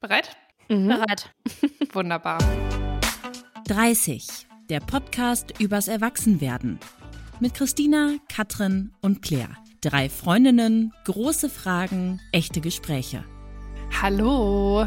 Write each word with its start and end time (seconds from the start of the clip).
Bereit? 0.00 0.36
Mhm. 0.68 0.88
Bereit. 0.88 1.34
Wunderbar. 1.94 2.38
30. 3.66 4.46
Der 4.68 4.80
Podcast 4.80 5.58
übers 5.58 5.88
Erwachsenwerden. 5.88 6.78
Mit 7.40 7.54
Christina, 7.54 8.16
Katrin 8.28 8.92
und 9.00 9.22
Claire. 9.22 9.56
Drei 9.80 10.10
Freundinnen, 10.10 10.92
große 11.04 11.48
Fragen, 11.48 12.20
echte 12.30 12.60
Gespräche. 12.60 13.24
Hallo. 14.02 14.86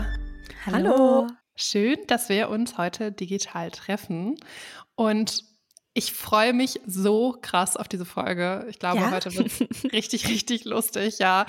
Hallo. 0.67 1.25
Schön, 1.55 1.97
dass 2.05 2.29
wir 2.29 2.49
uns 2.49 2.77
heute 2.77 3.11
digital 3.11 3.71
treffen. 3.71 4.35
Und 4.93 5.43
ich 5.95 6.13
freue 6.13 6.53
mich 6.53 6.79
so 6.85 7.35
krass 7.41 7.77
auf 7.77 7.87
diese 7.87 8.05
Folge. 8.05 8.67
Ich 8.69 8.77
glaube, 8.77 8.99
ja? 8.99 9.11
heute 9.11 9.35
wird 9.35 9.47
es 9.47 9.91
richtig, 9.91 10.29
richtig 10.29 10.65
lustig, 10.65 11.17
ja. 11.17 11.47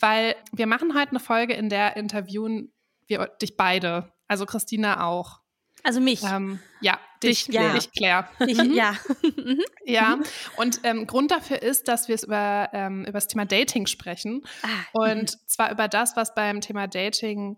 Weil 0.00 0.34
wir 0.52 0.66
machen 0.66 0.94
heute 0.98 1.10
eine 1.10 1.20
Folge, 1.20 1.52
in 1.52 1.68
der 1.68 1.96
interviewen 1.96 2.72
wir 3.08 3.26
dich 3.40 3.56
beide. 3.56 4.12
Also 4.28 4.46
Christina 4.46 5.06
auch. 5.06 5.40
Also 5.82 6.00
mich. 6.00 6.22
Ähm, 6.24 6.58
ja, 6.80 6.98
dich, 7.22 7.46
ja. 7.46 7.72
dich 7.72 7.92
Claire. 7.92 8.28
Ich, 8.46 8.58
mhm. 8.58 8.74
ja. 8.74 8.96
ja, 9.84 10.18
und 10.56 10.80
ähm, 10.82 11.06
Grund 11.06 11.30
dafür 11.30 11.62
ist, 11.62 11.88
dass 11.88 12.08
wir 12.08 12.14
es 12.14 12.24
über, 12.24 12.70
ähm, 12.72 13.02
über 13.02 13.12
das 13.12 13.28
Thema 13.28 13.44
Dating 13.44 13.86
sprechen. 13.86 14.42
Ah. 14.62 14.68
Und 14.92 15.32
mhm. 15.32 15.46
zwar 15.46 15.70
über 15.70 15.88
das, 15.88 16.16
was 16.16 16.34
beim 16.34 16.60
Thema 16.60 16.88
Dating 16.88 17.56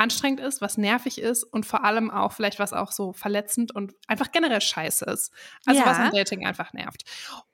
anstrengend 0.00 0.40
ist, 0.40 0.62
was 0.62 0.78
nervig 0.78 1.20
ist 1.20 1.44
und 1.44 1.66
vor 1.66 1.84
allem 1.84 2.10
auch 2.10 2.32
vielleicht 2.32 2.58
was 2.58 2.72
auch 2.72 2.90
so 2.90 3.12
verletzend 3.12 3.70
und 3.74 3.92
einfach 4.08 4.32
generell 4.32 4.62
scheiße 4.62 5.04
ist. 5.04 5.30
Also 5.66 5.80
ja. 5.80 5.86
was 5.86 5.98
am 5.98 6.10
Dating 6.10 6.46
einfach 6.46 6.72
nervt. 6.72 7.04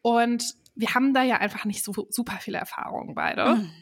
Und 0.01 0.55
wir 0.77 0.95
haben 0.95 1.13
da 1.13 1.23
ja 1.25 1.39
einfach 1.39 1.65
nicht 1.65 1.83
so 1.83 2.07
super 2.09 2.39
viele 2.41 2.59
Erfahrungen 2.59 3.15
beide. 3.15 3.57
Mhm. 3.57 3.73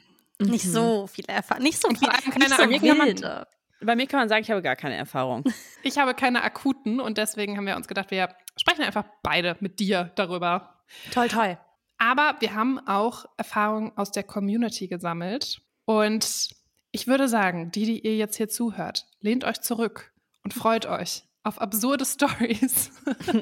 Nicht 0.40 0.64
so 0.64 1.06
viele 1.06 1.28
Erfahrungen, 1.28 1.64
nicht 1.64 1.80
so 1.80 1.88
viel, 1.88 2.08
keine 2.08 2.68
nicht 2.68 2.82
so 2.82 2.90
wilde. 3.04 3.46
Bei 3.80 3.96
mir 3.96 4.06
kann 4.06 4.20
man 4.20 4.28
sagen, 4.28 4.42
ich 4.42 4.50
habe 4.50 4.62
gar 4.62 4.76
keine 4.76 4.96
Erfahrung. 4.96 5.44
Ich 5.82 5.98
habe 5.98 6.14
keine 6.14 6.42
akuten 6.42 6.98
und 6.98 7.18
deswegen 7.18 7.58
haben 7.58 7.66
wir 7.66 7.76
uns 7.76 7.88
gedacht, 7.88 8.10
wir 8.10 8.34
sprechen 8.56 8.84
einfach 8.84 9.04
beide 9.22 9.56
mit 9.60 9.80
dir 9.80 10.10
darüber. 10.14 10.82
Toll, 11.12 11.28
toll. 11.28 11.58
Aber 11.98 12.36
wir 12.40 12.54
haben 12.54 12.78
auch 12.86 13.26
Erfahrungen 13.36 13.92
aus 13.96 14.10
der 14.10 14.22
Community 14.22 14.88
gesammelt 14.88 15.60
und 15.84 16.54
ich 16.90 17.06
würde 17.06 17.28
sagen, 17.28 17.70
die, 17.70 17.84
die 17.84 18.00
ihr 18.00 18.16
jetzt 18.16 18.36
hier 18.36 18.48
zuhört, 18.48 19.06
lehnt 19.20 19.44
euch 19.44 19.60
zurück 19.60 20.12
und 20.42 20.54
freut 20.54 20.86
euch 20.86 21.24
auf 21.44 21.60
absurde 21.60 22.04
Stories 22.06 22.90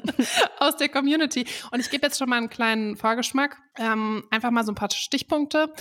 aus 0.59 0.77
der 0.77 0.89
Community. 0.89 1.45
Und 1.71 1.79
ich 1.79 1.89
gebe 1.89 2.05
jetzt 2.05 2.19
schon 2.19 2.29
mal 2.29 2.37
einen 2.37 2.49
kleinen 2.49 2.95
Vorgeschmack. 2.95 3.57
Ähm, 3.77 4.23
einfach 4.29 4.51
mal 4.51 4.63
so 4.63 4.71
ein 4.71 4.75
paar 4.75 4.91
Stichpunkte. 4.91 5.73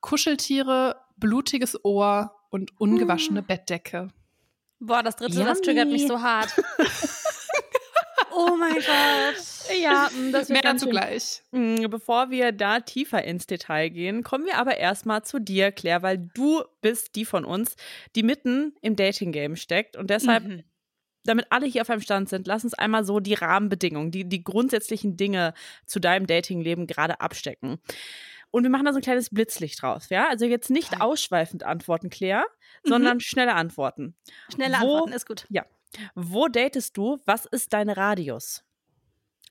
Kuscheltiere, 0.00 0.96
blutiges 1.16 1.84
Ohr 1.84 2.34
und 2.50 2.78
ungewaschene 2.80 3.40
hm. 3.40 3.46
Bettdecke. 3.46 4.08
Boah, 4.78 5.02
das 5.02 5.16
dritte, 5.16 5.34
Yummy. 5.34 5.46
das 5.46 5.60
triggert 5.60 5.88
mich 5.88 6.06
so 6.06 6.20
hart. 6.20 6.50
oh 8.32 8.56
mein 8.58 8.74
Gott. 8.74 9.78
Ja, 9.78 10.08
mm, 10.10 10.32
das 10.32 10.48
mehr 10.48 10.62
dazu 10.62 10.88
gleich. 10.88 11.42
Mm, 11.50 11.84
bevor 11.90 12.30
wir 12.30 12.52
da 12.52 12.80
tiefer 12.80 13.22
ins 13.22 13.46
Detail 13.46 13.90
gehen, 13.90 14.24
kommen 14.24 14.46
wir 14.46 14.56
aber 14.56 14.78
erstmal 14.78 15.22
zu 15.22 15.38
dir, 15.38 15.70
Claire, 15.70 16.02
weil 16.02 16.18
du 16.18 16.62
bist 16.80 17.14
die 17.14 17.26
von 17.26 17.44
uns, 17.44 17.76
die 18.16 18.22
mitten 18.22 18.74
im 18.80 18.96
Dating-Game 18.96 19.56
steckt 19.56 19.96
und 19.96 20.08
deshalb 20.08 20.44
mhm 20.44 20.64
damit 21.24 21.46
alle 21.50 21.66
hier 21.66 21.82
auf 21.82 21.90
einem 21.90 22.00
Stand 22.00 22.28
sind, 22.28 22.46
lass 22.46 22.64
uns 22.64 22.74
einmal 22.74 23.04
so 23.04 23.20
die 23.20 23.34
Rahmenbedingungen, 23.34 24.10
die, 24.10 24.28
die 24.28 24.42
grundsätzlichen 24.42 25.16
Dinge 25.16 25.54
zu 25.86 26.00
deinem 26.00 26.26
Datingleben 26.26 26.86
gerade 26.86 27.20
abstecken. 27.20 27.78
Und 28.50 28.64
wir 28.64 28.70
machen 28.70 28.84
da 28.84 28.92
so 28.92 28.98
ein 28.98 29.02
kleines 29.02 29.30
Blitzlicht 29.30 29.82
draus, 29.82 30.08
ja? 30.08 30.28
Also 30.28 30.44
jetzt 30.44 30.70
nicht 30.70 31.00
ausschweifend 31.00 31.62
antworten, 31.62 32.10
Claire, 32.10 32.44
mhm. 32.84 32.88
sondern 32.88 33.20
schnelle 33.20 33.54
Antworten. 33.54 34.16
Schnelle 34.52 34.74
Wo, 34.80 34.94
Antworten 34.94 35.12
ist 35.12 35.26
gut. 35.26 35.46
Ja. 35.50 35.64
Wo 36.14 36.48
datest 36.48 36.96
du? 36.96 37.20
Was 37.26 37.46
ist 37.46 37.72
dein 37.72 37.90
Radius? 37.90 38.64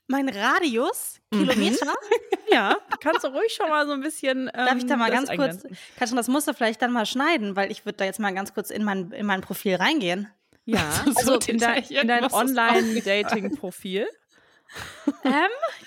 Mein 0.06 0.28
Radius? 0.28 1.20
Mhm. 1.30 1.38
Kilometer? 1.38 1.94
ja, 2.50 2.76
kannst 3.00 3.22
du 3.24 3.28
ruhig 3.28 3.52
schon 3.54 3.70
mal 3.70 3.86
so 3.86 3.92
ein 3.92 4.00
bisschen. 4.00 4.50
Ähm, 4.52 4.66
Darf 4.66 4.76
ich 4.76 4.86
da 4.86 4.96
mal 4.96 5.10
ganz 5.10 5.30
kurz, 5.30 5.62
Katrin, 5.96 6.16
das 6.16 6.28
musst 6.28 6.48
du 6.48 6.52
vielleicht 6.52 6.82
dann 6.82 6.92
mal 6.92 7.06
schneiden, 7.06 7.54
weil 7.54 7.70
ich 7.70 7.84
würde 7.86 7.98
da 7.98 8.04
jetzt 8.04 8.18
mal 8.18 8.34
ganz 8.34 8.52
kurz 8.52 8.70
in 8.70 8.82
mein, 8.82 9.12
in 9.12 9.24
mein 9.24 9.40
Profil 9.40 9.76
reingehen. 9.76 10.28
Ja, 10.64 11.04
also 11.16 11.38
in, 11.46 11.58
dein, 11.58 11.84
in 11.84 12.08
dein 12.08 12.30
Online-Dating-Profil. 12.32 14.08
ähm, 15.24 15.32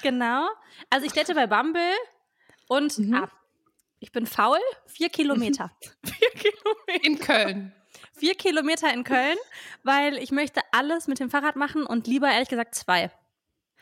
genau. 0.01 0.47
Also 0.89 1.05
ich 1.05 1.11
date 1.13 1.33
bei 1.35 1.47
Bumble 1.47 1.91
und 2.75 2.97
mhm. 2.99 3.13
ah, 3.15 3.29
ich 3.99 4.11
bin 4.11 4.25
faul, 4.25 4.59
vier 4.85 5.09
Kilometer. 5.09 5.71
vier 6.03 6.29
Kilometer. 6.31 7.05
In 7.05 7.19
Köln. 7.19 7.73
Vier 8.13 8.35
Kilometer 8.35 8.93
in 8.93 9.03
Köln, 9.03 9.37
weil 9.83 10.17
ich 10.17 10.31
möchte 10.31 10.61
alles 10.71 11.07
mit 11.07 11.19
dem 11.19 11.29
Fahrrad 11.29 11.55
machen 11.55 11.85
und 11.85 12.07
lieber 12.07 12.29
ehrlich 12.29 12.49
gesagt 12.49 12.75
zwei. 12.75 13.11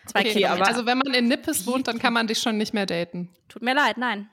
Zwei 0.05 0.21
okay, 0.21 0.33
Kilometer. 0.33 0.67
also 0.67 0.85
wenn 0.85 0.97
man 0.97 1.13
in 1.13 1.27
Nippes 1.27 1.65
wohnt, 1.67 1.87
dann 1.87 1.99
kann 1.99 2.13
man 2.13 2.27
dich 2.27 2.39
schon 2.39 2.57
nicht 2.57 2.73
mehr 2.73 2.85
daten. 2.85 3.29
Tut 3.49 3.61
mir 3.61 3.75
leid, 3.75 3.97
nein. 3.97 4.29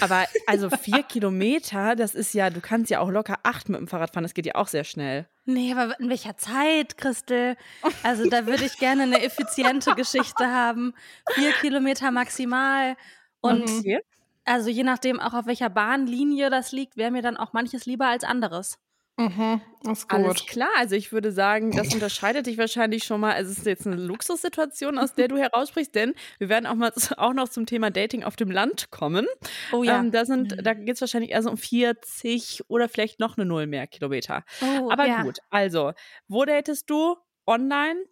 Aber 0.00 0.26
also 0.46 0.68
vier 0.70 1.02
Kilometer, 1.02 1.96
das 1.96 2.14
ist 2.14 2.34
ja, 2.34 2.50
du 2.50 2.60
kannst 2.60 2.90
ja 2.90 3.00
auch 3.00 3.10
locker 3.10 3.38
acht 3.42 3.68
mit 3.68 3.80
dem 3.80 3.88
Fahrrad 3.88 4.12
fahren, 4.12 4.22
das 4.22 4.34
geht 4.34 4.46
ja 4.46 4.54
auch 4.54 4.68
sehr 4.68 4.84
schnell. 4.84 5.26
Nee, 5.44 5.72
aber 5.72 5.98
in 5.98 6.08
welcher 6.08 6.36
Zeit, 6.36 6.98
Christel? 6.98 7.56
Also 8.02 8.28
da 8.28 8.46
würde 8.46 8.64
ich 8.64 8.78
gerne 8.78 9.04
eine 9.04 9.22
effiziente 9.22 9.94
Geschichte 9.94 10.46
haben. 10.46 10.94
Vier 11.34 11.52
Kilometer 11.52 12.10
maximal. 12.10 12.96
Und 13.42 13.64
okay. 13.64 14.00
also 14.44 14.70
je 14.70 14.82
nachdem 14.82 15.20
auch 15.20 15.34
auf 15.34 15.46
welcher 15.46 15.68
Bahnlinie 15.68 16.48
das 16.48 16.72
liegt, 16.72 16.96
wäre 16.96 17.10
mir 17.10 17.22
dann 17.22 17.36
auch 17.36 17.52
manches 17.52 17.84
lieber 17.84 18.06
als 18.06 18.24
anderes. 18.24 18.78
Mhm, 19.18 19.60
ist 19.90 20.08
gut. 20.08 20.18
Alles 20.18 20.46
klar, 20.46 20.70
also 20.76 20.96
ich 20.96 21.12
würde 21.12 21.32
sagen, 21.32 21.70
das 21.72 21.92
unterscheidet 21.92 22.46
dich 22.46 22.56
wahrscheinlich 22.56 23.04
schon 23.04 23.20
mal. 23.20 23.34
Also 23.34 23.52
es 23.52 23.58
ist 23.58 23.66
jetzt 23.66 23.86
eine 23.86 23.96
Luxussituation, 23.96 24.98
aus 24.98 25.14
der 25.14 25.28
du 25.28 25.36
heraussprichst, 25.36 25.94
denn 25.94 26.14
wir 26.38 26.48
werden 26.48 26.66
auch 26.66 26.74
mal 26.74 26.92
auch 27.18 27.34
noch 27.34 27.48
zum 27.48 27.66
Thema 27.66 27.90
Dating 27.90 28.24
auf 28.24 28.36
dem 28.36 28.50
Land 28.50 28.90
kommen. 28.90 29.26
Oh 29.70 29.82
ja. 29.82 30.00
Ähm, 30.00 30.12
da 30.12 30.24
sind, 30.24 30.56
mhm. 30.56 30.62
da 30.62 30.72
geht 30.72 30.94
es 30.94 31.00
wahrscheinlich 31.02 31.32
eher 31.32 31.42
so 31.42 31.50
um 31.50 31.58
40 31.58 32.62
oder 32.68 32.88
vielleicht 32.88 33.20
noch 33.20 33.36
eine 33.36 33.44
Null 33.44 33.66
mehr 33.66 33.86
Kilometer. 33.86 34.44
Oh, 34.62 34.90
Aber 34.90 35.06
ja. 35.06 35.22
gut, 35.22 35.40
also, 35.50 35.92
wo 36.26 36.44
datest 36.44 36.88
du? 36.88 37.16
Online? 37.46 38.02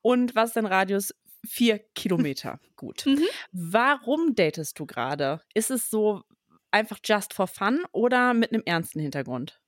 Und 0.00 0.36
was 0.36 0.50
ist 0.50 0.56
dein 0.56 0.66
Radius 0.66 1.12
Vier 1.44 1.78
Kilometer. 1.94 2.60
Gut. 2.76 3.04
Mhm. 3.06 3.24
Warum 3.52 4.34
datest 4.34 4.78
du 4.78 4.86
gerade? 4.86 5.40
Ist 5.54 5.70
es 5.70 5.90
so 5.90 6.22
einfach 6.70 6.98
just 7.04 7.34
for 7.34 7.46
fun 7.46 7.84
oder 7.92 8.34
mit 8.34 8.52
einem 8.52 8.62
ernsten 8.64 9.00
Hintergrund? 9.00 9.60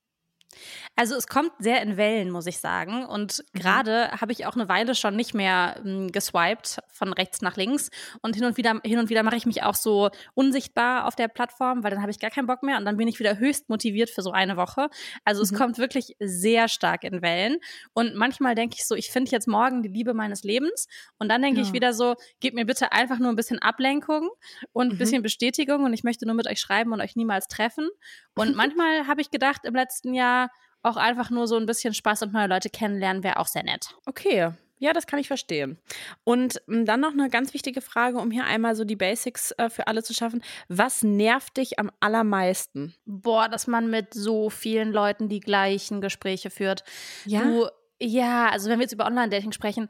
Also 0.95 1.15
es 1.15 1.27
kommt 1.27 1.51
sehr 1.59 1.81
in 1.81 1.97
Wellen, 1.97 2.29
muss 2.29 2.45
ich 2.45 2.59
sagen. 2.59 3.05
Und 3.05 3.43
mhm. 3.53 3.59
gerade 3.59 4.11
habe 4.19 4.31
ich 4.31 4.45
auch 4.45 4.55
eine 4.55 4.67
Weile 4.67 4.95
schon 4.95 5.15
nicht 5.15 5.33
mehr 5.33 5.81
ähm, 5.85 6.11
geswiped 6.11 6.79
von 6.89 7.13
rechts 7.13 7.41
nach 7.41 7.55
links. 7.55 7.89
Und 8.21 8.35
hin 8.35 8.45
und 8.45 8.57
wieder, 8.57 8.81
hin 8.83 8.99
und 8.99 9.09
wieder 9.09 9.23
mache 9.23 9.37
ich 9.37 9.45
mich 9.45 9.63
auch 9.63 9.75
so 9.75 10.09
unsichtbar 10.33 11.05
auf 11.05 11.15
der 11.15 11.27
Plattform, 11.27 11.83
weil 11.83 11.91
dann 11.91 12.01
habe 12.01 12.11
ich 12.11 12.19
gar 12.19 12.31
keinen 12.31 12.47
Bock 12.47 12.63
mehr 12.63 12.77
und 12.77 12.85
dann 12.85 12.97
bin 12.97 13.07
ich 13.07 13.19
wieder 13.19 13.37
höchst 13.37 13.69
motiviert 13.69 14.09
für 14.09 14.21
so 14.21 14.31
eine 14.31 14.57
Woche. 14.57 14.89
Also 15.23 15.41
es 15.41 15.51
mhm. 15.51 15.57
kommt 15.57 15.77
wirklich 15.77 16.15
sehr 16.19 16.67
stark 16.67 17.03
in 17.03 17.21
Wellen. 17.21 17.57
Und 17.93 18.15
manchmal 18.15 18.55
denke 18.55 18.75
ich 18.77 18.85
so, 18.85 18.95
ich 18.95 19.11
finde 19.11 19.31
jetzt 19.31 19.47
morgen 19.47 19.83
die 19.83 19.89
Liebe 19.89 20.13
meines 20.13 20.43
Lebens. 20.43 20.87
Und 21.17 21.29
dann 21.29 21.41
denke 21.41 21.61
ja. 21.61 21.65
ich 21.65 21.73
wieder 21.73 21.93
so, 21.93 22.15
gib 22.39 22.55
mir 22.55 22.65
bitte 22.65 22.91
einfach 22.91 23.19
nur 23.19 23.29
ein 23.29 23.35
bisschen 23.35 23.59
Ablenkung 23.59 24.29
und 24.73 24.87
ein 24.87 24.93
mhm. 24.95 24.99
bisschen 24.99 25.23
Bestätigung 25.23 25.83
und 25.85 25.93
ich 25.93 26.03
möchte 26.03 26.25
nur 26.25 26.35
mit 26.35 26.47
euch 26.47 26.59
schreiben 26.59 26.91
und 26.91 27.01
euch 27.01 27.15
niemals 27.15 27.47
treffen. 27.47 27.89
Und 28.35 28.55
manchmal 28.55 29.07
habe 29.07 29.21
ich 29.21 29.31
gedacht 29.31 29.65
im 29.65 29.75
letzten 29.75 30.13
Jahr, 30.13 30.38
auch 30.83 30.97
einfach 30.97 31.29
nur 31.29 31.47
so 31.47 31.57
ein 31.57 31.65
bisschen 31.65 31.93
Spaß 31.93 32.23
und 32.23 32.33
neue 32.33 32.47
Leute 32.47 32.69
kennenlernen 32.69 33.23
wäre 33.23 33.37
auch 33.37 33.47
sehr 33.47 33.63
nett. 33.63 33.95
Okay. 34.05 34.51
Ja, 34.81 34.93
das 34.93 35.07
kann 35.07 35.19
ich 35.19 35.27
verstehen. 35.27 35.77
Und 36.23 36.61
hm, 36.67 36.85
dann 36.85 37.01
noch 37.01 37.11
eine 37.11 37.29
ganz 37.29 37.53
wichtige 37.53 37.81
Frage, 37.81 38.17
um 38.17 38.31
hier 38.31 38.45
einmal 38.45 38.75
so 38.75 38.85
die 38.85 38.95
Basics 38.95 39.51
äh, 39.51 39.69
für 39.69 39.87
alle 39.87 40.03
zu 40.03 40.13
schaffen. 40.13 40.41
Was 40.69 41.03
nervt 41.03 41.57
dich 41.57 41.79
am 41.79 41.91
allermeisten? 41.99 42.95
Boah, 43.05 43.49
dass 43.49 43.67
man 43.67 43.89
mit 43.89 44.13
so 44.13 44.49
vielen 44.49 44.93
Leuten 44.93 45.27
die 45.27 45.41
gleichen 45.41 45.99
Gespräche 45.99 46.49
führt. 46.49 46.85
Ja. 47.25 47.41
Du, 47.43 47.67
ja, 48.01 48.47
also 48.49 48.69
wenn 48.69 48.79
wir 48.79 48.83
jetzt 48.83 48.93
über 48.93 49.05
Online-Dating 49.05 49.51
sprechen, 49.51 49.89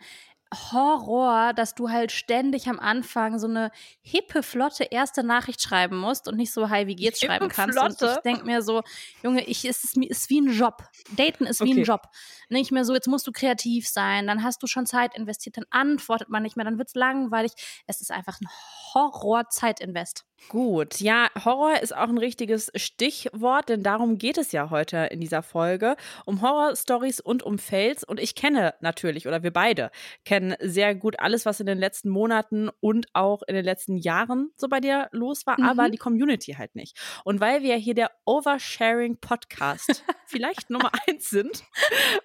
Horror, 0.53 1.53
dass 1.53 1.75
du 1.75 1.89
halt 1.89 2.11
ständig 2.11 2.67
am 2.67 2.79
Anfang 2.79 3.37
so 3.37 3.47
eine 3.47 3.71
hippe, 4.01 4.41
flotte 4.41 4.83
erste 4.83 5.23
Nachricht 5.23 5.61
schreiben 5.61 5.97
musst 5.97 6.27
und 6.27 6.37
nicht 6.37 6.51
so, 6.51 6.69
hi, 6.69 6.87
wie 6.87 6.95
geht's 6.95 7.19
hippe, 7.19 7.33
schreiben 7.33 7.49
kannst. 7.49 7.77
Flotte? 7.77 8.05
Und 8.05 8.11
ich 8.15 8.21
denk 8.21 8.45
mir 8.45 8.61
so, 8.63 8.81
Junge, 9.21 9.43
ich, 9.43 9.63
es 9.65 9.83
ist, 9.83 9.97
ist 9.97 10.29
wie 10.29 10.41
ein 10.41 10.51
Job. 10.51 10.83
Daten 11.15 11.45
ist 11.45 11.61
wie 11.61 11.71
okay. 11.71 11.81
ein 11.81 11.83
Job. 11.83 12.07
Nicht 12.49 12.71
mehr 12.71 12.83
so, 12.83 12.95
jetzt 12.95 13.07
musst 13.07 13.27
du 13.27 13.31
kreativ 13.31 13.87
sein, 13.87 14.25
dann 14.25 14.43
hast 14.43 14.63
du 14.63 14.67
schon 14.67 14.87
Zeit 14.87 15.15
investiert, 15.15 15.57
dann 15.57 15.65
antwortet 15.69 16.29
man 16.29 16.41
nicht 16.41 16.57
mehr, 16.57 16.65
dann 16.65 16.79
wird's 16.79 16.95
langweilig. 16.95 17.51
Es 17.85 18.01
ist 18.01 18.11
einfach 18.11 18.39
ein 18.41 18.47
Horror-Zeitinvest. 18.95 20.25
Gut, 20.47 20.99
ja, 20.99 21.27
Horror 21.43 21.79
ist 21.81 21.95
auch 21.95 22.07
ein 22.07 22.17
richtiges 22.17 22.71
Stichwort, 22.73 23.69
denn 23.69 23.83
darum 23.83 24.17
geht 24.17 24.37
es 24.37 24.51
ja 24.51 24.69
heute 24.69 24.97
in 25.11 25.19
dieser 25.19 25.43
Folge. 25.43 25.95
Um 26.25 26.41
Horror-Stories 26.41 27.19
und 27.19 27.43
um 27.43 27.59
Fails. 27.59 28.03
Und 28.03 28.19
ich 28.19 28.35
kenne 28.35 28.73
natürlich, 28.79 29.27
oder 29.27 29.43
wir 29.43 29.51
beide 29.51 29.91
kennen 30.25 30.38
kennen 30.39 30.55
sehr 30.61 30.95
gut 30.95 31.19
alles, 31.19 31.45
was 31.45 31.59
in 31.59 31.65
den 31.65 31.77
letzten 31.77 32.09
Monaten 32.09 32.69
und 32.79 33.07
auch 33.13 33.41
in 33.47 33.55
den 33.55 33.65
letzten 33.65 33.97
Jahren 33.97 34.51
so 34.55 34.69
bei 34.69 34.79
dir 34.79 35.09
los 35.11 35.45
war, 35.45 35.59
mhm. 35.59 35.65
aber 35.65 35.89
die 35.89 35.97
Community 35.97 36.53
halt 36.53 36.75
nicht. 36.75 36.97
Und 37.25 37.41
weil 37.41 37.61
wir 37.61 37.75
hier 37.75 37.93
der 37.93 38.11
Oversharing 38.25 39.17
Podcast 39.17 40.05
vielleicht 40.27 40.69
Nummer 40.69 40.91
eins 41.07 41.29
sind, 41.29 41.63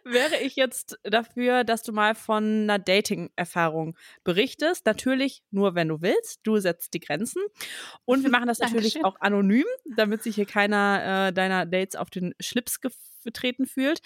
wäre 0.05 0.39
ich 0.41 0.55
jetzt 0.55 0.99
dafür, 1.03 1.65
dass 1.65 1.83
du 1.83 1.93
mal 1.93 2.15
von 2.15 2.45
einer 2.45 2.79
Dating-Erfahrung 2.79 3.97
berichtest. 4.23 4.87
Natürlich 4.87 5.43
nur, 5.51 5.75
wenn 5.75 5.89
du 5.89 6.01
willst. 6.01 6.41
Du 6.45 6.59
setzt 6.59 6.95
die 6.95 7.01
Grenzen. 7.01 7.43
Und 8.05 8.23
wir 8.23 8.31
machen 8.31 8.47
das 8.47 8.59
natürlich 8.61 9.05
auch 9.05 9.17
anonym, 9.21 9.67
damit 9.97 10.23
sich 10.23 10.37
hier 10.37 10.47
keiner 10.47 11.29
äh, 11.29 11.33
deiner 11.33 11.67
Dates 11.67 11.97
auf 11.97 12.11
den 12.11 12.35
Schlips 12.39 12.81
getreten 13.25 13.67
fühlt. 13.67 14.01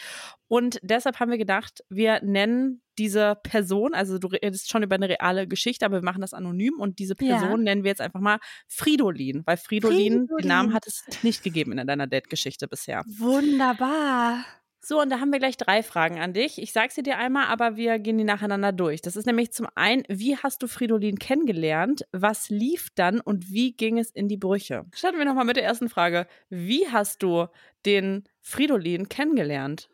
Und 0.48 0.78
deshalb 0.82 1.20
haben 1.20 1.30
wir 1.30 1.38
gedacht, 1.38 1.84
wir 1.88 2.20
nennen 2.22 2.82
diese 2.98 3.36
Person, 3.42 3.94
also 3.94 4.18
du 4.18 4.28
redest 4.28 4.70
schon 4.70 4.82
über 4.82 4.96
eine 4.96 5.08
reale 5.08 5.46
Geschichte, 5.46 5.86
aber 5.86 5.98
wir 5.98 6.04
machen 6.04 6.20
das 6.20 6.34
anonym 6.34 6.80
und 6.80 6.98
diese 6.98 7.14
Person 7.14 7.50
ja. 7.50 7.56
nennen 7.56 7.84
wir 7.84 7.90
jetzt 7.90 8.00
einfach 8.00 8.20
mal 8.20 8.38
Fridolin, 8.66 9.42
weil 9.46 9.56
Fridolin, 9.56 10.26
Fridolin, 10.26 10.28
den 10.42 10.48
Namen 10.48 10.74
hat 10.74 10.86
es 10.86 11.04
nicht 11.22 11.44
gegeben 11.44 11.78
in 11.78 11.86
deiner 11.86 12.06
Date-Geschichte 12.06 12.66
bisher. 12.66 13.04
Wunderbar. 13.06 14.44
So, 14.80 15.02
und 15.02 15.10
da 15.10 15.20
haben 15.20 15.32
wir 15.32 15.38
gleich 15.38 15.56
drei 15.56 15.82
Fragen 15.82 16.18
an 16.18 16.32
dich. 16.32 16.62
Ich 16.62 16.72
sage 16.72 16.92
sie 16.92 17.02
dir 17.02 17.18
einmal, 17.18 17.48
aber 17.48 17.76
wir 17.76 17.98
gehen 17.98 18.16
die 18.16 18.24
nacheinander 18.24 18.72
durch. 18.72 19.02
Das 19.02 19.16
ist 19.16 19.26
nämlich 19.26 19.52
zum 19.52 19.66
einen, 19.74 20.04
wie 20.08 20.36
hast 20.36 20.62
du 20.62 20.66
Fridolin 20.66 21.18
kennengelernt? 21.18 22.06
Was 22.12 22.48
lief 22.48 22.88
dann 22.94 23.20
und 23.20 23.50
wie 23.50 23.72
ging 23.72 23.98
es 23.98 24.10
in 24.10 24.28
die 24.28 24.36
Brüche? 24.36 24.86
Starten 24.94 25.18
wir 25.18 25.24
nochmal 25.24 25.44
mit 25.44 25.56
der 25.56 25.64
ersten 25.64 25.88
Frage. 25.88 26.26
Wie 26.48 26.88
hast 26.88 27.22
du 27.22 27.48
den 27.88 28.24
Fridolin 28.42 29.08
kennengelernt? 29.08 29.88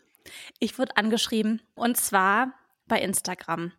Ich 0.58 0.78
wurde 0.78 0.96
angeschrieben 0.96 1.62
und 1.74 1.96
zwar 1.96 2.54
bei 2.86 3.00
Instagram. 3.00 3.72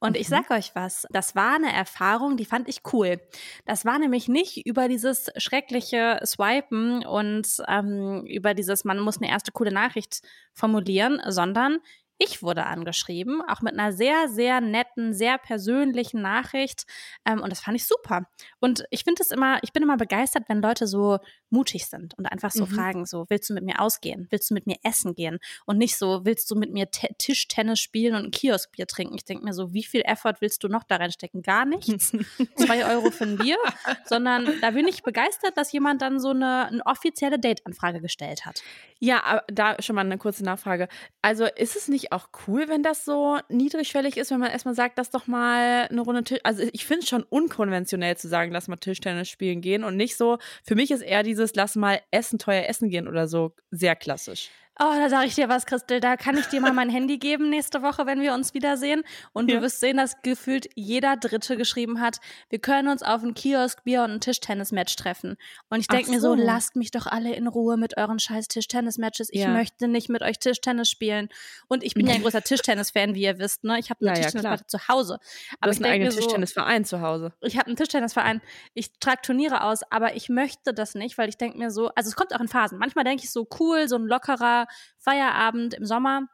Und 0.00 0.10
mhm. 0.10 0.20
ich 0.20 0.28
sag 0.28 0.50
euch 0.50 0.74
was, 0.74 1.06
das 1.10 1.36
war 1.36 1.54
eine 1.54 1.72
Erfahrung, 1.72 2.36
die 2.36 2.44
fand 2.44 2.68
ich 2.68 2.80
cool. 2.92 3.20
Das 3.66 3.84
war 3.84 3.98
nämlich 3.98 4.28
nicht 4.28 4.66
über 4.66 4.88
dieses 4.88 5.30
schreckliche 5.36 6.20
Swipen 6.24 7.04
und 7.06 7.46
ähm, 7.68 8.24
über 8.26 8.54
dieses, 8.54 8.84
man 8.84 8.98
muss 8.98 9.18
eine 9.18 9.30
erste 9.30 9.52
coole 9.52 9.72
Nachricht 9.72 10.22
formulieren, 10.54 11.20
sondern 11.28 11.78
ich 12.18 12.42
wurde 12.42 12.66
angeschrieben, 12.66 13.40
auch 13.48 13.62
mit 13.62 13.74
einer 13.74 13.92
sehr, 13.92 14.28
sehr 14.28 14.60
netten, 14.60 15.14
sehr 15.14 15.38
persönlichen 15.38 16.20
Nachricht. 16.20 16.84
Ähm, 17.24 17.40
und 17.40 17.50
das 17.50 17.60
fand 17.60 17.76
ich 17.76 17.86
super. 17.86 18.26
Und 18.58 18.84
ich 18.90 19.04
finde 19.04 19.22
es 19.22 19.30
immer, 19.30 19.58
ich 19.62 19.72
bin 19.72 19.84
immer 19.84 19.96
begeistert, 19.96 20.44
wenn 20.48 20.60
Leute 20.60 20.88
so 20.88 21.18
mutig 21.50 21.86
sind 21.86 22.18
und 22.18 22.26
einfach 22.26 22.50
so 22.50 22.66
mhm. 22.66 22.70
fragen, 22.70 23.06
so, 23.06 23.26
willst 23.28 23.48
du 23.48 23.54
mit 23.54 23.64
mir 23.64 23.80
ausgehen? 23.80 24.26
Willst 24.30 24.50
du 24.50 24.54
mit 24.54 24.66
mir 24.66 24.76
essen 24.82 25.14
gehen? 25.14 25.38
Und 25.64 25.78
nicht 25.78 25.96
so, 25.96 26.24
willst 26.24 26.50
du 26.50 26.56
mit 26.56 26.72
mir 26.72 26.90
Tischtennis 26.90 27.78
spielen 27.78 28.16
und 28.16 28.24
ein 28.24 28.30
Kioskbier 28.32 28.86
trinken? 28.86 29.14
Ich 29.14 29.24
denke 29.24 29.44
mir 29.44 29.52
so, 29.52 29.72
wie 29.72 29.84
viel 29.84 30.02
Effort 30.02 30.36
willst 30.40 30.64
du 30.64 30.68
noch 30.68 30.84
da 30.84 30.96
reinstecken? 30.96 31.42
Gar 31.42 31.66
nichts. 31.66 32.12
Zwei 32.56 32.84
Euro 32.84 33.10
für 33.10 33.24
ein 33.24 33.38
Bier. 33.38 33.56
Sondern 34.04 34.60
da 34.60 34.72
bin 34.72 34.88
ich 34.88 35.02
begeistert, 35.02 35.56
dass 35.56 35.72
jemand 35.72 36.02
dann 36.02 36.18
so 36.18 36.30
eine, 36.30 36.66
eine 36.66 36.84
offizielle 36.84 37.38
Date-Anfrage 37.38 38.00
gestellt 38.00 38.44
hat. 38.44 38.62
Ja, 38.98 39.42
da 39.46 39.80
schon 39.80 39.94
mal 39.94 40.04
eine 40.04 40.18
kurze 40.18 40.44
Nachfrage. 40.44 40.88
Also 41.22 41.44
ist 41.44 41.76
es 41.76 41.88
nicht 41.88 42.07
auch 42.12 42.28
cool, 42.46 42.68
wenn 42.68 42.82
das 42.82 43.04
so 43.04 43.38
niedrigschwellig 43.48 44.16
ist, 44.16 44.30
wenn 44.30 44.40
man 44.40 44.50
erstmal 44.50 44.74
sagt, 44.74 44.98
lass 44.98 45.10
doch 45.10 45.26
mal 45.26 45.88
eine 45.90 46.00
Runde 46.00 46.24
Tisch. 46.24 46.40
Also 46.44 46.62
ich 46.72 46.86
finde 46.86 47.02
es 47.02 47.08
schon 47.08 47.22
unkonventionell 47.22 48.16
zu 48.16 48.28
sagen, 48.28 48.52
lass 48.52 48.68
mal 48.68 48.76
Tischtennis 48.76 49.28
spielen 49.28 49.60
gehen 49.60 49.84
und 49.84 49.96
nicht 49.96 50.16
so. 50.16 50.38
Für 50.64 50.74
mich 50.74 50.90
ist 50.90 51.02
eher 51.02 51.22
dieses, 51.22 51.54
lass 51.54 51.76
mal 51.76 52.00
Essen, 52.10 52.38
teuer 52.38 52.66
essen 52.68 52.90
gehen 52.90 53.08
oder 53.08 53.28
so 53.28 53.54
sehr 53.70 53.96
klassisch. 53.96 54.50
Oh, 54.80 54.92
da 54.94 55.08
sage 55.08 55.26
ich 55.26 55.34
dir 55.34 55.48
was, 55.48 55.66
Christel. 55.66 55.98
Da 55.98 56.16
kann 56.16 56.38
ich 56.38 56.46
dir 56.46 56.60
mal 56.60 56.72
mein 56.72 56.88
Handy 56.90 57.18
geben 57.18 57.50
nächste 57.50 57.82
Woche, 57.82 58.06
wenn 58.06 58.20
wir 58.20 58.32
uns 58.32 58.54
wiedersehen. 58.54 59.02
Und 59.32 59.50
ja. 59.50 59.56
du 59.56 59.62
wirst 59.62 59.80
sehen, 59.80 59.96
dass 59.96 60.22
gefühlt 60.22 60.68
jeder 60.76 61.16
Dritte 61.16 61.56
geschrieben 61.56 62.00
hat, 62.00 62.18
wir 62.48 62.60
können 62.60 62.86
uns 62.86 63.02
auf 63.02 63.24
ein 63.24 63.34
Kiosk-Bier 63.34 64.04
und 64.04 64.12
ein 64.12 64.20
Tischtennis-Match 64.20 64.94
treffen. 64.94 65.36
Und 65.68 65.80
ich 65.80 65.88
denke 65.88 66.12
mir 66.12 66.20
so, 66.20 66.34
lasst 66.34 66.76
mich 66.76 66.92
doch 66.92 67.06
alle 67.06 67.34
in 67.34 67.48
Ruhe 67.48 67.76
mit 67.76 67.96
euren 67.96 68.20
scheiß 68.20 68.46
Tischtennis-Matches. 68.46 69.30
Ich 69.32 69.40
ja. 69.40 69.48
möchte 69.48 69.88
nicht 69.88 70.08
mit 70.10 70.22
euch 70.22 70.38
Tischtennis 70.38 70.88
spielen. 70.88 71.28
Und 71.66 71.82
ich 71.82 71.94
bin 71.94 72.06
ja 72.06 72.14
ein 72.14 72.22
großer 72.22 72.42
Tischtennis-Fan, 72.42 73.16
wie 73.16 73.22
ihr 73.22 73.40
wisst. 73.40 73.64
Ne? 73.64 73.80
Ich 73.80 73.90
habe 73.90 74.06
eine 74.06 74.16
ja, 74.16 74.22
Tischtennisplatte 74.22 74.66
zu 74.66 74.86
Hause. 74.86 75.14
Aber 75.58 75.70
du 75.72 75.76
hast 75.76 75.84
einen 75.84 75.92
eigenen 75.92 76.12
so, 76.12 76.20
Tischtennisverein 76.20 76.84
zu 76.84 77.00
Hause. 77.00 77.32
Ich 77.40 77.56
habe 77.56 77.66
einen 77.66 77.76
Tischtennisverein. 77.76 78.40
Ich 78.74 78.92
trage 79.00 79.22
Turniere 79.22 79.64
aus, 79.64 79.82
aber 79.90 80.14
ich 80.14 80.28
möchte 80.28 80.72
das 80.72 80.94
nicht, 80.94 81.18
weil 81.18 81.28
ich 81.28 81.36
denke 81.36 81.58
mir 81.58 81.72
so, 81.72 81.88
also 81.96 82.08
es 82.08 82.14
kommt 82.14 82.32
auch 82.32 82.40
in 82.40 82.46
Phasen. 82.46 82.78
Manchmal 82.78 83.04
denke 83.04 83.24
ich 83.24 83.32
so, 83.32 83.48
cool, 83.58 83.88
so 83.88 83.96
ein 83.96 84.06
lockerer 84.06 84.67
Feierabend 84.98 85.74
im 85.74 85.84
Sommer. 85.84 86.28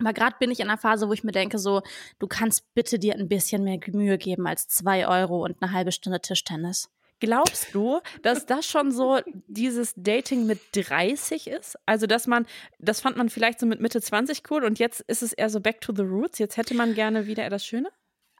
Aber 0.00 0.12
gerade 0.12 0.36
bin 0.38 0.50
ich 0.50 0.60
in 0.60 0.68
einer 0.68 0.78
Phase, 0.78 1.08
wo 1.08 1.12
ich 1.12 1.24
mir 1.24 1.32
denke, 1.32 1.58
so, 1.58 1.82
du 2.18 2.26
kannst 2.26 2.72
bitte 2.74 2.98
dir 2.98 3.14
ein 3.14 3.28
bisschen 3.28 3.64
mehr 3.64 3.80
Mühe 3.92 4.16
geben 4.16 4.46
als 4.46 4.68
zwei 4.68 5.08
Euro 5.08 5.44
und 5.44 5.60
eine 5.60 5.72
halbe 5.72 5.92
Stunde 5.92 6.20
Tischtennis. 6.20 6.88
Glaubst 7.20 7.74
du, 7.74 8.00
dass 8.22 8.46
das 8.46 8.64
schon 8.64 8.92
so 8.92 9.18
dieses 9.48 9.92
Dating 9.96 10.46
mit 10.46 10.60
30 10.72 11.48
ist? 11.48 11.76
Also, 11.84 12.06
dass 12.06 12.28
man, 12.28 12.46
das 12.78 13.00
fand 13.00 13.16
man 13.16 13.28
vielleicht 13.28 13.58
so 13.58 13.66
mit 13.66 13.80
Mitte 13.80 14.00
20 14.00 14.42
cool 14.50 14.62
und 14.62 14.78
jetzt 14.78 15.00
ist 15.00 15.22
es 15.22 15.32
eher 15.32 15.50
so 15.50 15.60
back 15.60 15.80
to 15.80 15.92
the 15.92 16.02
roots. 16.02 16.38
Jetzt 16.38 16.56
hätte 16.56 16.74
man 16.74 16.94
gerne 16.94 17.26
wieder 17.26 17.42
eher 17.42 17.50
das 17.50 17.66
Schöne? 17.66 17.88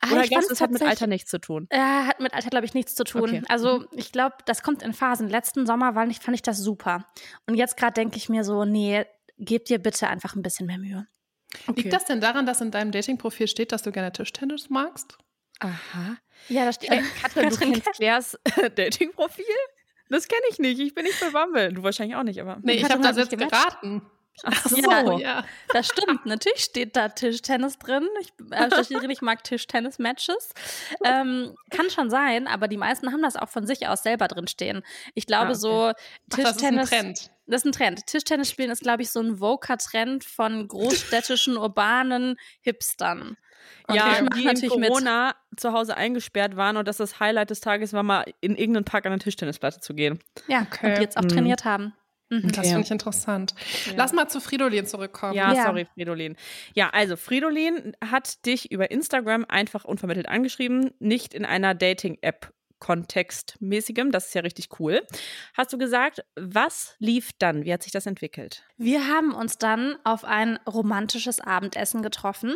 Ah, 0.00 0.12
Oder 0.12 0.28
glaubst 0.28 0.48
du, 0.48 0.52
es 0.52 0.60
hat 0.60 0.70
mit 0.70 0.82
Alter 0.82 1.08
nichts 1.08 1.28
zu 1.28 1.40
tun? 1.40 1.66
Äh, 1.70 1.78
hat 1.78 2.20
mit 2.20 2.32
Alter, 2.32 2.50
glaube 2.50 2.66
ich, 2.66 2.74
nichts 2.74 2.94
zu 2.94 3.02
tun. 3.02 3.22
Okay. 3.22 3.42
Also, 3.48 3.84
ich 3.90 4.12
glaube, 4.12 4.36
das 4.46 4.62
kommt 4.62 4.84
in 4.84 4.92
Phasen. 4.92 5.28
Letzten 5.28 5.66
Sommer 5.66 5.96
war 5.96 6.08
fand 6.12 6.36
ich 6.36 6.42
das 6.42 6.58
super. 6.58 7.04
Und 7.48 7.56
jetzt 7.56 7.76
gerade 7.76 7.94
denke 7.94 8.16
ich 8.16 8.28
mir 8.28 8.44
so, 8.44 8.64
nee, 8.64 9.04
gib 9.38 9.64
dir 9.66 9.78
bitte 9.78 10.08
einfach 10.08 10.34
ein 10.34 10.42
bisschen 10.42 10.66
mehr 10.66 10.78
Mühe. 10.78 11.06
Okay. 11.66 11.82
Liegt 11.82 11.92
das 11.92 12.04
denn 12.04 12.20
daran, 12.20 12.46
dass 12.46 12.60
in 12.60 12.70
deinem 12.70 12.92
Dating-Profil 12.92 13.48
steht, 13.48 13.72
dass 13.72 13.82
du 13.82 13.92
gerne 13.92 14.12
Tischtennis 14.12 14.68
magst? 14.68 15.16
Aha. 15.60 16.18
Ja, 16.48 16.66
da 16.66 16.72
steht. 16.72 16.90
Äh, 16.90 17.02
Katrin, 17.22 17.48
du 17.48 17.56
kennst 17.56 17.92
Claires 17.92 18.38
Dating-Profil? 18.76 19.44
Das 20.10 20.28
kenne 20.28 20.42
ich 20.50 20.58
nicht. 20.58 20.78
Ich 20.80 20.94
bin 20.94 21.04
nicht 21.04 21.20
bei 21.20 21.30
Bumble. 21.30 21.72
Du 21.72 21.82
wahrscheinlich 21.82 22.16
auch 22.16 22.22
nicht, 22.22 22.40
aber. 22.40 22.58
Nee, 22.62 22.74
ich 22.74 22.84
habe 22.84 23.02
das 23.02 23.16
jetzt 23.16 23.36
geraten. 23.36 24.02
Ach 24.44 24.66
so, 24.68 24.76
ja, 24.76 25.18
ja. 25.18 25.44
Das 25.72 25.86
stimmt. 25.86 26.26
Natürlich 26.26 26.64
steht 26.64 26.96
da 26.96 27.08
Tischtennis 27.08 27.78
drin. 27.78 28.06
Ich, 28.20 28.32
äh, 28.50 28.68
ich 29.10 29.22
mag 29.22 29.44
Tischtennis-Matches. 29.44 30.50
Ähm, 31.04 31.54
kann 31.70 31.90
schon 31.90 32.10
sein, 32.10 32.46
aber 32.46 32.68
die 32.68 32.76
meisten 32.76 33.12
haben 33.12 33.22
das 33.22 33.36
auch 33.36 33.48
von 33.48 33.66
sich 33.66 33.88
aus 33.88 34.02
selber 34.02 34.28
drin 34.28 34.48
stehen. 34.48 34.82
Ich 35.14 35.26
glaube, 35.26 35.48
ah, 35.48 35.50
okay. 35.50 35.58
so 35.58 35.92
Tischtennis. 36.30 36.38
Ach, 36.38 36.50
das 36.50 36.62
ist 36.62 36.64
ein 36.64 36.84
Trend. 36.86 37.30
Das 37.46 37.62
ist 37.62 37.66
ein 37.66 37.72
Trend. 37.72 38.06
Tischtennis 38.06 38.50
spielen 38.50 38.70
ist, 38.70 38.82
glaube 38.82 39.02
ich, 39.02 39.10
so 39.10 39.20
ein 39.20 39.40
Voker-Trend 39.40 40.24
von 40.24 40.68
großstädtischen, 40.68 41.56
urbanen 41.58 42.36
Hipstern. 42.60 43.36
Und 43.86 43.96
ja, 43.96 44.20
die 44.22 44.44
in 44.44 44.68
Corona 44.68 45.34
mit. 45.50 45.60
zu 45.60 45.72
Hause 45.72 45.96
eingesperrt 45.96 46.56
waren 46.56 46.76
und 46.76 46.86
dass 46.86 46.98
das 46.98 47.20
Highlight 47.20 47.50
des 47.50 47.60
Tages 47.60 47.92
war, 47.92 48.02
mal 48.02 48.24
in 48.40 48.54
irgendeinen 48.54 48.84
Park 48.84 49.06
an 49.06 49.12
eine 49.12 49.18
Tischtennisplatte 49.18 49.80
zu 49.80 49.94
gehen. 49.94 50.20
Ja, 50.46 50.62
okay. 50.62 50.90
und 50.90 50.98
die 50.98 51.02
jetzt 51.02 51.16
auch 51.16 51.22
mhm. 51.22 51.28
trainiert 51.28 51.64
haben. 51.64 51.94
Mhm. 52.30 52.52
Das 52.52 52.66
finde 52.66 52.82
ich 52.82 52.90
interessant. 52.90 53.54
Ja. 53.86 53.92
Lass 53.96 54.12
mal 54.12 54.28
zu 54.28 54.40
Fridolin 54.40 54.86
zurückkommen. 54.86 55.34
Ja, 55.34 55.52
ja, 55.52 55.64
sorry, 55.64 55.86
Fridolin. 55.94 56.36
Ja, 56.74 56.90
also 56.90 57.16
Fridolin 57.16 57.96
hat 58.04 58.44
dich 58.46 58.70
über 58.70 58.90
Instagram 58.90 59.44
einfach 59.48 59.84
unvermittelt 59.84 60.28
angeschrieben, 60.28 60.90
nicht 60.98 61.34
in 61.34 61.44
einer 61.44 61.74
Dating-App 61.74 62.52
kontextmäßigem. 62.78 64.12
Das 64.12 64.28
ist 64.28 64.34
ja 64.34 64.42
richtig 64.42 64.68
cool. 64.78 65.06
Hast 65.54 65.72
du 65.72 65.78
gesagt, 65.78 66.24
was 66.36 66.94
lief 66.98 67.30
dann? 67.38 67.64
Wie 67.64 67.72
hat 67.72 67.82
sich 67.82 67.92
das 67.92 68.06
entwickelt? 68.06 68.64
Wir 68.76 69.08
haben 69.08 69.34
uns 69.34 69.58
dann 69.58 69.96
auf 70.04 70.24
ein 70.24 70.58
romantisches 70.68 71.40
Abendessen 71.40 72.02
getroffen. 72.02 72.54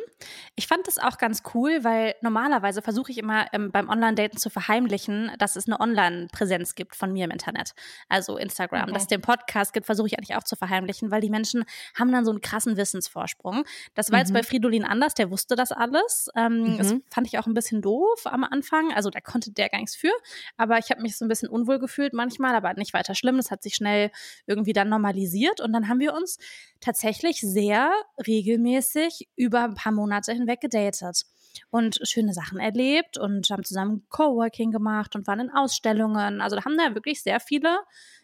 Ich 0.54 0.68
fand 0.68 0.86
das 0.86 0.98
auch 0.98 1.18
ganz 1.18 1.42
cool, 1.54 1.82
weil 1.82 2.14
normalerweise 2.22 2.82
versuche 2.82 3.10
ich 3.10 3.18
immer 3.18 3.46
ähm, 3.52 3.72
beim 3.72 3.88
Online-Daten 3.88 4.36
zu 4.36 4.48
verheimlichen, 4.48 5.32
dass 5.38 5.56
es 5.56 5.66
eine 5.66 5.80
Online-Präsenz 5.80 6.74
gibt 6.74 6.94
von 6.94 7.12
mir 7.12 7.24
im 7.24 7.30
Internet. 7.30 7.72
Also 8.08 8.36
Instagram. 8.36 8.84
Okay. 8.84 8.92
Dass 8.92 9.02
es 9.02 9.08
den 9.08 9.20
Podcast 9.20 9.72
gibt, 9.72 9.86
versuche 9.86 10.06
ich 10.06 10.18
eigentlich 10.18 10.36
auch 10.36 10.44
zu 10.44 10.54
verheimlichen, 10.54 11.10
weil 11.10 11.20
die 11.20 11.30
Menschen 11.30 11.64
haben 11.98 12.12
dann 12.12 12.24
so 12.24 12.30
einen 12.30 12.40
krassen 12.40 12.76
Wissensvorsprung. 12.76 13.64
Das 13.94 14.12
war 14.12 14.18
mhm. 14.18 14.22
jetzt 14.22 14.32
bei 14.32 14.42
Fridolin 14.42 14.84
anders, 14.84 15.14
der 15.14 15.30
wusste 15.30 15.56
das 15.56 15.72
alles. 15.72 16.28
Ähm, 16.36 16.74
mhm. 16.74 16.78
Das 16.78 16.94
fand 17.10 17.26
ich 17.26 17.38
auch 17.38 17.46
ein 17.46 17.54
bisschen 17.54 17.82
doof 17.82 18.26
am 18.26 18.44
Anfang. 18.44 18.92
Also 18.92 19.10
da 19.10 19.20
konnte 19.20 19.50
der 19.50 19.68
gar 19.68 19.78
nichts 19.78 19.96
für. 19.96 20.11
Aber 20.56 20.78
ich 20.78 20.90
habe 20.90 21.02
mich 21.02 21.16
so 21.16 21.24
ein 21.24 21.28
bisschen 21.28 21.48
unwohl 21.48 21.78
gefühlt 21.78 22.12
manchmal, 22.12 22.54
aber 22.54 22.74
nicht 22.74 22.92
weiter 22.92 23.14
schlimm. 23.14 23.36
Das 23.36 23.50
hat 23.50 23.62
sich 23.62 23.74
schnell 23.74 24.10
irgendwie 24.46 24.72
dann 24.72 24.88
normalisiert. 24.88 25.60
Und 25.60 25.72
dann 25.72 25.88
haben 25.88 26.00
wir 26.00 26.14
uns 26.14 26.38
tatsächlich 26.80 27.40
sehr 27.40 27.92
regelmäßig 28.26 29.28
über 29.36 29.64
ein 29.64 29.74
paar 29.74 29.92
Monate 29.92 30.32
hinweg 30.32 30.60
gedatet 30.60 31.24
und 31.70 32.00
schöne 32.02 32.32
Sachen 32.32 32.58
erlebt 32.58 33.18
und 33.18 33.50
haben 33.50 33.64
zusammen 33.64 34.06
Coworking 34.08 34.70
gemacht 34.70 35.14
und 35.14 35.26
waren 35.26 35.40
in 35.40 35.50
Ausstellungen. 35.50 36.40
Also 36.40 36.62
haben 36.64 36.76
da 36.76 36.94
wirklich 36.94 37.22
sehr 37.22 37.40
viele, 37.40 37.78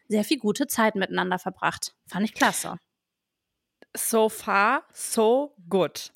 sehr 0.09 0.25
viel 0.25 0.39
gute 0.39 0.67
Zeit 0.67 0.95
miteinander 0.95 1.39
verbracht. 1.39 1.95
Fand 2.07 2.25
ich 2.25 2.35
klasse. 2.35 2.79
So 3.97 4.29
far, 4.29 4.85
so 4.93 5.55
good. 5.69 6.13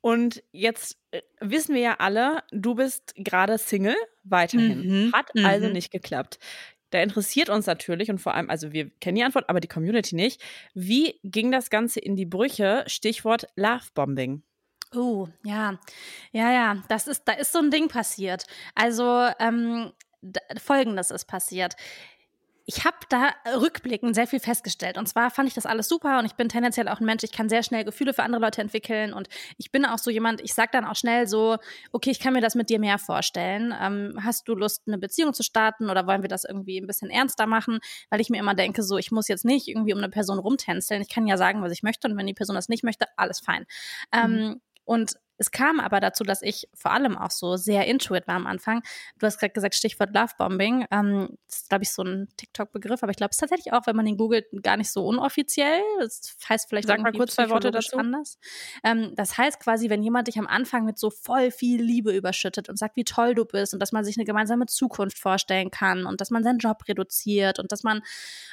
Und 0.00 0.42
jetzt 0.52 0.99
wissen 1.40 1.74
wir 1.74 1.82
ja 1.82 1.96
alle, 1.98 2.42
du 2.50 2.74
bist 2.74 3.14
gerade 3.16 3.58
Single, 3.58 3.96
weiterhin. 4.24 5.06
Mhm. 5.06 5.12
Hat 5.12 5.30
also 5.44 5.66
mhm. 5.66 5.72
nicht 5.72 5.90
geklappt. 5.90 6.38
Da 6.90 7.00
interessiert 7.00 7.48
uns 7.48 7.66
natürlich 7.66 8.10
und 8.10 8.18
vor 8.18 8.34
allem, 8.34 8.50
also 8.50 8.72
wir 8.72 8.90
kennen 9.00 9.16
die 9.16 9.22
Antwort, 9.22 9.48
aber 9.48 9.60
die 9.60 9.68
Community 9.68 10.16
nicht. 10.16 10.42
Wie 10.74 11.20
ging 11.22 11.52
das 11.52 11.70
Ganze 11.70 12.00
in 12.00 12.16
die 12.16 12.26
Brüche? 12.26 12.84
Stichwort 12.86 13.46
Lovebombing. 13.54 14.42
Oh, 14.92 15.28
ja. 15.44 15.78
Ja, 16.32 16.52
ja, 16.52 16.82
das 16.88 17.06
ist, 17.06 17.22
da 17.26 17.32
ist 17.32 17.52
so 17.52 17.60
ein 17.60 17.70
Ding 17.70 17.86
passiert. 17.86 18.44
Also, 18.74 19.28
ähm, 19.38 19.92
folgendes 20.58 21.12
ist 21.12 21.26
passiert 21.26 21.76
ich 22.70 22.84
habe 22.84 22.98
da 23.08 23.30
rückblickend 23.56 24.14
sehr 24.14 24.28
viel 24.28 24.38
festgestellt. 24.38 24.96
Und 24.96 25.08
zwar 25.08 25.32
fand 25.32 25.48
ich 25.48 25.54
das 25.54 25.66
alles 25.66 25.88
super 25.88 26.20
und 26.20 26.26
ich 26.26 26.34
bin 26.34 26.48
tendenziell 26.48 26.86
auch 26.88 27.00
ein 27.00 27.04
Mensch, 27.04 27.24
ich 27.24 27.32
kann 27.32 27.48
sehr 27.48 27.64
schnell 27.64 27.82
Gefühle 27.82 28.14
für 28.14 28.22
andere 28.22 28.40
Leute 28.40 28.60
entwickeln 28.60 29.12
und 29.12 29.28
ich 29.58 29.72
bin 29.72 29.84
auch 29.84 29.98
so 29.98 30.08
jemand, 30.08 30.40
ich 30.40 30.54
sage 30.54 30.68
dann 30.72 30.84
auch 30.84 30.94
schnell 30.94 31.26
so, 31.26 31.56
okay, 31.90 32.10
ich 32.10 32.20
kann 32.20 32.32
mir 32.32 32.40
das 32.40 32.54
mit 32.54 32.70
dir 32.70 32.78
mehr 32.78 32.98
vorstellen. 32.98 33.74
Ähm, 33.80 34.20
hast 34.22 34.46
du 34.46 34.54
Lust, 34.54 34.84
eine 34.86 34.98
Beziehung 34.98 35.34
zu 35.34 35.42
starten 35.42 35.90
oder 35.90 36.06
wollen 36.06 36.22
wir 36.22 36.28
das 36.28 36.44
irgendwie 36.44 36.80
ein 36.80 36.86
bisschen 36.86 37.10
ernster 37.10 37.46
machen? 37.46 37.80
Weil 38.08 38.20
ich 38.20 38.30
mir 38.30 38.38
immer 38.38 38.54
denke, 38.54 38.84
so, 38.84 38.98
ich 38.98 39.10
muss 39.10 39.26
jetzt 39.26 39.44
nicht 39.44 39.66
irgendwie 39.66 39.92
um 39.92 39.98
eine 39.98 40.08
Person 40.08 40.38
rumtänzeln. 40.38 41.02
Ich 41.02 41.08
kann 41.08 41.26
ja 41.26 41.36
sagen, 41.36 41.62
was 41.62 41.72
ich 41.72 41.82
möchte 41.82 42.06
und 42.06 42.16
wenn 42.16 42.28
die 42.28 42.34
Person 42.34 42.54
das 42.54 42.68
nicht 42.68 42.84
möchte, 42.84 43.06
alles 43.16 43.40
fein. 43.40 43.66
Ähm, 44.12 44.30
mhm. 44.30 44.38
Ähm, 44.38 44.60
und 44.84 45.14
es 45.40 45.50
kam 45.50 45.80
aber 45.80 46.00
dazu, 46.00 46.22
dass 46.22 46.42
ich 46.42 46.68
vor 46.74 46.90
allem 46.90 47.16
auch 47.16 47.30
so 47.30 47.56
sehr 47.56 47.86
intuit 47.86 48.28
war 48.28 48.34
am 48.34 48.46
Anfang. 48.46 48.82
Du 49.18 49.26
hast 49.26 49.38
gerade 49.38 49.54
gesagt, 49.54 49.74
Stichwort 49.74 50.14
Lovebombing. 50.14 50.84
Ähm, 50.90 51.30
das 51.46 51.62
ist, 51.62 51.68
glaube 51.70 51.82
ich, 51.82 51.90
so 51.90 52.02
ein 52.02 52.28
TikTok-Begriff, 52.36 53.02
aber 53.02 53.10
ich 53.10 53.16
glaube 53.16 53.30
es 53.30 53.38
tatsächlich 53.38 53.72
auch, 53.72 53.86
wenn 53.86 53.96
man 53.96 54.04
den 54.04 54.18
googelt, 54.18 54.44
gar 54.62 54.76
nicht 54.76 54.92
so 54.92 55.06
unoffiziell. 55.06 55.80
Das 55.98 56.36
heißt 56.46 56.68
vielleicht 56.68 56.88
Sag 56.88 57.00
mal 57.00 57.12
kurz 57.12 57.36
zwei 57.36 57.48
Worte 57.48 57.70
dazu. 57.70 57.96
anders. 57.96 58.38
Ähm, 58.84 59.14
das 59.16 59.38
heißt 59.38 59.60
quasi, 59.60 59.88
wenn 59.88 60.02
jemand 60.02 60.28
dich 60.28 60.38
am 60.38 60.46
Anfang 60.46 60.84
mit 60.84 60.98
so 60.98 61.08
voll 61.08 61.50
viel 61.50 61.82
Liebe 61.82 62.14
überschüttet 62.14 62.68
und 62.68 62.78
sagt, 62.78 62.96
wie 62.96 63.04
toll 63.04 63.34
du 63.34 63.46
bist 63.46 63.72
und 63.72 63.80
dass 63.80 63.92
man 63.92 64.04
sich 64.04 64.18
eine 64.18 64.26
gemeinsame 64.26 64.66
Zukunft 64.66 65.18
vorstellen 65.18 65.70
kann 65.70 66.04
und 66.04 66.20
dass 66.20 66.28
man 66.28 66.44
seinen 66.44 66.58
Job 66.58 66.86
reduziert 66.86 67.58
und 67.58 67.72
dass 67.72 67.82
man, 67.82 68.02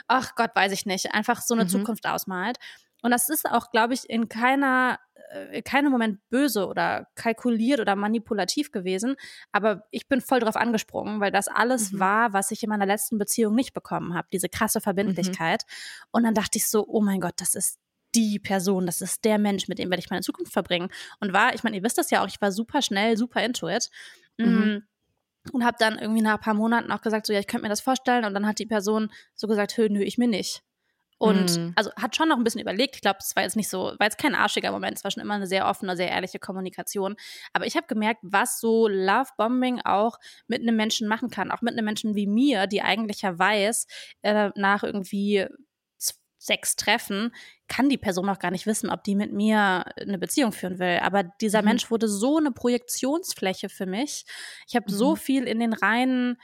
ach 0.08 0.36
Gott, 0.36 0.52
weiß 0.56 0.72
ich 0.72 0.86
nicht, 0.86 1.14
einfach 1.14 1.42
so 1.42 1.54
eine 1.54 1.66
mhm. 1.66 1.70
Zukunft 1.70 2.08
ausmalt. 2.08 2.60
Und 3.02 3.12
das 3.12 3.30
ist 3.30 3.50
auch, 3.50 3.72
glaube 3.72 3.94
ich, 3.94 4.10
in 4.10 4.28
keiner 4.28 5.00
äh, 5.30 5.62
keinem 5.62 5.92
Moment 5.92 6.20
böse 6.30 6.68
oder 6.68 7.08
kalkuliert 7.16 7.80
oder 7.80 7.96
manipulativ 7.96 8.72
gewesen, 8.72 9.16
aber 9.52 9.84
ich 9.92 10.08
bin 10.08 10.22
voll 10.22 10.40
drauf 10.40 10.56
angesprungen, 10.56 11.20
weil 11.20 11.32
das 11.32 11.48
alles 11.48 11.92
mhm. 11.92 12.00
war, 12.00 12.34
was 12.34 12.52
ich 12.52 12.64
in 12.64 12.70
meiner 12.70 12.86
letzten 12.86 13.18
Beziehung 13.18 13.54
nicht 13.54 13.74
bekommen 13.74 14.14
habe, 14.14 14.28
diese 14.32 14.48
krasse 14.48 14.80
Verbindlichkeit. 14.80 15.64
Mhm. 15.66 16.08
Und 16.12 16.24
dann 16.24 16.34
dachte 16.34 16.58
ich 16.58 16.68
so, 16.68 16.86
oh 16.88 17.02
mein 17.02 17.20
Gott, 17.20 17.34
das 17.38 17.56
ist 17.56 17.78
die 18.16 18.40
Person, 18.40 18.86
das 18.86 19.02
ist 19.02 19.26
der 19.26 19.38
Mensch, 19.38 19.68
mit 19.68 19.80
dem 19.80 19.90
werde 19.90 20.02
ich 20.02 20.10
meine 20.10 20.22
Zukunft 20.22 20.54
verbringen. 20.54 20.90
Und 21.20 21.34
war, 21.34 21.54
ich 21.54 21.64
meine, 21.64 21.76
ihr 21.76 21.84
wisst 21.84 21.98
das 21.98 22.10
ja 22.10 22.24
auch, 22.24 22.28
ich 22.28 22.40
war 22.40 22.52
super 22.52 22.82
schnell, 22.82 23.18
super 23.18 23.44
into 23.44 23.68
it. 23.68 23.90
Mhm. 24.38 24.48
Mm, 24.48 25.54
und 25.54 25.66
habe 25.66 25.78
dann 25.80 26.00
irgendwie 26.00 26.22
nach 26.22 26.36
ein 26.36 26.40
paar 26.40 26.54
Monaten 26.54 26.92
auch 26.92 27.02
gesagt, 27.02 27.26
so 27.26 27.34
ja, 27.34 27.40
ich 27.40 27.48
könnte 27.48 27.64
mir 27.64 27.70
das 27.70 27.82
vorstellen. 27.82 28.26
Und 28.26 28.34
dann 28.34 28.48
hat 28.48 28.60
die 28.60 28.66
Person 28.66 29.12
so 29.36 29.48
gesagt, 29.48 29.78
nö, 29.78 30.02
ich 30.02 30.18
mir 30.18 30.28
nicht. 30.28 30.64
Und 31.20 31.58
mhm. 31.58 31.74
also 31.76 31.92
hat 31.96 32.16
schon 32.16 32.30
noch 32.30 32.38
ein 32.38 32.44
bisschen 32.44 32.62
überlegt. 32.62 32.96
Ich 32.96 33.02
glaube, 33.02 33.18
es 33.22 33.36
war 33.36 33.44
jetzt 33.44 33.56
nicht 33.56 33.70
so, 33.70 33.94
war 33.98 34.06
jetzt 34.06 34.20
kein 34.20 34.36
arschiger 34.36 34.72
Moment, 34.72 34.98
es 34.98 35.04
war 35.04 35.12
schon 35.12 35.24
immer 35.24 35.34
eine 35.34 35.48
sehr 35.48 35.68
offene, 35.68 35.96
sehr 35.96 36.10
ehrliche 36.10 36.40
Kommunikation. 36.40 37.16
Aber 37.54 37.66
ich 37.66 37.76
habe 37.76 37.88
gemerkt, 37.88 38.20
was 38.24 38.60
so 38.60 38.88
Lovebombing 38.88 39.82
auch 39.82 40.18
mit 40.48 40.62
einem 40.62 40.76
Menschen 40.76 41.08
machen 41.08 41.30
kann. 41.30 41.52
Auch 41.52 41.62
mit 41.62 41.74
einem 41.74 41.86
Menschen 41.86 42.16
wie 42.16 42.28
mir, 42.28 42.68
die 42.68 42.82
eigentlich 42.82 43.24
ja 43.24 43.38
weiß, 43.38 43.88
äh, 44.22 44.52
nach 44.56 44.84
irgendwie 44.84 45.48
sechs 46.40 46.76
Treffen, 46.76 47.34
kann 47.68 47.90
die 47.90 47.98
Person 47.98 48.26
noch 48.26 48.40
gar 48.40 48.52
nicht 48.52 48.66
wissen, 48.66 48.90
ob 48.90 49.04
die 49.04 49.16
mit 49.16 49.34
mir 49.34 49.86
eine 50.00 50.18
Beziehung 50.18 50.52
führen 50.52 50.80
will. 50.80 51.00
Aber 51.02 51.24
dieser 51.24 51.62
mhm. 51.62 51.70
Mensch 51.70 51.92
wurde 51.92 52.08
so 52.08 52.38
eine 52.38 52.52
Projektionsfläche 52.52 53.70
für 53.70 53.86
mich. 53.86 54.26
Ich 54.68 54.76
habe 54.76 54.90
mhm. 54.90 54.96
so 54.96 55.16
viel 55.16 55.44
in 55.44 55.60
den 55.60 55.74
Reihen 55.74 56.38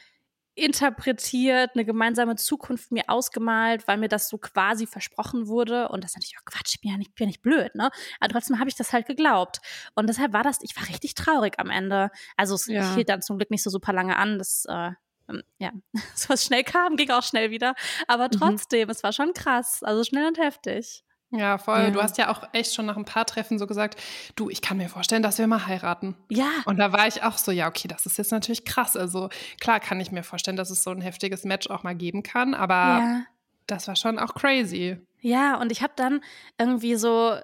interpretiert, 0.55 1.71
eine 1.73 1.85
gemeinsame 1.85 2.35
Zukunft 2.35 2.91
mir 2.91 3.05
ausgemalt, 3.07 3.87
weil 3.87 3.97
mir 3.97 4.07
das 4.07 4.29
so 4.29 4.37
quasi 4.37 4.85
versprochen 4.85 5.47
wurde. 5.47 5.89
Und 5.89 6.03
das 6.03 6.11
ist 6.11 6.17
natürlich 6.17 6.37
auch 6.39 6.45
Quatsch, 6.45 6.75
ich 6.75 6.81
bin 6.81 6.91
ja 6.91 6.97
nicht, 6.97 7.15
bin 7.15 7.25
ja 7.25 7.27
nicht 7.27 7.41
blöd, 7.41 7.73
ne? 7.75 7.89
Aber 8.19 8.33
trotzdem 8.33 8.59
habe 8.59 8.69
ich 8.69 8.75
das 8.75 8.93
halt 8.93 9.07
geglaubt. 9.07 9.59
Und 9.95 10.07
deshalb 10.07 10.33
war 10.33 10.43
das, 10.43 10.59
ich 10.61 10.75
war 10.75 10.87
richtig 10.87 11.15
traurig 11.15 11.55
am 11.57 11.69
Ende. 11.69 12.11
Also 12.37 12.55
es 12.55 12.67
ja. 12.67 12.93
hielt 12.93 13.09
dann 13.09 13.21
zum 13.21 13.37
Glück 13.37 13.49
nicht 13.49 13.63
so 13.63 13.69
super 13.69 13.93
lange 13.93 14.17
an. 14.17 14.37
Das, 14.37 14.65
äh, 14.69 14.91
ähm, 15.29 15.41
ja, 15.57 15.71
so 16.15 16.29
was 16.29 16.45
schnell 16.45 16.63
kam, 16.63 16.97
ging 16.97 17.09
auch 17.09 17.23
schnell 17.23 17.49
wieder. 17.49 17.73
Aber 18.07 18.25
mhm. 18.25 18.31
trotzdem, 18.31 18.87
mhm. 18.87 18.91
es 18.91 19.03
war 19.03 19.11
schon 19.11 19.33
krass. 19.33 19.81
Also 19.81 20.03
schnell 20.03 20.27
und 20.27 20.37
heftig. 20.37 21.03
Ja, 21.35 21.57
voll. 21.57 21.79
Ja. 21.79 21.89
Du 21.89 22.01
hast 22.01 22.17
ja 22.19 22.29
auch 22.29 22.43
echt 22.53 22.73
schon 22.73 22.85
nach 22.85 22.95
ein 22.95 23.05
paar 23.05 23.25
Treffen 23.25 23.57
so 23.57 23.65
gesagt, 23.65 23.99
du, 24.35 24.49
ich 24.49 24.61
kann 24.61 24.77
mir 24.77 24.87
vorstellen, 24.87 25.23
dass 25.23 25.39
wir 25.39 25.47
mal 25.47 25.65
heiraten. 25.65 26.15
Ja. 26.29 26.49
Und 26.65 26.77
da 26.77 26.93
war 26.93 27.07
ich 27.07 27.23
auch 27.23 27.37
so, 27.39 27.51
ja, 27.51 27.67
okay, 27.67 27.87
das 27.87 28.05
ist 28.05 28.17
jetzt 28.19 28.31
natürlich 28.31 28.65
krass. 28.65 28.95
Also 28.95 29.29
klar 29.59 29.79
kann 29.79 29.99
ich 29.99 30.11
mir 30.11 30.23
vorstellen, 30.23 30.57
dass 30.57 30.69
es 30.69 30.83
so 30.83 30.91
ein 30.91 31.01
heftiges 31.01 31.43
Match 31.43 31.69
auch 31.69 31.81
mal 31.81 31.95
geben 31.95 32.21
kann, 32.21 32.53
aber 32.53 32.73
ja. 32.73 33.21
das 33.65 33.87
war 33.87 33.95
schon 33.95 34.19
auch 34.19 34.35
crazy. 34.35 34.97
Ja, 35.21 35.59
und 35.59 35.71
ich 35.71 35.81
habe 35.81 35.93
dann 35.95 36.21
irgendwie 36.59 36.95
so 36.95 37.35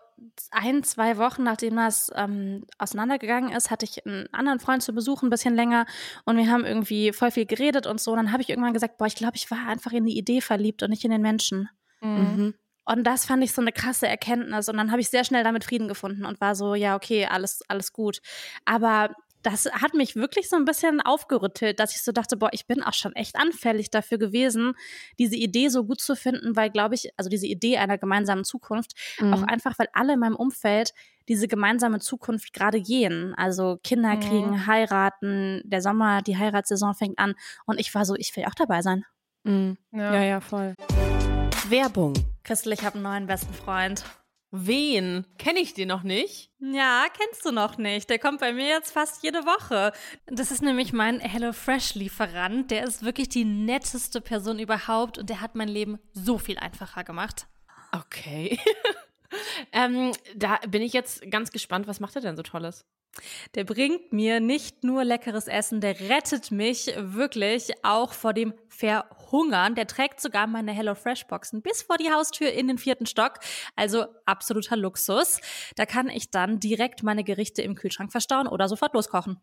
ein, 0.52 0.84
zwei 0.84 1.18
Wochen, 1.18 1.44
nachdem 1.44 1.78
das 1.78 2.12
ähm, 2.14 2.66
auseinandergegangen 2.78 3.52
ist, 3.52 3.72
hatte 3.72 3.86
ich 3.86 4.06
einen 4.06 4.28
anderen 4.34 4.60
Freund 4.60 4.84
zu 4.84 4.94
besuchen, 4.94 5.28
ein 5.28 5.30
bisschen 5.32 5.56
länger. 5.56 5.86
Und 6.26 6.38
wir 6.38 6.52
haben 6.52 6.66
irgendwie 6.66 7.12
voll 7.14 7.32
viel 7.32 7.46
geredet 7.46 7.88
und 7.88 8.00
so. 8.00 8.12
Und 8.12 8.18
dann 8.18 8.32
habe 8.32 8.44
ich 8.44 8.50
irgendwann 8.50 8.74
gesagt, 8.74 8.98
boah, 8.98 9.08
ich 9.08 9.16
glaube, 9.16 9.38
ich 9.38 9.50
war 9.50 9.68
einfach 9.68 9.94
in 9.94 10.06
die 10.06 10.18
Idee 10.18 10.42
verliebt 10.42 10.84
und 10.84 10.90
nicht 10.90 11.06
in 11.06 11.12
den 11.12 11.22
Menschen. 11.22 11.70
Mhm. 12.02 12.10
mhm. 12.12 12.54
Und 12.90 13.04
das 13.04 13.26
fand 13.26 13.44
ich 13.44 13.54
so 13.54 13.62
eine 13.62 13.72
krasse 13.72 14.08
Erkenntnis. 14.08 14.68
Und 14.68 14.78
dann 14.78 14.92
habe 14.92 15.00
ich 15.00 15.10
sehr 15.10 15.24
schnell 15.24 15.44
damit 15.44 15.64
Frieden 15.64 15.88
gefunden 15.88 16.26
und 16.26 16.42
war 16.42 16.56
so, 16.56 16.74
ja, 16.74 16.96
okay, 16.96 17.28
alles, 17.28 17.62
alles 17.68 17.94
gut. 17.94 18.20
Aber 18.66 19.16
das 19.44 19.72
hat 19.72 19.94
mich 19.94 20.16
wirklich 20.16 20.50
so 20.50 20.56
ein 20.56 20.66
bisschen 20.66 21.00
aufgerüttelt, 21.00 21.80
dass 21.80 21.96
ich 21.96 22.02
so 22.02 22.12
dachte, 22.12 22.36
boah, 22.36 22.50
ich 22.52 22.66
bin 22.66 22.84
auch 22.84 22.94
schon 22.94 23.14
echt 23.14 23.36
anfällig 23.36 23.90
dafür 23.90 24.18
gewesen, 24.18 24.74
diese 25.18 25.36
Idee 25.36 25.70
so 25.70 25.86
gut 25.86 26.02
zu 26.02 26.16
finden, 26.16 26.56
weil, 26.56 26.72
glaube 26.72 26.96
ich, 26.96 27.12
also 27.16 27.30
diese 27.30 27.46
Idee 27.46 27.78
einer 27.78 27.98
gemeinsamen 27.98 28.44
Zukunft, 28.44 28.94
mhm. 29.20 29.34
auch 29.34 29.44
einfach, 29.44 29.78
weil 29.78 29.88
alle 29.94 30.14
in 30.14 30.20
meinem 30.20 30.36
Umfeld 30.36 30.94
diese 31.30 31.48
gemeinsame 31.48 32.00
Zukunft 32.00 32.54
gerade 32.54 32.82
gehen. 32.82 33.36
Also 33.36 33.78
Kinder 33.84 34.16
mhm. 34.16 34.20
kriegen, 34.20 34.68
heiraten, 34.68 35.62
der 35.64 35.82
Sommer, 35.82 36.22
die 36.24 36.38
Heiratssaison 36.38 36.96
fängt 36.96 37.20
an. 37.20 37.36
Und 37.66 37.80
ich 37.80 37.94
war 37.94 38.04
so, 38.04 38.16
ich 38.16 38.36
will 38.36 38.46
auch 38.46 38.56
dabei 38.56 38.82
sein. 38.82 39.06
Mhm. 39.44 39.78
Ja. 39.92 40.16
ja, 40.16 40.24
ja, 40.24 40.42
voll. 40.42 40.74
Werbung. 41.70 42.14
Christel, 42.44 42.74
ich 42.74 42.84
habe 42.84 42.96
einen 42.96 43.04
neuen 43.04 43.28
besten 43.28 43.54
Freund. 43.54 44.04
Wen? 44.50 45.28
Kenne 45.38 45.60
ich 45.60 45.76
den 45.76 45.90
noch 45.90 46.02
nicht? 46.02 46.52
Ja, 46.60 47.06
kennst 47.16 47.46
du 47.46 47.52
noch 47.52 47.78
nicht. 47.78 48.10
Der 48.10 48.18
kommt 48.18 48.40
bei 48.40 48.54
mir 48.54 48.68
jetzt 48.68 48.92
fast 48.92 49.22
jede 49.22 49.46
Woche. 49.46 49.92
Das 50.26 50.50
ist 50.50 50.64
nämlich 50.64 50.94
mein 50.94 51.20
HelloFresh-Lieferant. 51.20 52.72
Der 52.72 52.86
ist 52.86 53.06
wirklich 53.06 53.30
die 53.30 53.46
netteste 53.46 54.20
Person 54.20 54.58
überhaupt 54.58 55.20
und 55.20 55.30
der 55.30 55.42
hat 55.42 55.54
mein 55.54 55.68
Leben 55.68 56.00
so 56.12 56.40
viel 56.40 56.58
einfacher 56.58 57.04
gemacht. 57.04 57.46
Okay. 57.92 58.58
ähm, 59.72 60.12
da 60.36 60.58
bin 60.68 60.82
ich 60.82 60.94
jetzt 60.94 61.30
ganz 61.30 61.52
gespannt. 61.52 61.86
Was 61.86 62.00
macht 62.00 62.16
er 62.16 62.24
denn 62.24 62.36
so 62.36 62.42
Tolles? 62.42 62.84
Der 63.56 63.64
bringt 63.64 64.14
mir 64.14 64.40
nicht 64.40 64.84
nur 64.84 65.04
leckeres 65.04 65.48
Essen, 65.48 65.82
der 65.82 66.00
rettet 66.00 66.52
mich 66.52 66.92
wirklich 66.98 67.72
auch 67.84 68.14
vor 68.14 68.34
dem 68.34 68.54
Verhungern. 68.70 69.76
Der 69.76 69.88
trägt 69.88 70.22
sogar 70.22 70.48
meine 70.48 70.72
HelloFresh-Boxen 70.72 71.62
bis 71.62 71.82
vor 71.82 71.98
die 71.98 72.12
Haustür 72.12 72.52
in 72.52 72.68
den 72.68 72.78
vierten 72.78 73.06
Stock. 73.06 73.40
Also 73.76 74.06
absoluter 74.26 74.78
Luxus. 74.78 75.42
Da 75.76 75.86
kann 75.86 76.10
ich 76.10 76.32
dann 76.32 76.60
direkt 76.60 77.04
meine 77.04 77.24
Gerichte 77.24 77.62
im 77.62 77.76
Kühlschrank 77.76 78.12
verstauen 78.12 78.48
oder 78.48 78.68
sofort 78.68 78.94
loskochen. 78.94 79.40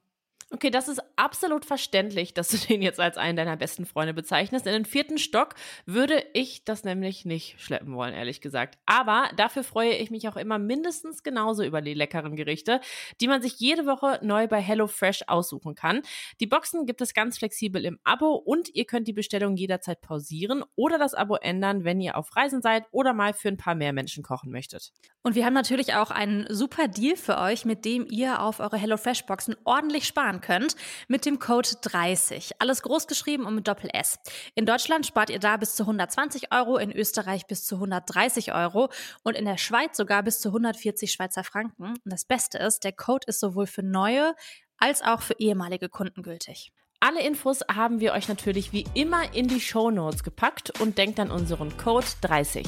Okay, 0.53 0.71
das 0.71 0.87
ist 0.87 1.03
absolut 1.17 1.65
verständlich, 1.65 2.33
dass 2.33 2.49
du 2.49 2.57
den 2.69 2.81
jetzt 2.81 3.01
als 3.01 3.17
einen 3.17 3.37
deiner 3.37 3.57
besten 3.57 3.85
Freunde 3.85 4.15
bezeichnest. 4.15 4.65
In 4.67 4.73
den 4.73 4.85
vierten 4.85 5.19
Stock 5.19 5.57
würde 5.87 6.25
ich 6.35 6.65
das 6.65 6.85
nämlich 6.85 7.25
nicht 7.25 7.61
schleppen 7.61 7.97
wollen, 7.97 8.15
ehrlich 8.15 8.41
gesagt. 8.41 8.79
Aber 8.87 9.29
dafür 9.37 9.65
freue 9.65 9.95
ich 9.95 10.13
mich 10.13 10.29
auch 10.29 10.37
immer 10.37 10.61
mindestens 10.61 11.25
genauso 11.25 11.65
über 11.65 11.83
die 11.83 11.95
leckeren 11.95 12.37
Gerichte, 12.37 12.81
die 13.21 13.27
man 13.27 13.43
sich 13.43 13.59
jede 13.59 13.87
Woche 13.87 14.21
neu 14.23 14.47
bei 14.47 14.61
HelloFresh 14.61 15.25
aussuchen 15.27 15.75
kann. 15.75 16.03
Die 16.39 16.47
Boxen 16.47 16.87
gibt 16.87 17.01
es 17.01 17.13
ganz 17.13 17.39
flexibel 17.39 17.85
im 17.85 17.99
Abo 18.05 18.35
und 18.35 18.73
ihr 18.73 18.85
könnt 18.85 19.09
die 19.09 19.13
Bestellung 19.13 19.57
jederzeit 19.57 20.01
pausieren 20.01 20.63
oder 20.77 20.97
das 20.97 21.15
Abo 21.15 21.35
ändern, 21.35 21.83
wenn 21.83 22.01
ihr 22.01 22.17
auf 22.17 22.37
Reisen 22.37 22.63
seid 22.63 22.85
oder 22.93 23.15
mal 23.15 23.35
für 23.35 23.49
ein 23.49 23.57
paar 23.57 23.75
mehr 23.75 23.93
Menschen 23.93 24.23
kochen 24.23 24.53
möchtet. 24.53 24.93
Und 25.25 25.35
wir 25.35 25.45
haben 25.45 25.55
natürlich 25.55 25.95
auch 25.95 26.13
einen 26.13 26.47
super 26.49 26.87
Deal 26.87 27.17
für 27.17 27.39
euch, 27.39 27.65
mit 27.65 27.85
dem 27.85 28.07
ihr 28.09 28.41
auf 28.41 28.61
eure 28.61 28.77
HelloFresh-Boxen 28.77 29.57
ordentlich 29.65 30.07
sparen 30.07 30.36
könnt, 30.41 30.77
mit 31.09 31.27
dem 31.27 31.39
Code 31.39 31.69
30. 31.83 32.61
Alles 32.61 32.83
groß 32.83 33.07
geschrieben 33.07 33.47
und 33.47 33.55
mit 33.55 33.69
Doppel 33.69 33.91
S. 33.93 34.19
In 34.55 34.67
Deutschland 34.67 35.07
spart 35.07 35.31
ihr 35.31 35.39
da 35.39 35.57
bis 35.57 35.75
zu 35.77 35.85
120 35.85 36.53
Euro, 36.53 36.77
in 36.79 36.93
Österreich 36.93 37.47
bis 37.47 37.65
zu 37.65 37.77
130 37.77 38.55
Euro 38.55 38.89
und 39.23 39.37
in 39.37 39.45
der 39.45 39.59
Schweiz 39.59 39.97
sogar 39.97 40.23
bis 40.23 40.41
zu 40.41 40.49
140 40.49 41.13
Schweizer 41.13 41.45
Franken. 41.45 41.85
Und 41.85 42.01
das 42.05 42.25
Beste 42.25 42.59
ist, 42.59 42.85
der 42.85 42.93
Code 42.93 43.27
ist 43.27 43.41
sowohl 43.41 43.67
für 43.67 43.83
neue 43.83 44.35
als 44.79 45.03
auch 45.03 45.23
für 45.23 45.35
ehemalige 45.39 45.89
Kunden 45.89 46.23
gültig. 46.23 46.73
Alle 47.01 47.23
Infos 47.23 47.61
haben 47.73 48.01
wir 48.01 48.13
euch 48.13 48.29
natürlich 48.29 48.73
wie 48.73 48.87
immer 48.95 49.35
in 49.35 49.49
die 49.49 49.61
Show 49.61 49.91
Notes 49.91 50.25
gepackt 50.25 50.81
und 50.81 50.99
denkt 50.99 51.21
an 51.21 51.31
unseren 51.31 51.77
Code 51.77 52.07
30. 52.23 52.67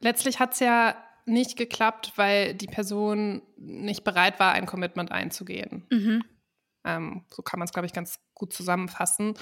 Letztlich 0.00 0.38
hat 0.38 0.52
es 0.52 0.60
ja 0.60 0.94
nicht 1.26 1.56
geklappt, 1.56 2.12
weil 2.16 2.54
die 2.54 2.66
Person 2.66 3.42
nicht 3.56 4.04
bereit 4.04 4.40
war, 4.40 4.52
ein 4.52 4.66
Commitment 4.66 5.12
einzugehen. 5.12 5.86
Mhm. 5.90 6.24
Ähm, 6.84 7.24
so 7.30 7.42
kann 7.42 7.58
man 7.58 7.66
es, 7.66 7.72
glaube 7.72 7.86
ich, 7.86 7.92
ganz 7.92 8.20
gut 8.32 8.52
zusammenfassen. 8.52 9.34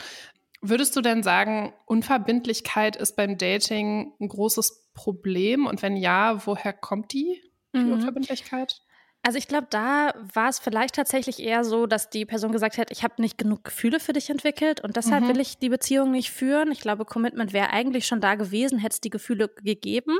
Würdest 0.63 0.97
du 0.97 1.03
denn 1.03 1.23
sagen, 1.23 1.75
Unverbindlichkeit 1.85 2.97
ist 2.97 3.17
beim 3.17 3.37
Dating 3.37 4.15
ein 4.19 4.29
großes 4.29 4.91
Problem? 4.95 5.67
Und 5.67 5.83
wenn 5.83 5.97
ja, 5.97 6.47
woher 6.47 6.73
kommt 6.73 7.13
die, 7.13 7.43
die 7.75 7.81
mhm. 7.81 7.93
Unverbindlichkeit? 7.93 8.81
Also 9.27 9.39
ich 9.39 9.49
glaube, 9.49 9.67
da 9.71 10.13
war 10.35 10.51
es 10.51 10.59
vielleicht 10.59 10.97
tatsächlich 10.97 11.41
eher 11.41 11.65
so, 11.65 11.87
dass 11.87 12.11
die 12.11 12.27
Person 12.27 12.53
gesagt 12.53 12.77
hat, 12.77 12.91
ich 12.91 13.03
habe 13.03 13.23
nicht 13.23 13.39
genug 13.39 13.65
Gefühle 13.65 13.99
für 13.99 14.13
dich 14.13 14.29
entwickelt 14.29 14.83
und 14.83 14.97
deshalb 14.97 15.25
mhm. 15.25 15.29
will 15.29 15.41
ich 15.41 15.57
die 15.57 15.71
Beziehung 15.71 16.11
nicht 16.11 16.31
führen. 16.31 16.71
Ich 16.71 16.81
glaube, 16.81 17.07
Commitment 17.07 17.55
wäre 17.55 17.71
eigentlich 17.71 18.07
schon 18.07 18.21
da 18.21 18.35
gewesen, 18.35 18.79
hätte 18.79 18.93
es 18.95 19.01
die 19.01 19.09
Gefühle 19.09 19.49
gegeben. 19.63 20.19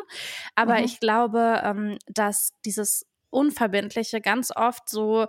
Aber 0.55 0.79
mhm. 0.79 0.85
ich 0.85 1.01
glaube, 1.01 1.61
ähm, 1.63 1.99
dass 2.07 2.55
dieses 2.65 3.07
Unverbindliche 3.29 4.23
ganz 4.23 4.51
oft 4.57 4.89
so 4.89 5.27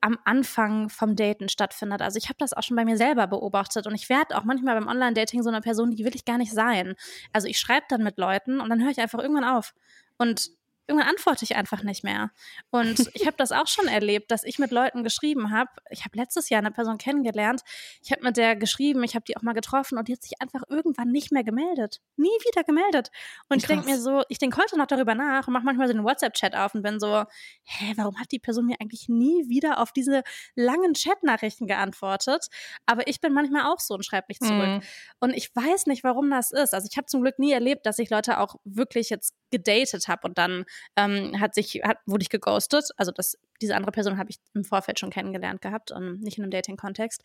am 0.00 0.18
Anfang 0.24 0.88
vom 0.88 1.14
Daten 1.14 1.50
stattfindet. 1.50 2.00
Also 2.00 2.16
ich 2.16 2.30
habe 2.30 2.38
das 2.38 2.54
auch 2.54 2.62
schon 2.62 2.76
bei 2.78 2.86
mir 2.86 2.96
selber 2.96 3.26
beobachtet 3.26 3.86
und 3.86 3.94
ich 3.94 4.08
werde 4.08 4.34
auch 4.38 4.44
manchmal 4.44 4.80
beim 4.80 4.88
Online-Dating 4.88 5.42
so 5.42 5.50
eine 5.50 5.60
Person, 5.60 5.90
die 5.90 6.06
will 6.06 6.14
ich 6.14 6.24
gar 6.24 6.38
nicht 6.38 6.52
sein. 6.52 6.94
Also 7.34 7.48
ich 7.48 7.58
schreibe 7.58 7.84
dann 7.90 8.02
mit 8.02 8.16
Leuten 8.16 8.60
und 8.62 8.70
dann 8.70 8.82
höre 8.82 8.92
ich 8.92 8.98
einfach 9.00 9.18
irgendwann 9.18 9.44
auf. 9.44 9.74
Und 10.16 10.52
irgendwann 10.86 11.08
antworte 11.08 11.44
ich 11.44 11.56
einfach 11.56 11.82
nicht 11.82 12.04
mehr. 12.04 12.30
Und 12.70 12.98
ich 13.14 13.26
habe 13.26 13.36
das 13.36 13.52
auch 13.52 13.66
schon 13.66 13.86
erlebt, 13.86 14.30
dass 14.30 14.44
ich 14.44 14.58
mit 14.58 14.70
Leuten 14.70 15.04
geschrieben 15.04 15.50
habe. 15.50 15.70
Ich 15.90 16.04
habe 16.04 16.16
letztes 16.18 16.48
Jahr 16.48 16.60
eine 16.60 16.70
Person 16.70 16.98
kennengelernt. 16.98 17.62
Ich 18.02 18.12
habe 18.12 18.22
mit 18.22 18.36
der 18.36 18.56
geschrieben, 18.56 19.02
ich 19.04 19.14
habe 19.14 19.24
die 19.26 19.36
auch 19.36 19.42
mal 19.42 19.52
getroffen 19.52 19.98
und 19.98 20.08
die 20.08 20.12
hat 20.12 20.22
sich 20.22 20.40
einfach 20.40 20.62
irgendwann 20.68 21.10
nicht 21.10 21.32
mehr 21.32 21.44
gemeldet. 21.44 22.00
Nie 22.16 22.28
wieder 22.28 22.64
gemeldet. 22.64 23.10
Und 23.48 23.58
Krass. 23.58 23.62
ich 23.62 23.66
denke 23.66 23.86
mir 23.86 23.98
so, 23.98 24.22
ich 24.28 24.38
denke 24.38 24.60
heute 24.60 24.78
noch 24.78 24.86
darüber 24.86 25.14
nach 25.14 25.46
und 25.46 25.52
mache 25.52 25.64
manchmal 25.64 25.86
so 25.86 25.94
einen 25.94 26.04
WhatsApp-Chat 26.04 26.54
auf 26.54 26.74
und 26.74 26.82
bin 26.82 26.98
so, 27.00 27.24
hä, 27.64 27.92
warum 27.96 28.18
hat 28.18 28.32
die 28.32 28.38
Person 28.38 28.66
mir 28.66 28.76
eigentlich 28.80 29.08
nie 29.08 29.48
wieder 29.48 29.78
auf 29.78 29.92
diese 29.92 30.22
langen 30.54 30.94
Chat-Nachrichten 30.94 31.66
geantwortet? 31.66 32.46
Aber 32.86 33.06
ich 33.06 33.20
bin 33.20 33.32
manchmal 33.32 33.66
auch 33.66 33.78
so 33.78 33.94
und 33.94 34.04
schreibe 34.04 34.26
nicht 34.28 34.42
zurück. 34.42 34.66
Mhm. 34.66 34.82
Und 35.20 35.34
ich 35.34 35.54
weiß 35.54 35.86
nicht, 35.86 36.04
warum 36.04 36.30
das 36.30 36.50
ist. 36.50 36.74
Also 36.74 36.88
ich 36.90 36.96
habe 36.96 37.06
zum 37.06 37.22
Glück 37.22 37.38
nie 37.38 37.52
erlebt, 37.52 37.86
dass 37.86 37.98
ich 37.98 38.10
Leute 38.10 38.38
auch 38.38 38.56
wirklich 38.64 39.10
jetzt 39.10 39.34
gedatet 39.50 40.08
habe 40.08 40.26
und 40.26 40.38
dann 40.38 40.64
ähm, 40.96 41.40
hat 41.40 41.54
sich, 41.54 41.80
hat, 41.82 41.98
wurde 42.06 42.22
ich 42.22 42.28
geghostet. 42.30 42.90
Also 42.96 43.12
das, 43.12 43.38
diese 43.60 43.76
andere 43.76 43.92
Person 43.92 44.18
habe 44.18 44.30
ich 44.30 44.38
im 44.54 44.64
Vorfeld 44.64 44.98
schon 44.98 45.10
kennengelernt 45.10 45.60
gehabt 45.60 45.92
und 45.92 46.20
nicht 46.20 46.38
in 46.38 46.44
einem 46.44 46.50
Dating-Kontext. 46.50 47.22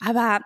Aber 0.00 0.40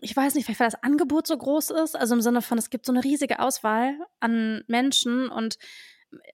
ich 0.00 0.16
weiß 0.16 0.34
nicht, 0.34 0.48
weil 0.48 0.56
das 0.58 0.82
Angebot 0.82 1.26
so 1.26 1.36
groß 1.36 1.70
ist, 1.70 1.96
also 1.96 2.14
im 2.14 2.20
Sinne 2.20 2.42
von, 2.42 2.58
es 2.58 2.70
gibt 2.70 2.86
so 2.86 2.92
eine 2.92 3.04
riesige 3.04 3.40
Auswahl 3.40 3.96
an 4.20 4.62
Menschen 4.66 5.28
und 5.28 5.56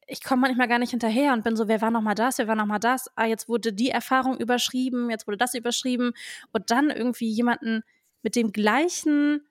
ich 0.07 0.23
komme 0.23 0.43
manchmal 0.43 0.69
gar 0.69 0.79
nicht 0.79 0.91
hinterher 0.91 1.33
und 1.33 1.45
bin 1.45 1.57
so, 1.57 1.69
wer 1.69 1.81
war 1.81 1.91
noch 1.91 2.03
mal 2.03 2.15
das, 2.15 2.39
wer 2.39 2.49
war 2.49 2.57
noch 2.57 2.67
mal 2.67 2.79
das? 2.79 3.09
Ah, 3.17 3.27
jetzt 3.27 3.49
wurde 3.49 3.73
die 3.73 3.91
Erfahrung 3.91 4.39
überschrieben, 4.39 5.11
jetzt 5.11 5.27
wurde 5.27 5.39
das 5.39 5.55
überschrieben 5.55 6.13
und 6.53 6.71
dann 6.71 6.91
irgendwie 6.91 7.29
jemanden 7.29 7.83
mit 8.23 8.37
dem 8.37 8.53
gleichen 8.53 9.47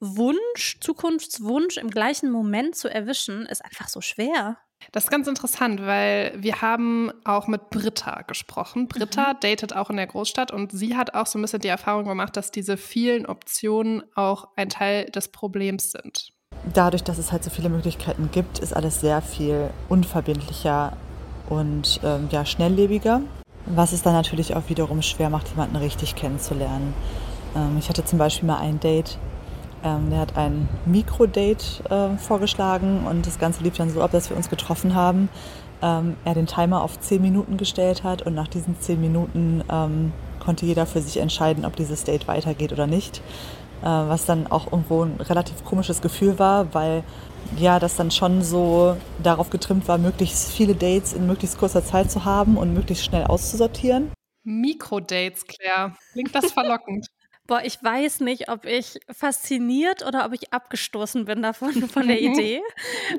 Wunsch, 0.00 0.78
Zukunftswunsch 0.80 1.76
im 1.76 1.90
gleichen 1.90 2.30
Moment 2.30 2.74
zu 2.74 2.88
erwischen, 2.88 3.46
ist 3.46 3.64
einfach 3.64 3.88
so 3.88 4.00
schwer. 4.00 4.58
Das 4.92 5.04
ist 5.04 5.10
ganz 5.10 5.28
interessant, 5.28 5.82
weil 5.86 6.32
wir 6.36 6.62
haben 6.62 7.12
auch 7.24 7.46
mit 7.46 7.70
Britta 7.70 8.22
gesprochen. 8.22 8.88
Britta 8.88 9.34
mhm. 9.34 9.36
datet 9.40 9.76
auch 9.76 9.90
in 9.90 9.96
der 9.96 10.06
Großstadt 10.06 10.50
und 10.50 10.72
sie 10.72 10.96
hat 10.96 11.14
auch 11.14 11.26
so 11.26 11.38
ein 11.38 11.42
bisschen 11.42 11.60
die 11.60 11.68
Erfahrung 11.68 12.04
gemacht, 12.04 12.36
dass 12.36 12.50
diese 12.50 12.76
vielen 12.76 13.26
Optionen 13.26 14.02
auch 14.14 14.48
ein 14.56 14.68
Teil 14.68 15.06
des 15.06 15.28
Problems 15.28 15.92
sind. 15.92 16.32
Dadurch, 16.72 17.04
dass 17.04 17.18
es 17.18 17.32
halt 17.32 17.44
so 17.44 17.50
viele 17.50 17.68
Möglichkeiten 17.68 18.30
gibt, 18.32 18.58
ist 18.58 18.74
alles 18.74 19.00
sehr 19.00 19.22
viel 19.22 19.70
unverbindlicher 19.88 20.96
und 21.48 22.00
ähm, 22.04 22.28
ja, 22.30 22.44
schnelllebiger. 22.44 23.22
Was 23.66 23.92
es 23.92 24.02
dann 24.02 24.14
natürlich 24.14 24.54
auch 24.56 24.68
wiederum 24.68 25.02
schwer 25.02 25.30
macht, 25.30 25.48
jemanden 25.48 25.76
richtig 25.76 26.16
kennenzulernen. 26.16 26.94
Ähm, 27.54 27.76
ich 27.78 27.88
hatte 27.88 28.04
zum 28.04 28.18
Beispiel 28.18 28.46
mal 28.46 28.58
ein 28.58 28.80
Date, 28.80 29.18
ähm, 29.84 30.10
der 30.10 30.20
hat 30.20 30.36
ein 30.36 30.68
Mikrodate 30.86 31.64
äh, 31.88 32.18
vorgeschlagen 32.18 33.06
und 33.06 33.26
das 33.26 33.38
Ganze 33.38 33.62
lief 33.62 33.76
dann 33.76 33.90
so 33.90 34.02
ab, 34.02 34.12
dass 34.12 34.30
wir 34.30 34.36
uns 34.36 34.50
getroffen 34.50 34.94
haben. 34.94 35.28
Ähm, 35.82 36.16
er 36.24 36.34
den 36.34 36.46
Timer 36.46 36.82
auf 36.82 36.98
10 37.00 37.22
Minuten 37.22 37.56
gestellt 37.56 38.04
hat 38.04 38.22
und 38.22 38.34
nach 38.34 38.48
diesen 38.48 38.78
10 38.78 39.00
Minuten 39.00 39.64
ähm, 39.70 40.12
konnte 40.38 40.66
jeder 40.66 40.86
für 40.86 41.00
sich 41.00 41.16
entscheiden, 41.18 41.64
ob 41.64 41.76
dieses 41.76 42.04
Date 42.04 42.28
weitergeht 42.28 42.72
oder 42.72 42.86
nicht. 42.86 43.22
Äh, 43.82 43.86
was 43.86 44.26
dann 44.26 44.46
auch 44.46 44.70
irgendwo 44.70 45.04
ein 45.04 45.18
relativ 45.20 45.64
komisches 45.64 46.02
Gefühl 46.02 46.38
war, 46.38 46.74
weil 46.74 47.02
ja, 47.56 47.78
das 47.78 47.96
dann 47.96 48.10
schon 48.10 48.42
so 48.42 48.96
darauf 49.22 49.48
getrimmt 49.48 49.88
war, 49.88 49.96
möglichst 49.96 50.52
viele 50.52 50.74
Dates 50.74 51.14
in 51.14 51.26
möglichst 51.26 51.58
kurzer 51.58 51.82
Zeit 51.82 52.10
zu 52.10 52.26
haben 52.26 52.58
und 52.58 52.74
möglichst 52.74 53.04
schnell 53.04 53.24
auszusortieren. 53.24 54.12
Mikrodates, 54.44 55.46
Claire. 55.46 55.94
Klingt 56.12 56.34
das 56.34 56.52
verlockend? 56.52 57.06
Boah, 57.50 57.62
ich 57.64 57.82
weiß 57.82 58.20
nicht, 58.20 58.48
ob 58.48 58.64
ich 58.64 59.00
fasziniert 59.10 60.06
oder 60.06 60.24
ob 60.24 60.32
ich 60.32 60.52
abgestoßen 60.52 61.24
bin 61.24 61.42
davon, 61.42 61.72
von 61.88 62.06
der 62.06 62.20
Idee. 62.20 62.62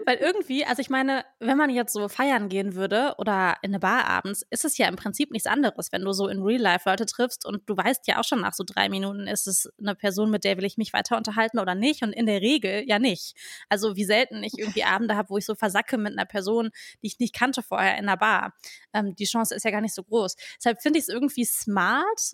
Weil 0.06 0.20
irgendwie, 0.20 0.64
also 0.64 0.80
ich 0.80 0.90
meine, 0.90 1.26
wenn 1.40 1.58
man 1.58 1.70
jetzt 1.70 1.92
so 1.92 2.08
feiern 2.08 2.48
gehen 2.48 2.74
würde 2.74 3.16
oder 3.18 3.58
in 3.62 3.72
eine 3.72 3.80
Bar 3.80 4.06
abends, 4.06 4.46
ist 4.50 4.64
es 4.64 4.78
ja 4.78 4.88
im 4.88 4.96
Prinzip 4.96 5.32
nichts 5.32 5.48
anderes, 5.48 5.92
wenn 5.92 6.06
du 6.06 6.14
so 6.14 6.30
in 6.30 6.42
Real 6.42 6.62
Life 6.62 6.90
Leute 6.90 7.06
triffst 7.08 7.46
und 7.46 7.68
du 7.70 7.76
weißt 7.76 8.08
ja 8.08 8.22
auch 8.22 8.24
schon 8.24 8.40
nach 8.40 8.54
so 8.54 8.64
drei 8.66 8.88
Minuten, 8.88 9.28
ist 9.28 9.48
es 9.48 9.70
eine 9.78 9.96
Person, 9.96 10.32
mit 10.32 10.46
der 10.46 10.56
will 10.56 10.64
ich 10.64 10.78
mich 10.78 10.94
weiter 10.94 11.18
unterhalten 11.18 11.60
oder 11.60 11.76
nicht 11.76 12.02
und 12.02 12.14
in 12.14 12.26
der 12.26 12.40
Regel 12.40 12.86
ja 12.88 13.00
nicht. 13.00 13.36
Also 13.68 13.98
wie 13.98 14.06
selten 14.06 14.46
ich 14.46 14.54
irgendwie 14.58 14.86
Abende 14.86 15.18
habe, 15.18 15.30
wo 15.32 15.40
ich 15.40 15.46
so 15.46 15.56
versacke 15.56 15.98
mit 15.98 16.14
einer 16.14 16.26
Person, 16.26 16.70
die 17.04 17.08
ich 17.08 17.20
nicht 17.20 17.36
kannte 17.36 17.64
vorher 17.64 17.98
in 17.98 18.08
einer 18.08 18.16
Bar. 18.16 18.54
Ähm, 18.94 19.14
die 19.14 19.26
Chance 19.26 19.54
ist 19.54 19.66
ja 19.66 19.72
gar 19.72 19.82
nicht 19.82 19.94
so 19.94 20.06
groß. 20.06 20.38
Deshalb 20.56 20.82
finde 20.82 21.00
ich 21.00 21.04
es 21.04 21.10
irgendwie 21.10 21.44
smart, 21.44 22.32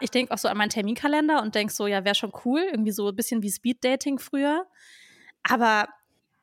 ich 0.00 0.10
denke 0.10 0.32
auch 0.32 0.38
so 0.38 0.48
an 0.48 0.56
meinen 0.56 0.70
Terminkalender 0.70 1.42
und 1.42 1.54
denke 1.54 1.72
so, 1.72 1.86
ja, 1.86 2.04
wäre 2.04 2.14
schon 2.14 2.32
cool, 2.44 2.60
irgendwie 2.60 2.92
so 2.92 3.08
ein 3.08 3.16
bisschen 3.16 3.42
wie 3.42 3.50
Speed-Dating 3.50 4.18
früher. 4.18 4.66
Aber 5.42 5.88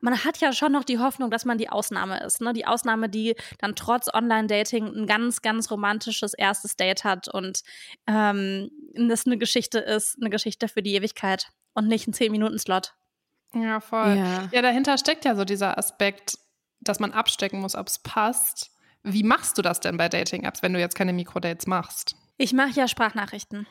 man 0.02 0.24
hat 0.24 0.38
ja 0.38 0.52
schon 0.52 0.72
noch 0.72 0.84
die 0.84 0.98
Hoffnung, 0.98 1.30
dass 1.30 1.44
man 1.44 1.58
die 1.58 1.68
Ausnahme 1.68 2.22
ist. 2.24 2.40
Ne? 2.40 2.52
Die 2.52 2.66
Ausnahme, 2.66 3.08
die 3.08 3.36
dann 3.58 3.74
trotz 3.76 4.12
Online-Dating 4.12 4.86
ein 4.86 5.06
ganz, 5.06 5.42
ganz 5.42 5.70
romantisches 5.70 6.34
erstes 6.34 6.76
Date 6.76 7.04
hat 7.04 7.28
und 7.28 7.62
ähm, 8.06 8.70
das 8.94 9.26
eine 9.26 9.38
Geschichte 9.38 9.78
ist, 9.78 10.18
eine 10.20 10.28
Geschichte 10.28 10.68
für 10.68 10.82
die 10.82 10.94
Ewigkeit 10.94 11.48
und 11.72 11.88
nicht 11.88 12.08
ein 12.08 12.12
10-Minuten-Slot. 12.12 12.94
Ja, 13.54 13.80
voll. 13.80 14.16
Ja. 14.16 14.48
ja, 14.50 14.62
dahinter 14.62 14.98
steckt 14.98 15.24
ja 15.24 15.36
so 15.36 15.44
dieser 15.44 15.78
Aspekt, 15.78 16.36
dass 16.80 16.98
man 16.98 17.12
abstecken 17.12 17.60
muss, 17.60 17.76
ob 17.76 17.86
es 17.86 17.98
passt. 18.00 18.70
Wie 19.04 19.22
machst 19.22 19.56
du 19.56 19.62
das 19.62 19.80
denn 19.80 19.96
bei 19.96 20.08
Dating-Apps, 20.08 20.62
wenn 20.62 20.72
du 20.72 20.80
jetzt 20.80 20.96
keine 20.96 21.12
Mikrodates 21.12 21.66
machst? 21.66 22.16
Ich 22.36 22.52
mache 22.52 22.72
ja 22.72 22.88
Sprachnachrichten. 22.88 23.66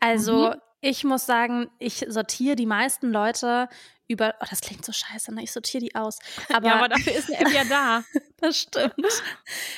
Also 0.00 0.50
mhm. 0.50 0.54
ich 0.80 1.04
muss 1.04 1.26
sagen, 1.26 1.70
ich 1.78 2.04
sortiere 2.08 2.56
die 2.56 2.66
meisten 2.66 3.10
Leute 3.10 3.68
über, 4.08 4.34
oh, 4.40 4.44
das 4.48 4.60
klingt 4.60 4.84
so 4.84 4.92
scheiße, 4.92 5.34
ne? 5.34 5.42
ich 5.42 5.52
sortiere 5.52 5.82
die 5.82 5.94
aus. 5.94 6.18
Aber, 6.52 6.68
ja, 6.68 6.74
aber 6.76 6.88
dafür 6.88 7.12
ist 7.12 7.32
eine 7.32 7.40
App 7.40 7.52
ja 7.52 7.64
da. 7.64 8.04
das 8.36 8.58
stimmt. 8.58 8.94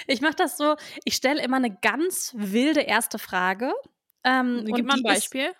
Ich 0.07 0.21
mache 0.21 0.35
das 0.35 0.59
so, 0.59 0.77
ich 1.05 1.15
stelle 1.15 1.43
immer 1.43 1.57
eine 1.57 1.75
ganz 1.75 2.33
wilde 2.37 2.81
erste 2.81 3.19
Frage. 3.19 3.73
Ähm, 4.25 4.65
Gib 4.67 4.87
mal 4.87 4.97
ein 4.97 5.03
Beispiel. 5.03 5.47
Ist, 5.47 5.57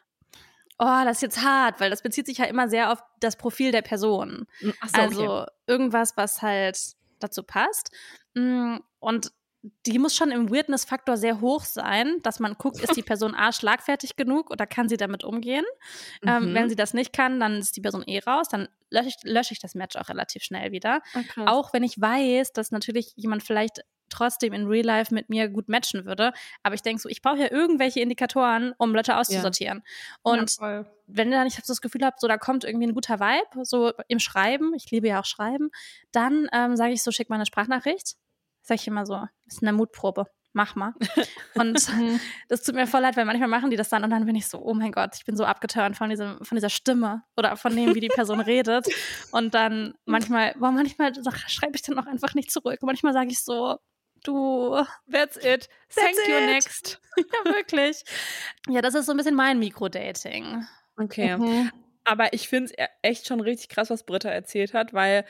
oh, 0.79 1.01
das 1.05 1.19
ist 1.19 1.23
jetzt 1.23 1.43
hart, 1.43 1.81
weil 1.81 1.91
das 1.91 2.03
bezieht 2.03 2.27
sich 2.27 2.39
ja 2.39 2.45
immer 2.45 2.69
sehr 2.69 2.93
auf 2.93 3.03
das 3.21 3.37
Profil 3.37 3.73
der 3.73 3.83
Person. 3.83 4.47
So, 4.61 4.73
also 4.93 5.41
okay. 5.43 5.51
irgendwas, 5.67 6.17
was 6.17 6.43
halt 6.43 6.79
dazu 7.21 7.43
passt. 7.43 7.91
Mm, 8.35 8.77
und 9.01 9.33
die 9.87 9.99
muss 9.99 10.15
schon 10.15 10.31
im 10.31 10.51
Weirdness-Faktor 10.51 11.17
sehr 11.17 11.41
hoch 11.41 11.65
sein, 11.65 12.19
dass 12.23 12.39
man 12.39 12.55
guckt, 12.55 12.81
ist 12.81 12.97
die 12.97 13.03
Person 13.03 13.35
A 13.35 13.53
schlagfertig 13.53 14.17
genug 14.17 14.51
oder 14.51 14.67
kann 14.67 14.89
sie 14.89 14.97
damit 14.97 15.25
umgehen? 15.25 15.65
Mhm. 16.23 16.29
Ähm, 16.29 16.55
wenn 16.55 16.69
sie 16.69 16.77
das 16.77 16.95
nicht 16.95 17.13
kann, 17.13 17.41
dann 17.41 17.59
ist 17.59 17.77
die 17.77 17.81
Person 17.81 18.05
eh 18.07 18.21
raus, 18.21 18.49
dann 18.49 18.69
lösche 18.91 19.09
ich, 19.09 19.17
lösche 19.25 19.53
ich 19.53 19.61
das 19.61 19.75
Match 19.75 19.97
auch 19.97 20.09
relativ 20.09 20.43
schnell 20.43 20.71
wieder. 20.71 21.01
Okay. 21.15 21.45
Auch 21.47 21.73
wenn 21.73 21.83
ich 21.83 22.01
weiß, 22.01 22.53
dass 22.53 22.71
natürlich 22.71 23.13
jemand 23.17 23.43
vielleicht 23.43 23.83
trotzdem 24.11 24.55
in 24.55 24.67
Real 24.67 24.87
Life 24.87 25.13
mit 25.13 25.29
mir 25.29 25.49
gut 25.49 25.69
matchen 25.69 26.07
würde. 26.07 26.33
Aber 26.63 26.75
ich 26.75 26.81
denke 26.81 27.03
so, 27.03 27.11
ich 27.11 27.21
brauche 27.21 27.39
ja 27.39 27.51
irgendwelche 27.51 28.01
Indikatoren, 28.01 28.73
um 28.79 28.95
Leute 28.95 29.19
auszusortieren. 29.19 29.83
Ja. 29.85 30.33
Und 30.33 30.57
ja, 30.61 30.87
wenn 31.07 31.31
dann 31.31 31.47
ich 31.47 31.57
das 31.57 31.81
Gefühl 31.83 32.05
habe, 32.05 32.17
so 32.19 32.27
da 32.27 32.39
kommt 32.39 32.65
irgendwie 32.65 32.87
ein 32.87 32.95
guter 32.95 33.21
Vibe, 33.21 33.67
so 33.67 33.93
im 34.09 34.19
Schreiben, 34.19 34.73
ich 34.75 34.91
liebe 34.91 35.09
ja 35.09 35.21
auch 35.21 35.27
Schreiben, 35.27 35.71
dann 36.11 36.49
ähm, 36.53 36.77
sage 36.77 36.93
ich 36.93 37.03
so, 37.03 37.11
schick 37.11 37.29
mal 37.29 37.37
eine 37.37 37.47
Sprachnachricht 37.47 38.17
Sag 38.69 38.75
ich 38.75 38.87
immer 38.87 39.07
so, 39.07 39.27
ist 39.47 39.63
eine 39.63 39.73
Mutprobe. 39.73 40.27
Mach 40.53 40.75
mal. 40.75 40.93
Und 41.55 41.89
mhm. 41.97 42.21
das 42.49 42.63
tut 42.63 42.75
mir 42.75 42.87
voll 42.87 43.01
leid, 43.01 43.17
weil 43.17 43.25
manchmal 43.25 43.49
machen 43.49 43.71
die 43.71 43.79
das 43.79 43.89
dann 43.89 44.05
und 44.05 44.11
dann 44.11 44.27
bin 44.27 44.37
ich 44.37 44.47
so, 44.47 44.61
oh 44.61 44.75
mein 44.75 44.93
Gott, 44.93 45.13
ich 45.15 45.25
bin 45.25 45.37
so 45.37 45.45
abgeturnt 45.45 45.97
von, 45.97 46.11
diesem, 46.11 46.45
von 46.45 46.57
dieser 46.57 46.69
Stimme 46.69 47.23
oder 47.37 47.57
von 47.57 47.75
dem, 47.75 47.95
wie 47.95 48.01
die 48.01 48.09
Person 48.09 48.41
redet. 48.41 48.87
Und 49.31 49.55
dann 49.55 49.95
manchmal, 50.05 50.55
boah, 50.59 50.71
manchmal 50.71 51.13
schreibe 51.47 51.77
ich 51.77 51.83
dann 51.83 51.99
auch 51.99 52.07
einfach 52.07 52.35
nicht 52.35 52.51
zurück. 52.51 52.81
manchmal 52.83 53.15
sage 53.15 53.31
ich 53.31 53.43
so, 53.43 53.79
du, 54.25 54.85
that's 55.11 55.37
it. 55.39 55.71
Thank 55.95 56.17
that's 56.17 56.29
you 56.29 56.35
it. 56.35 56.47
next. 56.47 57.01
ja, 57.17 57.53
wirklich. 57.55 58.05
Ja, 58.69 58.83
das 58.83 58.95
ist 58.95 59.07
so 59.07 59.13
ein 59.13 59.17
bisschen 59.17 59.35
mein 59.35 59.59
Mikrodating. 59.59 60.67
Okay. 60.99 61.39
Mhm. 61.39 61.73
Aber 62.05 62.33
ich 62.33 62.49
finde 62.49 62.73
es 62.77 62.87
echt 63.03 63.27
schon 63.27 63.41
richtig 63.41 63.69
krass, 63.71 63.91
was 63.91 64.05
Britta 64.05 64.29
erzählt 64.29 64.75
hat, 64.75 64.93
weil 64.93 65.25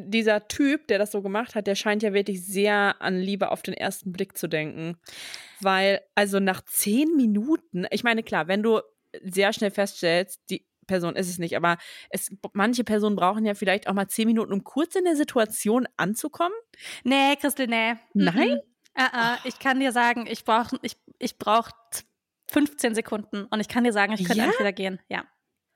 dieser 0.00 0.48
Typ, 0.48 0.86
der 0.88 0.98
das 0.98 1.12
so 1.12 1.22
gemacht 1.22 1.54
hat, 1.54 1.66
der 1.66 1.74
scheint 1.74 2.02
ja 2.02 2.12
wirklich 2.12 2.44
sehr 2.44 3.00
an 3.00 3.18
Liebe 3.18 3.50
auf 3.50 3.62
den 3.62 3.74
ersten 3.74 4.12
Blick 4.12 4.36
zu 4.36 4.48
denken. 4.48 4.96
Weil, 5.60 6.00
also 6.14 6.40
nach 6.40 6.62
zehn 6.64 7.16
Minuten, 7.16 7.86
ich 7.90 8.04
meine, 8.04 8.22
klar, 8.22 8.48
wenn 8.48 8.62
du 8.62 8.80
sehr 9.22 9.52
schnell 9.52 9.70
feststellst, 9.70 10.40
die 10.50 10.66
Person 10.86 11.14
ist 11.14 11.28
es 11.28 11.38
nicht, 11.38 11.56
aber 11.56 11.78
es, 12.10 12.30
manche 12.52 12.82
Personen 12.82 13.14
brauchen 13.14 13.44
ja 13.44 13.54
vielleicht 13.54 13.86
auch 13.86 13.94
mal 13.94 14.08
zehn 14.08 14.26
Minuten, 14.26 14.52
um 14.52 14.64
kurz 14.64 14.96
in 14.96 15.04
der 15.04 15.14
Situation 15.14 15.86
anzukommen. 15.96 16.56
Nee, 17.04 17.36
Christel, 17.36 17.68
nee. 17.68 17.94
Nein? 18.14 18.58
Uh 18.98 19.02
-uh. 19.02 19.38
Ich 19.44 19.60
kann 19.60 19.78
dir 19.78 19.92
sagen, 19.92 20.26
ich 20.26 20.44
brauche 20.44 20.76
ich, 20.82 20.96
ich 21.18 21.38
brauch 21.38 21.70
15 22.50 22.94
Sekunden 22.96 23.44
und 23.44 23.60
ich 23.60 23.68
kann 23.68 23.84
dir 23.84 23.92
sagen, 23.92 24.12
ich 24.12 24.24
könnte 24.24 24.42
Ja? 24.42 24.46
entweder 24.46 24.72
gehen. 24.72 25.00
Ja. 25.08 25.24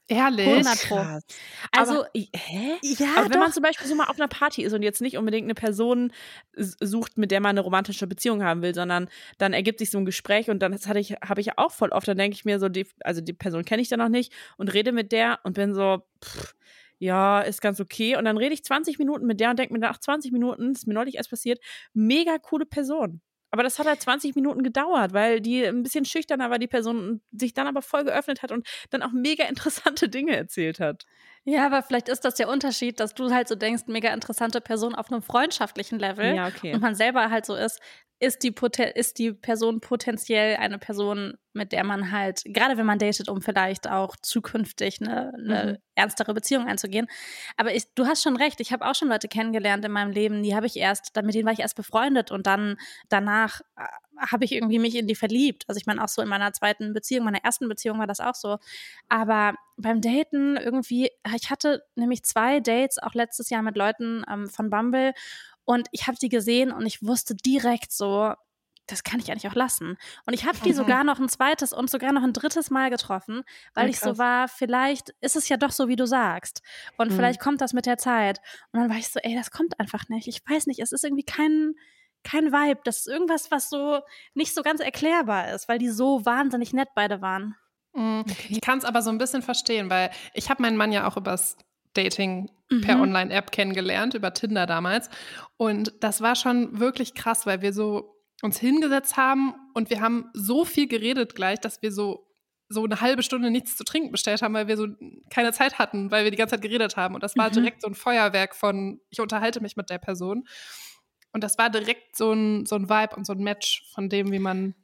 Ehrlich? 0.08 0.46
100 0.46 0.80
Pro. 0.82 0.96
Krass. 0.96 1.24
Also, 1.72 2.00
aber, 2.00 2.10
hä? 2.14 2.78
ja, 2.82 3.06
Aber 3.16 3.30
wenn 3.30 3.32
doch. 3.32 3.40
man 3.40 3.52
zum 3.52 3.62
Beispiel 3.62 3.86
so 3.86 3.94
mal 3.94 4.04
auf 4.06 4.18
einer 4.18 4.28
Party 4.28 4.62
ist 4.62 4.74
und 4.74 4.82
jetzt 4.82 5.00
nicht 5.00 5.16
unbedingt 5.16 5.46
eine 5.46 5.54
Person 5.54 6.12
sucht, 6.56 7.16
mit 7.16 7.30
der 7.30 7.40
man 7.40 7.50
eine 7.50 7.60
romantische 7.60 8.06
Beziehung 8.06 8.42
haben 8.42 8.60
will, 8.62 8.74
sondern 8.74 9.08
dann 9.38 9.54
ergibt 9.54 9.78
sich 9.78 9.90
so 9.90 9.98
ein 9.98 10.04
Gespräch 10.04 10.50
und 10.50 10.60
dann 10.60 10.72
das 10.72 10.86
hatte 10.86 10.98
ich, 10.98 11.12
habe 11.26 11.40
ich 11.40 11.46
ja 11.46 11.54
auch 11.56 11.72
voll 11.72 11.90
oft, 11.90 12.06
dann 12.06 12.18
denke 12.18 12.34
ich 12.34 12.44
mir 12.44 12.58
so, 12.60 12.68
die, 12.68 12.86
also 13.00 13.20
die 13.22 13.32
Person 13.32 13.64
kenne 13.64 13.80
ich 13.80 13.88
dann 13.88 13.98
noch 14.00 14.10
nicht 14.10 14.32
und 14.58 14.72
rede 14.74 14.92
mit 14.92 15.10
der 15.10 15.40
und 15.44 15.54
bin 15.54 15.74
so, 15.74 16.02
pff, 16.22 16.54
ja, 16.98 17.40
ist 17.40 17.60
ganz 17.60 17.80
okay. 17.80 18.16
Und 18.16 18.24
dann 18.24 18.36
rede 18.36 18.54
ich 18.54 18.64
20 18.64 18.98
Minuten 18.98 19.26
mit 19.26 19.40
der 19.40 19.50
und 19.50 19.58
denke 19.58 19.72
mir 19.72 19.80
nach 19.80 19.98
20 19.98 20.32
Minuten, 20.32 20.72
ist 20.72 20.86
mir 20.86 20.94
neulich 20.94 21.16
erst 21.16 21.30
passiert, 21.30 21.60
mega 21.92 22.38
coole 22.38 22.66
Person. 22.66 23.20
Aber 23.54 23.62
das 23.62 23.78
hat 23.78 23.86
halt 23.86 24.00
20 24.00 24.34
Minuten 24.34 24.64
gedauert, 24.64 25.12
weil 25.12 25.40
die 25.40 25.64
ein 25.64 25.84
bisschen 25.84 26.04
schüchterner 26.04 26.50
war, 26.50 26.58
die 26.58 26.66
Person, 26.66 27.20
sich 27.30 27.54
dann 27.54 27.68
aber 27.68 27.82
voll 27.82 28.02
geöffnet 28.02 28.42
hat 28.42 28.50
und 28.50 28.66
dann 28.90 29.00
auch 29.00 29.12
mega 29.12 29.44
interessante 29.48 30.08
Dinge 30.08 30.34
erzählt 30.36 30.80
hat. 30.80 31.04
Ja, 31.44 31.66
aber 31.66 31.82
vielleicht 31.82 32.08
ist 32.08 32.24
das 32.24 32.34
der 32.36 32.48
Unterschied, 32.48 33.00
dass 33.00 33.14
du 33.14 33.30
halt 33.30 33.48
so 33.48 33.54
denkst, 33.54 33.84
mega 33.86 34.12
interessante 34.12 34.60
Person 34.60 34.94
auf 34.94 35.10
einem 35.12 35.22
freundschaftlichen 35.22 35.98
Level 35.98 36.34
Ja, 36.34 36.46
okay. 36.48 36.74
und 36.74 36.80
man 36.80 36.94
selber 36.94 37.30
halt 37.30 37.44
so 37.44 37.54
ist, 37.54 37.80
ist 38.20 38.42
die, 38.42 38.54
ist 38.94 39.18
die 39.18 39.32
Person 39.32 39.80
potenziell 39.80 40.56
eine 40.56 40.78
Person, 40.78 41.34
mit 41.52 41.72
der 41.72 41.84
man 41.84 42.10
halt, 42.12 42.42
gerade 42.46 42.78
wenn 42.78 42.86
man 42.86 42.98
datet, 42.98 43.28
um 43.28 43.42
vielleicht 43.42 43.90
auch 43.90 44.16
zukünftig 44.16 45.00
eine, 45.02 45.32
eine 45.34 45.72
Mhm. 45.72 45.78
ernstere 45.94 46.32
Beziehung 46.32 46.66
einzugehen. 46.66 47.06
Aber 47.56 47.74
ich, 47.74 47.92
du 47.94 48.06
hast 48.06 48.22
schon 48.22 48.36
recht, 48.36 48.60
ich 48.60 48.72
habe 48.72 48.86
auch 48.86 48.94
schon 48.94 49.08
Leute 49.08 49.28
kennengelernt 49.28 49.84
in 49.84 49.92
meinem 49.92 50.12
Leben, 50.12 50.42
die 50.42 50.54
habe 50.54 50.66
ich 50.66 50.76
erst, 50.76 51.14
mit 51.22 51.34
denen 51.34 51.44
war 51.46 51.52
ich 51.52 51.60
erst 51.60 51.76
befreundet 51.76 52.30
und 52.30 52.46
dann 52.46 52.76
danach 53.08 53.60
äh, 53.76 53.84
habe 54.18 54.44
ich 54.44 54.52
irgendwie 54.52 54.78
mich 54.78 54.94
in 54.96 55.06
die 55.06 55.14
verliebt. 55.14 55.64
Also 55.68 55.78
ich 55.78 55.86
meine 55.86 56.02
auch 56.04 56.08
so 56.08 56.22
in 56.22 56.28
meiner 56.28 56.52
zweiten 56.52 56.92
Beziehung, 56.92 57.24
meiner 57.24 57.44
ersten 57.44 57.68
Beziehung 57.68 57.98
war 57.98 58.06
das 58.06 58.20
auch 58.20 58.34
so. 58.34 58.58
Aber 59.08 59.54
beim 59.76 60.00
Daten 60.00 60.56
irgendwie, 60.56 61.10
ich 61.36 61.50
hatte 61.50 61.84
nämlich 61.96 62.22
zwei 62.24 62.60
Dates 62.60 62.98
auch 62.98 63.14
letztes 63.14 63.50
Jahr 63.50 63.62
mit 63.62 63.76
Leuten 63.76 64.24
ähm, 64.30 64.48
von 64.48 64.70
Bumble 64.70 65.12
und 65.64 65.88
ich 65.92 66.06
habe 66.06 66.16
die 66.20 66.28
gesehen 66.28 66.70
und 66.72 66.86
ich 66.86 67.02
wusste 67.02 67.34
direkt 67.34 67.92
so, 67.92 68.34
das 68.86 69.02
kann 69.02 69.18
ich 69.18 69.30
eigentlich 69.30 69.48
auch 69.50 69.54
lassen. 69.54 69.96
Und 70.26 70.34
ich 70.34 70.44
habe 70.44 70.58
die 70.62 70.72
Mhm. 70.72 70.74
sogar 70.74 71.04
noch 71.04 71.18
ein 71.18 71.30
zweites 71.30 71.72
und 71.72 71.88
sogar 71.88 72.12
noch 72.12 72.22
ein 72.22 72.34
drittes 72.34 72.68
Mal 72.70 72.90
getroffen, 72.90 73.42
weil 73.72 73.86
Ja, 73.86 73.88
ich 73.88 73.98
so 73.98 74.18
war, 74.18 74.46
vielleicht 74.46 75.14
ist 75.22 75.36
es 75.36 75.48
ja 75.48 75.56
doch 75.56 75.70
so, 75.70 75.88
wie 75.88 75.96
du 75.96 76.06
sagst. 76.06 76.60
Und 76.98 77.10
Mhm. 77.10 77.14
vielleicht 77.14 77.40
kommt 77.40 77.62
das 77.62 77.72
mit 77.72 77.86
der 77.86 77.96
Zeit. 77.96 78.40
Und 78.72 78.80
dann 78.80 78.90
war 78.90 78.98
ich 78.98 79.08
so, 79.08 79.20
ey, 79.22 79.34
das 79.34 79.50
kommt 79.50 79.80
einfach 79.80 80.10
nicht. 80.10 80.28
Ich 80.28 80.42
weiß 80.46 80.66
nicht, 80.66 80.80
es 80.80 80.92
ist 80.92 81.02
irgendwie 81.02 81.24
kein, 81.24 81.74
kein 82.24 82.52
Vibe. 82.52 82.80
Das 82.84 82.98
ist 83.00 83.08
irgendwas, 83.08 83.50
was 83.50 83.68
so 83.70 84.00
nicht 84.34 84.54
so 84.54 84.62
ganz 84.62 84.80
erklärbar 84.80 85.52
ist, 85.52 85.68
weil 85.68 85.78
die 85.78 85.90
so 85.90 86.24
wahnsinnig 86.24 86.72
nett 86.72 86.88
beide 86.94 87.20
waren. 87.20 87.54
Mm, 87.92 88.22
Ich 88.48 88.60
kann 88.60 88.78
es 88.78 88.84
aber 88.84 89.02
so 89.02 89.10
ein 89.10 89.18
bisschen 89.18 89.42
verstehen, 89.42 89.90
weil 89.90 90.10
ich 90.32 90.50
habe 90.50 90.62
meinen 90.62 90.76
Mann 90.76 90.92
ja 90.92 91.06
auch 91.06 91.16
übers 91.16 91.56
Dating 91.94 92.50
per 92.82 92.96
Mhm. 92.96 93.02
Online-App 93.02 93.52
kennengelernt, 93.52 94.14
über 94.14 94.34
Tinder 94.34 94.66
damals. 94.66 95.08
Und 95.56 95.92
das 96.00 96.20
war 96.22 96.34
schon 96.34 96.80
wirklich 96.80 97.14
krass, 97.14 97.46
weil 97.46 97.62
wir 97.62 97.72
so 97.72 98.16
uns 98.42 98.58
hingesetzt 98.58 99.16
haben 99.16 99.54
und 99.74 99.90
wir 99.90 100.00
haben 100.00 100.28
so 100.34 100.64
viel 100.64 100.88
geredet 100.88 101.34
gleich, 101.36 101.60
dass 101.60 101.82
wir 101.82 101.92
so 101.92 102.26
so 102.70 102.82
eine 102.82 103.00
halbe 103.02 103.22
Stunde 103.22 103.50
nichts 103.50 103.76
zu 103.76 103.84
trinken 103.84 104.10
bestellt 104.10 104.40
haben, 104.42 104.54
weil 104.54 104.66
wir 104.66 104.76
so 104.78 104.88
keine 105.30 105.52
Zeit 105.52 105.78
hatten, 105.78 106.10
weil 106.10 106.24
wir 106.24 106.30
die 106.30 106.36
ganze 106.38 106.54
Zeit 106.56 106.62
geredet 106.62 106.96
haben. 106.96 107.14
Und 107.14 107.22
das 107.22 107.36
war 107.36 107.50
Mhm. 107.50 107.52
direkt 107.52 107.82
so 107.82 107.86
ein 107.88 107.94
Feuerwerk 107.94 108.56
von, 108.56 109.00
ich 109.10 109.20
unterhalte 109.20 109.60
mich 109.60 109.76
mit 109.76 109.90
der 109.90 109.98
Person. 109.98 110.44
Und 111.34 111.42
das 111.44 111.58
war 111.58 111.68
direkt 111.68 112.16
so 112.16 112.32
ein, 112.32 112.64
so 112.64 112.76
ein 112.76 112.88
Vibe 112.88 113.16
und 113.16 113.26
so 113.26 113.32
ein 113.32 113.40
Match 113.42 113.90
von 113.92 114.08
dem, 114.08 114.30
wie 114.32 114.38
man 114.38 114.74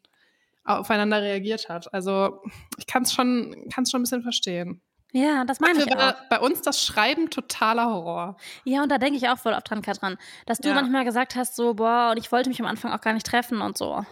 aufeinander 0.64 1.22
reagiert 1.22 1.68
hat. 1.68 1.92
Also 1.94 2.42
ich 2.76 2.86
kann 2.86 3.04
es 3.04 3.12
schon, 3.14 3.68
kann's 3.72 3.90
schon 3.90 4.00
ein 4.00 4.02
bisschen 4.02 4.22
verstehen. 4.22 4.82
Ja, 5.12 5.44
das 5.44 5.58
meine 5.60 5.74
Dafür 5.78 5.86
ich 5.92 5.96
auch. 5.96 6.00
war 6.02 6.16
bei 6.28 6.38
uns 6.40 6.60
das 6.62 6.84
Schreiben 6.84 7.30
totaler 7.30 7.86
Horror. 7.86 8.36
Ja, 8.64 8.82
und 8.82 8.90
da 8.90 8.98
denke 8.98 9.16
ich 9.16 9.28
auch 9.28 9.38
voll 9.38 9.52
oft 9.54 9.68
dran, 9.70 9.80
Katrin, 9.82 10.18
dass 10.46 10.58
du 10.58 10.68
Ja. 10.68 10.74
manchmal 10.74 11.04
gesagt 11.04 11.34
hast, 11.36 11.56
so, 11.56 11.74
boah, 11.74 12.10
und 12.12 12.18
ich 12.18 12.30
wollte 12.30 12.48
mich 12.48 12.60
am 12.60 12.66
Anfang 12.66 12.92
auch 12.92 13.00
gar 13.00 13.12
nicht 13.12 13.26
treffen 13.26 13.60
und 13.60 13.78
so. 13.78 14.04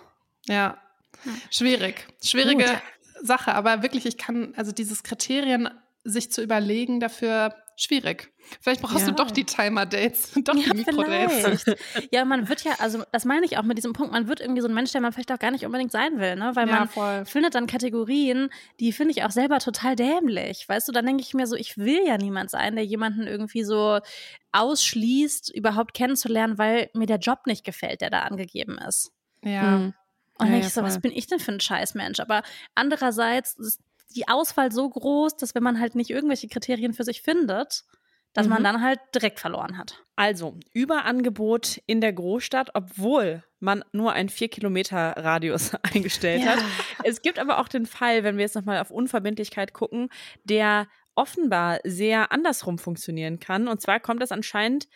Ja, 0.46 0.78
schwierig. 1.50 2.06
Schwierige 2.22 2.64
Gut. 2.64 2.82
Sache, 3.20 3.54
aber 3.54 3.82
wirklich, 3.82 4.06
ich 4.06 4.16
kann, 4.16 4.54
also 4.56 4.72
dieses 4.72 5.02
Kriterien 5.02 5.68
sich 6.04 6.32
zu 6.32 6.42
überlegen, 6.42 7.00
dafür 7.00 7.54
schwierig. 7.80 8.32
Vielleicht 8.60 8.80
brauchst 8.82 9.00
Ja. 9.06 9.12
du 9.12 9.12
doch 9.14 9.30
die 9.30 9.44
Timer-Dates, 9.44 10.32
doch 10.44 10.54
Ja, 10.54 10.72
die 10.72 10.78
Mikro-Dates. 10.78 11.64
ja, 12.10 12.24
man 12.24 12.48
wird 12.48 12.64
ja, 12.64 12.72
also 12.78 13.04
das 13.12 13.24
meine 13.24 13.44
ich 13.46 13.58
auch 13.58 13.62
mit 13.62 13.76
diesem 13.78 13.92
Punkt, 13.92 14.12
man 14.12 14.26
wird 14.26 14.40
irgendwie 14.40 14.62
so 14.62 14.68
ein 14.68 14.74
Mensch, 14.74 14.92
der 14.92 15.00
man 15.00 15.12
vielleicht 15.12 15.30
auch 15.32 15.38
gar 15.38 15.50
nicht 15.50 15.64
unbedingt 15.66 15.92
sein 15.92 16.18
will, 16.18 16.36
ne? 16.36 16.52
Weil 16.54 16.68
Ja, 16.68 16.78
man 16.80 16.88
voll. 16.88 17.24
findet 17.26 17.54
dann 17.54 17.66
Kategorien, 17.66 18.48
die 18.80 18.92
finde 18.92 19.12
ich 19.12 19.22
auch 19.24 19.30
selber 19.30 19.58
total 19.58 19.96
dämlich. 19.96 20.68
Weißt 20.68 20.88
du, 20.88 20.92
dann 20.92 21.06
denke 21.06 21.22
ich 21.22 21.34
mir 21.34 21.46
so, 21.46 21.56
ich 21.56 21.76
will 21.78 22.00
ja 22.06 22.16
niemand 22.18 22.50
sein, 22.50 22.74
der 22.74 22.84
jemanden 22.84 23.26
irgendwie 23.26 23.64
so 23.64 24.00
ausschließt, 24.52 25.54
überhaupt 25.54 25.94
kennenzulernen, 25.94 26.58
weil 26.58 26.90
mir 26.94 27.06
der 27.06 27.18
Job 27.18 27.40
nicht 27.46 27.64
gefällt, 27.64 28.00
der 28.00 28.10
da 28.10 28.20
angegeben 28.22 28.78
ist. 28.88 29.12
Ja. 29.44 29.62
Mhm. 29.62 29.94
Und 30.40 30.46
Ja, 30.46 30.52
denk 30.52 30.62
ja, 30.62 30.68
ich 30.68 30.74
so, 30.74 30.82
was 30.82 30.94
voll. 30.94 31.02
bin 31.02 31.12
ich 31.12 31.26
denn 31.26 31.40
für 31.40 31.52
ein 31.52 31.60
Scheißmensch? 31.60 32.20
Aber 32.20 32.42
andererseits 32.74 33.54
ist 33.56 33.80
die 34.16 34.28
Auswahl 34.28 34.72
so 34.72 34.88
groß, 34.88 35.36
dass 35.36 35.54
wenn 35.54 35.62
man 35.62 35.80
halt 35.80 35.94
nicht 35.94 36.10
irgendwelche 36.10 36.48
Kriterien 36.48 36.92
für 36.94 37.04
sich 37.04 37.22
findet, 37.22 37.84
dass 38.34 38.46
man 38.46 38.60
Mhm. 38.60 38.64
dann 38.64 38.82
halt 38.82 39.00
direkt 39.14 39.40
verloren 39.40 39.78
hat. 39.78 40.04
Also, 40.14 40.56
Überangebot 40.72 41.80
in 41.86 42.00
der 42.00 42.12
Großstadt, 42.12 42.70
obwohl 42.74 43.42
man 43.58 43.82
nur 43.92 44.12
einen 44.12 44.28
4-Kilometer-Radius 44.28 45.72
eingestellt 45.82 46.46
hat. 46.46 46.58
Es 47.04 47.22
gibt 47.22 47.38
aber 47.38 47.58
auch 47.58 47.68
den 47.68 47.86
Fall, 47.86 48.24
wenn 48.24 48.36
wir 48.36 48.42
jetzt 48.44 48.54
nochmal 48.54 48.80
auf 48.80 48.90
Unverbindlichkeit 48.90 49.72
gucken, 49.72 50.08
der 50.44 50.86
offenbar 51.14 51.80
sehr 51.84 52.30
andersrum 52.30 52.78
funktionieren 52.78 53.40
kann. 53.40 53.66
Und 53.66 53.80
zwar 53.80 53.98
kommt 53.98 54.22
das 54.22 54.30
anscheinend 54.30 54.88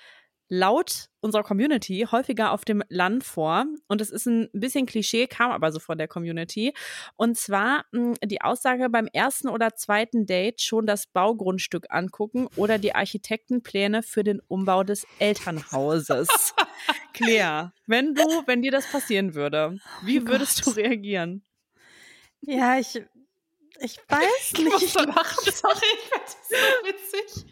laut 0.55 1.07
unserer 1.23 1.45
Community 1.45 2.07
häufiger 2.11 2.53
auf 2.53 2.67
dem 2.67 2.83
Land 2.91 3.25
vor. 3.25 3.65
Und 3.89 4.03
es 4.03 4.11
ist 4.11 4.27
ein 4.27 4.51
bisschen 4.53 4.85
Klischee, 4.85 5.27
kam 5.27 5.51
aber 5.51 5.73
so 5.73 5.79
von 5.79 5.97
der 5.97 6.09
Community. 6.09 6.75
Und 7.17 7.39
zwar 7.39 7.87
mh, 7.93 8.17
die 8.27 8.43
Aussage 8.43 8.91
beim 8.91 9.07
ersten 9.07 9.49
oder 9.49 9.75
zweiten 9.77 10.27
Date 10.27 10.61
schon 10.61 10.85
das 10.87 11.07
Baugrundstück 11.07 11.87
angucken 11.89 12.49
oder 12.57 12.77
die 12.79 12.95
Architektenpläne 12.95 14.03
für 14.03 14.25
den 14.25 14.41
Umbau 14.47 14.85
des 14.85 15.07
Elternhauses. 15.19 16.29
Claire, 17.15 17.73
wenn 17.87 18.15
du, 18.15 18.23
wenn 18.45 18.61
dir 18.61 18.73
das 18.73 18.87
passieren 18.93 19.35
würde, 19.35 19.79
wie 20.03 20.21
Oh 20.21 20.27
würdest 20.27 20.65
Gott. 20.65 20.77
du 20.77 20.81
reagieren? 20.81 21.45
Ja, 22.43 22.79
ich, 22.79 23.03
ich 23.81 23.97
weiß 24.09 24.53
Ich 24.53 24.59
nicht. 24.59 24.71
musste 24.71 25.05
lachen, 25.05 25.39
sorry, 25.55 25.87
ich 26.03 26.09
fand 26.11 26.25
das 26.25 26.49
so 26.49 26.57
witzig. 26.87 27.47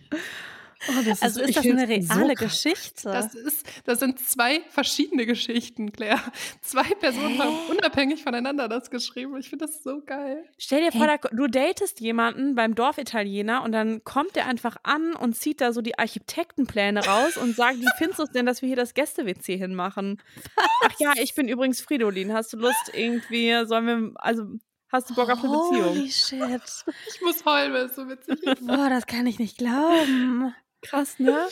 Also 1.20 1.40
ist 1.42 1.56
das 1.56 1.64
eine 1.66 1.86
reale 1.88 2.34
Geschichte? 2.34 3.10
Das, 3.10 3.34
ist, 3.34 3.66
das 3.84 4.00
sind 4.00 4.18
zwei 4.18 4.60
verschiedene 4.70 5.26
Geschichten, 5.26 5.92
Claire. 5.92 6.20
Zwei 6.62 6.84
Personen 6.94 7.38
haben 7.38 7.56
unabhängig 7.68 8.22
voneinander 8.22 8.68
das 8.68 8.90
geschrieben. 8.90 9.36
Ich 9.38 9.50
finde 9.50 9.66
das 9.66 9.82
so 9.82 10.00
geil. 10.04 10.44
Stell 10.58 10.80
dir 10.82 10.92
vor, 10.92 11.06
Hey. 11.06 11.18
da, 11.22 11.28
du 11.30 11.46
datest 11.48 12.00
jemanden 12.00 12.54
beim 12.54 12.74
Dorfitaliener 12.74 13.62
und 13.62 13.72
dann 13.72 14.04
kommt 14.04 14.36
der 14.36 14.46
einfach 14.46 14.76
an 14.82 15.14
und 15.14 15.34
zieht 15.36 15.60
da 15.60 15.72
so 15.72 15.80
die 15.82 15.98
Architektenpläne 15.98 17.04
raus 17.06 17.36
und 17.36 17.54
sagt, 17.54 17.78
wie 17.80 17.88
findest 17.98 18.18
du 18.18 18.22
es 18.24 18.30
denn, 18.30 18.46
dass 18.46 18.62
wir 18.62 18.66
hier 18.68 18.76
das 18.76 18.94
Gäste-WC 18.94 19.56
hinmachen? 19.58 20.20
Ach 20.56 20.94
ja, 20.98 21.12
ich 21.20 21.34
bin 21.34 21.48
übrigens 21.48 21.80
Fridolin. 21.80 22.32
Hast 22.32 22.52
du 22.52 22.56
Lust 22.56 22.90
irgendwie, 22.94 23.66
sollen 23.66 23.86
wir, 23.86 24.12
also 24.16 24.44
hast 24.90 25.10
du 25.10 25.14
Bock 25.14 25.28
auf 25.30 25.44
eine 25.44 25.52
Beziehung? 25.52 25.90
Holy 25.90 26.10
shit. 26.10 26.84
Ich 27.14 27.20
muss 27.20 27.44
heulen, 27.44 27.72
weil 27.72 27.84
es 27.86 27.96
so 27.96 28.08
witzig 28.08 28.42
ist. 28.42 28.66
Boah, 28.66 28.88
das 28.88 29.06
kann 29.06 29.26
ich 29.26 29.38
nicht 29.38 29.58
glauben. 29.58 30.54
Krass, 30.82 31.18
ne? 31.18 31.46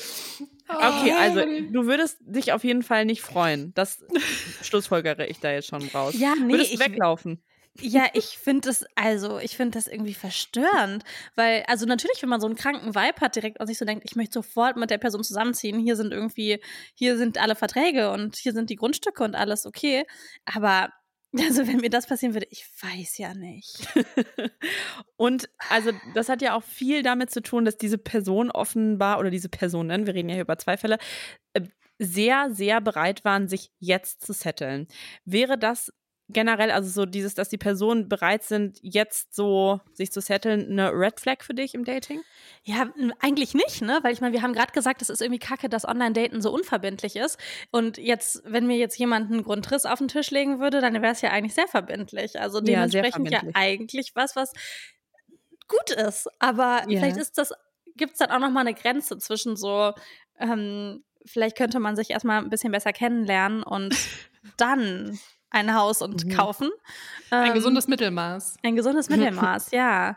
Okay, 0.68 1.12
Oh, 1.14 1.18
also 1.18 1.40
du 1.72 1.86
würdest 1.86 2.18
dich 2.20 2.52
auf 2.52 2.64
jeden 2.64 2.82
Fall 2.82 3.04
nicht 3.04 3.22
freuen. 3.22 3.72
Das 3.74 4.04
schlussfolgere 4.62 5.26
ich 5.26 5.38
da 5.40 5.50
jetzt 5.52 5.68
schon 5.68 5.82
raus. 5.88 6.14
Ja, 6.18 6.34
nee, 6.34 6.52
würdest 6.54 6.72
ich- 6.72 6.80
weglaufen. 6.80 7.42
Ja, 7.80 8.06
ich 8.12 8.38
finde 8.38 8.66
das, 8.68 8.84
also 8.96 9.38
ich 9.38 9.56
finde 9.56 9.78
das 9.78 9.86
irgendwie 9.86 10.14
verstörend, 10.14 11.04
weil, 11.36 11.62
also 11.68 11.86
natürlich, 11.86 12.20
wenn 12.22 12.28
man 12.28 12.40
so 12.40 12.48
einen 12.48 12.56
kranken 12.56 12.96
Vibe 12.96 13.20
hat 13.20 13.36
direkt 13.36 13.60
und 13.60 13.68
sich 13.68 13.78
so 13.78 13.84
denkt, 13.84 14.02
ich 14.04 14.16
möchte 14.16 14.32
sofort 14.34 14.76
mit 14.76 14.90
der 14.90 14.98
Person 14.98 15.22
zusammenziehen, 15.22 15.78
hier 15.78 15.94
sind 15.94 16.12
irgendwie, 16.12 16.60
hier 16.94 17.16
sind 17.16 17.38
alle 17.38 17.54
Verträge 17.54 18.10
und 18.10 18.34
hier 18.34 18.52
sind 18.52 18.70
die 18.70 18.74
Grundstücke 18.74 19.22
und 19.22 19.36
alles 19.36 19.64
okay, 19.64 20.04
aber 20.44 20.92
also 21.36 21.66
wenn 21.66 21.78
mir 21.78 21.90
das 21.90 22.06
passieren 22.06 22.34
würde, 22.34 22.46
ich 22.50 22.66
weiß 22.82 23.18
ja 23.18 23.34
nicht. 23.34 23.86
Und 25.16 25.48
also 25.68 25.90
das 26.14 26.28
hat 26.28 26.42
ja 26.42 26.54
auch 26.54 26.62
viel 26.62 27.02
damit 27.02 27.30
zu 27.30 27.42
tun, 27.42 27.64
dass 27.64 27.76
diese 27.76 27.98
Person 27.98 28.50
offenbar 28.50 29.18
oder 29.18 29.30
diese 29.30 29.48
Personen, 29.48 30.06
wir 30.06 30.14
reden 30.14 30.28
ja 30.28 30.36
hier 30.36 30.44
über 30.44 30.58
zwei 30.58 30.76
Fälle, 30.76 30.98
äh, 31.52 31.62
sehr, 31.98 32.50
sehr 32.52 32.80
bereit 32.80 33.24
waren, 33.24 33.48
sich 33.48 33.72
jetzt 33.78 34.24
zu 34.24 34.32
setteln. 34.32 34.86
Wäre 35.24 35.58
das 35.58 35.92
generell, 36.28 36.70
also 36.70 36.90
so 36.90 37.06
dieses, 37.06 37.34
dass 37.34 37.48
die 37.48 37.56
Personen 37.56 38.08
bereit 38.08 38.42
sind, 38.42 38.78
jetzt 38.82 39.34
so 39.34 39.80
sich 39.94 40.12
zu 40.12 40.20
setteln, 40.20 40.70
eine 40.70 40.92
Red 40.92 41.20
Flag 41.20 41.42
für 41.42 41.54
dich 41.54 41.74
im 41.74 41.84
Dating? 41.84 42.22
Ja, 42.64 42.88
eigentlich 43.20 43.54
nicht, 43.54 43.80
ne? 43.80 43.98
Weil 44.02 44.12
ich 44.12 44.20
meine, 44.20 44.34
wir 44.34 44.42
haben 44.42 44.52
gerade 44.52 44.72
gesagt, 44.72 45.00
es 45.00 45.08
ist 45.08 45.22
irgendwie 45.22 45.38
kacke, 45.38 45.68
dass 45.68 45.86
Online-Daten 45.86 46.42
so 46.42 46.52
unverbindlich 46.52 47.16
ist. 47.16 47.38
Und 47.70 47.96
jetzt, 47.96 48.42
wenn 48.44 48.66
mir 48.66 48.76
jetzt 48.76 48.98
jemand 48.98 49.32
einen 49.32 49.42
Grundriss 49.42 49.86
auf 49.86 49.98
den 49.98 50.08
Tisch 50.08 50.30
legen 50.30 50.60
würde, 50.60 50.80
dann 50.80 50.94
wäre 50.94 51.12
es 51.12 51.22
ja 51.22 51.30
eigentlich 51.30 51.54
sehr 51.54 51.68
verbindlich. 51.68 52.38
Also 52.38 52.60
dementsprechend 52.60 53.30
ja, 53.30 53.42
ja 53.42 53.50
eigentlich 53.54 54.12
was, 54.14 54.36
was 54.36 54.52
gut 55.66 55.90
ist. 55.90 56.28
Aber 56.38 56.82
ja. 56.88 56.98
vielleicht 56.98 57.16
ist 57.16 57.38
das, 57.38 57.52
gibt 57.96 58.12
es 58.12 58.18
dann 58.18 58.30
auch 58.30 58.40
nochmal 58.40 58.66
eine 58.66 58.74
Grenze 58.74 59.16
zwischen 59.18 59.56
so, 59.56 59.92
ähm, 60.38 61.04
vielleicht 61.24 61.56
könnte 61.56 61.80
man 61.80 61.96
sich 61.96 62.10
erstmal 62.10 62.42
ein 62.42 62.50
bisschen 62.50 62.72
besser 62.72 62.92
kennenlernen 62.92 63.62
und 63.62 63.94
dann 64.58 65.18
ein 65.50 65.74
Haus 65.74 66.02
und 66.02 66.24
mhm. 66.24 66.30
kaufen. 66.30 66.70
Ein 67.30 67.48
ähm, 67.48 67.54
gesundes 67.54 67.88
Mittelmaß. 67.88 68.56
Ein 68.62 68.76
gesundes 68.76 69.08
Mittelmaß, 69.10 69.70
ja. 69.72 70.16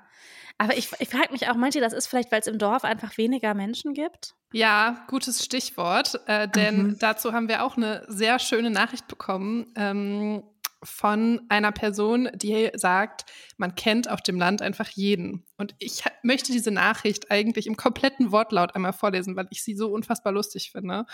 Aber 0.58 0.78
ich, 0.78 0.90
ich 1.00 1.10
frage 1.10 1.32
mich 1.32 1.50
auch, 1.50 1.56
meint 1.56 1.74
ihr, 1.76 1.82
das 1.82 1.94
ist 1.94 2.08
vielleicht, 2.08 2.32
weil 2.32 2.42
es 2.42 2.48
im 2.48 2.60
Dorf 2.60 2.84
einfach 2.84 3.18
weniger 3.18 3.54
Menschen 3.54 3.94
gibt? 3.94 4.36
Ja, 4.54 5.06
gutes 5.08 5.44
Stichwort, 5.44 6.20
äh, 6.28 6.48
denn 6.48 6.84
mhm. 6.84 7.00
dazu 7.00 7.34
haben 7.34 7.48
wir 7.48 7.64
auch 7.64 7.78
eine 7.78 8.04
sehr 8.08 8.38
schöne 8.38 8.70
Nachricht 8.70 9.08
bekommen 9.08 9.72
ähm, 9.76 10.44
von 10.84 11.42
einer 11.50 11.72
Person, 11.72 12.30
die 12.34 12.70
sagt, 12.74 13.26
man 13.58 13.76
kennt 13.76 14.10
auf 14.10 14.22
dem 14.22 14.38
Land 14.38 14.62
einfach 14.62 14.90
jeden. 14.90 15.46
Und 15.58 15.74
ich 15.80 16.04
möchte 16.22 16.52
diese 16.52 16.72
Nachricht 16.72 17.32
eigentlich 17.32 17.66
im 17.68 17.78
kompletten 17.78 18.32
Wortlaut 18.32 18.76
einmal 18.76 18.94
vorlesen, 18.94 19.36
weil 19.36 19.48
ich 19.52 19.64
sie 19.64 19.76
so 19.76 19.90
unfassbar 19.92 20.34
lustig 20.34 20.72
finde. 20.72 21.06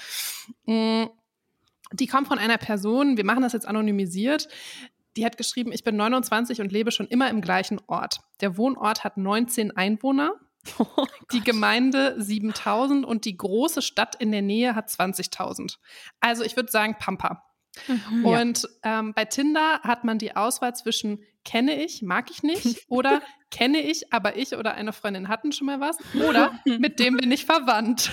Mhm 0.65 1.09
die 1.93 2.07
kommt 2.07 2.27
von 2.27 2.39
einer 2.39 2.57
Person, 2.57 3.17
wir 3.17 3.25
machen 3.25 3.41
das 3.41 3.53
jetzt 3.53 3.67
anonymisiert, 3.67 4.47
die 5.15 5.25
hat 5.25 5.37
geschrieben, 5.37 5.71
ich 5.71 5.83
bin 5.83 5.95
29 5.95 6.61
und 6.61 6.71
lebe 6.71 6.91
schon 6.91 7.07
immer 7.07 7.29
im 7.29 7.41
gleichen 7.41 7.81
Ort. 7.87 8.21
Der 8.39 8.57
Wohnort 8.57 9.03
hat 9.03 9.17
19 9.17 9.75
Einwohner, 9.75 10.33
oh 10.79 11.05
die 11.31 11.41
Gemeinde 11.41 12.15
7000 12.17 13.05
und 13.05 13.25
die 13.25 13.37
große 13.37 13.81
Stadt 13.81 14.15
in 14.15 14.31
der 14.31 14.41
Nähe 14.41 14.75
hat 14.75 14.89
20.000. 14.89 15.77
Also 16.19 16.43
ich 16.43 16.55
würde 16.55 16.71
sagen 16.71 16.95
Pampa. 16.99 17.43
Mhm, 17.87 18.25
und 18.25 18.67
ja. 18.83 18.99
ähm, 18.99 19.13
bei 19.13 19.25
Tinder 19.25 19.81
hat 19.81 20.03
man 20.03 20.17
die 20.17 20.35
Auswahl 20.35 20.75
zwischen 20.75 21.23
kenne 21.43 21.81
ich, 21.81 22.01
mag 22.01 22.29
ich 22.29 22.43
nicht 22.43 22.85
oder 22.89 23.21
kenne 23.51 23.79
ich, 23.79 24.11
aber 24.11 24.35
ich 24.35 24.55
oder 24.55 24.73
eine 24.73 24.93
Freundin 24.93 25.27
hatten 25.29 25.51
schon 25.51 25.67
mal 25.67 25.79
was 25.79 25.97
oder 26.27 26.59
mit 26.65 26.99
dem 26.99 27.17
bin 27.17 27.31
ich 27.31 27.45
verwandt. 27.45 28.11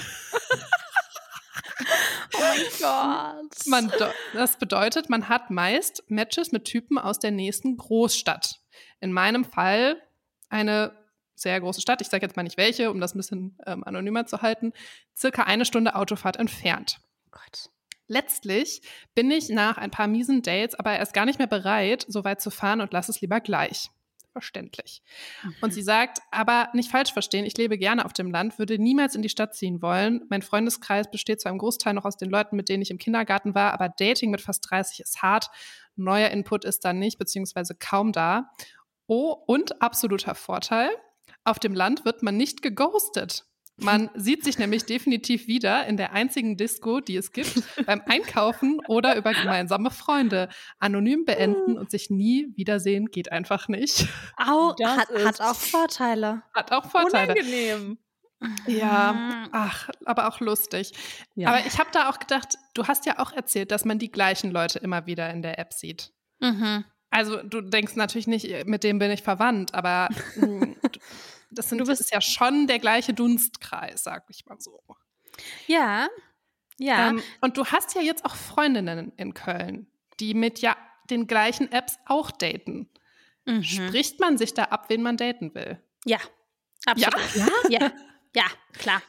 Oh 1.80 2.38
mein 2.38 2.60
Gott. 2.80 3.66
Man, 3.66 3.92
das 4.32 4.58
bedeutet, 4.58 5.08
man 5.08 5.28
hat 5.28 5.50
meist 5.50 6.04
Matches 6.08 6.52
mit 6.52 6.64
Typen 6.64 6.98
aus 6.98 7.18
der 7.18 7.30
nächsten 7.30 7.76
Großstadt. 7.76 8.60
In 9.00 9.12
meinem 9.12 9.44
Fall 9.44 10.00
eine 10.48 10.92
sehr 11.34 11.60
große 11.60 11.80
Stadt, 11.80 12.00
ich 12.00 12.08
sage 12.08 12.24
jetzt 12.24 12.36
mal 12.36 12.42
nicht 12.42 12.56
welche, 12.56 12.90
um 12.90 13.00
das 13.00 13.14
ein 13.14 13.18
bisschen 13.18 13.58
ähm, 13.66 13.82
anonymer 13.84 14.26
zu 14.26 14.40
halten, 14.40 14.72
circa 15.16 15.44
eine 15.44 15.64
Stunde 15.64 15.94
Autofahrt 15.94 16.36
entfernt. 16.36 17.00
Gott. 17.30 17.70
Letztlich 18.06 18.82
bin 19.14 19.30
ich 19.30 19.48
nach 19.48 19.78
ein 19.78 19.90
paar 19.90 20.06
miesen 20.06 20.42
Dates 20.42 20.74
aber 20.74 20.96
erst 20.96 21.14
gar 21.14 21.24
nicht 21.24 21.38
mehr 21.38 21.48
bereit, 21.48 22.04
so 22.06 22.22
weit 22.22 22.40
zu 22.40 22.50
fahren 22.50 22.80
und 22.80 22.92
lasse 22.92 23.10
es 23.10 23.20
lieber 23.20 23.40
gleich 23.40 23.90
verständlich. 24.34 25.00
Mhm. 25.42 25.54
Und 25.62 25.72
sie 25.72 25.82
sagt, 25.82 26.18
aber 26.30 26.68
nicht 26.74 26.90
falsch 26.90 27.12
verstehen, 27.12 27.46
ich 27.46 27.56
lebe 27.56 27.78
gerne 27.78 28.04
auf 28.04 28.12
dem 28.12 28.30
Land, 28.30 28.58
würde 28.58 28.78
niemals 28.78 29.14
in 29.14 29.22
die 29.22 29.28
Stadt 29.28 29.54
ziehen 29.54 29.80
wollen. 29.80 30.26
Mein 30.28 30.42
Freundeskreis 30.42 31.10
besteht 31.10 31.40
zu 31.40 31.48
einem 31.48 31.58
Großteil 31.58 31.94
noch 31.94 32.04
aus 32.04 32.16
den 32.16 32.28
Leuten, 32.28 32.56
mit 32.56 32.68
denen 32.68 32.82
ich 32.82 32.90
im 32.90 32.98
Kindergarten 32.98 33.54
war, 33.54 33.72
aber 33.72 33.88
Dating 33.88 34.30
mit 34.30 34.42
fast 34.42 34.68
30 34.68 35.00
ist 35.00 35.22
hart. 35.22 35.48
Neuer 35.96 36.28
Input 36.28 36.64
ist 36.64 36.84
da 36.84 36.92
nicht, 36.92 37.16
beziehungsweise 37.18 37.74
kaum 37.74 38.12
da. 38.12 38.50
Oh, 39.06 39.32
und 39.46 39.80
absoluter 39.80 40.34
Vorteil, 40.34 40.90
auf 41.44 41.58
dem 41.58 41.74
Land 41.74 42.04
wird 42.04 42.22
man 42.22 42.36
nicht 42.36 42.60
geghostet. 42.60 43.46
Man 43.76 44.08
sieht 44.14 44.44
sich 44.44 44.58
nämlich 44.58 44.84
definitiv 44.84 45.48
wieder 45.48 45.86
in 45.86 45.96
der 45.96 46.12
einzigen 46.12 46.56
Disco, 46.56 47.00
die 47.00 47.16
es 47.16 47.32
gibt, 47.32 47.62
beim 47.86 48.02
Einkaufen 48.06 48.80
oder 48.86 49.16
über 49.16 49.32
gemeinsame 49.32 49.90
Freunde. 49.90 50.48
Anonym 50.78 51.24
beenden 51.24 51.76
und 51.76 51.90
sich 51.90 52.08
nie 52.08 52.52
wiedersehen 52.56 53.06
geht 53.06 53.32
einfach 53.32 53.68
nicht. 53.68 54.06
Au, 54.36 54.74
hat, 54.84 55.08
hat, 55.08 55.40
auch 55.40 55.56
Vorteile. 55.56 56.42
Hat 56.54 56.70
auch 56.70 56.88
Vorteile. 56.88 57.32
Unangenehm. 57.32 57.98
Ja, 58.66 59.12
mhm. 59.12 59.48
ach, 59.52 59.88
aber 60.04 60.28
auch 60.28 60.40
lustig. 60.40 60.92
Ja. 61.34 61.48
Aber 61.48 61.66
ich 61.66 61.78
habe 61.78 61.90
da 61.92 62.10
auch 62.10 62.18
gedacht, 62.18 62.54
du 62.74 62.86
hast 62.86 63.06
ja 63.06 63.18
auch 63.18 63.32
erzählt, 63.32 63.70
dass 63.70 63.84
man 63.84 63.98
die 63.98 64.10
gleichen 64.10 64.50
Leute 64.50 64.78
immer 64.78 65.06
wieder 65.06 65.30
in 65.30 65.42
der 65.42 65.58
App 65.58 65.72
sieht. 65.72 66.12
Mhm. 66.40 66.84
Also 67.10 67.42
du 67.42 67.60
denkst 67.60 67.96
natürlich 67.96 68.26
nicht, 68.26 68.66
mit 68.66 68.82
dem 68.82 68.98
bin 68.98 69.10
ich 69.10 69.22
verwandt, 69.22 69.72
aber 69.72 70.08
hm, 70.34 70.76
das, 71.54 71.68
sind, 71.68 71.78
du 71.78 71.86
bist 71.86 72.10
ja 72.10 72.20
schon 72.20 72.66
der 72.66 72.78
gleiche 72.78 73.14
Dunstkreis, 73.14 74.04
sag 74.04 74.24
ich 74.28 74.46
mal 74.46 74.60
so. 74.60 74.80
Ja, 75.66 76.08
ja. 76.78 77.10
Ähm, 77.10 77.22
und 77.40 77.56
du 77.56 77.66
hast 77.66 77.94
ja 77.94 78.02
jetzt 78.02 78.24
auch 78.24 78.34
Freundinnen 78.34 79.12
in 79.16 79.34
Köln, 79.34 79.86
die 80.20 80.34
mit 80.34 80.60
ja 80.60 80.76
den 81.10 81.26
gleichen 81.26 81.70
Apps 81.70 81.98
auch 82.06 82.30
daten. 82.30 82.88
Mhm. 83.44 83.62
Spricht 83.62 84.20
man 84.20 84.38
sich 84.38 84.54
da 84.54 84.64
ab, 84.64 84.86
wen 84.88 85.02
man 85.02 85.16
daten 85.16 85.54
will? 85.54 85.80
Ja, 86.04 86.18
absolut. 86.86 87.34
Ja, 87.34 87.46
ja. 87.68 87.78
ja. 87.80 87.92
Ja, 88.36 88.46
klar. 88.72 89.00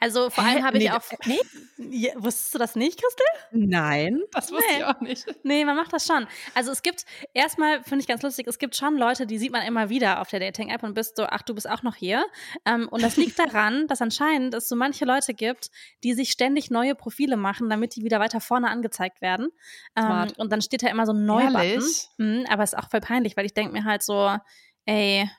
Also 0.00 0.28
vor 0.28 0.44
allem 0.44 0.62
habe 0.62 0.76
ich 0.76 0.84
nee, 0.84 0.90
auch. 0.90 1.02
Nee? 1.24 1.40
Ja, 1.78 2.12
wusstest 2.16 2.54
du 2.54 2.58
das 2.58 2.76
nicht, 2.76 3.00
Christel? 3.00 3.26
Nein, 3.52 4.20
das 4.32 4.52
wusste 4.52 4.66
nee. 4.70 4.78
ich 4.78 4.84
auch 4.84 5.00
nicht. 5.00 5.26
Nee, 5.44 5.64
man 5.64 5.76
macht 5.76 5.94
das 5.94 6.06
schon. 6.06 6.26
Also 6.54 6.72
es 6.72 6.82
gibt, 6.82 7.06
erstmal 7.32 7.82
finde 7.84 8.00
ich 8.00 8.06
ganz 8.06 8.20
lustig, 8.22 8.46
es 8.46 8.58
gibt 8.58 8.76
schon 8.76 8.98
Leute, 8.98 9.26
die 9.26 9.38
sieht 9.38 9.50
man 9.50 9.62
immer 9.62 9.88
wieder 9.88 10.20
auf 10.20 10.28
der 10.28 10.40
Dating-App 10.40 10.82
und 10.82 10.92
bist 10.92 11.16
so, 11.16 11.24
ach, 11.24 11.40
du 11.40 11.54
bist 11.54 11.68
auch 11.68 11.82
noch 11.82 11.94
hier. 11.94 12.26
Ähm, 12.66 12.86
und 12.90 13.02
das 13.02 13.16
liegt 13.16 13.38
daran, 13.38 13.86
dass 13.88 14.02
anscheinend 14.02 14.52
es 14.52 14.68
so 14.68 14.76
manche 14.76 15.06
Leute 15.06 15.32
gibt, 15.32 15.70
die 16.04 16.12
sich 16.12 16.30
ständig 16.30 16.70
neue 16.70 16.94
Profile 16.94 17.38
machen, 17.38 17.70
damit 17.70 17.96
die 17.96 18.04
wieder 18.04 18.20
weiter 18.20 18.42
vorne 18.42 18.68
angezeigt 18.68 19.22
werden. 19.22 19.48
Ähm, 19.96 20.32
und 20.36 20.52
dann 20.52 20.60
steht 20.60 20.82
da 20.82 20.88
immer 20.88 21.06
so 21.06 21.12
ein 21.12 21.24
Neu-Button. 21.24 21.82
Mhm, 22.18 22.44
aber 22.50 22.62
es 22.62 22.74
ist 22.74 22.78
auch 22.78 22.90
voll 22.90 23.00
peinlich, 23.00 23.38
weil 23.38 23.46
ich 23.46 23.54
denke 23.54 23.72
mir 23.72 23.84
halt 23.84 24.02
so, 24.02 24.36
ey, 24.84 25.30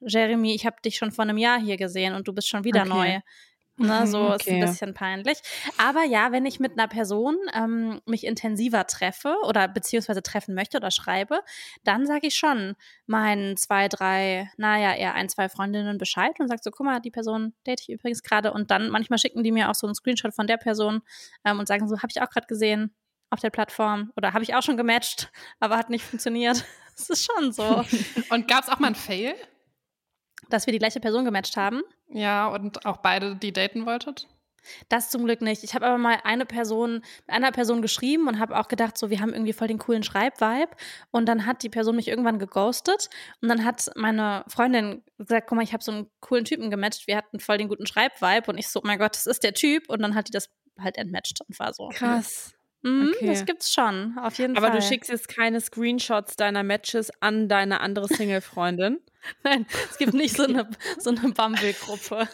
Jeremy, 0.00 0.54
ich 0.54 0.66
habe 0.66 0.76
dich 0.84 0.96
schon 0.96 1.12
vor 1.12 1.24
einem 1.24 1.38
Jahr 1.38 1.60
hier 1.60 1.76
gesehen 1.76 2.14
und 2.14 2.28
du 2.28 2.32
bist 2.32 2.48
schon 2.48 2.64
wieder 2.64 2.82
okay. 2.82 2.88
neu. 2.88 3.20
Ne, 3.80 4.08
so 4.08 4.32
okay. 4.32 4.34
ist 4.34 4.48
ein 4.48 4.60
bisschen 4.60 4.94
peinlich. 4.94 5.38
Aber 5.76 6.02
ja, 6.02 6.32
wenn 6.32 6.44
ich 6.46 6.58
mit 6.58 6.72
einer 6.72 6.88
Person 6.88 7.36
ähm, 7.54 8.00
mich 8.06 8.24
intensiver 8.24 8.86
treffe 8.88 9.36
oder 9.46 9.68
beziehungsweise 9.68 10.20
treffen 10.20 10.54
möchte 10.54 10.78
oder 10.78 10.90
schreibe, 10.90 11.42
dann 11.84 12.04
sage 12.04 12.26
ich 12.26 12.34
schon 12.34 12.74
meinen 13.06 13.56
zwei, 13.56 13.86
drei, 13.86 14.50
naja, 14.56 14.94
eher 14.94 15.14
ein, 15.14 15.28
zwei 15.28 15.48
Freundinnen 15.48 15.96
Bescheid 15.96 16.40
und 16.40 16.48
sage 16.48 16.60
so, 16.64 16.72
guck 16.72 16.86
mal, 16.86 16.98
die 16.98 17.12
Person 17.12 17.54
date 17.66 17.80
ich 17.82 17.88
übrigens 17.88 18.24
gerade. 18.24 18.52
Und 18.52 18.72
dann 18.72 18.90
manchmal 18.90 19.20
schicken 19.20 19.44
die 19.44 19.52
mir 19.52 19.70
auch 19.70 19.76
so 19.76 19.86
einen 19.86 19.94
Screenshot 19.94 20.34
von 20.34 20.48
der 20.48 20.56
Person 20.56 21.02
ähm, 21.44 21.60
und 21.60 21.68
sagen 21.68 21.88
so, 21.88 21.98
habe 21.98 22.08
ich 22.10 22.20
auch 22.20 22.30
gerade 22.30 22.48
gesehen 22.48 22.92
auf 23.30 23.38
der 23.38 23.50
Plattform 23.50 24.12
oder 24.16 24.32
habe 24.32 24.42
ich 24.42 24.54
auch 24.56 24.62
schon 24.62 24.76
gematcht, 24.76 25.30
aber 25.60 25.76
hat 25.76 25.90
nicht 25.90 26.04
funktioniert. 26.04 26.64
Das 26.98 27.10
ist 27.10 27.30
schon 27.32 27.52
so. 27.52 27.84
und 28.30 28.48
gab 28.48 28.64
es 28.64 28.68
auch 28.68 28.80
mal 28.80 28.88
einen 28.88 28.96
Fail? 28.96 29.36
Dass 30.48 30.66
wir 30.66 30.72
die 30.72 30.78
gleiche 30.78 31.00
Person 31.00 31.24
gematcht 31.24 31.56
haben. 31.56 31.82
Ja, 32.08 32.48
und 32.48 32.86
auch 32.86 32.98
beide 32.98 33.36
die 33.36 33.52
daten 33.52 33.86
wolltet? 33.86 34.26
Das 34.88 35.10
zum 35.10 35.24
Glück 35.24 35.40
nicht. 35.40 35.64
Ich 35.64 35.74
habe 35.74 35.86
aber 35.86 35.98
mal 35.98 36.18
eine 36.24 36.46
Person, 36.46 37.02
einer 37.26 37.52
Person 37.52 37.82
geschrieben 37.82 38.28
und 38.28 38.38
habe 38.38 38.58
auch 38.58 38.68
gedacht, 38.68 38.98
so, 38.98 39.10
wir 39.10 39.20
haben 39.20 39.32
irgendwie 39.32 39.52
voll 39.52 39.68
den 39.68 39.78
coolen 39.78 40.02
Schreibvibe. 40.02 40.70
Und 41.10 41.26
dann 41.26 41.46
hat 41.46 41.62
die 41.62 41.68
Person 41.68 41.96
mich 41.96 42.08
irgendwann 42.08 42.38
geghostet. 42.38 43.08
Und 43.40 43.48
dann 43.48 43.64
hat 43.64 43.90
meine 43.96 44.44
Freundin 44.48 45.02
gesagt, 45.18 45.48
guck 45.48 45.56
mal, 45.56 45.62
ich 45.62 45.72
habe 45.72 45.84
so 45.84 45.92
einen 45.92 46.10
coolen 46.20 46.44
Typen 46.44 46.70
gematcht. 46.70 47.06
Wir 47.06 47.16
hatten 47.16 47.40
voll 47.40 47.58
den 47.58 47.68
guten 47.68 47.86
Schreibvibe. 47.86 48.50
Und 48.50 48.58
ich 48.58 48.68
so, 48.68 48.80
oh 48.80 48.86
mein 48.86 48.98
Gott, 48.98 49.14
das 49.14 49.26
ist 49.26 49.42
der 49.42 49.54
Typ. 49.54 49.88
Und 49.88 50.02
dann 50.02 50.14
hat 50.14 50.28
die 50.28 50.32
das 50.32 50.50
halt 50.78 50.96
entmatcht 50.96 51.40
und 51.46 51.58
war 51.58 51.72
so. 51.72 51.88
Krass. 51.88 52.54
Mhm, 52.82 53.12
okay. 53.14 53.26
Das 53.26 53.44
gibt's 53.44 53.72
schon, 53.72 54.16
auf 54.18 54.38
jeden 54.38 54.56
Aber 54.56 54.66
Fall. 54.66 54.76
Aber 54.76 54.80
du 54.80 54.86
schickst 54.86 55.10
jetzt 55.10 55.28
keine 55.28 55.60
Screenshots 55.60 56.36
deiner 56.36 56.62
Matches 56.62 57.10
an 57.20 57.48
deine 57.48 57.80
andere 57.80 58.08
Single-Freundin? 58.08 59.00
Nein, 59.42 59.66
es 59.90 59.98
gibt 59.98 60.14
nicht 60.14 60.38
okay. 60.38 60.52
so 60.52 60.58
eine, 60.58 60.70
so 60.98 61.10
eine 61.10 61.32
Bumble-Gruppe. 61.32 62.28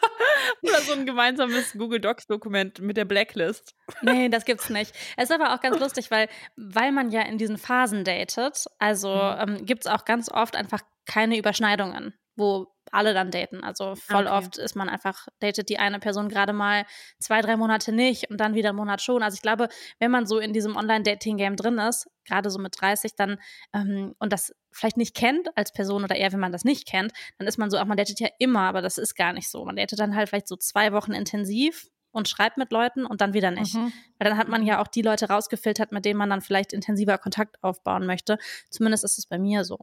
Oder 0.62 0.80
so 0.82 0.92
ein 0.92 1.06
gemeinsames 1.06 1.72
Google 1.72 2.00
Docs-Dokument 2.00 2.80
mit 2.80 2.96
der 2.96 3.04
Blacklist. 3.04 3.74
Nee, 4.02 4.28
das 4.28 4.44
gibt's 4.44 4.70
nicht. 4.70 4.94
Es 5.16 5.30
ist 5.30 5.32
aber 5.32 5.54
auch 5.54 5.60
ganz 5.60 5.78
lustig, 5.78 6.10
weil, 6.10 6.28
weil 6.56 6.92
man 6.92 7.10
ja 7.10 7.22
in 7.22 7.38
diesen 7.38 7.58
Phasen 7.58 8.04
datet, 8.04 8.66
also 8.78 9.14
mhm. 9.14 9.56
ähm, 9.56 9.66
gibt's 9.66 9.86
auch 9.86 10.04
ganz 10.04 10.30
oft 10.30 10.56
einfach 10.56 10.80
keine 11.06 11.36
Überschneidungen, 11.36 12.14
wo 12.40 12.68
alle 12.92 13.14
dann 13.14 13.30
daten. 13.30 13.62
Also 13.62 13.94
voll 13.94 14.26
okay. 14.26 14.34
oft 14.34 14.58
ist 14.58 14.74
man 14.74 14.88
einfach, 14.88 15.28
datet 15.38 15.68
die 15.68 15.78
eine 15.78 16.00
Person 16.00 16.28
gerade 16.28 16.52
mal 16.52 16.84
zwei, 17.18 17.40
drei 17.40 17.56
Monate 17.56 17.92
nicht 17.92 18.30
und 18.30 18.38
dann 18.38 18.54
wieder 18.54 18.70
einen 18.70 18.78
Monat 18.78 19.00
schon. 19.00 19.22
Also 19.22 19.36
ich 19.36 19.42
glaube, 19.42 19.68
wenn 19.98 20.10
man 20.10 20.26
so 20.26 20.38
in 20.38 20.52
diesem 20.52 20.76
Online-Dating-Game 20.76 21.56
drin 21.56 21.78
ist, 21.78 22.10
gerade 22.24 22.50
so 22.50 22.58
mit 22.58 22.74
30, 22.80 23.14
dann 23.14 23.38
ähm, 23.72 24.14
und 24.18 24.32
das 24.32 24.54
vielleicht 24.72 24.96
nicht 24.96 25.14
kennt 25.14 25.56
als 25.56 25.72
Person 25.72 26.04
oder 26.04 26.16
eher, 26.16 26.32
wenn 26.32 26.40
man 26.40 26.52
das 26.52 26.64
nicht 26.64 26.88
kennt, 26.88 27.12
dann 27.38 27.46
ist 27.46 27.58
man 27.58 27.70
so, 27.70 27.78
ach, 27.78 27.86
man 27.86 27.96
datet 27.96 28.20
ja 28.20 28.28
immer, 28.38 28.62
aber 28.62 28.82
das 28.82 28.98
ist 28.98 29.14
gar 29.14 29.32
nicht 29.32 29.48
so. 29.48 29.64
Man 29.64 29.76
datet 29.76 29.98
dann 29.98 30.14
halt 30.14 30.28
vielleicht 30.28 30.48
so 30.48 30.56
zwei 30.56 30.92
Wochen 30.92 31.12
intensiv 31.12 31.88
und 32.12 32.28
schreibt 32.28 32.56
mit 32.56 32.72
Leuten 32.72 33.06
und 33.06 33.20
dann 33.20 33.34
wieder 33.34 33.50
nicht. 33.50 33.74
Mhm. 33.74 33.92
Weil 34.18 34.30
dann 34.30 34.38
hat 34.38 34.48
man 34.48 34.64
ja 34.64 34.80
auch 34.80 34.88
die 34.88 35.02
Leute 35.02 35.28
rausgefiltert, 35.28 35.92
mit 35.92 36.04
denen 36.04 36.18
man 36.18 36.30
dann 36.30 36.40
vielleicht 36.40 36.72
intensiver 36.72 37.18
Kontakt 37.18 37.62
aufbauen 37.62 38.06
möchte. 38.06 38.38
Zumindest 38.68 39.04
ist 39.04 39.18
es 39.18 39.26
bei 39.26 39.38
mir 39.38 39.64
so. 39.64 39.78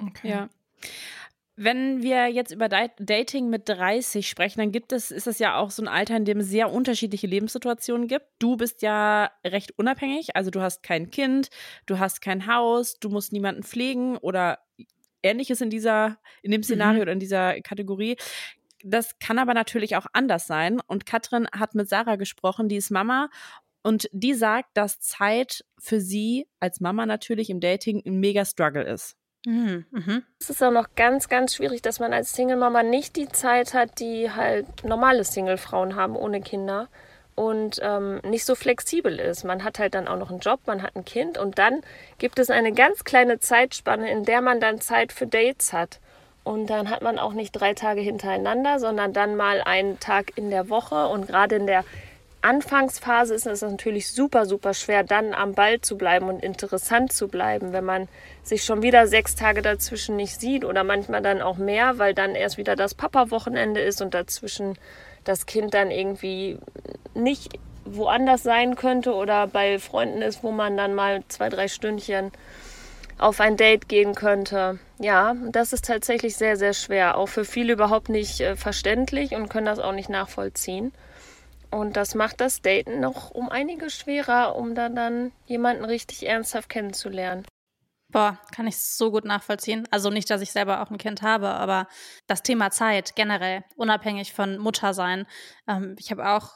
Okay. 0.00 0.28
Ja. 0.28 0.48
Wenn 1.56 2.02
wir 2.02 2.26
jetzt 2.26 2.52
über 2.52 2.68
Dating 2.68 3.48
mit 3.48 3.68
30 3.68 4.28
sprechen, 4.28 4.58
dann 4.58 4.72
gibt 4.72 4.92
es, 4.92 5.12
ist 5.12 5.28
es 5.28 5.38
ja 5.38 5.56
auch 5.56 5.70
so 5.70 5.82
ein 5.82 5.88
Alter, 5.88 6.16
in 6.16 6.24
dem 6.24 6.40
es 6.40 6.48
sehr 6.48 6.72
unterschiedliche 6.72 7.28
Lebenssituationen 7.28 8.08
gibt. 8.08 8.26
Du 8.40 8.56
bist 8.56 8.82
ja 8.82 9.30
recht 9.44 9.72
unabhängig, 9.78 10.34
also 10.34 10.50
du 10.50 10.60
hast 10.60 10.82
kein 10.82 11.10
Kind, 11.10 11.50
du 11.86 12.00
hast 12.00 12.20
kein 12.20 12.48
Haus, 12.48 12.98
du 12.98 13.08
musst 13.08 13.32
niemanden 13.32 13.62
pflegen 13.62 14.16
oder 14.16 14.58
ähnliches 15.22 15.60
in 15.60 15.70
dieser, 15.70 16.18
in 16.42 16.50
dem 16.50 16.64
Szenario 16.64 16.96
mhm. 16.96 17.02
oder 17.02 17.12
in 17.12 17.20
dieser 17.20 17.60
Kategorie. 17.60 18.16
Das 18.82 19.18
kann 19.20 19.38
aber 19.38 19.54
natürlich 19.54 19.96
auch 19.96 20.06
anders 20.12 20.48
sein. 20.48 20.80
Und 20.86 21.06
Katrin 21.06 21.48
hat 21.56 21.76
mit 21.76 21.88
Sarah 21.88 22.16
gesprochen, 22.16 22.68
die 22.68 22.76
ist 22.76 22.90
Mama 22.90 23.30
und 23.84 24.08
die 24.12 24.34
sagt, 24.34 24.76
dass 24.76 24.98
Zeit 24.98 25.64
für 25.78 26.00
sie 26.00 26.48
als 26.58 26.80
Mama 26.80 27.06
natürlich 27.06 27.48
im 27.48 27.60
Dating 27.60 28.02
ein 28.04 28.18
mega 28.18 28.44
Struggle 28.44 28.82
ist. 28.82 29.16
Mhm. 29.46 29.84
Mhm. 29.90 30.22
Es 30.40 30.50
ist 30.50 30.62
auch 30.62 30.70
noch 30.70 30.88
ganz, 30.96 31.28
ganz 31.28 31.54
schwierig, 31.54 31.82
dass 31.82 32.00
man 32.00 32.12
als 32.12 32.32
Single-Mama 32.32 32.82
nicht 32.82 33.16
die 33.16 33.28
Zeit 33.28 33.74
hat, 33.74 34.00
die 34.00 34.30
halt 34.30 34.84
normale 34.84 35.24
Single-Frauen 35.24 35.96
haben 35.96 36.16
ohne 36.16 36.40
Kinder 36.40 36.88
und 37.34 37.80
ähm, 37.82 38.20
nicht 38.24 38.44
so 38.44 38.54
flexibel 38.54 39.18
ist. 39.18 39.44
Man 39.44 39.64
hat 39.64 39.78
halt 39.78 39.94
dann 39.94 40.08
auch 40.08 40.18
noch 40.18 40.30
einen 40.30 40.40
Job, 40.40 40.60
man 40.66 40.82
hat 40.82 40.96
ein 40.96 41.04
Kind 41.04 41.36
und 41.36 41.58
dann 41.58 41.80
gibt 42.18 42.38
es 42.38 42.50
eine 42.50 42.72
ganz 42.72 43.04
kleine 43.04 43.40
Zeitspanne, 43.40 44.10
in 44.10 44.24
der 44.24 44.40
man 44.40 44.60
dann 44.60 44.80
Zeit 44.80 45.12
für 45.12 45.26
Dates 45.26 45.72
hat. 45.72 46.00
Und 46.44 46.68
dann 46.68 46.90
hat 46.90 47.00
man 47.02 47.18
auch 47.18 47.32
nicht 47.32 47.52
drei 47.52 47.72
Tage 47.72 48.02
hintereinander, 48.02 48.78
sondern 48.78 49.14
dann 49.14 49.34
mal 49.34 49.62
einen 49.62 49.98
Tag 49.98 50.36
in 50.36 50.50
der 50.50 50.68
Woche. 50.68 51.08
Und 51.08 51.26
gerade 51.26 51.56
in 51.56 51.66
der 51.66 51.84
Anfangsphase 52.44 53.34
ist 53.34 53.46
es 53.46 53.62
natürlich 53.62 54.12
super, 54.12 54.44
super 54.44 54.74
schwer, 54.74 55.02
dann 55.02 55.32
am 55.32 55.54
Ball 55.54 55.80
zu 55.80 55.96
bleiben 55.96 56.28
und 56.28 56.42
interessant 56.42 57.10
zu 57.10 57.28
bleiben, 57.28 57.72
wenn 57.72 57.84
man 57.84 58.06
sich 58.42 58.64
schon 58.64 58.82
wieder 58.82 59.06
sechs 59.06 59.34
Tage 59.34 59.62
dazwischen 59.62 60.16
nicht 60.16 60.38
sieht 60.38 60.66
oder 60.66 60.84
manchmal 60.84 61.22
dann 61.22 61.40
auch 61.40 61.56
mehr, 61.56 61.98
weil 61.98 62.12
dann 62.12 62.34
erst 62.34 62.58
wieder 62.58 62.76
das 62.76 62.94
Papa-Wochenende 62.94 63.80
ist 63.80 64.02
und 64.02 64.12
dazwischen 64.12 64.76
das 65.24 65.46
Kind 65.46 65.72
dann 65.72 65.90
irgendwie 65.90 66.58
nicht 67.14 67.58
woanders 67.86 68.42
sein 68.42 68.76
könnte 68.76 69.14
oder 69.14 69.46
bei 69.46 69.78
Freunden 69.78 70.20
ist, 70.20 70.42
wo 70.42 70.52
man 70.52 70.76
dann 70.76 70.94
mal 70.94 71.22
zwei, 71.28 71.48
drei 71.48 71.68
Stündchen 71.68 72.30
auf 73.16 73.40
ein 73.40 73.56
Date 73.56 73.88
gehen 73.88 74.14
könnte. 74.14 74.78
Ja, 74.98 75.34
das 75.50 75.72
ist 75.72 75.86
tatsächlich 75.86 76.36
sehr, 76.36 76.58
sehr 76.58 76.74
schwer. 76.74 77.16
Auch 77.16 77.28
für 77.28 77.46
viele 77.46 77.72
überhaupt 77.72 78.10
nicht 78.10 78.40
äh, 78.40 78.54
verständlich 78.54 79.34
und 79.34 79.48
können 79.48 79.66
das 79.66 79.78
auch 79.78 79.92
nicht 79.92 80.10
nachvollziehen. 80.10 80.92
Und 81.74 81.96
das 81.96 82.14
macht 82.14 82.40
das 82.40 82.62
Daten 82.62 83.00
noch 83.00 83.32
um 83.32 83.48
einiges 83.48 83.96
schwerer, 83.96 84.54
um 84.54 84.76
da 84.76 84.88
dann 84.88 85.32
jemanden 85.46 85.84
richtig 85.84 86.24
ernsthaft 86.24 86.68
kennenzulernen. 86.68 87.44
Boah, 88.12 88.38
kann 88.54 88.68
ich 88.68 88.78
so 88.78 89.10
gut 89.10 89.24
nachvollziehen. 89.24 89.88
Also 89.90 90.08
nicht, 90.10 90.30
dass 90.30 90.40
ich 90.40 90.52
selber 90.52 90.82
auch 90.82 90.92
ein 90.92 90.98
Kind 90.98 91.22
habe, 91.22 91.48
aber 91.48 91.88
das 92.28 92.44
Thema 92.44 92.70
Zeit 92.70 93.16
generell, 93.16 93.64
unabhängig 93.74 94.34
von 94.34 94.56
Muttersein. 94.56 95.26
Ähm, 95.66 95.96
ich 95.98 96.12
habe 96.12 96.28
auch 96.28 96.52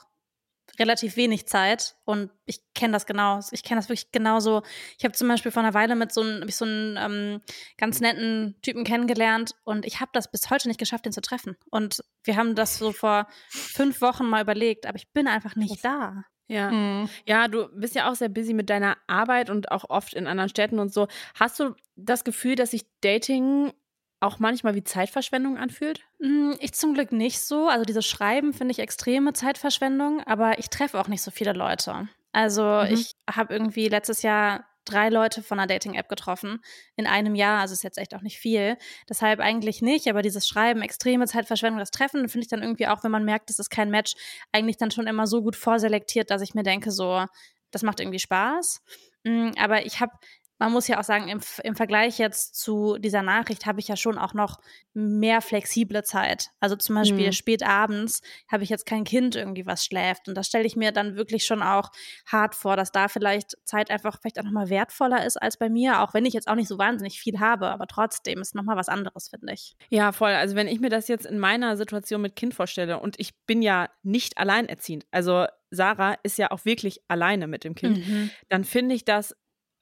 relativ 0.79 1.17
wenig 1.17 1.47
Zeit 1.47 1.97
und 2.05 2.31
ich 2.47 2.61
kenne 2.75 2.93
das 2.93 3.07
genau. 3.07 3.41
Ich 3.51 3.63
kenne 3.63 3.81
das 3.81 3.89
wirklich 3.89 4.13
genauso. 4.13 4.63
Ich 4.99 5.05
habe 5.05 5.15
zum 5.15 5.29
Beispiel 5.29 5.53
vor 5.53 5.63
einer 5.63 5.75
Weile 5.75 5.97
mit 5.97 6.13
so 6.13 6.21
einem, 6.21 6.49
so 6.49 6.65
einen 6.65 6.97
ähm, 6.97 7.41
ganz 7.77 8.01
netten 8.01 8.57
Typen 8.63 8.85
kennengelernt 8.85 9.53
und 9.65 9.85
ich 9.87 10.01
habe 10.01 10.11
das 10.13 10.31
bis 10.31 10.51
heute 10.51 10.69
nicht 10.69 10.79
geschafft, 10.79 11.07
ihn 11.07 11.13
zu 11.13 11.21
treffen. 11.21 11.57
Und 11.71 12.03
wir 12.25 12.37
haben 12.37 12.55
das 12.55 12.79
so 12.79 12.93
vor 12.93 13.27
fünf 13.49 14.01
Wochen 14.01 14.27
mal 14.27 14.43
überlegt, 14.43 14.87
aber 14.87 14.97
ich 14.97 15.11
bin 15.13 15.27
einfach 15.27 15.57
nicht 15.57 15.85
da. 15.85 16.25
Ja. 16.49 16.71
Mhm. 16.71 17.09
Ja, 17.27 17.47
du 17.49 17.69
bist 17.75 17.95
ja 17.95 18.11
auch 18.11 18.15
sehr 18.15 18.31
busy 18.31 18.55
mit 18.55 18.71
deiner 18.71 18.97
Arbeit 19.07 19.51
und 19.51 19.71
auch 19.71 19.85
oft 19.91 20.15
in 20.15 20.27
anderen 20.27 20.49
Städten 20.49 20.79
und 20.79 20.93
so. 20.93 21.07
Hast 21.39 21.61
du 21.61 21.75
das 21.95 22.25
Gefühl, 22.25 22.55
dass 22.55 22.71
sich 22.71 22.87
Dating 23.03 23.73
auch 24.21 24.39
manchmal 24.39 24.75
wie 24.75 24.85
Zeitverschwendung 24.85 25.57
anfühlt? 25.57 26.05
Hm, 26.21 26.57
ich 26.61 26.73
zum 26.73 26.95
Glück 26.95 27.13
nicht 27.13 27.41
so. 27.41 27.69
Also 27.69 27.85
dieses 27.85 28.07
Schreiben 28.07 28.53
finde 28.53 28.73
ich 28.73 28.79
extreme 28.81 29.33
Zeitverschwendung, 29.33 30.23
aber 30.25 30.59
ich 30.59 30.71
treffe 30.71 31.01
auch 31.01 31.09
nicht 31.09 31.23
so 31.23 31.31
viele 31.31 31.53
Leute. 31.53 32.09
Also 32.33 32.63
mhm. 32.63 32.93
ich 32.93 33.13
habe 33.31 33.53
irgendwie 33.53 33.89
letztes 33.89 34.23
Jahr 34.23 34.65
drei 34.89 35.09
Leute 35.11 35.43
von 35.43 35.59
einer 35.59 35.67
Dating-App 35.67 36.09
getroffen 36.09 36.61
in 36.97 37.07
einem 37.07 37.35
Jahr, 37.35 37.61
also 37.61 37.75
ist 37.75 37.85
jetzt 37.85 37.99
echt 37.99 38.15
auch 38.15 38.23
nicht 38.23 38.39
viel. 38.39 38.77
Deshalb 39.09 39.41
eigentlich 39.41 39.83
nicht, 39.83 40.09
aber 40.09 40.23
dieses 40.23 40.49
Schreiben, 40.49 40.83
extreme 40.83 41.27
Zeitverschwendung, 41.27 41.79
das 41.79 41.91
Treffen, 41.91 42.29
finde 42.29 42.45
ich 42.45 42.49
dann 42.49 42.63
irgendwie 42.63 42.87
auch, 42.87 43.05
wenn 43.05 43.11
man 43.11 43.25
merkt, 43.25 43.51
es 43.51 43.59
ist 43.59 43.71
kein 43.71 43.91
Match, 43.91 44.15
eigentlich 44.51 44.79
dann 44.79 44.91
schon 44.91 45.07
immer 45.07 45.27
so 45.27 45.43
gut 45.43 45.57
vorselektiert, 45.57 46.31
dass 46.31 46.43
ich 46.43 46.55
mir 46.55 46.63
denke, 46.63 46.91
so, 46.91 47.27
das 47.71 47.83
macht 47.83 48.01
irgendwie 48.01 48.19
Spaß. 48.19 48.83
Hm, 49.25 49.53
aber 49.59 49.85
ich 49.85 50.01
habe 50.01 50.13
man 50.59 50.73
muss 50.73 50.89
ja 50.89 50.99
auch 50.99 51.05
sagen, 51.05 51.29
im, 51.29 51.41
im 51.63 51.77
Vergleich 51.77 52.19
jetzt 52.19 52.57
zu 52.57 52.99
dieser 52.99 53.23
Nachricht 53.23 53.67
habe 53.67 53.81
ich 53.81 53.89
ja 53.89 53.97
schon 53.97 54.19
auch 54.19 54.35
noch 54.35 54.59
mehr 54.93 55.41
flexible 55.41 56.03
Zeit. 56.03 56.51
Also 56.61 56.75
zum 56.75 56.97
Beispiel 56.97 57.27
mhm. 57.27 57.33
spät 57.33 57.63
abends 57.63 58.21
habe 58.51 58.65
ich 58.65 58.69
jetzt 58.69 58.85
kein 58.85 59.05
Kind 59.05 59.37
irgendwie, 59.37 59.67
was 59.67 59.85
schläft. 59.85 60.29
Und 60.29 60.35
das 60.35 60.49
stelle 60.49 60.65
ich 60.65 60.75
mir 60.75 60.91
dann 60.91 61.17
wirklich 61.17 61.45
schon 61.47 61.63
auch 61.63 61.91
hart 62.27 62.55
vor, 62.55 62.77
dass 62.77 62.91
da 62.91 63.09
vielleicht 63.09 63.57
Zeit 63.65 63.91
einfach 63.91 64.19
vielleicht 64.21 64.41
auch 64.41 64.45
nochmal 64.45 64.69
wertvoller 64.69 65.25
ist 65.25 65.37
als 65.37 65.57
bei 65.57 65.69
mir, 65.69 66.03
auch 66.03 66.15
wenn 66.15 66.27
ich 66.27 66.35
jetzt 66.35 66.49
auch 66.49 66.57
nicht 66.57 66.69
so 66.69 66.79
wahnsinnig 66.79 67.21
viel 67.21 67.39
habe, 67.39 67.69
aber 67.69 67.87
trotzdem 67.87 68.41
ist 68.41 68.55
nochmal 68.55 68.77
was 68.77 68.89
anderes, 68.89 69.29
finde 69.29 69.53
ich. 69.53 69.77
Ja, 69.91 70.13
voll. 70.13 70.33
Also 70.33 70.57
wenn 70.57 70.67
ich 70.67 70.81
mir 70.81 70.91
das 70.91 71.09
jetzt 71.09 71.27
in 71.27 71.39
meiner 71.39 71.77
Situation 71.77 72.21
mit 72.21 72.35
Kind 72.35 72.55
vorstelle 72.55 72.99
und 72.99 73.19
ich 73.19 73.37
bin 73.47 73.63
ja 73.63 73.89
nicht 74.03 74.39
alleinerziehend, 74.39 75.07
also 75.11 75.47
Sarah 75.71 76.17
ist 76.23 76.39
ja 76.39 76.51
auch 76.51 76.65
wirklich 76.65 77.01
alleine 77.09 77.47
mit 77.47 77.65
dem 77.65 77.75
Kind, 77.75 78.07
mhm. 78.07 78.31
dann 78.49 78.65
finde 78.65 78.95
ich 78.95 79.05
das 79.05 79.37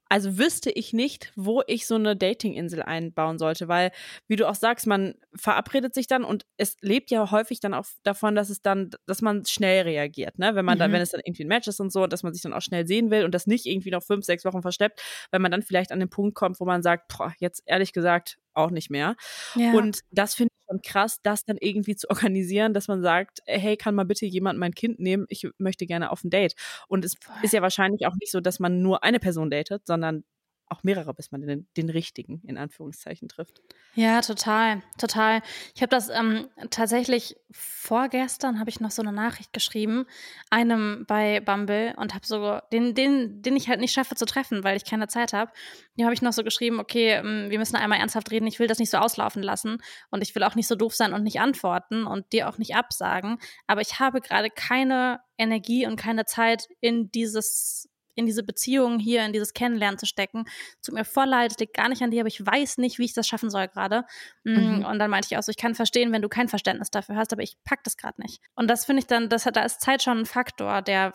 also 0.08 0.38
wüsste 0.38 0.70
ich 0.70 0.92
nicht, 0.92 1.32
wo 1.34 1.62
ich 1.66 1.86
so 1.86 1.96
eine 1.96 2.16
Datinginsel 2.16 2.82
einbauen 2.82 3.38
sollte, 3.38 3.68
weil, 3.68 3.90
wie 4.28 4.36
du 4.36 4.48
auch 4.48 4.54
sagst, 4.54 4.86
man 4.86 5.14
verabredet 5.34 5.94
sich 5.94 6.06
dann 6.06 6.24
und 6.24 6.46
es 6.56 6.76
lebt 6.80 7.10
ja 7.10 7.30
häufig 7.30 7.60
dann 7.60 7.74
auch 7.74 7.86
davon, 8.04 8.34
dass 8.34 8.50
es 8.50 8.62
dann, 8.62 8.90
dass 9.06 9.22
man 9.22 9.44
schnell 9.44 9.82
reagiert, 9.82 10.38
ne? 10.38 10.54
Wenn 10.54 10.64
man 10.64 10.76
mhm. 10.76 10.80
dann, 10.80 10.92
wenn 10.92 11.02
es 11.02 11.10
dann 11.10 11.22
irgendwie 11.24 11.44
ein 11.44 11.48
Match 11.48 11.66
ist 11.66 11.80
und 11.80 11.92
so, 11.92 12.06
dass 12.06 12.22
man 12.22 12.32
sich 12.32 12.42
dann 12.42 12.52
auch 12.52 12.62
schnell 12.62 12.86
sehen 12.86 13.10
will 13.10 13.24
und 13.24 13.34
das 13.34 13.46
nicht 13.46 13.66
irgendwie 13.66 13.90
noch 13.90 14.02
fünf, 14.02 14.24
sechs 14.24 14.44
Wochen 14.44 14.62
versteppt, 14.62 15.00
weil 15.30 15.40
man 15.40 15.50
dann 15.50 15.62
vielleicht 15.62 15.90
an 15.90 16.00
den 16.00 16.10
Punkt 16.10 16.34
kommt, 16.34 16.60
wo 16.60 16.64
man 16.64 16.82
sagt, 16.82 17.16
boah, 17.16 17.32
jetzt 17.38 17.62
ehrlich 17.66 17.92
gesagt 17.92 18.38
auch 18.54 18.70
nicht 18.70 18.90
mehr. 18.90 19.16
Ja. 19.54 19.72
Und 19.72 20.00
das 20.10 20.34
finde 20.34 20.50
schon 20.68 20.80
krass, 20.82 21.20
das 21.22 21.44
dann 21.44 21.56
irgendwie 21.60 21.96
zu 21.96 22.08
organisieren, 22.10 22.74
dass 22.74 22.88
man 22.88 23.02
sagt, 23.02 23.40
hey, 23.46 23.76
kann 23.76 23.94
mal 23.94 24.04
bitte 24.04 24.26
jemand 24.26 24.58
mein 24.58 24.74
Kind 24.74 24.98
nehmen? 25.00 25.26
Ich 25.28 25.46
möchte 25.58 25.86
gerne 25.86 26.10
auf 26.10 26.24
ein 26.24 26.30
Date. 26.30 26.54
Und 26.88 27.04
es 27.04 27.14
ist 27.42 27.52
ja 27.52 27.62
wahrscheinlich 27.62 28.06
auch 28.06 28.14
nicht 28.20 28.30
so, 28.32 28.40
dass 28.40 28.60
man 28.60 28.82
nur 28.82 29.02
eine 29.04 29.20
Person 29.20 29.50
datet, 29.50 29.86
sondern 29.86 30.24
auch 30.68 30.82
mehrere, 30.82 31.14
bis 31.14 31.30
man 31.30 31.42
den, 31.42 31.66
den 31.76 31.90
richtigen 31.90 32.42
in 32.44 32.58
Anführungszeichen 32.58 33.28
trifft. 33.28 33.62
Ja, 33.94 34.20
total, 34.20 34.82
total. 34.98 35.42
Ich 35.74 35.82
habe 35.82 35.90
das 35.90 36.08
ähm, 36.08 36.48
tatsächlich 36.70 37.36
vorgestern 37.50 38.58
habe 38.58 38.68
ich 38.68 38.80
noch 38.80 38.90
so 38.90 39.00
eine 39.00 39.12
Nachricht 39.12 39.52
geschrieben, 39.52 40.06
einem 40.50 41.04
bei 41.06 41.40
Bumble 41.40 41.94
und 41.96 42.14
habe 42.14 42.26
so 42.26 42.58
den, 42.72 42.94
den, 42.94 43.42
den 43.42 43.56
ich 43.56 43.68
halt 43.68 43.80
nicht 43.80 43.92
schaffe 43.92 44.16
zu 44.16 44.26
treffen, 44.26 44.64
weil 44.64 44.76
ich 44.76 44.84
keine 44.84 45.08
Zeit 45.08 45.32
habe. 45.32 45.52
Hier 45.94 46.04
habe 46.04 46.14
ich 46.14 46.22
noch 46.22 46.32
so 46.32 46.42
geschrieben, 46.42 46.80
okay, 46.80 47.12
ähm, 47.12 47.46
wir 47.48 47.58
müssen 47.58 47.76
einmal 47.76 48.00
ernsthaft 48.00 48.30
reden. 48.30 48.46
Ich 48.46 48.58
will 48.58 48.66
das 48.66 48.78
nicht 48.78 48.90
so 48.90 48.98
auslaufen 48.98 49.42
lassen 49.42 49.78
und 50.10 50.22
ich 50.22 50.34
will 50.34 50.42
auch 50.42 50.56
nicht 50.56 50.68
so 50.68 50.74
doof 50.74 50.94
sein 50.94 51.14
und 51.14 51.22
nicht 51.22 51.40
antworten 51.40 52.06
und 52.06 52.32
dir 52.32 52.48
auch 52.48 52.58
nicht 52.58 52.74
absagen. 52.74 53.38
Aber 53.66 53.80
ich 53.80 54.00
habe 54.00 54.20
gerade 54.20 54.50
keine 54.50 55.20
Energie 55.38 55.86
und 55.86 55.96
keine 55.96 56.24
Zeit 56.24 56.68
in 56.80 57.10
dieses 57.12 57.88
in 58.16 58.26
diese 58.26 58.42
Beziehung 58.42 58.98
hier, 58.98 59.24
in 59.24 59.32
dieses 59.32 59.52
Kennenlernen 59.54 59.98
zu 59.98 60.06
stecken. 60.06 60.44
Tut 60.84 60.94
mir 60.94 61.04
voll 61.04 61.26
leid, 61.26 61.52
es 61.52 61.58
liegt 61.58 61.74
gar 61.74 61.88
nicht 61.88 62.02
an 62.02 62.10
dir, 62.10 62.20
aber 62.20 62.28
ich 62.28 62.44
weiß 62.44 62.78
nicht, 62.78 62.98
wie 62.98 63.04
ich 63.04 63.14
das 63.14 63.28
schaffen 63.28 63.50
soll 63.50 63.68
gerade. 63.68 64.04
Mm, 64.44 64.78
mhm. 64.78 64.84
Und 64.84 64.98
dann 64.98 65.10
meinte 65.10 65.28
ich 65.30 65.36
auch 65.36 65.42
so, 65.42 65.50
ich 65.50 65.56
kann 65.56 65.74
verstehen, 65.74 66.12
wenn 66.12 66.22
du 66.22 66.28
kein 66.28 66.48
Verständnis 66.48 66.90
dafür 66.90 67.16
hast, 67.16 67.32
aber 67.32 67.42
ich 67.42 67.56
pack 67.64 67.84
das 67.84 67.96
gerade 67.96 68.20
nicht. 68.20 68.40
Und 68.54 68.68
das 68.68 68.84
finde 68.84 69.00
ich 69.00 69.06
dann, 69.06 69.28
das 69.28 69.46
hat, 69.46 69.56
da 69.56 69.62
ist 69.62 69.80
Zeit 69.80 70.02
schon 70.02 70.18
ein 70.18 70.26
Faktor, 70.26 70.82
der 70.82 71.12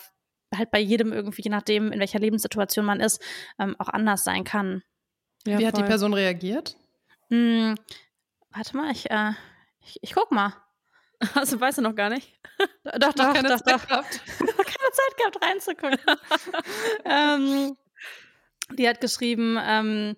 halt 0.56 0.72
bei 0.72 0.80
jedem 0.80 1.14
irgendwie, 1.14 1.42
je 1.42 1.52
nachdem, 1.52 1.92
in 1.92 2.00
welcher 2.00 2.20
Lebenssituation 2.20 2.86
man 2.86 3.00
ist, 3.00 3.22
ähm, 3.60 3.76
auch 3.80 3.90
anders 3.90 4.24
sein 4.24 4.44
kann. 4.44 4.84
Ja, 5.46 5.58
wie 5.58 5.64
voll. 5.64 5.68
hat 5.68 5.78
die 5.78 5.84
Person 5.84 6.14
reagiert? 6.14 6.78
Hm, 7.30 7.76
warte 8.52 8.78
mal, 8.78 8.92
ich, 8.92 9.10
äh, 9.10 9.32
ich, 9.82 9.98
ich 10.02 10.14
guck 10.14 10.32
mal. 10.32 10.54
Also 11.36 11.60
weißt 11.60 11.78
du 11.78 11.82
noch 11.82 11.96
gar 11.96 12.10
nicht? 12.10 12.40
Doch, 13.00 13.14
doch, 13.14 13.34
keine 13.34 13.48
doch, 13.48 13.62
Zeit 13.62 13.76
doch. 13.76 13.88
Gehabt. 13.88 14.22
keine 14.38 14.92
Zeit 14.92 15.18
gehabt 15.18 15.44
reinzugucken. 15.44 16.00
ähm, 17.06 17.78
die 18.78 18.88
hat 18.88 19.02
geschrieben, 19.02 19.58
ähm, 19.60 20.16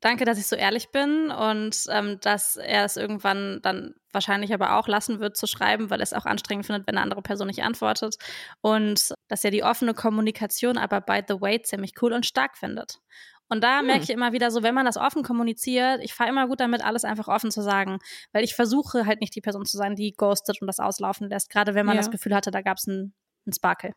danke, 0.00 0.24
dass 0.26 0.38
ich 0.38 0.46
so 0.46 0.56
ehrlich 0.56 0.90
bin 0.90 1.30
und 1.30 1.86
ähm, 1.88 2.18
dass 2.20 2.56
er 2.56 2.84
es 2.84 2.96
irgendwann 2.98 3.60
dann 3.62 3.94
wahrscheinlich 4.12 4.52
aber 4.52 4.76
auch 4.76 4.88
lassen 4.88 5.20
wird 5.20 5.36
zu 5.36 5.46
schreiben, 5.46 5.88
weil 5.88 6.00
er 6.00 6.04
es 6.04 6.12
auch 6.12 6.26
anstrengend 6.26 6.66
findet, 6.66 6.86
wenn 6.86 6.96
eine 6.96 7.02
andere 7.02 7.22
Person 7.22 7.46
nicht 7.46 7.62
antwortet. 7.62 8.16
Und 8.60 9.14
dass 9.28 9.44
er 9.44 9.50
die 9.50 9.64
offene 9.64 9.94
Kommunikation 9.94 10.76
aber 10.76 11.00
by 11.00 11.22
the 11.26 11.40
way 11.40 11.62
ziemlich 11.62 11.94
cool 12.02 12.12
und 12.12 12.26
stark 12.26 12.58
findet. 12.58 13.00
Und 13.48 13.62
da 13.62 13.80
Hm. 13.80 13.86
merke 13.86 14.02
ich 14.04 14.10
immer 14.10 14.32
wieder 14.32 14.50
so, 14.50 14.62
wenn 14.62 14.74
man 14.74 14.86
das 14.86 14.96
offen 14.96 15.22
kommuniziert, 15.22 16.00
ich 16.02 16.14
fahre 16.14 16.30
immer 16.30 16.46
gut 16.48 16.60
damit, 16.60 16.82
alles 16.82 17.04
einfach 17.04 17.28
offen 17.28 17.50
zu 17.50 17.62
sagen, 17.62 17.98
weil 18.32 18.44
ich 18.44 18.54
versuche 18.54 19.04
halt 19.06 19.20
nicht 19.20 19.34
die 19.34 19.40
Person 19.42 19.64
zu 19.66 19.76
sein, 19.76 19.94
die 19.94 20.12
ghostet 20.12 20.60
und 20.60 20.66
das 20.66 20.78
auslaufen 20.78 21.28
lässt, 21.28 21.50
gerade 21.50 21.74
wenn 21.74 21.84
man 21.86 21.96
Ja. 21.96 22.00
das 22.02 22.10
Gefühl 22.10 22.34
hatte, 22.34 22.50
da 22.50 22.62
gab 22.62 22.78
es 22.78 22.88
einen, 22.88 23.12
einen 23.46 23.52
Sparkle. 23.52 23.92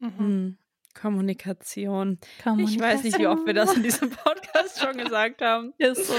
Mhm. 0.00 0.18
Hm. 0.18 0.58
Kommunikation. 1.00 2.18
Ich 2.58 2.78
weiß 2.80 3.04
nicht, 3.04 3.18
wie 3.18 3.26
oft 3.26 3.46
wir 3.46 3.54
das 3.54 3.74
in 3.74 3.82
diesem 3.82 4.10
Podcast 4.24 4.80
schon 4.80 4.96
gesagt 4.98 5.40
haben. 5.42 5.72
Ist 5.78 6.06
so. 6.06 6.14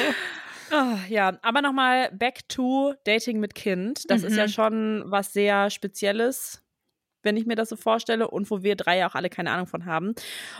Ah, 0.71 0.97
ja, 1.09 1.37
aber 1.41 1.61
nochmal 1.61 2.09
back 2.13 2.47
to 2.47 2.93
Dating 3.03 3.39
mit 3.41 3.53
Kind. 3.55 4.09
Das 4.09 4.23
ist 4.23 4.37
ja 4.37 4.45
Mhm. 4.45 4.49
schon 4.49 5.03
was 5.07 5.33
sehr 5.33 5.69
Spezielles, 5.69 6.63
wenn 7.23 7.37
ich 7.37 7.45
mir 7.45 7.55
das 7.55 7.69
so 7.69 7.75
vorstelle 7.75 8.29
und 8.29 8.49
wo 8.49 8.63
wir 8.63 8.75
drei 8.75 8.97
ja 8.97 9.09
auch 9.09 9.15
alle 9.15 9.29
keine 9.29 9.51
Ahnung 9.51 9.67
von 9.67 9.85
haben. 9.85 10.13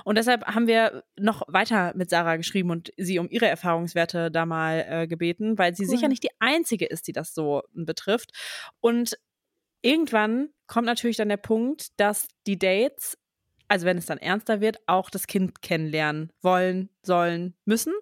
Und 0.04 0.18
deshalb 0.18 0.46
haben 0.46 0.68
wir 0.68 1.04
noch 1.20 1.44
weiter 1.48 1.94
mit 1.96 2.10
Sarah 2.10 2.38
geschrieben 2.38 2.72
und 2.72 2.92
sie 2.98 3.20
um 3.20 3.30
ihre 3.30 3.48
Erfahrungswerte 3.48 4.32
da 4.32 4.46
mal 4.46 4.86
äh, 4.88 5.08
gebeten, 5.08 5.58
weil 5.58 5.76
sie 5.76 5.84
Cool. 5.84 5.90
sicher 5.90 6.08
nicht 6.08 6.24
die 6.24 6.32
einzige 6.40 6.86
ist, 6.86 7.08
die 7.08 7.14
das 7.14 7.34
so 7.34 7.64
betrifft. 7.74 8.32
Und 8.80 9.18
irgendwann 9.82 10.50
kommt 10.68 10.86
natürlich 10.86 11.18
dann 11.18 11.30
der 11.30 11.38
Punkt, 11.38 12.00
dass 12.00 12.28
die 12.48 12.58
Dates, 12.58 13.18
also 13.68 13.86
wenn 13.86 13.98
es 13.98 14.06
dann 14.06 14.18
ernster 14.18 14.62
wird, 14.62 14.78
auch 14.86 15.10
das 15.10 15.28
Kind 15.28 15.62
kennenlernen 15.62 16.32
wollen, 16.42 16.90
sollen, 17.04 17.56
müssen. 17.66 17.94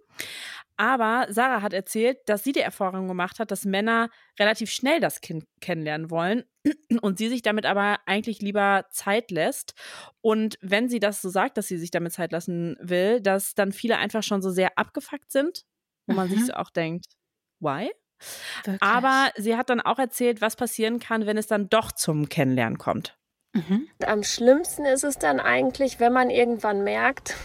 Aber 0.80 1.28
Sarah 1.30 1.62
hat 1.62 1.74
erzählt, 1.74 2.20
dass 2.28 2.46
sie 2.46 2.54
die 2.54 2.62
Erfahrung 2.62 3.10
gemacht 3.10 3.40
hat, 3.40 3.52
dass 3.52 3.66
Männer 3.66 4.10
relativ 4.40 4.72
schnell 4.72 5.02
das 5.02 5.20
Kind 5.20 5.44
kennenlernen 5.60 6.10
wollen 6.10 6.46
und 7.02 7.18
sie 7.18 7.28
sich 7.28 7.42
damit 7.42 7.66
aber 7.66 7.98
eigentlich 8.06 8.42
lieber 8.42 8.86
Zeit 8.90 9.30
lässt. 9.30 9.74
Und 10.22 10.58
wenn 10.62 10.88
sie 10.88 11.02
das 11.02 11.22
so 11.22 11.28
sagt, 11.30 11.58
dass 11.58 11.68
sie 11.68 11.78
sich 11.78 11.92
damit 11.92 12.14
Zeit 12.14 12.32
lassen 12.32 12.78
will, 12.80 13.20
dass 13.20 13.56
dann 13.56 13.74
viele 13.74 13.98
einfach 13.98 14.24
schon 14.24 14.42
so 14.42 14.52
sehr 14.52 14.78
abgefuckt 14.78 15.34
sind, 15.34 15.66
wo 16.08 16.16
man 16.16 16.30
sich 16.30 16.40
Mhm. 16.40 16.46
so 16.46 16.54
auch 16.54 16.70
denkt, 16.70 17.08
why? 17.60 17.92
Wirklich. 18.64 18.82
Aber 18.82 19.32
sie 19.36 19.58
hat 19.58 19.70
dann 19.70 19.82
auch 19.82 20.00
erzählt, 20.00 20.40
was 20.40 20.56
passieren 20.56 21.00
kann, 21.00 21.26
wenn 21.26 21.38
es 21.38 21.48
dann 21.48 21.68
doch 21.68 21.92
zum 21.92 22.30
Kennenlernen 22.30 22.78
kommt. 22.78 23.18
Mhm. 23.54 23.90
Am 24.06 24.24
schlimmsten 24.24 24.86
ist 24.86 25.04
es 25.04 25.18
dann 25.18 25.42
eigentlich, 25.42 26.00
wenn 26.00 26.14
man 26.14 26.30
irgendwann 26.30 26.86
merkt, 26.86 27.36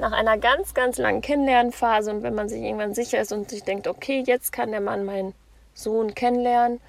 nach 0.00 0.12
einer 0.12 0.38
ganz, 0.38 0.74
ganz 0.74 0.98
langen 0.98 1.20
Kennenlernphase 1.20 2.10
und 2.10 2.22
wenn 2.22 2.34
man 2.34 2.48
sich 2.48 2.62
irgendwann 2.62 2.94
sicher 2.94 3.20
ist 3.20 3.32
und 3.32 3.50
sich 3.50 3.62
denkt, 3.62 3.86
okay, 3.86 4.22
jetzt 4.26 4.52
kann 4.52 4.70
der 4.70 4.80
Mann 4.80 5.04
meinen 5.04 5.34
Sohn 5.74 6.14
kennenlernen. 6.14 6.80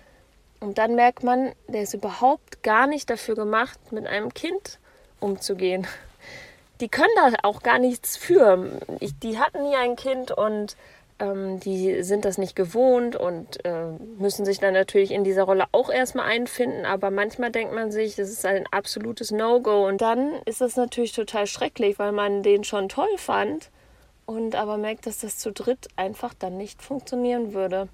Und 0.59 0.77
dann 0.77 0.95
merkt 0.95 1.23
man, 1.23 1.53
der 1.67 1.83
ist 1.83 1.93
überhaupt 1.93 2.63
gar 2.63 2.87
nicht 2.87 3.09
dafür 3.09 3.35
gemacht, 3.35 3.91
mit 3.91 4.05
einem 4.05 4.33
Kind 4.33 4.79
umzugehen. 5.19 5.87
Die 6.79 6.89
können 6.89 7.13
da 7.15 7.31
auch 7.43 7.61
gar 7.61 7.79
nichts 7.79 8.17
für. 8.17 8.79
Ich, 8.99 9.17
die 9.19 9.39
hatten 9.39 9.63
nie 9.63 9.75
ein 9.75 9.95
Kind 9.95 10.31
und 10.31 10.75
ähm, 11.21 11.59
die 11.59 12.01
sind 12.01 12.25
das 12.25 12.37
nicht 12.39 12.55
gewohnt 12.55 13.15
und 13.15 13.63
äh, 13.63 13.91
müssen 14.17 14.43
sich 14.43 14.59
dann 14.59 14.73
natürlich 14.73 15.11
in 15.11 15.23
dieser 15.23 15.43
Rolle 15.43 15.65
auch 15.71 15.91
erstmal 15.91 16.25
einfinden. 16.25 16.85
Aber 16.85 17.11
manchmal 17.11 17.51
denkt 17.51 17.73
man 17.73 17.91
sich, 17.91 18.15
das 18.15 18.29
ist 18.29 18.45
ein 18.45 18.65
absolutes 18.71 19.31
No-Go. 19.31 19.87
Und 19.87 20.01
dann 20.01 20.33
ist 20.45 20.61
das 20.61 20.75
natürlich 20.75 21.13
total 21.13 21.45
schrecklich, 21.45 21.99
weil 21.99 22.11
man 22.11 22.41
den 22.41 22.63
schon 22.63 22.89
toll 22.89 23.17
fand 23.17 23.69
und 24.25 24.55
aber 24.55 24.77
merkt, 24.77 25.05
dass 25.05 25.19
das 25.19 25.37
zu 25.37 25.51
dritt 25.51 25.87
einfach 25.95 26.33
dann 26.33 26.57
nicht 26.57 26.81
funktionieren 26.81 27.53
würde. 27.53 27.87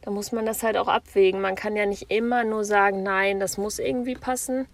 Da 0.00 0.10
muss 0.10 0.32
man 0.32 0.46
das 0.46 0.62
halt 0.62 0.76
auch 0.78 0.88
abwägen. 0.88 1.40
Man 1.40 1.56
kann 1.56 1.76
ja 1.76 1.86
nicht 1.86 2.10
immer 2.10 2.44
nur 2.44 2.64
sagen, 2.64 3.02
nein, 3.02 3.40
das 3.40 3.58
muss 3.58 3.78
irgendwie 3.78 4.14
passen. 4.14 4.66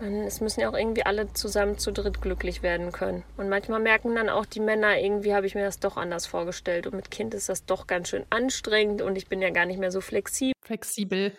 Man, 0.00 0.22
es 0.22 0.40
müssen 0.40 0.60
ja 0.60 0.68
auch 0.70 0.76
irgendwie 0.76 1.04
alle 1.04 1.32
zusammen 1.32 1.78
zu 1.78 1.92
dritt 1.92 2.22
glücklich 2.22 2.62
werden 2.62 2.92
können. 2.92 3.24
Und 3.36 3.48
manchmal 3.48 3.80
merken 3.80 4.14
dann 4.14 4.28
auch 4.28 4.46
die 4.46 4.60
Männer, 4.60 4.98
irgendwie 4.98 5.34
habe 5.34 5.46
ich 5.46 5.54
mir 5.54 5.64
das 5.64 5.80
doch 5.80 5.96
anders 5.96 6.26
vorgestellt. 6.26 6.86
Und 6.86 6.94
mit 6.94 7.10
Kind 7.10 7.34
ist 7.34 7.48
das 7.48 7.64
doch 7.64 7.86
ganz 7.86 8.08
schön 8.08 8.24
anstrengend 8.30 9.02
und 9.02 9.16
ich 9.16 9.28
bin 9.28 9.42
ja 9.42 9.50
gar 9.50 9.66
nicht 9.66 9.78
mehr 9.78 9.90
so 9.90 10.00
flexibel. 10.00 10.54
Flexibel. 10.62 11.32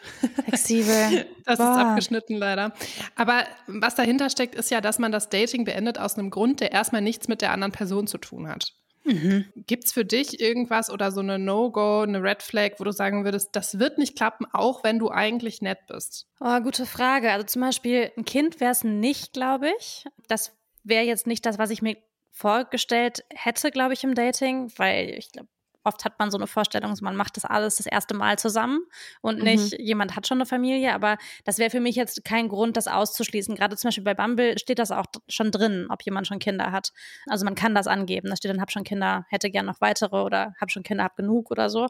Flexibel. 0.46 1.26
Das 1.46 1.58
Boah. 1.58 1.72
ist 1.72 1.78
abgeschnitten 1.80 2.38
leider. 2.38 2.74
Aber 3.16 3.44
was 3.66 3.96
dahinter 3.96 4.30
steckt, 4.30 4.54
ist 4.54 4.70
ja, 4.70 4.82
dass 4.82 5.00
man 5.00 5.12
das 5.12 5.30
Dating 5.30 5.66
beendet 5.66 5.98
aus 5.98 6.16
einem 6.16 6.30
Grund, 6.30 6.60
der 6.60 6.72
erstmal 6.72 7.02
nichts 7.02 7.28
mit 7.28 7.42
der 7.42 7.52
anderen 7.52 7.72
Person 7.72 8.06
zu 8.06 8.20
tun 8.20 8.48
hat. 8.48 8.74
Mhm. 9.04 9.46
Gibt 9.68 9.86
es 9.86 9.92
für 9.92 10.06
dich 10.06 10.40
irgendwas 10.40 10.90
oder 10.90 11.12
so 11.12 11.22
eine 11.22 11.40
No-Go, 11.40 12.02
eine 12.02 12.22
Red 12.22 12.44
Flag, 12.44 12.72
wo 12.78 12.84
du 12.84 12.92
sagen 12.92 13.24
würdest, 13.24 13.50
das 13.54 13.80
wird 13.80 13.98
nicht 13.98 14.16
klappen, 14.16 14.46
auch 14.52 14.84
wenn 14.84 15.00
du 15.00 15.10
eigentlich 15.10 15.62
nett 15.62 15.80
bist? 15.88 16.28
Oh, 16.40 16.60
gute 16.62 16.86
Frage. 16.86 17.32
Also 17.32 17.46
zum 17.46 17.62
Beispiel 17.62 18.12
ein 18.18 18.26
Kind 18.26 18.60
wäre 18.60 18.72
es 18.72 18.84
nicht, 18.84 19.34
glaube 19.34 19.72
ich. 19.80 20.06
Das 20.28 20.56
wäre 20.84 21.04
jetzt 21.04 21.28
nicht 21.28 21.46
das, 21.46 21.58
was 21.58 21.70
ich 21.70 21.82
mir 21.82 21.98
vorgestellt 22.32 23.26
hätte, 23.30 23.72
glaube 23.72 23.94
ich, 23.94 24.04
im 24.04 24.16
Dating, 24.16 24.72
weil 24.78 25.10
ich 25.10 25.32
glaube, 25.32 25.50
oft 25.84 26.06
hat 26.06 26.20
man 26.20 26.32
so 26.32 26.38
eine 26.38 26.48
Vorstellung, 26.48 26.94
man 27.02 27.16
macht 27.16 27.38
das 27.38 27.46
alles 27.46 27.78
das 27.78 27.86
erste 27.86 28.14
Mal 28.14 28.38
zusammen 28.38 28.82
und 29.22 29.42
nicht 29.42 29.80
jemand 29.80 30.16
hat 30.16 30.28
schon 30.28 30.38
eine 30.38 30.46
Familie. 30.46 30.94
Aber 30.94 31.18
das 31.46 31.58
wäre 31.58 31.70
für 31.70 31.80
mich 31.80 31.96
jetzt 31.96 32.24
kein 32.26 32.50
Grund, 32.50 32.78
das 32.78 32.88
auszuschließen. 32.88 33.56
Gerade 33.56 33.76
zum 33.78 33.90
Beispiel 33.90 34.04
bei 34.04 34.14
Bumble 34.14 34.58
steht 34.60 34.80
das 34.80 34.92
auch 34.92 35.06
schon 35.28 35.52
drin, 35.52 35.88
ob 35.90 36.04
jemand 36.04 36.28
schon 36.28 36.40
Kinder 36.40 36.72
hat. 36.72 36.92
Also 37.28 37.46
man 37.46 37.56
kann 37.56 37.76
das 37.76 37.88
angeben. 37.88 38.30
Da 38.30 38.36
steht 38.36 38.52
dann, 38.52 38.62
hab 38.62 38.72
schon 38.72 38.84
Kinder, 38.84 39.26
hätte 39.30 39.50
gern 39.50 39.66
noch 39.66 39.82
weitere 39.82 40.18
oder 40.18 40.54
hab 40.60 40.72
schon 40.72 40.84
Kinder, 40.84 41.04
hab 41.04 41.16
genug 41.16 41.52
oder 41.52 41.70
so. 41.70 41.88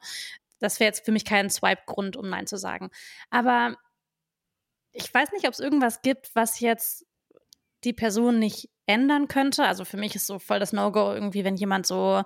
Das 0.59 0.79
wäre 0.79 0.89
jetzt 0.89 1.05
für 1.05 1.11
mich 1.11 1.25
kein 1.25 1.49
Swipe-Grund, 1.49 2.17
um 2.17 2.29
Nein 2.29 2.47
zu 2.47 2.57
sagen. 2.57 2.89
Aber 3.29 3.75
ich 4.91 5.13
weiß 5.13 5.31
nicht, 5.31 5.47
ob 5.47 5.53
es 5.53 5.59
irgendwas 5.59 6.01
gibt, 6.01 6.31
was 6.35 6.59
jetzt 6.59 7.05
die 7.83 7.93
Person 7.93 8.39
nicht 8.39 8.69
ändern 8.89 9.27
könnte. 9.27 9.63
Also 9.63 9.85
für 9.85 9.97
mich 9.97 10.15
ist 10.15 10.27
so 10.27 10.39
voll 10.39 10.59
das 10.59 10.73
No-Go 10.73 11.13
irgendwie, 11.13 11.45
wenn 11.45 11.55
jemand 11.55 11.85
so 11.85 12.23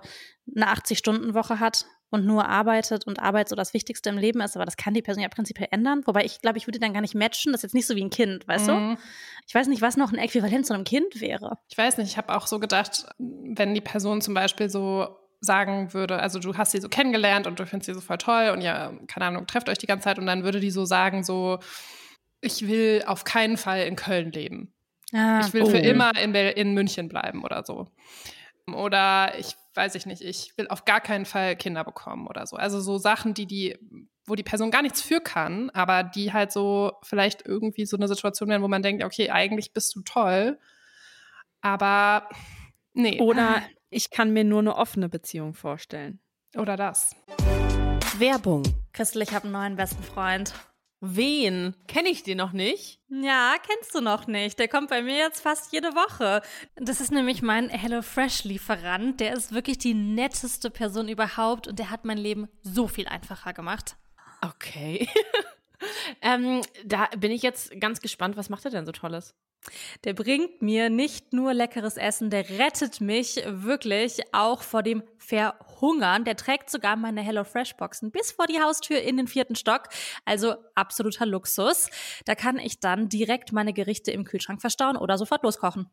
eine 0.56 0.66
80-Stunden-Woche 0.72 1.60
hat 1.60 1.84
und 2.10 2.26
nur 2.26 2.48
arbeitet 2.48 3.06
und 3.06 3.20
Arbeit 3.20 3.48
so 3.48 3.56
das 3.56 3.74
Wichtigste 3.74 4.08
im 4.08 4.18
Leben 4.18 4.40
ist, 4.40 4.56
aber 4.56 4.64
das 4.64 4.76
kann 4.76 4.94
die 4.94 5.02
Person 5.02 5.22
ja 5.22 5.28
prinzipiell 5.28 5.68
ändern. 5.70 6.02
Wobei 6.06 6.24
ich 6.24 6.40
glaube, 6.40 6.58
ich 6.58 6.66
würde 6.66 6.78
dann 6.78 6.92
gar 6.92 7.00
nicht 7.00 7.14
matchen. 7.14 7.52
Das 7.52 7.60
ist 7.60 7.64
jetzt 7.64 7.74
nicht 7.74 7.86
so 7.86 7.96
wie 7.96 8.04
ein 8.04 8.10
Kind, 8.10 8.48
weißt 8.48 8.68
du? 8.68 8.72
Mhm. 8.72 8.98
Ich 9.46 9.54
weiß 9.54 9.66
nicht, 9.66 9.82
was 9.82 9.96
noch 9.96 10.12
ein 10.12 10.18
Äquivalent 10.18 10.66
zu 10.66 10.74
einem 10.74 10.84
Kind 10.84 11.20
wäre. 11.20 11.58
Ich 11.68 11.76
weiß 11.76 11.98
nicht, 11.98 12.08
ich 12.08 12.16
habe 12.16 12.34
auch 12.34 12.46
so 12.46 12.58
gedacht, 12.58 13.06
wenn 13.18 13.74
die 13.74 13.80
Person 13.80 14.20
zum 14.20 14.34
Beispiel 14.34 14.70
so 14.70 15.08
sagen 15.40 15.92
würde, 15.92 16.18
also 16.18 16.38
du 16.38 16.56
hast 16.56 16.72
sie 16.72 16.80
so 16.80 16.88
kennengelernt 16.88 17.46
und 17.46 17.60
du 17.60 17.66
findest 17.66 17.86
sie 17.86 17.94
so 17.94 18.00
voll 18.00 18.18
toll 18.18 18.50
und 18.54 18.62
ja, 18.62 18.92
keine 19.06 19.26
Ahnung, 19.26 19.46
trefft 19.46 19.68
euch 19.68 19.78
die 19.78 19.86
ganze 19.86 20.04
Zeit 20.04 20.18
und 20.18 20.26
dann 20.26 20.44
würde 20.44 20.60
die 20.60 20.70
so 20.70 20.86
sagen, 20.86 21.22
so, 21.22 21.58
ich 22.40 22.66
will 22.66 23.02
auf 23.06 23.24
keinen 23.24 23.56
Fall 23.56 23.82
in 23.82 23.96
Köln 23.96 24.32
leben. 24.32 24.73
Ah, 25.14 25.40
Ich 25.46 25.52
will 25.54 25.66
für 25.66 25.78
immer 25.78 26.16
in, 26.20 26.34
in 26.34 26.74
München 26.74 27.08
bleiben 27.08 27.44
oder 27.44 27.64
so. 27.64 27.86
Oder 28.66 29.38
ich 29.38 29.56
weiß 29.74 29.94
ich 29.94 30.06
nicht, 30.06 30.22
ich 30.22 30.56
will 30.56 30.68
auf 30.68 30.84
gar 30.84 31.00
keinen 31.00 31.24
Fall 31.24 31.56
Kinder 31.56 31.84
bekommen 31.84 32.26
oder 32.26 32.46
so. 32.46 32.56
Also 32.56 32.80
so 32.80 32.98
Sachen, 32.98 33.34
die 33.34 33.46
die, 33.46 33.78
wo 34.24 34.34
die 34.34 34.42
Person 34.42 34.70
gar 34.70 34.82
nichts 34.82 35.02
für 35.02 35.20
kann, 35.20 35.70
aber 35.70 36.02
die 36.02 36.32
halt 36.32 36.52
so 36.52 36.92
vielleicht 37.02 37.46
irgendwie 37.46 37.86
so 37.86 37.96
eine 37.96 38.08
Situation 38.08 38.48
wären, 38.48 38.62
wo 38.62 38.68
man 38.68 38.82
denkt, 38.82 39.04
okay, 39.04 39.30
eigentlich 39.30 39.72
bist 39.72 39.94
du 39.94 40.02
toll, 40.02 40.58
aber 41.60 42.28
nee. 42.92 43.20
Oder 43.20 43.62
ich 43.90 44.10
kann 44.10 44.32
mir 44.32 44.44
nur 44.44 44.60
eine 44.60 44.76
offene 44.76 45.08
Beziehung 45.08 45.54
vorstellen. 45.54 46.20
Oder 46.56 46.76
das. 46.76 47.16
Werbung. 48.18 48.62
Christel, 48.92 49.22
ich 49.22 49.32
habe 49.32 49.44
einen 49.44 49.52
neuen 49.52 49.76
besten 49.76 50.02
Freund. 50.02 50.54
Wen? 51.06 51.76
Kenne 51.86 52.08
ich 52.08 52.22
den 52.22 52.38
noch 52.38 52.52
nicht? 52.52 52.98
Ja, 53.08 53.56
kennst 53.62 53.94
du 53.94 54.00
noch 54.00 54.26
nicht. 54.26 54.58
Der 54.58 54.68
kommt 54.68 54.88
bei 54.88 55.02
mir 55.02 55.18
jetzt 55.18 55.42
fast 55.42 55.70
jede 55.70 55.94
Woche. 55.94 56.40
Das 56.76 57.00
ist 57.00 57.12
nämlich 57.12 57.42
mein 57.42 57.68
HelloFresh-Lieferant. 57.68 59.20
Der 59.20 59.34
ist 59.34 59.52
wirklich 59.52 59.76
die 59.76 59.92
netteste 59.92 60.70
Person 60.70 61.08
überhaupt 61.08 61.68
und 61.68 61.78
der 61.78 61.90
hat 61.90 62.06
mein 62.06 62.16
Leben 62.16 62.48
so 62.62 62.88
viel 62.88 63.06
einfacher 63.06 63.52
gemacht. 63.52 63.96
Okay. 64.40 65.06
ähm, 66.22 66.62
da 66.86 67.08
bin 67.18 67.32
ich 67.32 67.42
jetzt 67.42 67.78
ganz 67.80 68.00
gespannt. 68.00 68.38
Was 68.38 68.48
macht 68.48 68.64
er 68.64 68.70
denn 68.70 68.86
so 68.86 68.92
Tolles? 68.92 69.34
Der 70.04 70.14
bringt 70.14 70.62
mir 70.62 70.90
nicht 70.90 71.32
nur 71.32 71.54
leckeres 71.54 71.96
Essen, 71.96 72.30
der 72.30 72.48
rettet 72.48 73.00
mich 73.00 73.42
wirklich 73.46 74.20
auch 74.32 74.62
vor 74.62 74.82
dem 74.82 75.02
Verhungern. 75.18 76.24
Der 76.24 76.36
trägt 76.36 76.70
sogar 76.70 76.96
meine 76.96 77.22
HelloFresh-Boxen 77.22 78.10
bis 78.10 78.32
vor 78.32 78.46
die 78.46 78.60
Haustür 78.60 79.00
in 79.00 79.16
den 79.16 79.26
vierten 79.26 79.56
Stock. 79.56 79.88
Also 80.24 80.54
absoluter 80.74 81.26
Luxus. 81.26 81.88
Da 82.24 82.34
kann 82.34 82.58
ich 82.58 82.80
dann 82.80 83.08
direkt 83.08 83.52
meine 83.52 83.72
Gerichte 83.72 84.10
im 84.10 84.24
Kühlschrank 84.24 84.60
verstauen 84.60 84.96
oder 84.96 85.18
sofort 85.18 85.42
loskochen. 85.42 85.90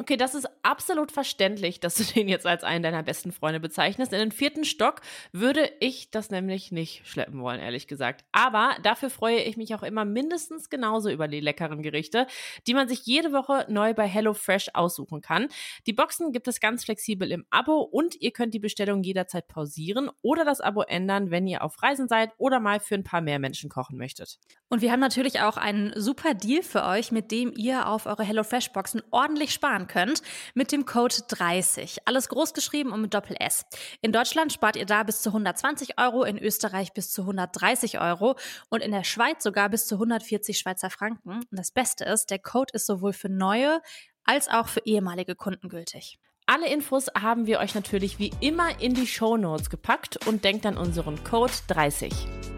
Okay, 0.00 0.16
das 0.16 0.36
ist 0.36 0.48
absolut 0.62 1.10
verständlich, 1.10 1.80
dass 1.80 1.96
du 1.96 2.04
den 2.14 2.28
jetzt 2.28 2.46
als 2.46 2.62
einen 2.62 2.84
deiner 2.84 3.02
besten 3.02 3.32
Freunde 3.32 3.58
bezeichnest. 3.58 4.12
In 4.12 4.20
den 4.20 4.30
vierten 4.30 4.64
Stock 4.64 5.00
würde 5.32 5.68
ich 5.80 6.12
das 6.12 6.30
nämlich 6.30 6.70
nicht 6.70 7.04
schleppen 7.04 7.40
wollen, 7.42 7.58
ehrlich 7.58 7.88
gesagt. 7.88 8.24
Aber 8.30 8.76
dafür 8.84 9.10
freue 9.10 9.40
ich 9.40 9.56
mich 9.56 9.74
auch 9.74 9.82
immer 9.82 10.04
mindestens 10.04 10.70
genauso 10.70 11.10
über 11.10 11.26
die 11.26 11.40
leckeren 11.40 11.82
Gerichte, 11.82 12.28
die 12.68 12.74
man 12.74 12.86
sich 12.88 13.06
jede 13.06 13.32
Woche 13.32 13.66
neu 13.68 13.92
bei 13.92 14.06
HelloFresh 14.06 14.70
aussuchen 14.74 15.20
kann. 15.20 15.48
Die 15.88 15.92
Boxen 15.92 16.30
gibt 16.30 16.46
es 16.46 16.60
ganz 16.60 16.84
flexibel 16.84 17.32
im 17.32 17.44
Abo 17.50 17.80
und 17.80 18.14
ihr 18.20 18.30
könnt 18.30 18.54
die 18.54 18.60
Bestellung 18.60 19.02
jederzeit 19.02 19.48
pausieren 19.48 20.10
oder 20.22 20.44
das 20.44 20.60
Abo 20.60 20.82
ändern, 20.82 21.32
wenn 21.32 21.48
ihr 21.48 21.64
auf 21.64 21.82
Reisen 21.82 22.06
seid 22.06 22.30
oder 22.38 22.60
mal 22.60 22.78
für 22.78 22.94
ein 22.94 23.04
paar 23.04 23.20
mehr 23.20 23.40
Menschen 23.40 23.68
kochen 23.68 23.98
möchtet. 23.98 24.38
Und 24.68 24.80
wir 24.80 24.92
haben 24.92 25.00
natürlich 25.00 25.40
auch 25.40 25.56
einen 25.56 25.92
super 25.96 26.34
Deal 26.34 26.62
für 26.62 26.84
euch, 26.84 27.10
mit 27.10 27.32
dem 27.32 27.52
ihr 27.56 27.88
auf 27.88 28.06
eure 28.06 28.22
HelloFresh-Boxen 28.22 29.02
ordentlich 29.10 29.52
sparen 29.52 29.87
könnt 29.88 30.22
mit 30.54 30.70
dem 30.70 30.86
Code 30.86 31.16
30. 31.26 31.98
Alles 32.04 32.28
groß 32.28 32.54
geschrieben 32.54 32.92
und 32.92 33.00
mit 33.00 33.14
Doppel 33.14 33.36
S. 33.40 33.64
In 34.00 34.12
Deutschland 34.12 34.52
spart 34.52 34.76
ihr 34.76 34.86
da 34.86 35.02
bis 35.02 35.22
zu 35.22 35.30
120 35.30 35.98
Euro, 35.98 36.22
in 36.22 36.38
Österreich 36.38 36.92
bis 36.92 37.10
zu 37.10 37.22
130 37.22 38.00
Euro 38.00 38.36
und 38.68 38.82
in 38.82 38.92
der 38.92 39.04
Schweiz 39.04 39.42
sogar 39.42 39.68
bis 39.68 39.86
zu 39.86 39.96
140 39.96 40.58
Schweizer 40.58 40.90
Franken. 40.90 41.40
Und 41.50 41.58
das 41.58 41.72
Beste 41.72 42.04
ist, 42.04 42.30
der 42.30 42.38
Code 42.38 42.72
ist 42.74 42.86
sowohl 42.86 43.12
für 43.12 43.28
neue 43.28 43.80
als 44.24 44.48
auch 44.48 44.68
für 44.68 44.80
ehemalige 44.84 45.34
Kunden 45.34 45.68
gültig. 45.68 46.18
Alle 46.46 46.68
Infos 46.68 47.08
haben 47.18 47.46
wir 47.46 47.58
euch 47.58 47.74
natürlich 47.74 48.18
wie 48.18 48.32
immer 48.40 48.80
in 48.80 48.94
die 48.94 49.06
Show 49.06 49.36
Notes 49.36 49.68
gepackt 49.68 50.26
und 50.26 50.44
denkt 50.44 50.64
an 50.64 50.76
unseren 50.76 51.22
Code 51.24 51.52
30. 51.68 52.57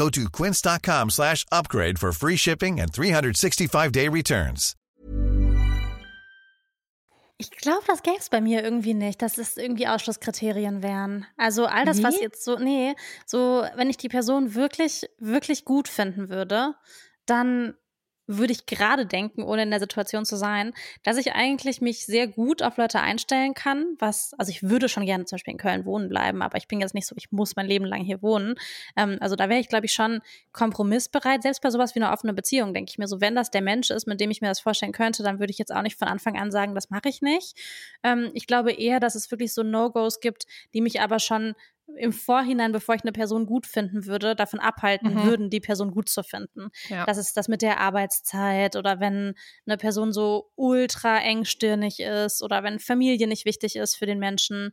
Go 0.00 0.08
to 0.08 0.30
quince.com 0.30 1.10
slash 1.10 1.44
upgrade 1.52 1.98
for 1.98 2.12
free 2.12 2.36
shipping 2.36 2.80
and 2.80 2.90
365-day 2.90 4.08
returns. 4.08 4.74
Ich 7.36 7.50
glaube, 7.50 7.82
das 7.86 8.02
gäbe 8.02 8.16
es 8.18 8.30
bei 8.30 8.40
mir 8.40 8.64
irgendwie 8.64 8.94
nicht, 8.94 9.20
dass 9.20 9.36
es 9.36 9.58
irgendwie 9.58 9.88
Ausschlusskriterien 9.88 10.82
wären. 10.82 11.26
Also 11.36 11.66
all 11.66 11.84
das, 11.84 12.02
was 12.02 12.14
Nee? 12.14 12.22
jetzt 12.22 12.44
so, 12.44 12.56
nee, 12.58 12.94
so, 13.26 13.66
wenn 13.74 13.90
ich 13.90 13.98
die 13.98 14.08
Person 14.08 14.54
wirklich, 14.54 15.06
wirklich 15.18 15.66
gut 15.66 15.86
finden 15.86 16.30
würde, 16.30 16.74
dann 17.26 17.74
würde 18.38 18.52
ich 18.52 18.66
gerade 18.66 19.06
denken, 19.06 19.42
ohne 19.42 19.62
in 19.62 19.70
der 19.70 19.80
Situation 19.80 20.24
zu 20.24 20.36
sein, 20.36 20.72
dass 21.02 21.16
ich 21.16 21.32
eigentlich 21.32 21.80
mich 21.80 22.06
sehr 22.06 22.28
gut 22.28 22.62
auf 22.62 22.76
Leute 22.76 23.00
einstellen 23.00 23.54
kann, 23.54 23.96
was, 23.98 24.34
also 24.38 24.50
ich 24.50 24.62
würde 24.62 24.88
schon 24.88 25.04
gerne 25.04 25.24
zum 25.24 25.36
Beispiel 25.36 25.52
in 25.52 25.58
Köln 25.58 25.84
wohnen 25.84 26.08
bleiben, 26.08 26.42
aber 26.42 26.56
ich 26.58 26.68
bin 26.68 26.80
jetzt 26.80 26.94
nicht 26.94 27.06
so, 27.06 27.14
ich 27.16 27.32
muss 27.32 27.56
mein 27.56 27.66
Leben 27.66 27.84
lang 27.84 28.02
hier 28.02 28.22
wohnen. 28.22 28.54
Ähm, 28.96 29.18
also 29.20 29.36
da 29.36 29.48
wäre 29.48 29.60
ich, 29.60 29.68
glaube 29.68 29.86
ich, 29.86 29.92
schon 29.92 30.20
kompromissbereit. 30.52 31.42
Selbst 31.42 31.62
bei 31.62 31.70
sowas 31.70 31.94
wie 31.94 32.00
einer 32.00 32.12
offenen 32.12 32.36
Beziehung 32.36 32.72
denke 32.72 32.90
ich 32.90 32.98
mir 32.98 33.08
so, 33.08 33.20
wenn 33.20 33.34
das 33.34 33.50
der 33.50 33.62
Mensch 33.62 33.90
ist, 33.90 34.06
mit 34.06 34.20
dem 34.20 34.30
ich 34.30 34.40
mir 34.40 34.48
das 34.48 34.60
vorstellen 34.60 34.92
könnte, 34.92 35.22
dann 35.22 35.40
würde 35.40 35.50
ich 35.50 35.58
jetzt 35.58 35.74
auch 35.74 35.82
nicht 35.82 35.98
von 35.98 36.08
Anfang 36.08 36.38
an 36.38 36.50
sagen, 36.50 36.74
das 36.74 36.90
mache 36.90 37.08
ich 37.08 37.22
nicht. 37.22 37.58
Ähm, 38.02 38.30
ich 38.34 38.46
glaube 38.46 38.72
eher, 38.72 39.00
dass 39.00 39.14
es 39.14 39.30
wirklich 39.30 39.52
so 39.52 39.62
No-Gos 39.62 40.20
gibt, 40.20 40.46
die 40.74 40.80
mich 40.80 41.00
aber 41.00 41.18
schon 41.18 41.54
im 41.96 42.12
Vorhinein, 42.12 42.72
bevor 42.72 42.94
ich 42.94 43.02
eine 43.02 43.12
Person 43.12 43.46
gut 43.46 43.66
finden 43.66 44.06
würde, 44.06 44.34
davon 44.34 44.60
abhalten 44.60 45.14
Mhm. 45.14 45.22
würden, 45.24 45.50
die 45.50 45.60
Person 45.60 45.90
gut 45.90 46.08
zu 46.08 46.22
finden. 46.22 46.68
Ja. 46.88 47.04
Das 47.06 47.16
ist 47.18 47.36
das 47.36 47.48
mit 47.48 47.62
der 47.62 47.80
Arbeitszeit 47.80 48.76
oder 48.76 49.00
wenn 49.00 49.34
eine 49.66 49.76
Person 49.76 50.12
so 50.12 50.50
ultra 50.56 51.18
engstirnig 51.18 52.00
ist 52.00 52.42
oder 52.42 52.62
wenn 52.62 52.78
Familie 52.78 53.26
nicht 53.26 53.44
wichtig 53.44 53.76
ist 53.76 53.96
für 53.96 54.06
den 54.06 54.18
Menschen. 54.18 54.72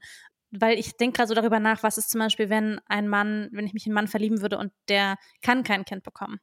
Weil 0.51 0.80
ich 0.80 0.95
denke 0.95 1.18
gerade 1.18 1.28
so 1.28 1.34
darüber 1.36 1.59
nach, 1.59 1.84
was 1.84 1.97
ist 1.97 2.09
zum 2.09 2.20
Beispiel, 2.20 2.49
wenn 2.49 2.80
ein 2.86 3.09
Mann, 3.09 3.49
wenn 3.51 3.65
ich 3.68 3.74
mich 3.74 3.86
in 3.86 3.91
einen 3.91 3.95
Mann 3.95 4.07
verlieben 4.07 4.41
würde 4.41 4.57
und 4.57 4.72
der 4.88 5.18
kann 5.41 5.63
kein 5.63 5.84
Kind 5.84 6.03
bekommen. 6.03 6.39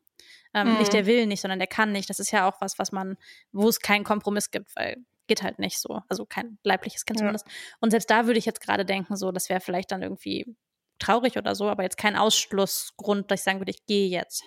Ähm, 0.53 0.73
Mhm. 0.73 0.77
Nicht 0.79 0.93
der 0.93 1.07
will 1.07 1.27
nicht, 1.27 1.41
sondern 1.41 1.59
der 1.59 1.69
kann 1.69 1.91
nicht. 1.93 2.11
Das 2.11 2.19
ist 2.19 2.31
ja 2.31 2.47
auch 2.47 2.61
was, 2.61 2.79
was 2.79 2.93
man, 2.93 3.17
wo 3.53 3.67
es 3.69 3.81
keinen 3.81 4.05
Kompromiss 4.05 4.51
gibt, 4.51 4.77
weil 4.77 4.99
geht 5.27 5.43
halt 5.43 5.59
nicht 5.59 5.79
so. 5.81 6.03
Also 6.11 6.27
kein 6.27 6.59
leibliches 6.65 7.07
Kind 7.07 7.19
Ja. 7.19 7.23
zumindest. 7.23 7.47
Und 7.81 7.91
selbst 7.93 8.11
da 8.11 8.27
würde 8.27 8.39
ich 8.39 8.45
jetzt 8.45 8.61
gerade 8.61 8.85
denken, 8.85 9.17
so, 9.17 9.33
das 9.33 9.49
wäre 9.49 9.61
vielleicht 9.61 9.91
dann 9.91 10.03
irgendwie 10.03 10.55
traurig 10.99 11.37
oder 11.37 11.55
so, 11.55 11.69
aber 11.69 11.83
jetzt 11.83 11.97
kein 11.99 12.17
Ausschlussgrund, 12.17 13.31
dass 13.31 13.41
ich 13.41 13.45
sagen 13.45 13.61
würde, 13.61 13.71
ich 13.73 13.85
gehe 13.87 14.09
jetzt. 14.09 14.43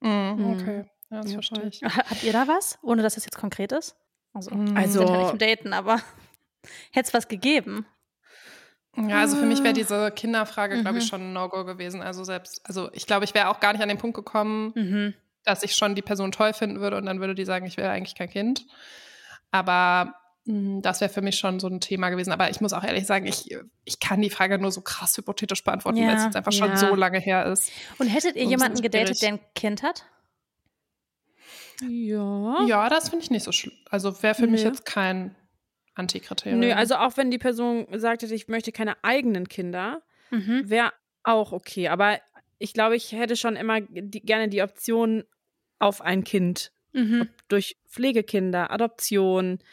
Mhm, 0.00 0.56
okay, 0.60 0.90
ja, 1.10 1.20
das 1.20 1.32
verstehe 1.32 1.66
ich. 1.68 1.82
Ha- 1.82 2.04
Habt 2.08 2.22
ihr 2.22 2.32
da 2.32 2.48
was? 2.48 2.78
Ohne 2.82 3.02
dass 3.02 3.16
es 3.16 3.24
jetzt 3.24 3.36
konkret 3.38 3.72
ist? 3.72 3.96
Also, 4.32 4.50
Mhm. 4.54 4.76
wir 4.76 4.88
sind 4.88 5.00
halt 5.00 5.08
nicht 5.10 5.18
Also- 5.20 5.32
im 5.32 5.38
Daten, 5.38 5.72
aber 5.72 5.96
hätte 6.92 7.08
es 7.08 7.14
was 7.14 7.28
gegeben? 7.28 7.86
Ja, 8.96 9.20
also 9.20 9.36
für 9.36 9.46
mich 9.46 9.62
wäre 9.62 9.72
diese 9.72 10.10
Kinderfrage, 10.10 10.80
glaube 10.82 10.98
ich, 10.98 11.04
Mhm. 11.04 11.08
schon 11.08 11.20
ein 11.22 11.32
No-Go 11.32 11.64
gewesen. 11.64 12.02
Also 12.02 12.24
selbst, 12.24 12.60
also 12.66 12.90
ich 12.92 13.06
glaube, 13.06 13.24
ich 13.24 13.34
wäre 13.34 13.48
auch 13.48 13.60
gar 13.60 13.72
nicht 13.72 13.82
an 13.82 13.88
den 13.88 13.98
Punkt 13.98 14.16
gekommen, 14.16 14.72
Mhm. 14.74 15.14
dass 15.44 15.62
ich 15.62 15.76
schon 15.76 15.94
die 15.94 16.02
Person 16.02 16.32
toll 16.32 16.52
finden 16.52 16.80
würde 16.80 16.96
und 16.96 17.06
dann 17.06 17.20
würde 17.20 17.34
die 17.36 17.44
sagen, 17.44 17.66
ich 17.66 17.76
will 17.76 17.84
eigentlich 17.84 18.16
kein 18.16 18.28
Kind. 18.28 18.66
Aber 19.52 20.14
das 20.46 21.00
wäre 21.00 21.12
für 21.12 21.20
mich 21.22 21.36
schon 21.36 21.60
so 21.60 21.68
ein 21.68 21.80
Thema 21.80 22.08
gewesen. 22.08 22.32
Aber 22.32 22.50
ich 22.50 22.60
muss 22.60 22.72
auch 22.72 22.82
ehrlich 22.82 23.06
sagen, 23.06 23.26
ich, 23.26 23.54
ich 23.84 24.00
kann 24.00 24.20
die 24.22 24.30
Frage 24.30 24.58
nur 24.58 24.72
so 24.72 24.80
krass 24.80 25.16
hypothetisch 25.16 25.62
beantworten, 25.64 25.98
weil 25.98 26.08
es 26.14 26.20
Ja, 26.20 26.24
jetzt 26.26 26.36
einfach 26.36 26.52
ja. 26.52 26.58
schon 26.66 26.76
so 26.76 26.94
lange 26.94 27.18
her 27.20 27.46
ist. 27.46 27.70
Und 27.98 28.06
hättet 28.08 28.36
ihr 28.36 28.44
Und 28.44 28.50
jemanden 28.50 28.80
gedatet, 28.82 29.18
schwierig. 29.18 29.20
der 29.20 29.28
ein 29.34 29.40
Kind 29.54 29.82
hat? 29.82 30.04
Ja. 31.88 32.64
Ja, 32.66 32.88
das 32.88 33.08
finde 33.08 33.24
ich 33.24 33.30
nicht 33.30 33.44
so 33.44 33.52
schlimm. 33.52 33.74
Also 33.88 34.22
wäre 34.22 34.34
für 34.34 34.46
mich 34.46 34.62
Nö. 34.62 34.68
jetzt 34.68 34.84
kein 34.84 35.34
Antikriterium. 35.94 36.60
Nö, 36.60 36.72
also 36.72 36.96
auch 36.96 37.16
wenn 37.16 37.30
die 37.30 37.38
Person 37.38 37.86
hätte, 37.90 38.26
ich 38.34 38.48
möchte 38.48 38.72
keine 38.72 39.02
eigenen 39.02 39.48
Kinder, 39.48 40.02
Mhm. 40.30 40.68
wäre 40.70 40.92
auch 41.24 41.52
okay. 41.52 41.88
Aber 41.88 42.18
ich 42.58 42.72
glaube, 42.72 42.96
ich 42.96 43.12
hätte 43.12 43.36
schon 43.36 43.56
immer 43.56 43.80
die, 43.80 44.20
gerne 44.20 44.48
die 44.48 44.62
Option 44.62 45.24
auf 45.78 46.00
ein 46.02 46.22
Kind. 46.24 46.70
Mhm. 46.92 47.28
Durch 47.48 47.76
Pflegekinder, 47.88 48.70
Adoption, 48.70 49.54
Ado 49.54 49.64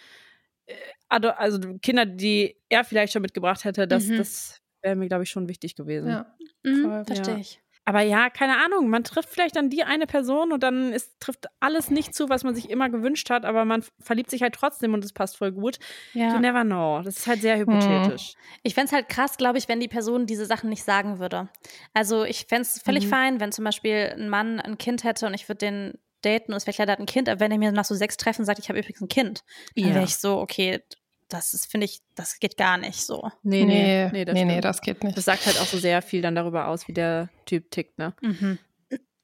also 1.10 1.60
Kinder, 1.82 2.06
die 2.06 2.56
er 2.70 2.84
vielleicht 2.84 3.14
schon 3.14 3.22
mitgebracht 3.22 3.64
hätte, 3.64 3.88
das, 3.88 4.06
Mhm. 4.08 4.18
das 4.18 4.62
wäre 4.82 4.96
mir, 4.96 5.08
glaube 5.08 5.24
ich, 5.24 5.30
schon 5.30 5.48
wichtig 5.50 5.76
gewesen. 5.76 6.10
Ja. 6.10 6.36
Mhm. 6.64 6.84
Voll, 6.84 7.06
Verstehe 7.06 7.34
ja. 7.36 7.40
ich. 7.40 7.62
Aber 7.86 8.02
ja, 8.02 8.30
keine 8.30 8.58
Ahnung, 8.58 8.90
man 8.90 9.06
trifft 9.06 9.30
vielleicht 9.30 9.56
dann 9.56 9.70
die 9.70 9.86
eine 9.86 10.08
Person 10.08 10.52
und 10.52 10.62
dann 10.62 10.92
ist, 10.92 11.22
trifft 11.22 11.46
alles 11.62 11.90
nicht 11.90 12.14
zu, 12.14 12.28
was 12.28 12.44
man 12.44 12.54
sich 12.54 12.70
immer 12.70 12.90
gewünscht 12.90 13.30
hat, 13.30 13.46
aber 13.46 13.64
man 13.64 13.82
verliebt 14.02 14.30
sich 14.30 14.42
halt 14.42 14.56
trotzdem 14.56 14.94
und 14.94 15.06
es 15.06 15.14
passt 15.14 15.38
voll 15.38 15.54
gut. 15.54 15.80
Ja. 16.14 16.34
You 16.34 16.40
never 16.42 16.64
know. 16.66 17.02
Das 17.02 17.16
ist 17.16 17.28
halt 17.28 17.40
sehr 17.40 17.58
hypothetisch. 17.58 18.34
Ich 18.64 18.74
fände 18.74 18.88
es 18.88 18.92
halt 18.92 19.08
krass, 19.08 19.38
glaube 19.38 19.58
ich, 19.58 19.70
wenn 19.70 19.80
die 19.80 19.88
Person 19.88 20.26
diese 20.26 20.46
Sachen 20.46 20.70
nicht 20.70 20.84
sagen 20.84 21.20
würde. 21.20 21.48
Also 21.94 22.26
ich 22.26 22.46
fände 22.50 22.64
es 22.64 22.82
völlig 22.82 23.06
Mhm. 23.06 23.10
fein, 23.10 23.40
wenn 23.40 23.54
zum 23.54 23.64
Beispiel 23.64 24.14
ein 24.18 24.28
Mann 24.28 24.60
ein 24.60 24.78
Kind 24.78 25.06
hätte 25.06 25.26
und 25.26 25.34
ich 25.34 25.48
würde 25.48 25.60
den 25.60 25.94
daten 26.22 26.52
und 26.52 26.58
es 26.58 26.66
wäre 26.68 26.74
klar, 26.76 26.86
der 26.86 26.94
hat 26.94 27.00
ein 27.00 27.06
Kind, 27.06 27.30
aber 27.30 27.40
wenn 27.40 27.52
er 27.52 27.58
mir 27.58 27.72
nach 27.72 27.86
so 27.86 27.96
sechs 27.96 28.18
Treffen 28.18 28.46
sagt, 28.46 28.60
ich 28.60 28.70
habe 28.70 28.80
übrigens 28.80 29.02
ein 29.02 29.08
Kind, 29.08 29.44
dann 29.76 29.86
Ja. 29.90 29.96
wäre 29.96 30.04
ich 30.06 30.18
so, 30.18 30.40
okay, 30.40 30.82
das 31.30 31.54
ist, 31.54 31.70
finde 31.70 31.86
ich, 31.86 32.02
das 32.16 32.40
geht 32.40 32.56
gar 32.58 32.78
nicht 32.78 33.02
so. 33.06 33.30
Nee, 33.44 33.66
Nee, 33.66 34.06
nee, 34.06 34.10
nee, 34.14 34.26
das, 34.26 34.34
nee, 34.36 34.46
nee, 34.46 34.62
das 34.62 34.82
geht 34.82 35.04
nicht. 35.04 35.18
das 35.18 35.26
sagt 35.26 35.46
halt 35.46 35.60
auch 35.60 35.66
so 35.66 35.78
sehr 35.78 36.02
viel 36.02 36.22
dann 36.22 36.36
darüber 36.36 36.68
aus, 36.70 36.88
wie 36.88 36.94
der 36.94 37.30
Typ 37.46 37.70
tickt, 37.72 37.98
ne? 37.98 38.14
Mhm. 38.22 38.58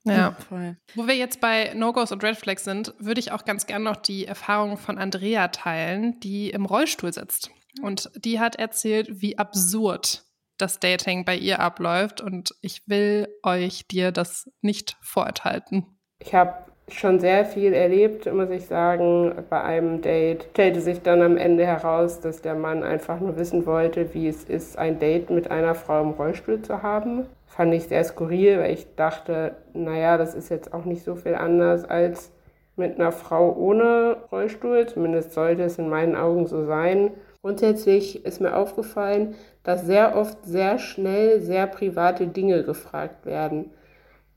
ja. 0.04 0.34
Voll. 0.50 0.76
Wo 0.96 1.08
wir 1.08 1.16
jetzt 1.16 1.40
bei 1.40 1.72
No-Gos 1.74 2.12
und 2.12 2.22
Red 2.24 2.36
Flags 2.36 2.66
sind, 2.66 2.94
würde 3.00 3.20
ich 3.22 3.32
auch 3.32 3.46
ganz 3.46 3.68
gerne 3.68 3.86
noch 3.86 3.96
die 3.96 4.26
Erfahrung 4.26 4.76
von 4.78 4.98
Andrea 4.98 5.48
teilen, 5.48 6.20
die 6.20 6.50
im 6.50 6.66
Rollstuhl 6.66 7.14
sitzt. 7.14 7.52
Und 7.82 8.12
die 8.16 8.40
hat 8.40 8.58
erzählt, 8.58 9.22
wie 9.22 9.38
absurd 9.38 10.26
das 10.58 10.80
Dating 10.80 11.24
bei 11.26 11.36
ihr 11.38 11.60
abläuft. 11.62 12.20
Und 12.22 12.54
ich 12.62 12.82
will 12.88 13.30
euch 13.44 13.88
dir 13.88 14.12
das 14.12 14.50
nicht 14.62 14.98
vorenthalten. 15.02 15.86
Ich 16.20 16.34
habe 16.36 16.66
schon 17.00 17.20
sehr 17.20 17.46
viel 17.46 17.74
erlebt, 17.74 18.32
muss 18.32 18.50
ich 18.50 18.66
sagen. 18.66 19.34
Bei 19.50 19.62
einem 19.62 20.02
Date 20.02 20.48
stellte 20.52 20.82
sich 20.82 21.02
dann 21.02 21.22
am 21.22 21.38
Ende 21.38 21.66
heraus, 21.66 22.20
dass 22.20 22.42
der 22.42 22.56
Mann 22.56 22.84
einfach 22.84 23.20
nur 23.20 23.38
wissen 23.38 23.66
wollte, 23.66 24.14
wie 24.14 24.28
es 24.28 24.44
ist, 24.44 24.78
ein 24.78 25.00
Date 25.00 25.30
mit 25.30 25.52
einer 25.52 25.76
Frau 25.76 26.02
im 26.02 26.12
Rollstuhl 26.12 26.62
zu 26.62 26.82
haben. 26.84 27.26
Fand 27.48 27.74
ich 27.74 27.84
sehr 27.86 28.04
skurril, 28.04 28.60
weil 28.60 28.74
ich 28.74 28.96
dachte, 28.96 29.56
naja, 29.74 30.18
das 30.18 30.34
ist 30.34 30.50
jetzt 30.50 30.74
auch 30.74 30.86
nicht 30.86 31.04
so 31.04 31.16
viel 31.16 31.36
anders 31.36 31.86
als 31.86 32.32
mit 32.76 33.00
einer 33.00 33.12
Frau 33.12 33.56
ohne 33.56 34.18
Rollstuhl. 34.32 34.88
Zumindest 34.88 35.34
sollte 35.34 35.64
es 35.64 35.78
in 35.78 35.90
meinen 35.90 36.16
Augen 36.16 36.48
so 36.48 36.66
sein. 36.66 37.12
Grundsätzlich 37.42 38.26
ist 38.26 38.42
mir 38.42 38.56
aufgefallen, 38.56 39.36
dass 39.64 39.86
sehr 39.86 40.16
oft 40.16 40.46
sehr 40.46 40.80
schnell 40.80 41.42
sehr 41.42 41.68
private 41.68 42.28
Dinge 42.28 42.64
gefragt 42.64 43.26
werden. 43.26 43.72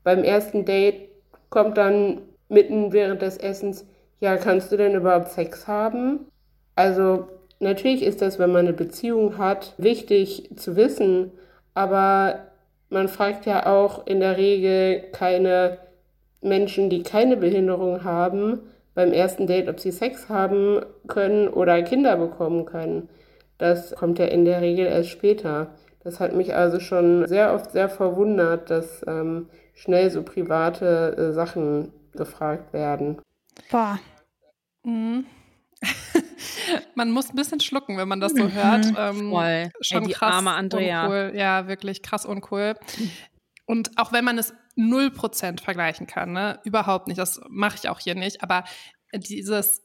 Beim 0.03 0.23
ersten 0.23 0.65
Date 0.65 1.09
kommt 1.49 1.77
dann 1.77 2.21
mitten 2.49 2.93
während 2.93 3.21
des 3.21 3.37
Essens, 3.37 3.85
ja, 4.19 4.37
kannst 4.37 4.71
du 4.71 4.77
denn 4.77 4.95
überhaupt 4.95 5.29
Sex 5.29 5.67
haben? 5.67 6.27
Also 6.75 7.27
natürlich 7.59 8.03
ist 8.03 8.21
das, 8.21 8.39
wenn 8.39 8.51
man 8.51 8.65
eine 8.67 8.73
Beziehung 8.73 9.37
hat, 9.37 9.73
wichtig 9.77 10.49
zu 10.55 10.75
wissen, 10.75 11.31
aber 11.73 12.47
man 12.89 13.07
fragt 13.07 13.45
ja 13.45 13.65
auch 13.65 14.07
in 14.07 14.19
der 14.19 14.37
Regel 14.37 15.03
keine 15.11 15.77
Menschen, 16.41 16.89
die 16.89 17.03
keine 17.03 17.37
Behinderung 17.37 18.03
haben, 18.03 18.61
beim 18.93 19.13
ersten 19.13 19.45
Date, 19.45 19.69
ob 19.69 19.79
sie 19.79 19.91
Sex 19.91 20.27
haben 20.27 20.81
können 21.07 21.47
oder 21.47 21.83
Kinder 21.83 22.17
bekommen 22.17 22.65
können. 22.65 23.09
Das 23.59 23.93
kommt 23.95 24.17
ja 24.17 24.25
in 24.25 24.45
der 24.45 24.61
Regel 24.61 24.87
erst 24.87 25.09
später. 25.09 25.67
Das 26.03 26.19
hat 26.19 26.33
mich 26.33 26.55
also 26.55 26.79
schon 26.79 27.27
sehr 27.27 27.53
oft 27.53 27.71
sehr 27.71 27.89
verwundert, 27.89 28.69
dass 28.71 29.03
ähm, 29.07 29.49
schnell 29.73 30.09
so 30.09 30.23
private 30.23 31.15
äh, 31.17 31.31
Sachen 31.33 31.91
gefragt 32.17 32.73
werden. 32.73 33.21
Boah. 33.71 33.99
Mhm. 34.83 35.25
man 36.95 37.11
muss 37.11 37.29
ein 37.29 37.35
bisschen 37.35 37.59
schlucken, 37.59 37.97
wenn 37.97 38.07
man 38.07 38.19
das 38.19 38.33
so 38.33 38.49
hört. 38.49 38.85
Mhm. 38.85 38.95
Ähm, 38.97 39.29
Voll. 39.29 39.71
Schon 39.81 40.03
Ey, 40.03 40.07
die 40.07 40.13
krass 40.13 40.33
arme 40.33 40.51
Andrea. 40.51 41.03
uncool. 41.03 41.31
Ja, 41.35 41.67
wirklich 41.67 42.01
krass 42.01 42.25
uncool. 42.25 42.75
Und 43.65 43.97
auch 43.97 44.11
wenn 44.11 44.25
man 44.25 44.37
es 44.37 44.53
0% 44.77 45.61
vergleichen 45.61 46.07
kann, 46.07 46.33
ne? 46.33 46.59
überhaupt 46.63 47.07
nicht, 47.07 47.17
das 47.17 47.41
mache 47.49 47.77
ich 47.81 47.89
auch 47.89 47.99
hier 47.99 48.15
nicht, 48.15 48.43
aber 48.43 48.63
dieses, 49.13 49.81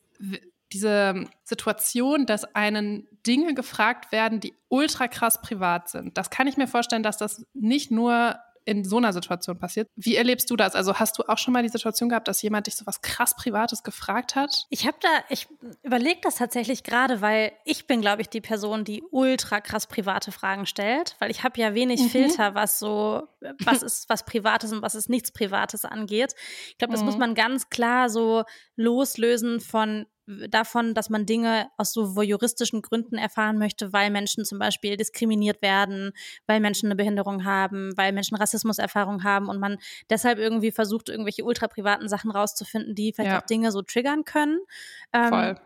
diese 0.73 1.25
Situation, 1.45 2.27
dass 2.27 2.45
einen 2.55 3.09
Dinge 3.27 3.55
gefragt 3.55 4.13
werden, 4.13 4.41
die 4.41 4.55
ultra 4.69 5.09
krass 5.09 5.41
privat 5.41 5.89
sind, 5.89 6.17
das 6.19 6.31
kann 6.31 6.47
ich 6.47 6.57
mir 6.57 6.69
vorstellen, 6.69 7.03
dass 7.03 7.17
das 7.17 7.45
nicht 7.55 7.91
nur 7.91 8.37
in 8.65 8.85
so 8.85 8.97
einer 8.99 9.13
Situation 9.13 9.59
passiert. 9.59 9.89
Wie 9.97 10.17
erlebst 10.17 10.51
du 10.51 10.57
das? 10.57 10.75
Also 10.75 10.95
hast 10.95 11.19
du 11.19 11.25
auch 11.29 11.39
schon 11.39 11.53
mal 11.53 11.63
die 11.63 11.69
Situation 11.69 12.09
gehabt, 12.09 12.29
dass 12.29 12.43
jemand 12.43 12.67
dich 12.67 12.77
so 12.77 12.87
was 12.87 13.01
krass 13.03 13.35
Privates 13.37 13.83
gefragt 13.83 14.35
hat? 14.35 14.67
Ich 14.71 14.87
habe 14.87 14.97
da, 15.01 15.09
ich 15.29 15.49
überlege 15.83 16.21
das 16.23 16.37
tatsächlich 16.37 16.85
gerade, 16.85 17.21
weil 17.21 17.53
ich 17.65 17.87
bin, 17.87 18.01
glaube 18.01 18.23
ich, 18.23 18.29
die 18.29 18.41
Person, 18.41 18.85
die 18.85 19.03
ultra 19.11 19.61
krass 19.61 19.87
private 19.87 20.33
Fragen 20.33 20.67
stellt, 20.67 21.17
weil 21.19 21.31
ich 21.31 21.43
habe 21.45 21.61
ja 21.61 21.75
wenig 21.75 22.01
Mhm. 22.01 22.09
Filter, 22.09 22.55
was 22.55 22.79
so, 22.79 23.29
was 23.65 23.83
ist 23.83 24.09
was 24.09 24.25
Privates 24.25 24.73
und 24.73 24.83
was 24.83 24.95
ist 24.95 25.09
nichts 25.09 25.33
Privates 25.33 25.85
angeht. 25.85 26.35
Ich 26.69 26.79
glaube, 26.79 26.93
das 26.93 27.01
Mhm. 27.01 27.07
muss 27.07 27.19
man 27.19 27.35
ganz 27.35 27.71
klar 27.71 28.09
so 28.11 28.45
loslösen 28.77 29.61
von 29.61 30.07
davon, 30.27 30.95
dass 30.95 31.11
man 31.11 31.27
Dinge 31.27 31.69
aus 31.77 31.93
so 31.93 32.15
voyeuristischen 32.17 32.81
Gründen 32.83 33.17
erfahren 33.17 33.59
möchte, 33.59 33.93
weil 33.93 34.11
Menschen 34.11 34.45
zum 34.45 34.59
Beispiel 34.59 34.97
diskriminiert 34.97 35.63
werden, 35.63 36.13
weil 36.47 36.61
Menschen 36.61 36.87
eine 36.87 36.97
Behinderung 36.97 37.45
haben, 37.45 37.93
weil 37.97 38.13
Menschen 38.13 38.37
Rassismuserfahrung 38.37 39.25
haben 39.25 39.49
und 39.49 39.59
man 39.59 39.79
deshalb 40.11 40.39
irgendwie 40.39 40.71
versucht, 40.73 41.09
irgendwelche 41.09 41.45
ultra 41.45 41.67
privaten 41.69 42.09
Sachen 42.09 42.31
rauszufinden, 42.31 42.95
die 42.95 43.13
vielleicht 43.13 43.33
Ja. 43.33 43.39
auch 43.39 43.43
Dinge 43.43 43.73
so 43.73 43.83
triggern 43.83 44.25
können. 44.25 44.61
Ähm, 45.13 45.29
Voll. 45.31 45.61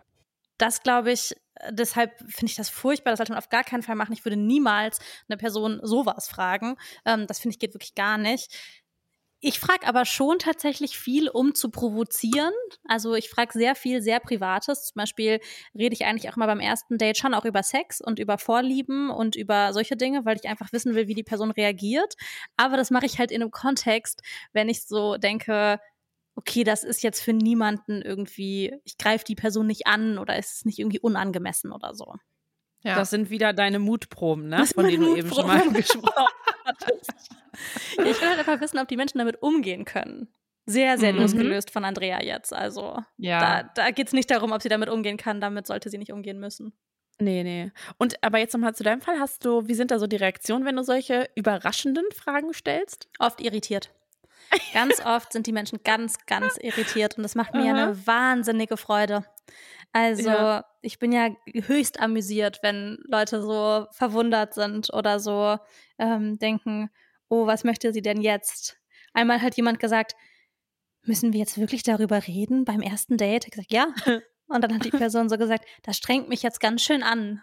das 0.59 0.83
glaube 0.83 1.13
ich, 1.13 1.33
äh, 1.57 1.73
deshalb 1.73 2.19
finde 2.21 2.47
ich 2.47 2.57
das 2.57 2.69
furchtbar. 2.71 3.11
Das 3.13 3.19
sollte 3.19 3.33
man 3.33 3.39
auf 3.39 3.49
gar 3.51 3.65
keinen 3.65 3.83
Fall 3.83 3.97
machen. 3.97 4.13
Ich 4.13 4.25
würde 4.25 4.37
niemals 4.37 4.99
eine 5.29 5.37
Person 5.37 5.81
sowas 5.83 6.29
fragen. 6.29 6.77
Ähm, 7.05 7.27
das 7.27 7.39
finde 7.41 7.55
ich 7.55 7.59
geht 7.59 7.75
wirklich 7.75 7.95
gar 7.95 8.19
nicht. 8.19 8.55
Ich 9.41 9.61
frage 9.61 9.87
aber 9.87 10.07
schon 10.07 10.39
tatsächlich 10.39 10.99
viel, 10.99 11.29
um 11.29 11.55
zu 11.55 11.71
provozieren. 11.71 12.53
Also 12.89 13.15
ich 13.15 13.29
frage 13.29 13.53
sehr 13.53 13.75
viel, 13.75 14.01
sehr 14.01 14.19
Privates. 14.19 14.87
Zum 14.87 14.95
Beispiel 14.95 15.41
rede 15.75 15.93
ich 15.95 16.07
eigentlich 16.07 16.31
auch 16.31 16.37
mal 16.37 16.47
beim 16.47 16.59
ersten 16.59 16.97
Date 16.97 17.19
schon 17.19 17.35
auch 17.35 17.45
über 17.45 17.63
Sex 17.63 18.01
und 18.01 18.19
über 18.19 18.39
Vorlieben 18.39 19.11
und 19.11 19.37
über 19.37 19.75
solche 19.75 19.97
Dinge, 19.97 20.25
weil 20.25 20.37
ich 20.37 20.49
einfach 20.49 20.73
wissen 20.73 20.95
will, 20.95 21.07
wie 21.07 21.15
die 21.15 21.23
Person 21.23 21.51
reagiert. 21.51 22.15
Aber 22.57 22.77
das 22.79 22.91
mache 22.91 23.07
ich 23.07 23.19
halt 23.19 23.31
in 23.31 23.43
einem 23.43 23.51
Kontext, 23.51 24.23
wenn 24.53 24.71
ich 24.71 24.87
so 24.87 25.19
denke, 25.19 25.81
okay, 26.35 26.65
das 26.65 26.83
ist 26.83 27.03
jetzt 27.03 27.21
für 27.21 27.33
niemanden 27.35 28.03
irgendwie, 28.03 28.75
ich 28.85 28.97
greife 28.99 29.25
die 29.27 29.35
Person 29.35 29.67
nicht 29.67 29.87
an 29.87 30.19
oder 30.19 30.37
es 30.37 30.53
ist 30.55 30.67
nicht 30.67 30.79
irgendwie 30.79 31.01
unangemessen 31.01 31.73
oder 31.73 31.95
so. 31.95 32.15
Ja. 32.87 32.95
Das 32.95 33.11
sind 33.11 33.31
wieder 33.31 33.53
deine 33.53 33.79
Mutproben, 33.79 34.49
ne? 34.49 34.65
Von 34.67 34.87
denen 34.87 35.03
du 35.03 35.17
eben 35.17 35.33
schon 35.33 35.47
mal 35.47 35.69
gesprochen 35.73 36.27
hattest. 36.65 37.11
Ich 37.93 38.21
will 38.21 38.29
halt 38.29 38.39
einfach 38.39 38.61
wissen, 38.61 38.79
ob 38.79 38.89
die 38.89 38.97
Menschen 38.97 39.19
damit 39.19 39.43
umgehen 39.43 39.85
können. 39.85 40.29
Sehr, 40.67 40.99
sehr 40.99 41.13
Mhm. 41.13 41.21
losgelöst 41.21 41.71
von 41.71 41.85
Andrea 41.85 42.23
jetzt. 42.23 42.53
Also 42.53 42.99
ja. 43.19 43.41
da, 43.41 43.71
da 43.75 43.91
geht 43.91 44.09
es 44.09 44.13
nicht 44.13 44.31
darum, 44.31 44.53
ob 44.53 44.63
sie 44.63 44.69
damit 44.69 44.89
umgehen 44.89 45.17
kann. 45.17 45.41
Damit 45.41 45.67
sollte 45.67 45.91
sie 45.91 45.99
nicht 45.99 46.13
umgehen 46.13 46.39
müssen. 46.41 46.73
Nee, 47.19 47.43
nee. 47.45 47.73
Und 47.99 48.23
aber 48.23 48.39
jetzt 48.39 48.53
nochmal 48.53 48.75
zu 48.75 48.83
deinem 48.83 49.01
Fall. 49.01 49.19
Hast 49.19 49.45
du, 49.45 49.67
wie 49.69 49.75
sind 49.75 49.91
da 49.91 49.99
so 49.99 50.07
die 50.07 50.17
Reaktionen, 50.17 50.65
wenn 50.67 50.77
du 50.77 50.83
solche 50.83 51.29
überraschenden 51.35 52.05
Fragen 52.15 52.53
stellst? 52.53 53.09
Oft 53.19 53.41
irritiert. 53.41 53.91
Ganz 54.75 55.05
oft 55.05 55.33
sind 55.33 55.47
die 55.47 55.53
Menschen 55.53 55.81
ganz, 55.83 56.25
ganz 56.27 56.57
irritiert 56.59 57.17
und 57.17 57.23
das 57.25 57.35
macht 57.35 57.55
mir 57.55 57.75
Aha. 57.75 57.83
eine 57.85 58.07
wahnsinnige 58.07 58.77
Freude. 58.77 59.25
Also 59.97 60.29
Ja. 60.29 60.65
ich 60.83 60.99
bin 60.99 61.11
ja 61.11 61.31
höchst 61.47 62.01
amüsiert, 62.01 62.59
wenn 62.63 62.99
Leute 63.09 63.41
so 63.41 63.87
verwundert 63.93 64.53
sind 64.53 64.93
oder 64.93 65.19
so 65.21 65.57
ähm, 65.99 66.39
denken, 66.39 66.91
oh, 67.31 67.47
was 67.47 67.65
möchte 67.65 67.93
sie 67.95 68.03
denn 68.03 68.21
jetzt? 68.21 68.77
Einmal 69.15 69.41
hat 69.41 69.57
jemand 69.57 69.81
gesagt, 69.81 70.15
müssen 71.03 71.33
wir 71.33 71.41
jetzt 71.41 71.57
wirklich 71.57 71.83
darüber 71.83 72.27
reden 72.27 72.67
beim 72.67 72.83
ersten 72.83 73.17
Date? 73.17 73.47
Ich 73.47 73.53
gesagt, 73.53 73.73
ja. 73.73 73.87
Und 74.49 74.63
dann 74.63 74.75
hat 74.75 74.85
die 74.85 74.91
Person 74.91 75.29
so 75.31 75.39
gesagt, 75.39 75.65
das 75.83 75.97
strengt 75.97 76.29
mich 76.29 76.43
jetzt 76.43 76.61
ganz 76.61 76.83
schön 76.83 77.03
an. 77.03 77.43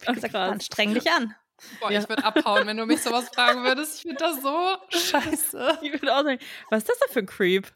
Ich 0.00 0.08
Ach, 0.08 0.14
gesagt, 0.14 0.34
krass. 0.34 0.50
dann 0.50 0.60
streng 0.60 0.94
dich 0.94 1.08
an. 1.10 1.34
Boah, 1.80 1.92
Ja. 1.92 2.00
ich 2.00 2.08
würde 2.08 2.24
abhauen, 2.24 2.66
wenn 2.66 2.76
du 2.76 2.86
mich 2.86 3.02
sowas 3.02 3.28
fragen 3.34 3.62
würdest. 3.64 3.96
Ich 3.96 4.02
finde 4.02 4.16
das 4.16 4.42
so 4.42 4.76
scheiße. 4.90 5.78
Ich 5.82 5.92
würde 5.92 6.14
auch 6.16 6.22
sagen, 6.24 6.38
was 6.70 6.78
ist 6.82 6.88
das 6.88 6.98
denn 6.98 7.12
für 7.12 7.18
ein 7.20 7.26
Creep? 7.26 7.72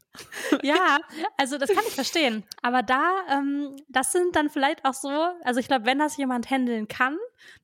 Ja, 0.63 0.99
also 1.37 1.57
das 1.59 1.71
kann 1.71 1.85
ich 1.87 1.95
verstehen. 1.95 2.45
Aber 2.63 2.83
da, 2.83 3.13
ähm, 3.31 3.77
das 3.89 4.13
sind 4.13 4.35
dann 4.35 4.51
vielleicht 4.51 4.85
auch 4.85 4.95
so, 4.95 5.09
also 5.45 5.61
ich 5.61 5.69
glaube, 5.69 5.85
wenn 5.87 5.99
das 5.99 6.17
jemand 6.17 6.51
handeln 6.51 6.89
kann, 6.89 7.17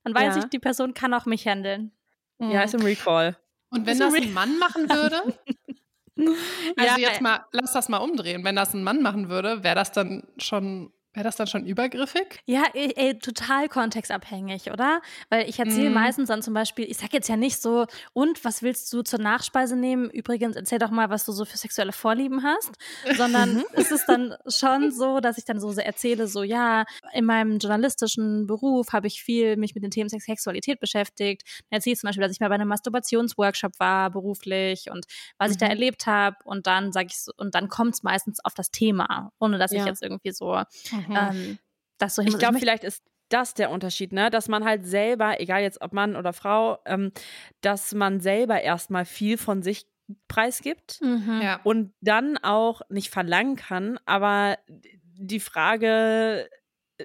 dann 0.04 0.14
weiß 0.14 0.36
Ja. 0.36 0.42
ich, 0.42 0.48
die 0.50 0.58
Person 0.58 0.94
kann 0.94 1.12
auch 1.14 1.26
mich 1.26 1.46
handeln. 1.46 1.92
Ja, 2.38 2.62
ist 2.62 2.74
im 2.74 2.82
Recall. 2.82 3.36
Und 3.70 3.86
wenn 3.86 3.98
das 3.98 4.12
ein 4.14 4.32
Mann 4.32 4.58
machen 4.58 4.88
würde? 4.88 5.22
Also 6.14 6.34
Ja, 6.76 6.98
jetzt 6.98 7.22
mal, 7.22 7.46
lass 7.52 7.72
das 7.72 7.88
mal 7.88 7.96
umdrehen. 7.96 8.44
Wenn 8.44 8.54
das 8.54 8.74
ein 8.74 8.84
Mann 8.84 9.00
machen 9.00 9.30
würde, 9.30 9.64
wäre 9.64 9.74
das 9.74 9.92
dann 9.92 10.22
schon, 10.36 10.92
wäre 11.14 11.24
das 11.24 11.36
dann 11.36 11.46
schon 11.46 11.66
übergriffig? 11.66 12.42
Ja, 12.48 12.64
ey, 12.74 12.92
ey, 12.96 13.18
total 13.20 13.68
kontextabhängig, 13.68 14.72
oder? 14.72 15.00
Weil 15.30 15.48
ich 15.48 15.60
erzähle 15.60 15.90
Mhm. 15.90 15.92
meistens 15.92 16.26
dann 16.28 16.42
zum 16.42 16.54
Beispiel, 16.54 16.90
ich 16.90 16.96
sag 16.98 17.12
jetzt 17.12 17.28
ja 17.28 17.36
nicht 17.36 17.62
so, 17.62 17.86
und 18.14 18.44
was 18.44 18.62
willst 18.62 18.92
du 18.92 19.02
zur 19.02 19.20
Nachspeise 19.20 19.76
nehmen? 19.76 20.10
Übrigens, 20.10 20.56
erzähl 20.56 20.80
doch 20.80 20.90
mal, 20.90 21.08
was 21.08 21.24
du 21.24 21.30
so 21.30 21.44
für 21.44 21.56
sexuelle 21.56 21.92
Vorlieben 21.92 22.42
hast. 22.42 22.72
Sondern 23.12 23.62
es 23.70 23.92
ist 23.92 24.08
dann 24.08 24.34
schon 24.48 24.90
so, 24.90 25.20
dass 25.20 25.38
ich 25.38 25.44
dann 25.44 25.60
so 25.60 25.70
erzähle, 25.72 26.26
so, 26.26 26.42
ja, 26.42 26.84
in 27.12 27.24
meinem 27.24 27.58
journalistischen 27.58 28.48
Beruf 28.48 28.92
habe 28.92 29.06
ich 29.06 29.22
viel 29.22 29.56
mich 29.56 29.76
mit 29.76 29.84
den 29.84 29.92
Themen 29.92 30.08
Sex 30.10 30.24
Sexualität 30.24 30.80
beschäftigt. 30.80 31.42
Dann 31.70 31.76
erzähle 31.76 31.92
ich 31.94 32.00
zum 32.00 32.08
Beispiel, 32.08 32.22
dass 32.24 32.32
ich 32.32 32.40
mal 32.40 32.48
bei 32.48 32.56
einem 32.56 32.68
Masturbationsworkshop 32.68 33.78
war, 33.78 34.10
beruflich 34.10 34.90
und 34.90 35.06
was 35.38 35.52
ich 35.52 35.58
da 35.58 35.66
Mhm. 35.66 35.68
erlebt 35.68 36.06
habe. 36.06 36.36
Und 36.44 36.66
dann 36.66 36.90
sage 36.90 37.06
ich 37.10 37.20
so, 37.20 37.30
und 37.36 37.54
dann 37.54 37.68
kommt 37.68 37.94
es 37.94 38.02
meistens 38.02 38.44
auf 38.44 38.54
das 38.54 38.72
Thema, 38.72 39.30
ohne 39.38 39.58
dass 39.58 39.74
ich 39.74 39.84
Ja. 39.84 39.84
jetzt 39.84 40.02
irgendwie 40.02 40.32
so 40.32 40.60
Mhm. 41.08 41.16
ähm, 41.16 41.58
das 41.98 42.14
so 42.14 42.22
hin 42.22 42.32
Ich 42.32 42.38
glaube, 42.38 42.58
vielleicht 42.58 42.84
ist 42.84 43.04
das 43.28 43.54
der 43.54 43.70
Unterschied, 43.70 44.12
ne? 44.12 44.30
Dass 44.30 44.48
man 44.48 44.64
halt 44.64 44.86
selber, 44.86 45.40
egal 45.40 45.62
jetzt 45.62 45.80
ob 45.80 45.92
Mann 45.92 46.16
oder 46.16 46.32
Frau, 46.32 46.78
ähm, 46.86 47.12
dass 47.62 47.94
man 47.94 48.20
selber 48.20 48.60
erstmal 48.60 49.04
viel 49.04 49.38
von 49.38 49.62
sich 49.62 49.86
preisgibt 50.28 51.00
Mhm. 51.00 51.40
ja. 51.42 51.60
und 51.64 51.94
dann 52.00 52.36
auch 52.38 52.82
nicht 52.90 53.08
verlangen 53.10 53.56
kann, 53.56 53.98
aber 54.04 54.58
die 55.14 55.40
Frage 55.40 56.48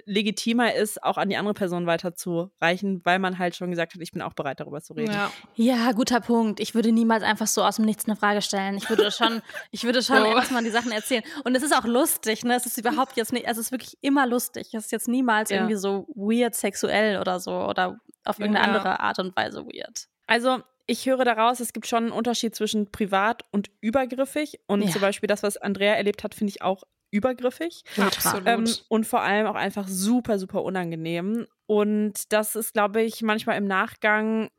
legitimer 0.06 0.74
ist, 0.74 1.02
auch 1.02 1.16
an 1.18 1.28
die 1.28 1.36
andere 1.36 1.54
Person 1.54 1.86
weiterzureichen, 1.86 3.00
weil 3.04 3.18
man 3.18 3.38
halt 3.38 3.56
schon 3.56 3.70
gesagt 3.70 3.94
hat, 3.94 4.00
ich 4.02 4.12
bin 4.12 4.22
auch 4.22 4.32
bereit, 4.34 4.60
darüber 4.60 4.80
zu 4.80 4.92
reden. 4.94 5.12
ja. 5.12 5.30
Ja, 5.54 5.92
guter 5.92 6.20
Punkt. 6.20 6.60
Ich 6.60 6.74
würde 6.74 6.92
niemals 6.92 7.22
einfach 7.24 7.46
so 7.46 7.62
aus 7.64 7.76
dem 7.76 7.84
Nichts 7.84 8.04
eine 8.06 8.16
Frage 8.16 8.42
stellen. 8.42 8.76
Ich 8.76 8.88
würde 8.88 9.10
schon, 9.10 9.42
ich 9.70 9.84
würde 9.84 10.02
schon 10.02 10.18
So. 10.18 10.24
erstmal 10.24 10.62
die 10.62 10.70
Sachen 10.70 10.92
erzählen. 10.92 11.22
Und 11.44 11.56
es 11.56 11.62
ist 11.62 11.74
auch 11.74 11.84
lustig, 11.84 12.44
ne? 12.44 12.54
Es 12.54 12.66
ist 12.66 12.78
überhaupt 12.78 13.16
jetzt 13.16 13.32
nicht, 13.32 13.46
es 13.46 13.58
ist 13.58 13.72
wirklich 13.72 13.98
immer 14.00 14.26
lustig. 14.26 14.68
Es 14.72 14.86
ist 14.86 14.92
jetzt 14.92 15.08
niemals 15.08 15.50
Ja. 15.50 15.56
irgendwie 15.58 15.76
so 15.76 16.06
weird 16.14 16.54
sexuell 16.54 17.18
oder 17.20 17.40
so 17.40 17.50
oder 17.52 17.98
auf 18.24 18.38
irgendeine 18.38 18.66
Ja. 18.68 18.72
andere 18.74 19.00
Art 19.00 19.18
und 19.18 19.34
Weise 19.36 19.64
weird. 19.64 20.06
Also 20.26 20.58
ich 20.86 21.06
höre 21.06 21.24
daraus, 21.24 21.60
es 21.60 21.72
gibt 21.72 21.86
schon 21.86 22.04
einen 22.04 22.12
Unterschied 22.12 22.54
zwischen 22.54 22.90
privat 22.90 23.42
und 23.50 23.70
übergriffig. 23.80 24.60
Und 24.66 24.82
Ja. 24.82 24.90
zum 24.90 25.00
Beispiel 25.00 25.26
das, 25.26 25.42
was 25.42 25.56
Andrea 25.56 25.94
erlebt 25.94 26.22
hat, 26.24 26.34
finde 26.34 26.50
ich 26.52 26.62
auch 26.62 26.82
übergriffig. 27.10 27.82
Absolut. 27.96 28.46
Ähm, 28.46 28.74
und 28.88 29.06
vor 29.06 29.22
allem 29.22 29.46
auch 29.46 29.54
einfach 29.54 29.88
super, 29.88 30.38
super 30.38 30.62
unangenehm. 30.62 31.46
Und 31.66 32.32
das 32.32 32.54
ist, 32.56 32.72
glaube 32.74 33.02
ich, 33.02 33.22
manchmal 33.22 33.56
im 33.58 33.66
Nachgang 33.66 34.50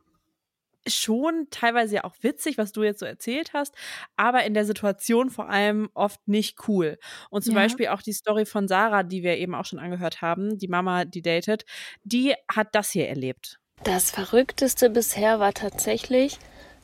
schon 0.88 1.48
teilweise 1.52 1.96
ja 1.96 2.04
auch 2.06 2.16
witzig, 2.22 2.58
was 2.58 2.72
du 2.72 2.84
jetzt 2.84 3.00
so 3.00 3.06
erzählt 3.06 3.52
hast, 3.54 3.76
aber 4.16 4.44
in 4.46 4.54
der 4.54 4.66
Situation 4.66 5.30
vor 5.30 5.50
allem 5.50 5.90
oft 5.94 6.26
nicht 6.28 6.68
cool. 6.68 6.98
Und 7.30 7.44
zum 7.44 7.54
Ja. 7.54 7.62
Beispiel 7.62 7.88
auch 7.90 8.02
die 8.02 8.14
Story 8.14 8.46
von 8.46 8.68
Sarah, 8.68 9.04
die 9.04 9.22
wir 9.22 9.38
eben 9.38 9.54
auch 9.56 9.66
schon 9.66 9.78
angehört 9.80 10.22
haben, 10.22 10.58
die 10.58 10.68
Mama, 10.70 11.06
die 11.06 11.22
datet, 11.22 11.66
die 12.04 12.34
hat 12.52 12.70
das 12.74 12.92
hier 12.92 13.08
erlebt. 13.10 13.60
Das 13.84 14.10
Verrückteste 14.10 14.90
bisher 14.90 15.40
war 15.40 15.54
tatsächlich, 15.54 16.40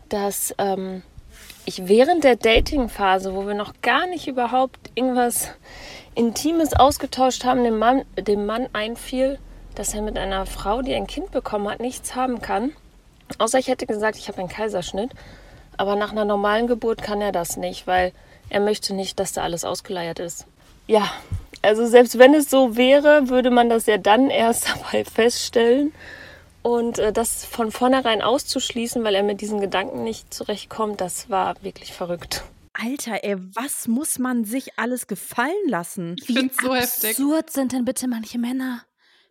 dass 0.09 0.53
ähm, 0.59 1.01
ich 1.65 1.87
während 1.87 2.23
der 2.23 2.35
Dating-Phase, 2.35 3.35
wo 3.35 3.47
wir 3.47 3.53
noch 3.53 3.73
gar 3.81 4.07
nicht 4.07 4.27
überhaupt 4.27 4.91
irgendwas 4.95 5.49
Intimes 6.13 6.73
ausgetauscht 6.73 7.43
haben, 7.43 7.63
dem 7.63 7.77
Mann, 7.77 8.03
dem 8.17 8.45
Mann 8.45 8.67
einfiel, 8.73 9.39
dass 9.75 9.93
er 9.93 10.01
mit 10.01 10.17
einer 10.17 10.45
Frau, 10.45 10.81
die 10.81 10.93
ein 10.93 11.07
Kind 11.07 11.31
bekommen 11.31 11.69
hat, 11.69 11.79
nichts 11.79 12.15
haben 12.15 12.41
kann. 12.41 12.71
Außer 13.37 13.59
ich 13.59 13.67
hätte 13.67 13.85
gesagt, 13.85 14.17
ich 14.17 14.27
habe 14.27 14.39
einen 14.39 14.49
Kaiserschnitt. 14.49 15.11
Aber 15.77 15.95
nach 15.95 16.11
einer 16.11 16.23
normalen 16.23 16.67
Geburt 16.67 17.01
kann 17.01 17.21
er 17.21 17.33
das 17.33 17.57
nicht, 17.57 17.85
weil 17.85 18.13
er 18.49 18.61
möchte 18.61 18.93
nicht, 18.93 19.19
dass 19.19 19.33
da 19.33 19.43
alles 19.43 19.65
ausgeleiert 19.65 20.19
ist. 20.19 20.45
Ja, 20.87 21.11
also 21.61 21.85
selbst 21.85 22.17
wenn 22.17 22.33
es 22.33 22.49
so 22.49 22.77
wäre, 22.77 23.27
würde 23.29 23.49
man 23.49 23.69
das 23.69 23.85
ja 23.85 23.97
dann 23.97 24.29
erst 24.29 24.69
dabei 24.75 25.03
feststellen. 25.03 25.93
Und 26.65 26.97
äh, 26.97 27.13
das 27.13 27.45
von 27.45 27.71
vornherein 27.71 28.23
auszuschließen, 28.23 29.03
weil 29.03 29.13
er 29.13 29.21
mit 29.21 29.39
diesen 29.39 29.61
Gedanken 29.61 30.03
nicht 30.03 30.33
zurechtkommt, 30.33 30.99
das 30.99 31.29
war 31.29 31.61
wirklich 31.61 31.93
verrückt. 31.93 32.43
Alter, 32.73 33.23
ey, 33.23 33.35
was 33.53 33.87
muss 33.87 34.17
man 34.17 34.45
sich 34.45 34.79
alles 34.79 35.05
gefallen 35.05 35.53
lassen? 35.67 36.15
Ich 36.17 36.25
finde 36.25 36.47
es 36.47 36.57
so 36.57 36.73
heftig. 36.73 37.09
absurd 37.11 37.51
sind 37.51 37.71
denn 37.71 37.85
bitte 37.85 38.07
manche 38.07 38.39
Männer? 38.39 38.83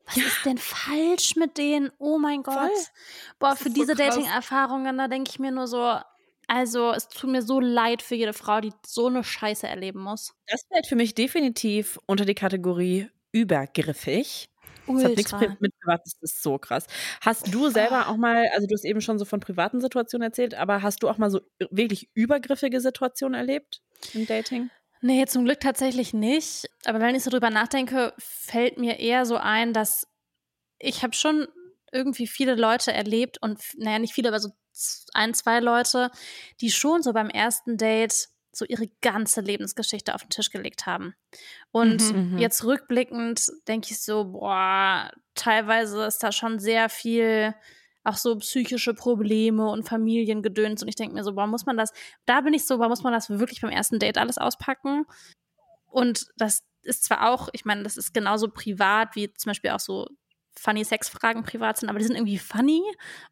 Was 0.07 0.19
ist 0.19 0.45
denn 0.45 0.59
falsch 0.59 1.35
mit 1.35 1.59
denen? 1.59 1.91
Oh 1.99 2.19
mein 2.19 2.45
Gott. 2.45 2.55
Voll. 2.55 2.71
Boah, 3.41 3.57
für 3.57 3.69
so 3.69 3.75
diese. 3.75 3.97
Dating-Erfahrungen, 3.97 4.97
da 4.97 5.09
denke 5.09 5.29
ich 5.33 5.41
mir 5.41 5.51
nur 5.51 5.67
so, 5.67 5.99
also 6.47 6.93
es 6.93 7.09
tut 7.09 7.31
mir 7.31 7.43
so 7.43 7.59
leid 7.59 8.03
für 8.03 8.15
jede 8.15 8.33
Frau, 8.33 8.61
die 8.61 8.73
so 8.87 9.09
eine 9.09 9.25
Scheiße 9.25 9.67
erleben 9.67 10.01
muss. 10.01 10.35
Das 10.47 10.65
fällt 10.73 10.87
für 10.87 10.95
mich 10.95 11.17
definitiv 11.17 11.99
unter 12.07 12.27
die 12.27 12.37
Kategorie 12.37 13.09
übergriffig. 13.33 14.51
Das 14.87 15.05
hat 15.05 15.17
nichts 15.17 15.33
Ultra. 15.33 15.57
mit 15.61 15.73
Privates, 15.81 16.19
das 16.21 16.33
ist 16.33 16.43
so 16.43 16.59
krass. 16.59 16.87
Hast 17.21 17.53
du 17.53 17.69
selber 17.71 18.09
auch 18.09 18.17
mal, 18.17 18.49
also 18.55 18.67
du 18.67 18.75
hast 18.75 18.85
eben 18.85 19.01
schon 19.01 19.19
so 19.19 19.25
von 19.25 19.41
privaten 19.41 19.81
Situationen 19.81 20.27
erzählt, 20.27 20.55
aber 20.55 20.83
hast 20.83 21.03
du 21.03 21.09
auch 21.09 21.19
mal 21.19 21.31
so 21.31 21.41
wirklich 21.71 22.11
übergriffige 22.15 22.81
Situationen 22.81 23.39
erlebt 23.39 23.83
im 24.13 24.27
Dating? 24.27 24.71
Nee, 25.01 25.27
zum 25.27 25.45
Glück 25.45 25.61
tatsächlich 25.61 26.15
nicht. 26.15 26.71
Aber 26.87 27.01
wenn 27.01 27.15
ich 27.15 27.25
so 27.25 27.31
drüber 27.31 27.51
nachdenke, 27.51 28.15
fällt 28.19 28.79
mir 28.79 28.99
eher 28.99 29.27
so 29.27 29.37
ein, 29.37 29.73
dass 29.73 30.07
ich 30.79 31.03
habe 31.03 31.15
schon 31.15 31.47
irgendwie 31.93 32.27
viele 32.27 32.55
Leute 32.55 32.93
erlebt 32.93 33.41
und, 33.41 33.61
naja, 33.77 33.99
nicht 33.99 34.15
viele, 34.15 34.29
aber 34.29 34.41
so 34.41 34.51
ein, 35.13 35.35
zwei 35.35 35.61
Leute, 35.61 36.11
die 36.61 36.71
schon 36.71 37.03
so 37.03 37.13
beim 37.13 37.31
ersten 37.31 37.77
Date 37.77 38.29
so 38.57 38.65
ihre 38.65 38.89
ganze 39.01 39.41
Lebensgeschichte 39.41 40.15
auf 40.15 40.23
den 40.23 40.31
Tisch 40.31 40.51
gelegt 40.51 40.87
haben. 40.87 41.15
Und 41.71 42.13
Mhm, 42.13 42.33
mhm. 42.33 42.39
jetzt 42.39 42.65
rückblickend 42.65 43.51
denke 43.69 43.89
ich 43.91 44.01
so, 44.01 44.25
boah, 44.25 45.11
teilweise 45.35 46.05
ist 46.05 46.23
da 46.23 46.33
schon 46.33 46.59
sehr 46.59 46.89
viel 46.89 47.55
auch 48.05 48.17
so 48.17 48.37
psychische 48.37 48.93
Probleme 48.95 49.69
und 49.71 49.89
Familiengedöns 49.89 50.83
und 50.83 50.89
ich 50.89 50.95
denke 50.95 51.15
mir 51.15 51.25
so, 51.25 51.33
boah, 51.33 51.47
muss 51.47 51.65
man 51.65 51.77
das, 51.79 51.93
da 52.27 52.43
bin 52.43 52.53
ich 52.53 52.67
so, 52.67 52.77
boah, 52.79 52.89
muss 52.89 53.03
man 53.03 53.15
das 53.15 53.31
wirklich 53.31 53.63
beim 53.63 53.71
ersten 53.71 53.99
Date 53.99 54.19
alles 54.19 54.37
auspacken? 54.37 55.07
Und 55.87 56.27
das 56.37 56.65
ist 56.83 57.05
zwar 57.05 57.31
auch, 57.31 57.49
ich 57.53 57.65
meine, 57.65 57.83
das 57.83 57.97
ist 57.97 58.13
genauso 58.13 58.49
privat, 58.49 59.17
wie 59.17 59.33
zum 59.33 59.51
Beispiel 59.51 59.71
auch 59.71 59.81
so 59.81 60.07
funny 60.59 60.85
Sexfragen 60.85 61.43
privat 61.43 61.79
sind, 61.79 61.89
aber 61.89 61.99
die 61.99 62.05
sind 62.05 62.17
irgendwie 62.17 62.39
funny. 62.39 62.83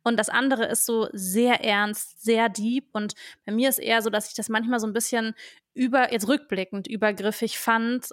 Und 0.03 0.17
das 0.19 0.29
andere 0.29 0.67
ist 0.67 0.87
so 0.87 1.09
sehr 1.13 1.65
ernst, 1.65 2.23
sehr 2.23 2.49
deep. 2.49 2.89
Und 2.93 3.15
bei 3.47 3.53
mir 3.53 3.69
ist 3.69 3.79
eher 3.79 4.03
so, 4.03 4.11
dass 4.11 4.29
ich 4.29 4.35
das 4.35 4.49
manchmal 4.49 4.81
so 4.81 4.87
ein 4.87 4.93
bisschen 4.93 5.35
über, 5.75 6.13
jetzt 6.13 6.29
rückblickend 6.29 6.87
übergriffig 6.87 7.59
fand, 7.59 8.09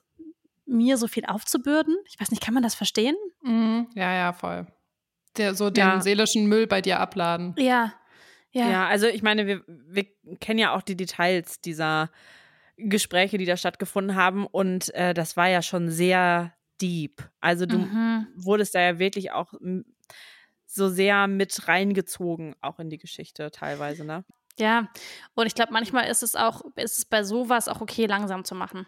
mir 0.66 0.98
so 0.98 1.08
viel 1.08 1.26
aufzubürden. 1.26 1.96
Ich 2.08 2.20
weiß 2.20 2.30
nicht, 2.32 2.44
kann 2.44 2.54
man 2.54 2.64
das 2.64 2.76
verstehen? 2.76 3.16
Mhm. 3.42 3.90
Ja, 3.96 4.14
ja, 4.14 4.34
voll. 4.34 4.68
Der, 5.38 5.56
so 5.56 5.70
den 5.70 5.82
Ja. 5.84 6.02
seelischen 6.02 6.46
Müll 6.48 6.68
bei 6.68 6.82
dir 6.82 7.00
abladen. 7.00 7.56
Ja. 7.58 7.94
Ja. 8.52 8.70
Ja, 8.70 8.88
also 8.88 9.06
ich 9.08 9.22
meine, 9.22 9.46
wir, 9.48 9.64
wir 9.68 10.06
kennen 10.40 10.60
ja 10.60 10.74
auch 10.74 10.82
die 10.82 10.96
Details 10.98 11.62
dieser 11.62 12.10
Gespräche, 12.78 13.38
die 13.38 13.46
da 13.46 13.58
stattgefunden 13.58 14.16
haben 14.16 14.48
und 14.48 14.94
äh, 14.96 15.14
das 15.14 15.36
war 15.38 15.50
ja 15.50 15.62
schon 15.62 15.90
sehr 15.90 16.54
deep. 16.82 17.22
Also 17.42 17.66
du 17.66 17.78
Mhm. 17.80 18.28
wurdest 18.36 18.76
da 18.76 18.82
ja 18.82 19.00
wirklich 19.00 19.32
auch 19.32 19.54
so 20.66 20.88
sehr 20.90 21.28
mit 21.28 21.68
reingezogen, 21.68 22.56
auch 22.62 22.80
in 22.80 22.90
die 22.90 22.98
Geschichte 22.98 23.50
teilweise, 23.52 24.06
ne? 24.06 24.24
Ja. 24.58 24.90
Und 25.36 25.48
ich 25.48 25.56
glaube, 25.56 25.72
manchmal 25.74 26.08
ist 26.10 26.22
es 26.22 26.36
auch, 26.36 26.62
ist 26.76 26.98
es 27.00 27.06
bei 27.06 27.24
sowas 27.24 27.68
auch 27.68 27.82
okay, 27.82 28.06
langsam 28.06 28.44
zu 28.44 28.56
machen. 28.56 28.86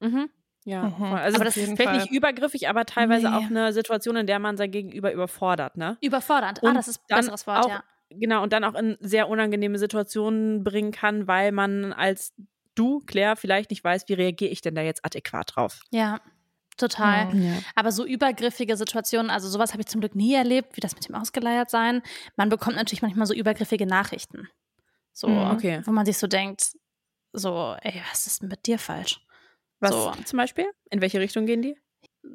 Mhm. 0.00 0.28
Ja, 0.66 0.84
Mhm. 0.84 1.04
also 1.14 1.36
Aber 1.36 1.44
das 1.44 1.56
ist 1.56 1.64
vielleicht 1.64 1.82
Fall. 1.82 1.96
nicht 1.98 2.10
übergriffig, 2.12 2.68
aber 2.68 2.84
teilweise 2.86 3.28
Nee. 3.30 3.36
auch 3.36 3.42
eine 3.44 3.72
Situation, 3.72 4.16
in 4.16 4.26
der 4.26 4.38
man 4.38 4.56
sein 4.56 4.70
Gegenüber 4.70 5.12
überfordert, 5.12 5.76
ne? 5.76 5.98
Überfordernd. 6.00 6.60
ah, 6.62 6.68
Und 6.68 6.74
das 6.74 6.88
ist 6.88 7.00
ein 7.10 7.16
besseres 7.16 7.46
Wort, 7.46 7.64
auch, 7.64 7.68
ja. 7.68 7.84
Genau, 8.10 8.42
und 8.42 8.52
dann 8.52 8.62
auch 8.64 8.74
in 8.74 8.96
sehr 9.00 9.28
unangenehme 9.28 9.78
Situationen 9.78 10.62
bringen 10.62 10.92
kann, 10.92 11.26
weil 11.26 11.52
man 11.52 11.92
als 11.92 12.32
du, 12.76 13.00
Claire, 13.00 13.34
vielleicht 13.36 13.70
nicht 13.70 13.82
weiß, 13.82 14.08
wie 14.08 14.14
reagiere 14.14 14.50
ich 14.52 14.60
denn 14.60 14.74
da 14.74 14.82
jetzt 14.82 15.04
adäquat 15.04 15.56
drauf. 15.56 15.80
Ja. 15.90 16.20
Total. 16.76 17.26
Mhm. 17.32 17.64
Aber 17.74 17.92
so 17.92 18.04
übergriffige 18.04 18.76
Situationen, 18.76 19.30
also 19.30 19.48
sowas 19.48 19.72
habe 19.72 19.82
ich 19.82 19.86
zum 19.86 20.00
Glück 20.00 20.14
nie 20.14 20.34
erlebt, 20.34 20.76
wie 20.76 20.80
das 20.80 20.94
mit 20.94 21.08
dem 21.08 21.14
Ausgeleiert 21.14 21.70
sein. 21.70 22.02
Man 22.36 22.48
bekommt 22.48 22.76
natürlich 22.76 23.02
manchmal 23.02 23.26
so 23.26 23.34
übergriffige 23.34 23.86
Nachrichten. 23.86 24.48
So, 25.12 25.28
Mhm, 25.28 25.56
okay. 25.56 25.82
wo 25.84 25.92
man 25.92 26.06
sich 26.06 26.18
so 26.18 26.26
denkt, 26.26 26.72
so, 27.32 27.76
ey, 27.82 28.02
was 28.10 28.26
ist 28.26 28.42
denn 28.42 28.48
mit 28.48 28.66
dir 28.66 28.78
falsch? 28.78 29.20
Was 29.80 29.92
So. 29.92 30.12
zum 30.24 30.36
Beispiel? 30.38 30.66
In 30.90 31.00
welche 31.00 31.20
Richtung 31.20 31.46
gehen 31.46 31.62
die? 31.62 31.76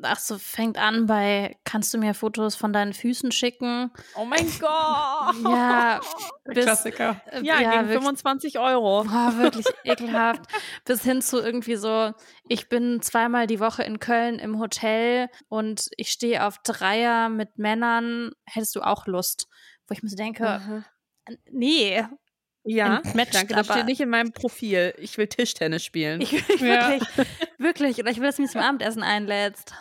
Ach 0.01 0.19
so, 0.19 0.37
fängt 0.37 0.77
an 0.77 1.07
bei, 1.07 1.57
kannst 1.65 1.93
du 1.93 1.97
mir 1.97 2.13
Fotos 2.13 2.55
von 2.55 2.71
deinen 2.71 2.93
Füßen 2.93 3.31
schicken? 3.31 3.91
Oh 4.15 4.23
mein 4.25 4.47
Gott! 4.59 5.35
Ja, 5.43 5.99
bis, 6.45 6.63
Klassiker. 6.65 7.21
äh, 7.31 7.41
Ja, 7.43 7.57
gegen 7.57 7.71
wirklich, 7.87 7.97
25 7.97 8.59
Euro. 8.59 9.03
Boah, 9.03 9.33
wirklich 9.37 9.65
ekelhaft. 9.83 10.41
Bis 10.85 11.03
hin 11.03 11.21
zu 11.21 11.39
irgendwie 11.41 11.75
so, 11.75 12.13
ich 12.47 12.69
bin 12.69 13.01
zweimal 13.01 13.45
die 13.47 13.59
Woche 13.59 13.83
in 13.83 13.99
Köln 13.99 14.39
im 14.39 14.59
Hotel 14.59 15.27
und 15.49 15.89
ich 15.97 16.11
stehe 16.11 16.45
auf 16.45 16.59
Dreier 16.63 17.29
mit 17.29 17.57
Männern. 17.57 18.31
Hättest 18.45 18.75
du 18.75 18.81
auch 18.81 19.05
Lust? 19.05 19.47
Wo 19.87 19.93
ich 19.93 20.01
mir 20.03 20.09
so 20.09 20.15
denke, 20.15 20.85
nee, 21.51 22.03
Ja, 22.71 22.97
Entmatcht, 22.97 23.33
danke, 23.33 23.53
das 23.55 23.67
aber- 23.69 23.77
steht 23.79 23.87
nicht 23.87 24.01
in 24.01 24.09
meinem 24.09 24.31
Profil. 24.31 24.93
Ich 24.99 25.17
will 25.17 25.27
Tischtennis 25.27 25.83
spielen. 25.83 26.21
ich 26.21 26.31
will 26.61 26.67
Ja. 26.69 26.89
wirklich, 26.91 27.27
wirklich. 27.57 27.99
Oder 27.99 28.11
ich 28.11 28.17
will, 28.17 28.27
dass 28.27 28.35
du 28.35 28.43
mich 28.43 28.51
zum 28.51 28.61
Abendessen 28.61 29.01
einlädst. 29.03 29.73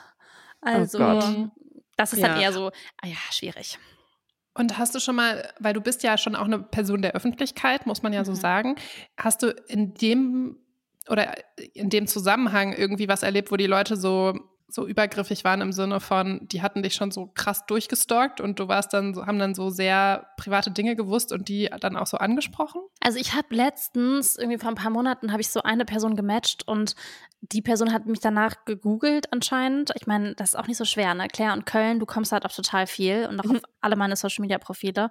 Also, 0.61 0.99
Gott. 0.99 1.24
das 1.97 2.12
ist 2.12 2.22
dann 2.22 2.36
Ja. 2.36 2.43
eher 2.43 2.53
so, 2.53 2.68
ah 3.03 3.07
ja, 3.07 3.16
schwierig. 3.30 3.78
Und 4.55 4.76
hast 4.78 4.95
du 4.95 5.01
schon 5.01 5.14
mal, 5.16 5.53
weil 5.61 5.72
du 5.74 5.80
bist 5.80 6.03
ja 6.03 6.16
schon 6.18 6.34
auch 6.34 6.47
eine 6.47 6.59
Person 6.59 7.03
der 7.03 7.12
Öffentlichkeit, 7.12 7.86
muss 7.86 8.03
man 8.03 8.12
ja 8.12 8.24
so 8.24 8.32
Mhm. 8.32 8.36
sagen, 8.36 8.76
hast 9.16 9.43
du 9.43 9.49
in 9.68 9.95
dem 9.95 10.57
oder 11.09 11.34
in 11.74 11.91
dem 11.91 12.07
Zusammenhang 12.07 12.72
irgendwie 12.72 13.09
was 13.09 13.22
erlebt, 13.22 13.53
wo 13.53 13.57
die 13.57 13.66
Leute 13.66 13.97
so 13.97 14.34
so 14.71 14.87
übergriffig 14.87 15.45
waren 15.45 15.62
im 15.62 15.73
Sinne 15.73 15.99
von, 15.99 16.41
die 16.43 16.61
hatten 16.61 16.83
dich 16.83 16.95
schon 16.95 17.11
so 17.11 17.31
krass 17.35 17.64
durchgestalkt 17.66 18.41
und 18.41 18.61
du 18.61 18.69
warst 18.69 18.93
dann 18.93 19.14
so, 19.14 19.27
haben 19.27 19.39
dann 19.39 19.55
so 19.55 19.71
sehr 19.71 20.29
private 20.37 20.71
Dinge 20.71 20.95
gewusst 20.95 21.33
und 21.33 21.49
die 21.49 21.71
dann 21.81 21.97
auch 21.97 22.07
so 22.07 22.19
angesprochen? 22.19 22.83
Also 23.01 23.19
ich 23.19 23.35
habe 23.35 23.55
letztens, 23.55 24.37
irgendwie 24.37 24.59
vor 24.59 24.69
ein 24.69 24.75
paar 24.75 24.91
Monaten, 24.91 25.33
habe 25.33 25.41
ich 25.41 25.49
so 25.49 25.62
eine 25.62 25.87
Person 25.87 26.16
gematcht 26.16 26.69
und 26.69 26.95
die 27.41 27.62
Person 27.62 27.93
hat 27.93 28.07
mich 28.07 28.21
danach 28.21 28.64
gegoogelt 28.66 29.33
anscheinend. 29.33 29.93
Ich 29.95 30.07
meine, 30.07 30.35
das 30.35 30.51
ist 30.51 30.57
auch 30.57 30.66
nicht 30.66 30.77
so 30.77 30.85
schwer, 30.85 31.14
ne? 31.14 31.29
Claire 31.29 31.55
und 31.55 31.64
Köln, 31.64 31.99
du 31.99 32.07
kommst 32.07 32.33
halt 32.33 32.45
auf 32.45 32.55
total 32.55 32.87
viel 32.87 33.27
und 33.27 33.41
auch 33.41 33.51
auf 33.51 33.62
alle 33.81 33.97
meine 33.97 34.16
Social-Media-Profile. 34.16 35.11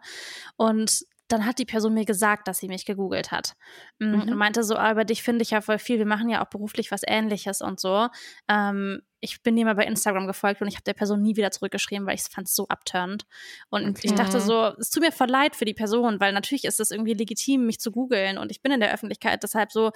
Und 0.56 1.06
dann 1.28 1.46
hat 1.46 1.60
die 1.60 1.66
Person 1.66 1.94
mir 1.94 2.06
gesagt, 2.06 2.48
dass 2.48 2.60
sie 2.60 2.68
mich 2.68 2.86
gegoogelt 2.86 3.32
hat. 3.32 3.54
Mm, 4.00 4.14
Mhm. 4.14 4.22
Und 4.22 4.36
meinte 4.38 4.64
so, 4.64 4.76
ah, 4.76 4.92
über 4.92 5.06
dich 5.06 5.24
finde 5.24 5.44
ich 5.44 5.52
ja 5.52 5.62
voll 5.62 5.80
viel, 5.80 5.98
wir 6.00 6.06
machen 6.06 6.30
ja 6.30 6.44
auch 6.44 6.50
beruflich 6.50 6.92
was 6.92 7.02
ähnliches 7.06 7.62
und 7.62 7.80
so. 7.80 8.08
Ähm, 8.50 9.02
ich 9.20 9.42
bin 9.44 9.56
dir 9.56 9.66
mal 9.66 9.76
bei 9.76 9.86
Instagram 9.86 10.28
gefolgt 10.28 10.62
und 10.62 10.68
ich 10.68 10.76
habe 10.76 10.84
der 10.84 10.94
Person 10.94 11.22
nie 11.22 11.36
wieder 11.36 11.52
zurückgeschrieben, 11.52 12.06
weil 12.06 12.16
ich 12.16 12.22
es 12.22 12.28
fand 12.28 12.48
so 12.48 12.68
abturnend. 12.68 13.26
Und 13.70 13.98
ich 14.04 14.12
Okay. 14.12 14.16
dachte 14.16 14.40
so, 14.40 14.74
es 14.80 14.90
tut 14.92 15.04
mir 15.04 15.12
voll 15.12 15.30
leid 15.30 15.56
für 15.56 15.66
die 15.66 15.74
Person, 15.74 16.20
weil 16.20 16.34
natürlich 16.34 16.66
ist 16.66 16.80
es 16.80 16.92
irgendwie 16.92 17.14
legitim, 17.14 17.66
mich 17.66 17.80
zu 17.80 17.92
googeln 17.92 18.38
und 18.38 18.52
ich 18.52 18.62
bin 18.62 18.72
in 18.72 18.80
der 18.80 18.94
Öffentlichkeit, 18.94 19.42
deshalb 19.44 19.72
so, 19.72 19.92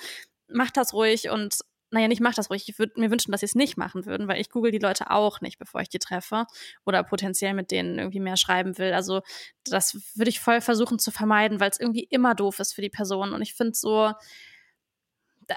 mach 0.48 0.72
das 0.72 0.94
ruhig 0.94 1.30
und 1.30 1.60
naja, 1.92 2.08
nicht 2.08 2.22
mach 2.22 2.34
das 2.34 2.50
ruhig. 2.50 2.68
Ich 2.68 2.80
würde 2.80 3.00
mir 3.00 3.12
wünschen, 3.12 3.32
dass 3.32 3.42
sie 3.42 3.46
es 3.46 3.56
nicht 3.56 3.78
machen 3.78 4.06
würden, 4.06 4.28
weil 4.28 4.40
ich 4.40 4.50
google 4.50 4.72
die 4.72 4.80
Leute 4.80 5.12
auch 5.12 5.42
nicht, 5.42 5.60
bevor 5.60 5.82
ich 5.82 5.90
die 5.90 6.00
treffe 6.00 6.46
oder 6.86 7.04
potenziell 7.04 7.54
mit 7.54 7.70
denen 7.70 8.00
irgendwie 8.00 8.20
mehr 8.20 8.38
schreiben 8.38 8.78
will. 8.78 8.94
Also 8.94 9.22
das 9.66 9.96
würde 10.16 10.30
ich 10.30 10.40
voll 10.40 10.62
versuchen 10.62 11.00
zu 11.00 11.12
vermeiden, 11.12 11.60
weil 11.60 11.70
es 11.70 11.80
irgendwie 11.80 12.08
immer 12.10 12.34
doof 12.34 12.60
ist 12.60 12.74
für 12.74 12.82
die 12.82 12.90
Person. 12.90 13.34
Und 13.34 13.42
ich 13.42 13.54
finde 13.54 13.74
so, 13.76 14.14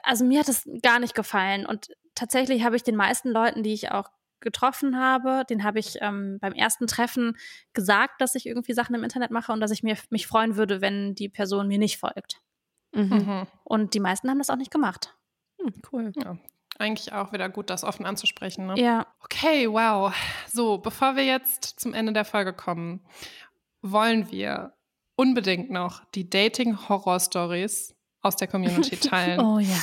also 0.03 0.25
mir 0.25 0.41
hat 0.41 0.49
es 0.49 0.69
gar 0.83 0.99
nicht 0.99 1.15
gefallen. 1.15 1.67
Und 1.67 1.89
tatsächlich 2.15 2.65
habe 2.65 2.77
ich 2.77 2.83
den 2.83 2.97
meisten 2.97 3.31
Leuten, 3.31 3.63
die 3.63 3.73
ich 3.73 3.91
auch 3.91 4.11
getroffen 4.41 4.99
habe, 4.99 5.45
den 5.49 5.65
habe 5.65 5.79
ich 5.79 5.97
ähm, 6.01 6.39
beim 6.41 6.53
ersten 6.53 6.87
Treffen 6.87 7.37
gesagt, 7.73 8.21
dass 8.21 8.35
ich 8.35 8.47
irgendwie 8.47 8.75
Sachen 8.75 8.95
im 8.95 9.03
Internet 9.03 9.31
mache 9.31 9.53
und 9.53 9.61
dass 9.61 9.71
ich 9.71 9.83
mir, 9.83 9.97
mich 10.11 10.27
freuen 10.27 10.57
würde, 10.57 10.81
wenn 10.81 11.15
die 11.15 11.29
Person 11.29 11.67
mir 11.67 11.79
nicht 11.79 11.99
folgt. 11.99 12.43
Mhm. 12.93 13.09
Mhm. 13.09 13.47
Und 13.65 13.95
die 13.95 14.01
meisten 14.01 14.29
haben 14.29 14.39
das 14.39 14.51
auch 14.51 14.57
nicht 14.57 14.71
gemacht. 14.71 15.17
Hm, 15.65 15.75
cool. 15.93 16.13
Ja. 16.17 16.37
Eigentlich 16.79 17.13
auch 17.13 17.33
wieder 17.33 17.49
gut, 17.49 17.71
das 17.71 17.85
offen 17.85 18.05
anzusprechen. 18.05 18.67
Ne? 18.67 18.75
Ja. 18.77 19.07
Okay, 19.23 19.69
wow. 19.71 20.13
So, 20.53 20.79
bevor 20.79 21.17
wir 21.17 21.25
jetzt 21.25 21.81
zum 21.81 21.95
Ende 21.95 22.13
der 22.13 22.25
Folge 22.25 22.53
kommen, 22.53 23.01
wollen 23.81 24.31
wir 24.31 24.75
unbedingt 25.17 25.71
noch 25.71 26.05
die 26.15 26.29
Dating-Horror-Stories 26.29 27.95
aus 28.23 28.37
der 28.37 28.49
Community 28.49 28.97
teilen. 28.97 29.41
Oh 29.41 29.59
ja. 29.59 29.77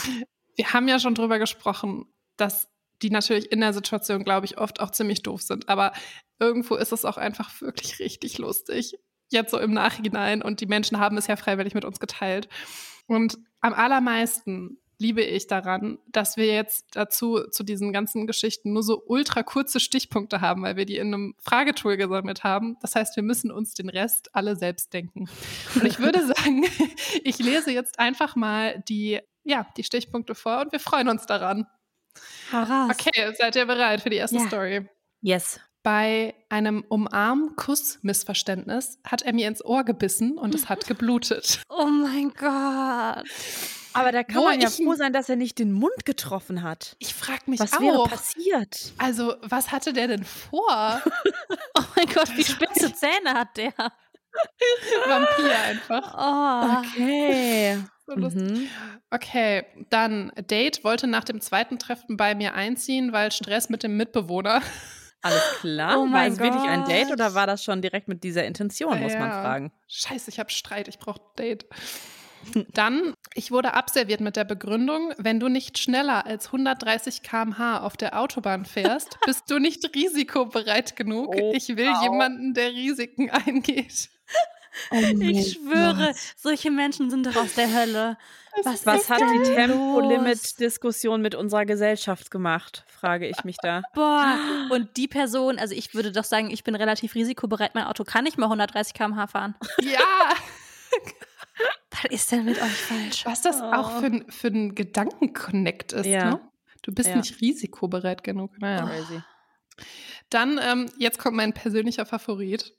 Wir 0.56 0.74
haben 0.74 0.88
ja 0.88 1.00
schon 1.00 1.16
drüber 1.16 1.40
gesprochen, 1.40 2.06
dass 2.36 2.68
die 3.02 3.10
natürlich 3.10 3.52
in 3.52 3.62
der 3.62 3.74
Situation, 3.74 4.24
glaube 4.24 4.46
ich, 4.46 4.58
oft 4.58 4.80
auch 4.80 4.92
ziemlich 4.92 5.24
doof 5.24 5.42
sind. 5.42 5.70
Aber 5.70 5.94
irgendwo 6.40 6.76
ist 6.76 6.92
es 6.92 7.06
auch 7.06 7.18
einfach 7.18 7.62
wirklich 7.62 8.00
richtig 8.00 8.38
lustig. 8.38 9.00
Jetzt 9.30 9.52
so 9.52 9.60
im 9.60 9.72
Nachhinein. 9.72 10.42
Und 10.42 10.60
die 10.60 10.66
Menschen 10.66 11.00
haben 11.00 11.18
es 11.18 11.28
ja 11.28 11.38
freiwillig 11.38 11.74
mit 11.74 11.86
uns 11.86 12.00
geteilt. 12.00 12.50
Und 13.08 13.40
am 13.62 13.74
allermeisten 13.74 14.81
liebe 15.02 15.22
ich 15.22 15.48
daran, 15.48 15.98
dass 16.08 16.38
wir 16.38 16.46
jetzt 16.46 16.86
dazu 16.94 17.42
zu 17.50 17.64
diesen 17.64 17.92
ganzen 17.92 18.28
Geschichten 18.28 18.72
nur 18.72 18.84
so 18.84 19.02
ultra 19.06 19.42
kurze 19.44 19.80
Stichpunkte 19.80 20.42
haben, 20.42 20.62
weil 20.62 20.76
wir 20.78 20.86
die 20.86 20.98
in 20.98 21.08
einem 21.08 21.34
Fragetool 21.40 21.98
gesammelt 21.98 22.44
haben. 22.44 22.78
Das 22.82 22.94
heißt, 22.96 23.16
wir 23.16 23.24
müssen 23.24 23.52
uns 23.52 23.74
den 23.74 23.90
Rest 23.90 24.30
alle 24.34 24.56
selbst 24.56 24.94
denken. 24.94 25.28
Und 25.76 25.86
ich 25.86 25.98
würde 26.00 26.24
sagen, 26.28 26.66
ich 27.24 27.40
lese 27.40 27.72
jetzt 27.72 27.98
einfach 28.00 28.36
mal 28.36 28.84
die, 28.88 29.20
ja, 29.44 29.66
die 29.76 29.84
Stichpunkte 29.84 30.36
vor 30.36 30.62
und 30.62 30.72
wir 30.72 30.80
freuen 30.80 31.10
uns 31.10 31.26
daran. 31.26 31.66
Hau 32.52 32.62
raus. 32.62 32.92
Okay, 32.92 33.34
seid 33.38 33.56
ihr 33.56 33.66
bereit 33.66 34.02
für 34.02 34.12
die 34.12 34.18
erste 34.18 34.38
Ja. 34.38 34.46
Story? 34.48 34.88
Yes. 35.22 35.60
Bei 35.84 36.36
einem 36.50 36.86
Umarm-Kuss-Missverständnis 36.90 39.00
hat 39.04 39.24
er 39.24 39.34
mir 39.34 39.48
ins 39.48 39.66
Ohr 39.66 39.84
gebissen 39.84 40.38
und 40.38 40.54
es 40.54 40.70
hat 40.70 40.86
geblutet. 40.86 41.64
Oh 41.70 41.88
mein 41.88 42.32
Gott. 42.38 43.26
Aber 43.94 44.12
da 44.12 44.24
kann 44.24 44.36
Wo 44.36 44.44
man 44.46 44.60
ja 44.62 44.70
ich- 44.70 44.76
froh 44.76 44.96
sein, 44.96 45.12
dass 45.14 45.28
er 45.30 45.36
nicht 45.36 45.60
den 45.60 45.72
Mund 45.74 46.06
getroffen 46.06 46.64
hat. 46.64 46.96
Ich 47.00 47.14
frage 47.14 47.42
mich 47.48 47.60
Was 47.60 47.74
auch. 47.74 47.82
wäre 47.82 48.04
passiert? 48.04 48.94
Also, 48.98 49.36
was 49.42 49.72
hatte 49.72 49.94
der 49.94 50.08
denn 50.08 50.24
vor? 50.24 51.02
Oh 51.78 51.84
mein 51.96 52.06
Gott, 52.08 52.30
wie 52.36 52.44
spitze 52.44 52.94
Zähne 52.94 53.34
hat 53.34 53.56
der. 53.58 53.74
Vampir 55.08 55.60
einfach. 55.60 56.16
Oh. 56.18 56.78
Okay. 56.80 57.80
So 58.08 58.16
lustig. 58.16 58.42
Mhm. 58.42 58.68
Okay, 59.12 59.64
dann 59.90 60.32
Date 60.50 60.84
wollte 60.84 61.06
nach 61.08 61.24
dem 61.24 61.40
zweiten 61.40 61.78
Treffen 61.80 62.18
bei 62.18 62.34
mir 62.36 62.56
einziehen, 62.56 63.14
weil 63.14 63.32
Stress 63.32 63.70
mit 63.70 63.84
dem 63.84 63.96
Mitbewohner. 63.96 64.62
Alles 65.22 65.42
klar. 65.62 65.98
Oh 66.00 66.12
war 66.12 66.26
es 66.26 66.40
wirklich 66.40 66.64
ein 66.64 66.84
Date 66.86 67.12
oder 67.12 67.36
war 67.36 67.46
das 67.48 67.64
schon 67.64 67.82
direkt 67.82 68.08
mit 68.10 68.24
dieser 68.26 68.44
Intention, 68.44 69.00
muss 69.02 69.14
man 69.14 69.30
Ja. 69.30 69.42
fragen. 69.42 69.72
Scheiße, 69.88 70.30
ich 70.30 70.40
habe 70.40 70.50
Streit, 70.50 70.88
ich 70.90 70.98
brauche 71.00 71.22
Date. 71.38 71.66
Dann, 72.74 73.14
ich 73.34 73.52
wurde 73.52 73.74
abserviert 73.74 74.22
mit 74.22 74.36
der 74.36 74.44
Begründung, 74.44 75.14
wenn 75.18 75.40
du 75.40 75.48
nicht 75.48 75.78
schneller 75.78 76.26
als 76.26 76.48
130 76.48 77.24
km/h 77.24 77.80
auf 77.82 77.98
der 77.98 78.20
Autobahn 78.20 78.66
fährst, 78.66 79.18
bist 79.26 79.50
du 79.50 79.60
nicht 79.60 79.96
risikobereit 79.96 80.96
genug. 80.96 81.36
Oh, 81.36 81.54
ich 81.56 81.70
will 81.76 81.90
wow. 81.90 82.04
jemanden, 82.04 82.54
der 82.54 82.72
Risiken 82.72 83.30
eingeht. 83.30 84.10
Ich 85.20 85.54
schwöre, 85.54 86.14
solche 86.38 86.72
Menschen 86.72 87.10
sind 87.10 87.26
doch 87.26 87.36
aus 87.36 87.56
der 87.56 87.74
Hölle. 87.74 88.18
Was, 88.64 88.86
Was 88.86 89.10
hat 89.10 89.22
die? 89.22 89.44
Tempolimit-Diskussion 89.44 91.22
mit 91.22 91.36
unserer 91.36 91.66
Gesellschaft 91.66 92.32
gemacht, 92.32 92.84
frage 92.88 93.28
ich 93.28 93.44
mich 93.44 93.58
da. 93.62 93.82
Boah, 93.94 94.38
und 94.70 94.98
die 94.98 95.08
Person, 95.08 95.58
also 95.58 95.74
ich 95.74 95.94
würde 95.94 96.12
doch 96.12 96.26
sagen, 96.26 96.52
ich 96.52 96.64
bin 96.64 96.76
relativ 96.76 97.16
risikobereit. 97.16 97.76
Mein 97.76 97.86
Auto 97.86 98.04
kann 98.04 98.26
nicht 98.26 98.38
mal 98.38 98.46
130 98.46 98.94
km/h 98.94 99.28
fahren. 99.28 99.56
Ja, 99.82 100.00
Was 101.92 102.12
ist 102.12 102.32
denn 102.32 102.46
mit 102.46 102.62
euch 102.62 102.72
falsch? 102.72 103.26
was 103.26 103.42
das 103.42 103.62
auch 103.62 104.00
für 104.00 104.06
ein, 104.08 104.32
für 104.32 104.48
ein 104.48 104.76
Gedankenconnect 104.76 105.92
ist. 105.94 106.06
Ja. 106.06 106.32
Ne? 106.32 106.52
Du 106.84 106.94
bist 106.94 107.10
Ja. 107.10 107.18
nicht 107.18 107.42
risikobereit 107.42 108.24
genug. 108.24 108.58
Naja. 108.60 108.86
Crazy. 108.88 109.22
Dann, 110.30 110.60
ähm, 110.62 110.90
jetzt 110.98 111.20
kommt 111.20 111.36
mein 111.36 111.54
persönlicher 111.54 112.06
Favorit. 112.06 112.74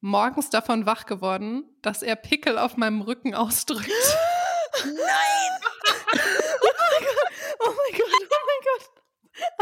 Morgens 0.00 0.50
davon 0.50 0.86
wach 0.86 1.06
geworden, 1.06 1.64
dass 1.82 2.02
er 2.02 2.14
Pickel 2.16 2.58
auf 2.58 2.76
meinem 2.76 3.00
Rücken 3.00 3.34
ausdrückt. 3.34 3.90
Oh 7.60 7.66
mein 7.70 7.98
Gott, 7.98 8.28
oh 8.30 8.44
mein 8.46 8.62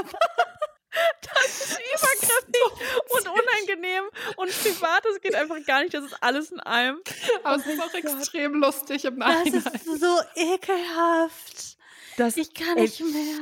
Gott. 0.07 0.47
Übergriffig 1.95 2.89
und 3.11 3.29
unangenehm 3.29 4.05
und 4.37 4.51
privat, 4.63 5.05
das 5.05 5.21
geht 5.21 5.35
einfach 5.35 5.65
gar 5.67 5.83
nicht, 5.83 5.95
das 5.95 6.05
ist 6.05 6.17
alles 6.23 6.51
in 6.51 6.61
einem. 6.61 7.01
Aber 7.43 7.57
es 7.57 7.67
ist 7.67 7.81
auch 7.81 7.93
extrem 7.95 8.55
lustig 8.55 9.05
im 9.05 9.19
Das 9.21 9.29
Nachhinein. 9.29 9.63
ist 9.75 10.01
so 10.01 10.21
ekelhaft. 10.37 11.77
Das, 12.17 12.37
Ich 12.37 12.53
kann 12.55 12.77
Ey, 12.77 12.83
nicht 12.85 13.01
mehr. 13.01 13.39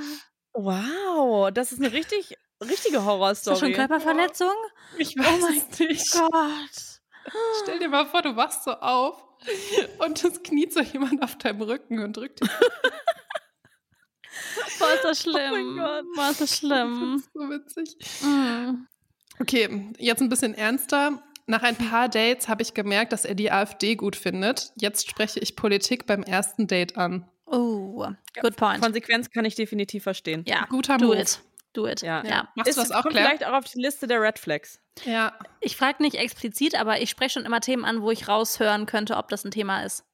wow, 0.53 1.51
das 1.53 1.73
ist 1.73 1.79
eine 1.81 1.93
richtig, 1.93 2.37
richtige 2.61 2.77
Ist 2.89 2.95
das 2.95 3.05
Horrorstory. 3.05 3.59
schon 3.59 3.73
Körperverletzung? 3.73 4.53
Ich 4.99 5.17
weiß 5.17 5.27
Oh 5.27 5.39
mein 5.41 5.89
nicht. 5.89 6.13
Gott. 6.13 7.01
Stell 7.63 7.79
dir 7.79 7.89
mal 7.89 8.07
vor, 8.07 8.23
du 8.23 8.35
wachst 8.37 8.65
so 8.65 8.73
auf 8.73 9.23
und 9.99 10.23
es 10.25 10.43
kniet 10.43 10.73
so 10.73 10.81
jemand 10.81 11.23
auf 11.23 11.37
deinem 11.37 11.63
Rücken 11.63 12.03
und 12.03 12.17
drückt 12.17 12.41
dich. 12.43 12.49
Boah, 14.79 14.95
ist 14.95 15.05
das 15.05 15.21
schlimm. 15.23 15.77
Gott. 15.77 16.05
Boah, 16.15 16.31
ist 16.31 16.41
das 16.41 16.57
schlimm. 16.57 17.23
so 17.35 17.41
witzig. 17.41 17.97
Mm. 18.23 18.87
Okay, 19.41 19.93
jetzt 19.99 20.21
ein 20.23 20.29
bisschen 20.29 20.55
ernster. 20.55 21.23
Nach 21.47 21.63
ein 21.63 21.77
paar 21.77 22.09
Dates 22.09 22.49
habe 22.49 22.63
ich 22.63 22.75
gemerkt, 22.75 23.13
dass 23.13 23.25
er 23.25 23.35
die 23.35 23.51
AfD 23.51 23.97
gut 23.97 24.15
findet. 24.17 24.71
Jetzt 24.77 25.11
spreche 25.11 25.41
ich 25.41 25.57
Politik 25.57 26.07
beim 26.07 26.23
ersten 26.23 26.67
Date 26.67 26.97
an. 26.97 27.29
Oh, 27.47 28.07
good 28.41 28.55
point. 28.57 28.81
Konsequenz 28.81 29.31
kann 29.31 29.45
ich 29.45 29.57
definitiv 29.57 30.05
verstehen. 30.05 30.45
Ja, 30.47 30.67
Guter 30.71 30.99
do 30.99 31.07
Move. 31.09 31.21
it. 31.23 31.41
Do 31.73 31.87
it. 31.89 32.03
Ja. 32.03 32.23
ja. 32.25 32.49
Machst 32.55 32.69
Ist, 32.69 32.77
du 32.79 32.83
das 32.83 32.93
auch, 32.93 33.03
Claire? 33.03 33.27
vielleicht 33.29 33.45
auch 33.47 33.55
auf 33.55 33.65
die 33.65 33.81
Liste 33.81 34.07
der 34.07 34.21
Red 34.23 34.39
Flags. 34.39 34.79
Ja. 35.05 35.37
Ich 35.61 35.77
frage 35.77 36.03
nicht 36.03 36.17
explizit, 36.17 36.75
aber 36.77 37.01
ich 37.01 37.11
spreche 37.11 37.31
schon 37.35 37.45
immer 37.45 37.61
Themen 37.61 37.85
an, 37.85 38.03
wo 38.03 38.11
ich 38.13 38.29
raushören 38.29 38.87
könnte, 38.87 39.17
ob 39.17 39.29
das 39.29 39.45
ein 39.45 39.51
Thema 39.51 39.83
ist. 39.83 40.05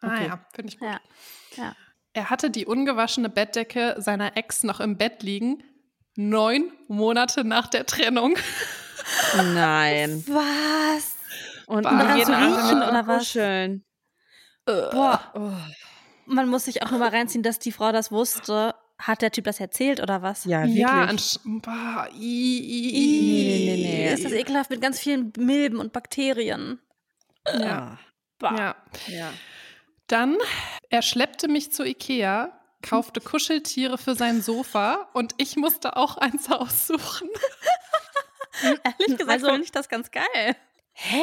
Ah 0.00 0.08
Okay. 0.14 0.26
ja, 0.26 0.44
finde 0.54 0.72
ich 0.72 0.78
gut. 0.78 0.88
Ja. 0.88 1.00
Ja. 1.56 1.76
Er 2.14 2.30
hatte 2.30 2.50
die 2.50 2.66
ungewaschene 2.66 3.28
Bettdecke 3.30 3.94
seiner 3.98 4.36
Ex 4.36 4.62
noch 4.64 4.80
im 4.80 4.96
Bett 4.98 5.22
liegen. 5.22 5.62
Neun 6.14 6.70
Monate 6.88 7.42
nach 7.44 7.68
der 7.68 7.86
Trennung. 7.86 8.36
Nein. 9.54 10.22
Was? 10.28 11.16
Und 11.66 11.84
jeden 11.86 11.98
Daran 11.98 12.22
zu 12.22 12.32
riechen 12.32 12.82
oder 12.82 13.06
was? 13.06 13.18
kuscheln. 13.24 13.84
Boah, 14.66 15.20
Oh. 15.34 15.50
man 16.26 16.48
muss 16.48 16.66
sich 16.66 16.82
auch 16.82 16.90
nur 16.90 17.00
mal 17.00 17.08
reinziehen, 17.08 17.42
dass 17.42 17.58
die 17.58 17.72
Frau 17.72 17.92
das 17.92 18.12
wusste. 18.12 18.74
Hat 18.98 19.20
der 19.22 19.32
Typ 19.32 19.44
das 19.46 19.58
erzählt 19.58 20.00
oder 20.00 20.22
was? 20.22 20.44
Ja, 20.44 20.60
wirklich. 20.62 20.76
Ja, 20.78 21.06
ansch- 21.06 21.40
Bah, 21.62 22.06
i, 22.14 22.58
i, 22.60 22.90
i. 22.90 23.32
Nee, 23.32 23.74
nee, 23.74 23.82
nee. 24.06 24.12
Ist 24.14 24.24
das 24.24 24.32
ekelhaft 24.32 24.70
mit 24.70 24.80
ganz 24.80 25.00
vielen 25.00 25.32
Milben 25.38 25.78
und 25.78 25.92
Bakterien? 25.92 26.78
Ja. 27.58 27.98
Bah. 28.38 28.54
ja. 28.56 28.76
ja. 29.08 29.30
Dann, 30.12 30.36
er 30.90 31.00
schleppte 31.02 31.48
mich 31.48 31.72
zu 31.72 31.84
Ikea, 31.84 32.52
kaufte 32.82 33.20
Kuscheltiere 33.22 33.96
für 33.96 34.14
sein 34.14 34.42
Sofa 34.42 35.08
und 35.14 35.34
ich 35.38 35.56
musste 35.56 35.96
auch 35.96 36.18
eins 36.18 36.50
aussuchen. 36.50 37.28
Ehrlich 38.84 39.16
gesagt 39.18 39.30
Also- 39.30 39.46
finde 39.48 39.62
ich 39.64 39.72
das 39.72 39.88
ganz 39.88 40.10
geil. 40.10 40.56
Hä? 40.92 41.22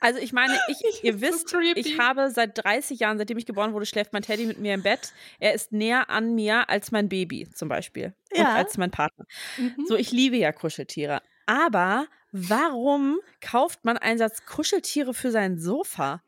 Also 0.00 0.18
ich 0.20 0.32
meine, 0.32 0.58
ich, 0.68 0.78
ihr 1.04 1.12
so 1.14 1.20
wisst, 1.20 1.48
creepy. 1.52 1.78
ich 1.80 1.98
habe 1.98 2.30
seit 2.30 2.56
30 2.64 3.00
Jahren, 3.00 3.18
seitdem 3.18 3.36
ich 3.36 3.46
geboren 3.46 3.72
wurde, 3.74 3.84
schläft 3.84 4.12
mein 4.12 4.22
Teddy 4.22 4.46
mit 4.46 4.58
mir 4.58 4.74
im 4.74 4.82
Bett. 4.82 5.12
Er 5.38 5.52
ist 5.52 5.72
näher 5.72 6.08
an 6.08 6.34
mir 6.34 6.70
als 6.70 6.90
mein 6.90 7.08
Baby 7.08 7.48
zum 7.50 7.68
Beispiel 7.68 8.14
und 8.32 8.38
Ja. 8.38 8.54
als 8.54 8.78
mein 8.78 8.90
Partner. 8.90 9.26
Mhm. 9.58 9.84
So, 9.86 9.94
ich 9.96 10.10
liebe 10.10 10.36
ja 10.36 10.52
Kuscheltiere. 10.52 11.20
Aber 11.46 12.06
warum 12.30 13.18
kauft 13.40 13.84
man 13.84 13.98
einen 13.98 14.18
Satz 14.18 14.46
Kuscheltiere 14.46 15.12
für 15.12 15.30
sein 15.30 15.58
Sofa? 15.58 16.22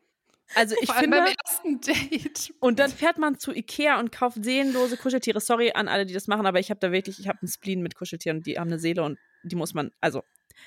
Also 0.55 0.74
ich 0.80 0.86
Vor 0.86 0.96
allem 0.96 1.12
finde, 1.12 1.18
beim 1.18 1.34
ersten 1.44 1.80
Date. 1.80 2.55
und 2.61 2.78
dann 2.78 2.90
fährt 2.90 3.18
man 3.18 3.38
zu 3.38 3.52
Ikea 3.52 3.98
und 3.98 4.12
kauft 4.12 4.42
seelenlose 4.42 4.96
Kuscheltiere. 4.96 5.40
Sorry 5.40 5.72
an 5.72 5.88
alle, 5.88 6.07
die 6.07 6.14
das 6.14 6.26
machen, 6.26 6.46
aber 6.46 6.61
ich 6.61 6.70
habe 6.70 6.80
da 6.80 6.92
wirklich, 6.92 7.18
ich 7.18 7.28
habe 7.28 7.38
einen 7.40 7.48
Spleen 7.48 7.82
mit 7.82 7.94
Kuscheltieren, 7.94 8.42
die 8.42 8.59
haben 8.59 8.68
eine 8.68 8.78
Seele 8.78 9.02
und 9.02 9.18
die 9.42 9.57
muss 9.57 9.74
man, 9.74 9.90
also 10.00 10.22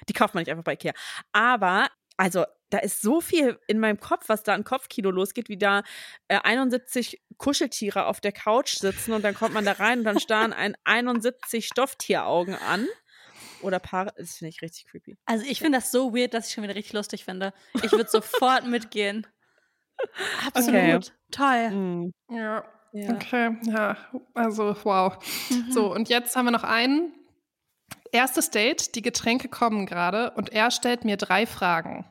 die 0.10 0.14
kauft 0.14 0.34
man 0.34 0.42
nicht 0.42 0.52
einfach 0.52 0.64
bei 0.64 0.74
Ikea. 0.74 0.94
Aber, 1.32 1.88
also 2.18 2.46
da 2.70 2.80
ist 2.80 3.02
so 3.02 3.22
viel 3.22 3.58
in 3.68 3.80
meinem 3.80 4.00
Kopf, 4.00 4.28
was 4.28 4.44
da 4.44 4.54
an 4.54 4.64
Kopfkino 4.64 5.10
losgeht, 5.10 5.50
wie 5.50 5.58
da 5.58 5.84
äh, 6.28 6.40
71 6.44 7.22
Kuscheltiere 7.38 8.06
auf 8.08 8.20
der 8.20 8.34
Couch 8.34 8.76
sitzen 8.76 9.14
und 9.14 9.24
dann 9.24 9.36
kommt 9.36 9.54
man 9.54 9.64
da 9.66 9.74
rein 9.74 10.00
und 10.00 10.04
dann 10.04 10.20
starren 10.20 10.54
ein 10.54 10.76
71 10.84 11.66
Stofftieraugen 11.66 12.56
an. 12.56 12.88
Oder 13.62 13.80
Paare, 13.80 14.14
das 14.18 14.36
finde 14.36 14.50
ich 14.50 14.62
richtig 14.62 14.86
creepy. 14.86 15.18
Also 15.26 15.46
ich 15.48 15.60
finde 15.60 15.80
das 15.80 15.92
so 15.92 16.14
weird, 16.14 16.34
dass 16.34 16.48
ich 16.48 16.54
schon 16.54 16.64
wieder 16.64 16.76
richtig 16.76 16.94
lustig 16.94 17.26
finde. 17.26 17.54
Ich 17.82 17.92
würde 17.92 18.10
sofort 18.10 18.66
mitgehen. 18.68 19.26
Absolut. 20.54 21.14
Toll. 21.32 21.70
Mm. 21.70 22.14
Ja. 22.30 22.64
Ja. 22.94 23.14
Okay, 23.14 23.58
ja, 23.64 23.98
also 24.34 24.76
wow. 24.84 25.18
So, 25.70 25.94
und 25.94 26.10
jetzt 26.10 26.36
haben 26.36 26.46
wir 26.46 26.52
noch 26.52 26.64
einen. 26.64 27.14
Erstes 28.12 28.50
Date, 28.50 28.96
die 28.96 29.02
Getränke 29.02 29.50
kommen 29.50 29.86
gerade 29.86 30.32
und 30.32 30.50
er 30.52 30.72
stellt 30.72 31.04
mir 31.04 31.18
drei 31.18 31.46
Fragen. 31.46 32.06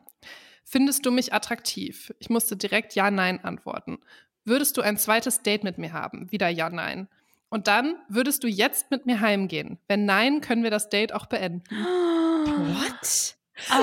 Findest 0.63 1.07
du 1.07 1.11
mich 1.11 1.33
attraktiv? 1.33 2.13
Ich 2.19 2.29
musste 2.29 2.57
direkt 2.57 2.95
Ja, 2.95 3.11
Nein 3.11 3.43
antworten. 3.43 3.99
Würdest 4.45 4.77
du 4.77 4.83
ein 4.83 4.99
zweites 4.99 5.43
Date 5.43 5.65
mit 5.65 5.79
mir 5.79 5.93
haben? 5.93 6.31
Wieder 6.31 6.49
Ja, 6.49 6.69
Nein. 6.69 7.09
Und 7.49 7.67
dann, 7.67 7.97
würdest 8.09 8.45
du 8.45 8.49
jetzt 8.49 8.91
mit 8.91 9.07
mir 9.07 9.21
heimgehen? 9.21 9.79
Wenn 9.89 10.05
nein, 10.05 10.41
können 10.41 10.63
wir 10.63 10.71
das 10.71 10.89
Date 10.89 11.13
auch 11.15 11.27
beenden. 11.27 11.63
What? 11.71 13.37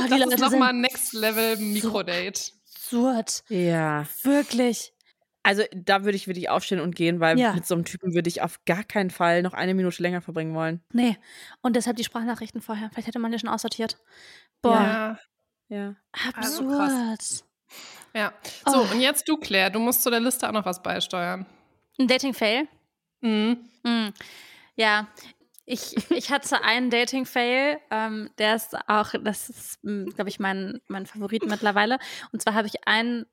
Die 0.05 0.19
Das 0.19 0.33
ist 0.33 0.39
nochmal 0.39 0.69
ein 0.69 0.81
Next 0.81 1.13
Level 1.13 1.57
Mikrodate. 1.57 2.51
Absurd. 2.93 3.43
Ja. 3.49 4.05
Wirklich. 4.23 4.93
Also 5.45 5.63
da 5.75 6.03
würde 6.05 6.15
ich 6.15 6.27
wirklich 6.27 6.49
aufstehen 6.49 6.79
und 6.79 6.95
gehen, 6.95 7.19
weil 7.19 7.37
Ja. 7.37 7.53
mit 7.53 7.65
so 7.65 7.75
einem 7.75 7.83
Typen 7.83 8.13
würde 8.13 8.29
ich 8.29 8.41
auf 8.41 8.63
gar 8.65 8.83
keinen 8.85 9.09
Fall 9.09 9.41
noch 9.41 9.53
eine 9.53 9.73
Minute 9.73 10.01
länger 10.01 10.21
verbringen 10.21 10.55
wollen. 10.55 10.81
Nee. 10.93 11.17
Und 11.61 11.75
deshalb 11.75 11.97
die 11.97 12.03
Sprachnachrichten 12.05 12.61
vorher. 12.61 12.89
Vielleicht 12.91 13.07
hätte 13.09 13.19
man 13.19 13.31
die 13.31 13.39
schon 13.39 13.49
aussortiert. 13.49 13.97
Boah, 14.61 14.79
Ja. 14.79 15.19
Ja. 15.69 15.95
Also 16.35 16.69
absurd. 16.69 17.43
Ja. 18.15 18.31
So, 18.65 18.81
Oh. 18.83 18.87
und 18.93 19.01
jetzt 19.01 19.27
du, 19.27 19.37
Claire. 19.37 19.69
Du 19.71 19.79
musst 19.79 20.03
zu 20.03 20.09
der 20.09 20.19
Liste 20.21 20.47
auch 20.47 20.53
noch 20.53 20.65
was 20.65 20.81
beisteuern. 20.81 21.45
Ein 21.99 22.07
Dating-Fail? 22.07 22.67
Mhm. 23.21 23.57
Hm. 23.85 24.13
Ja, 24.75 25.07
ich, 25.65 25.95
ich 26.11 26.31
hatte 26.31 26.61
einen 26.63 26.89
Dating-Fail, 26.89 27.79
ähm, 27.91 28.29
der 28.37 28.55
ist 28.55 28.75
auch, 28.87 29.13
das 29.23 29.49
ist, 29.49 29.81
glaube 29.81 30.29
ich, 30.29 30.39
mein, 30.39 30.81
mein 30.87 31.05
Favorit 31.05 31.45
mittlerweile. 31.45 31.99
Und 32.31 32.41
zwar 32.41 32.53
habe 32.53 32.67
ich 32.67 32.87
einen, 32.87 33.25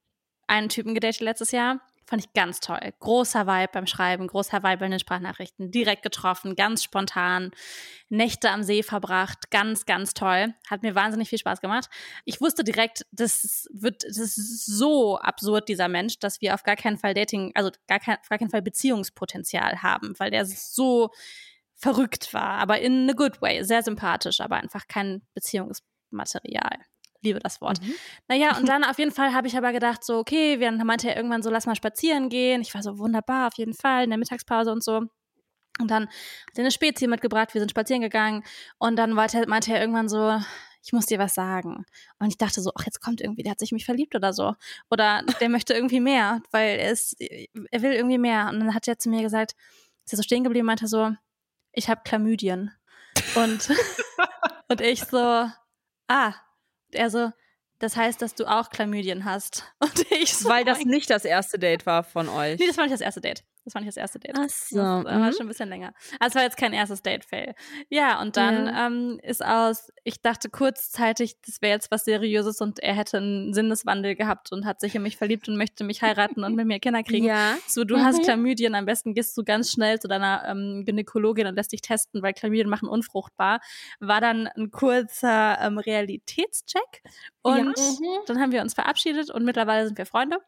einen 0.47 0.68
Typen 0.68 0.95
gedatet 0.95 1.20
letztes 1.20 1.53
Jahr, 1.53 1.81
Fand 2.11 2.24
ich 2.24 2.33
ganz 2.33 2.59
toll. 2.59 2.81
Großer 2.99 3.47
Vibe 3.47 3.70
beim 3.72 3.87
Schreiben, 3.87 4.26
großer 4.26 4.64
Vibe 4.64 4.85
in 4.85 4.91
den 4.91 4.99
Sprachnachrichten. 4.99 5.70
Direkt 5.70 6.03
getroffen, 6.03 6.57
ganz 6.57 6.83
spontan. 6.83 7.53
Nächte 8.09 8.51
am 8.51 8.64
See 8.64 8.83
verbracht. 8.83 9.53
Ganz, 9.53 9.87
ganz 9.87 10.12
toll. 10.12 10.53
Hat 10.68 10.83
mir 10.83 10.97
wahnsinnig 10.97 11.28
viel 11.28 11.39
Spaß 11.39 11.61
gemacht. 11.61 11.89
Ich 12.24 12.41
wusste 12.41 12.64
direkt, 12.64 13.07
das 13.12 13.68
wird, 13.72 14.03
das 14.03 14.18
ist 14.18 14.66
so 14.66 15.18
absurd, 15.18 15.68
dieser 15.68 15.87
Mensch, 15.87 16.18
dass 16.18 16.41
wir 16.41 16.55
auf 16.55 16.64
gar 16.64 16.74
keinen 16.74 16.99
Fall 16.99 17.14
Dating, 17.14 17.53
also 17.55 17.70
gar 17.87 18.01
kein, 18.01 18.18
auf 18.18 18.28
gar 18.28 18.39
keinen 18.39 18.51
Fall 18.51 18.62
Beziehungspotenzial 18.62 19.81
haben, 19.85 20.18
weil 20.18 20.33
der 20.33 20.47
so 20.47 21.11
verrückt 21.81 22.35
war, 22.35 22.59
aber 22.59 22.81
in 22.81 23.09
a 23.09 23.14
good 23.14 23.41
way. 23.41 23.64
Sehr 23.64 23.83
sympathisch, 23.83 24.41
aber 24.41 24.57
einfach 24.57 24.87
kein 24.87 25.22
Beziehungsmaterial 25.35 26.78
liebe 27.22 27.39
das 27.39 27.61
Wort. 27.61 27.83
Mhm. 27.83 27.95
Naja, 28.28 28.57
und 28.57 28.68
dann 28.68 28.85
auf 28.85 28.99
jeden 28.99 29.12
Fall 29.12 29.35
habe 29.35 29.47
ich 29.47 29.57
aber 29.57 29.72
gedacht, 29.72 30.05
so, 30.05 30.18
okay, 30.18 30.59
wir 30.61 30.72
meinte 30.72 31.11
er 31.11 31.16
irgendwann 31.16 31.43
so, 31.43 31.51
lass 31.51 31.66
mal 31.66 31.76
spazieren 31.76 32.28
gehen. 32.28 32.62
Ich 32.62 32.74
war 32.74 32.83
so, 32.83 32.99
wunderbar, 32.99 33.49
auf 33.49 33.55
jeden 33.55 33.74
Fall, 33.74 34.05
in 34.05 34.11
der 34.11 34.18
Mittagspause 34.18 34.72
und 34.72 34.83
so. 34.83 35.03
Und 35.78 35.91
dann 35.91 36.05
hat 36.05 36.57
er 36.57 36.61
eine 36.61 36.70
Spezie 36.70 37.07
mitgebracht, 37.07 37.55
wir 37.55 37.61
sind 37.61 37.70
spazieren 37.70 38.03
gegangen 38.03 38.45
und 38.78 38.97
dann 38.97 39.12
meinte, 39.12 39.47
meinte 39.49 39.72
er 39.72 39.81
irgendwann 39.81 40.09
so, 40.09 40.39
ich 40.83 40.93
muss 40.93 41.07
dir 41.07 41.18
was 41.18 41.35
sagen. 41.35 41.85
Und 42.18 42.28
ich 42.28 42.39
dachte 42.39 42.61
so, 42.61 42.70
ach, 42.74 42.85
jetzt 42.85 43.01
kommt 43.01 43.20
irgendwie, 43.20 43.43
der 43.43 43.53
hat 43.53 43.59
sich 43.59 43.72
mich 43.72 43.85
verliebt 43.85 44.14
oder 44.14 44.33
so. 44.33 44.55
Oder 44.91 45.22
der 45.41 45.49
möchte 45.49 45.74
irgendwie 45.74 46.01
mehr, 46.01 46.43
weil 46.51 46.78
er, 46.78 46.91
ist, 46.91 47.16
er 47.20 47.83
will 47.83 47.93
irgendwie 47.93 48.18
mehr. 48.18 48.49
Und 48.51 48.61
dann 48.61 48.74
hat 48.74 48.89
er 48.89 48.99
zu 48.99 49.09
mir 49.09 49.22
gesagt, 49.22 49.55
ist 50.05 50.12
er 50.12 50.16
so 50.16 50.22
stehen 50.22 50.45
geblieben, 50.45 50.66
meinte 50.66 50.87
so, 50.87 51.12
ich 51.73 51.89
habe 51.89 52.03
Chlamydien. 52.05 52.73
Und, 53.35 53.68
und 54.68 54.81
ich 54.81 55.05
so, 55.05 55.47
ah, 56.09 56.35
er 56.93 57.11
so, 57.11 57.33
das 57.79 57.97
heißt, 57.97 58.21
dass 58.21 58.35
du 58.35 58.45
auch 58.47 58.71
Chlamydien 58.71 59.25
hast. 59.25 59.64
Und 59.81 60.12
ich 60.12 60.35
so, 60.35 60.49
Weil 60.49 60.64
das 60.64 60.85
nicht 60.85 61.09
das 61.09 61.25
erste 61.25 61.59
Date 61.59 61.87
war 61.87 62.05
von 62.05 62.29
euch. 62.29 62.59
Nee, 62.59 62.66
das 62.66 62.77
war 62.77 62.85
nicht 62.85 62.93
das 62.93 63.01
erste 63.01 63.23
Date. 63.23 63.43
Das 63.64 63.74
war 63.74 63.82
nicht 63.82 63.88
das 63.88 63.96
erste 63.96 64.18
Date. 64.18 64.36
Ach 64.38 64.48
so. 64.48 64.76
Das 64.76 65.04
war 65.04 65.18
mhm. 65.18 65.32
schon 65.32 65.42
ein 65.42 65.48
bisschen 65.48 65.68
länger. 65.68 65.92
Also 66.18 66.30
es 66.30 66.34
war 66.36 66.42
jetzt 66.42 66.56
kein 66.56 66.72
erstes 66.72 67.02
Date-Fail. 67.02 67.54
Ja, 67.88 68.20
und 68.20 68.36
dann 68.36 68.66
ja. 68.66 68.86
ähm, 68.86 69.20
ist 69.22 69.44
aus, 69.44 69.92
ich 70.04 70.22
dachte 70.22 70.48
kurzzeitig, 70.48 71.36
das 71.44 71.61
wäre 71.61 71.74
jetzt 71.74 71.90
was 71.90 72.04
Seriöses 72.04 72.61
und 72.61 72.78
er 72.78 72.94
hätte 72.94 73.18
einen 73.18 73.52
Sinneswandel 73.52 74.16
gehabt 74.16 74.50
und 74.52 74.64
hat 74.64 74.80
sich 74.80 74.94
in 74.94 75.02
mich 75.02 75.16
verliebt 75.16 75.48
und 75.48 75.56
möchte 75.56 75.84
mich 75.84 76.02
heiraten 76.02 76.42
und 76.42 76.54
mit 76.54 76.66
mir 76.66 76.80
Kinder 76.80 77.02
kriegen. 77.02 77.26
Ja. 77.26 77.56
So, 77.66 77.84
du 77.84 77.96
mhm. 77.96 78.04
hast 78.04 78.22
Chlamydien, 78.22 78.74
am 78.74 78.86
besten 78.86 79.14
gehst 79.14 79.36
du 79.36 79.44
ganz 79.44 79.70
schnell 79.70 80.00
zu 80.00 80.08
deiner 80.08 80.44
ähm, 80.46 80.84
Gynäkologin 80.86 81.46
und 81.46 81.54
lässt 81.54 81.72
dich 81.72 81.82
testen, 81.82 82.22
weil 82.22 82.32
Chlamydien 82.32 82.68
machen 82.68 82.88
unfruchtbar. 82.88 83.61
War 84.00 84.20
dann 84.20 84.48
ein 84.48 84.70
kurzer 84.70 85.58
ähm, 85.61 85.78
Realitätscheck 85.78 87.02
und 87.42 87.78
ja. 87.78 87.90
mhm. 87.90 88.24
dann 88.26 88.40
haben 88.40 88.52
wir 88.52 88.62
uns 88.62 88.74
verabschiedet 88.74 89.30
und 89.30 89.44
mittlerweile 89.44 89.86
sind 89.86 89.98
wir 89.98 90.06
Freunde. 90.06 90.38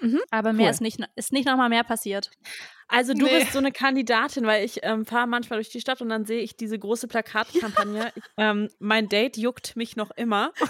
Mhm. 0.00 0.20
Aber 0.30 0.52
mehr 0.52 0.66
cool. 0.66 0.72
ist 0.72 0.80
nicht, 0.80 1.00
ist 1.16 1.32
nicht 1.32 1.46
nochmal 1.46 1.68
mehr 1.68 1.84
passiert. 1.84 2.30
Also 2.88 3.12
du 3.12 3.26
nee. 3.26 3.38
bist 3.38 3.52
so 3.52 3.58
eine 3.58 3.72
Kandidatin, 3.72 4.46
weil 4.46 4.64
ich 4.64 4.80
ähm, 4.82 5.04
fahre 5.04 5.26
manchmal 5.26 5.58
durch 5.58 5.68
die 5.68 5.80
Stadt 5.80 6.00
und 6.00 6.08
dann 6.08 6.24
sehe 6.24 6.40
ich 6.40 6.56
diese 6.56 6.78
große 6.78 7.08
Plakatkampagne. 7.08 8.12
ich, 8.14 8.22
ähm, 8.38 8.70
mein 8.78 9.08
Date 9.08 9.36
juckt 9.36 9.76
mich 9.76 9.96
noch 9.96 10.10
immer. 10.12 10.52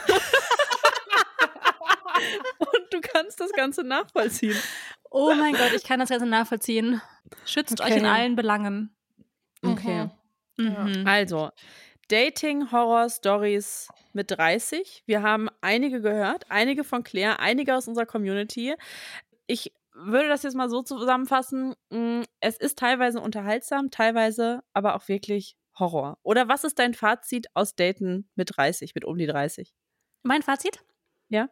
und 2.58 2.92
du 2.92 3.00
kannst 3.00 3.40
das 3.40 3.52
Ganze 3.52 3.84
nachvollziehen. 3.84 4.56
Oh 5.10 5.32
mein 5.34 5.54
Gott, 5.54 5.72
ich 5.74 5.84
kann 5.84 6.00
das 6.00 6.08
Ganze 6.08 6.26
nachvollziehen. 6.26 7.00
Schützt 7.44 7.80
okay. 7.80 7.92
euch 7.92 7.98
in 7.98 8.06
allen 8.06 8.34
Belangen. 8.34 8.96
Okay. 9.62 10.10
Mhm. 10.56 11.04
Also, 11.06 11.50
Dating-Horror-Stories 12.08 13.88
mit 14.18 14.32
30. 14.32 15.04
Wir 15.06 15.22
haben 15.22 15.48
einige 15.60 16.02
gehört, 16.02 16.50
einige 16.50 16.82
von 16.82 17.04
Claire, 17.04 17.38
einige 17.38 17.76
aus 17.76 17.86
unserer 17.86 18.04
Community. 18.04 18.74
Ich 19.46 19.72
würde 19.94 20.28
das 20.28 20.42
jetzt 20.42 20.56
mal 20.56 20.68
so 20.68 20.82
zusammenfassen. 20.82 21.76
Mm, 21.90 22.22
es 22.40 22.58
ist 22.58 22.78
teilweise 22.78 23.20
unterhaltsam, 23.20 23.92
teilweise 23.92 24.64
aber 24.72 24.96
auch 24.96 25.06
wirklich 25.06 25.56
Horror. 25.78 26.18
Oder 26.24 26.48
was 26.48 26.64
ist 26.64 26.80
dein 26.80 26.94
Fazit 26.94 27.46
aus 27.54 27.76
Daten 27.76 28.28
mit 28.34 28.56
30, 28.56 28.96
mit 28.96 29.04
um 29.04 29.16
die 29.16 29.26
30? 29.26 29.72
Mein 30.24 30.42
Fazit? 30.42 30.80
Ja. 31.28 31.48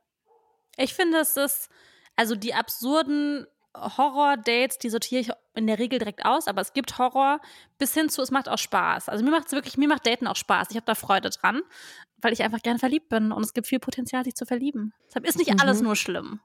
Ich 0.76 0.92
finde, 0.92 1.18
es 1.18 1.36
ist, 1.36 1.70
also 2.16 2.34
die 2.34 2.52
absurden 2.52 3.46
Horror-Dates, 3.76 4.78
die 4.78 4.90
sortiere 4.90 5.20
ich 5.20 5.30
in 5.54 5.66
der 5.66 5.78
Regel 5.78 5.98
direkt 5.98 6.24
aus, 6.24 6.48
aber 6.48 6.60
es 6.60 6.72
gibt 6.72 6.98
Horror 6.98 7.40
bis 7.78 7.94
hin 7.94 8.08
zu, 8.08 8.22
es 8.22 8.30
macht 8.30 8.48
auch 8.48 8.58
Spaß. 8.58 9.08
Also 9.08 9.24
mir 9.24 9.30
macht 9.30 9.46
es 9.46 9.52
wirklich, 9.52 9.76
mir 9.76 9.88
macht 9.88 10.06
Daten 10.06 10.26
auch 10.26 10.36
Spaß. 10.36 10.68
Ich 10.70 10.76
habe 10.76 10.86
da 10.86 10.94
Freude 10.94 11.30
dran, 11.30 11.62
weil 12.20 12.32
ich 12.32 12.42
einfach 12.42 12.62
gern 12.62 12.78
verliebt 12.78 13.08
bin 13.08 13.32
und 13.32 13.42
es 13.42 13.54
gibt 13.54 13.66
viel 13.66 13.78
Potenzial, 13.78 14.24
sich 14.24 14.34
zu 14.34 14.46
verlieben. 14.46 14.92
Deshalb 15.08 15.26
ist 15.26 15.38
nicht 15.38 15.52
mhm. 15.52 15.60
alles 15.60 15.80
nur 15.80 15.96
schlimm. 15.96 16.40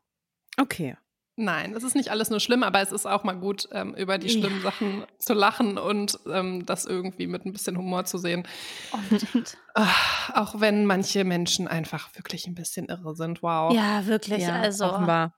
Okay. 0.58 0.98
Nein, 1.38 1.74
es 1.74 1.84
ist 1.84 1.96
nicht 1.96 2.10
alles 2.10 2.30
nur 2.30 2.40
schlimm, 2.40 2.62
aber 2.62 2.82
es 2.82 2.92
ist 2.92 3.06
auch 3.06 3.24
mal 3.24 3.34
gut, 3.34 3.68
ähm, 3.72 3.96
über 3.96 4.18
die 4.18 4.30
schlimmen 4.30 4.58
ja. 4.58 4.64
Sachen 4.64 5.06
zu 5.18 5.34
lachen 5.34 5.78
und 5.78 6.20
ähm, 6.28 6.66
das 6.66 6.86
irgendwie 6.86 7.26
mit 7.26 7.46
ein 7.46 7.54
bisschen 7.54 7.78
Humor 7.78 8.04
zu 8.06 8.18
sehen. 8.18 8.46
Unbedingt. 8.92 9.58
Ach, 9.74 10.30
auch 10.36 10.60
wenn 10.60 10.86
manche 10.86 11.24
Menschen 11.24 11.68
einfach 11.68 12.14
wirklich 12.16 12.48
ein 12.48 12.54
bisschen 12.54 12.88
irre 12.88 13.16
sind. 13.16 13.42
Wow. 13.42 13.74
Ja, 13.74 14.06
wirklich. 14.06 14.44
Ja, 14.44 14.60
also 14.60 14.86
offenbar. 14.86 15.34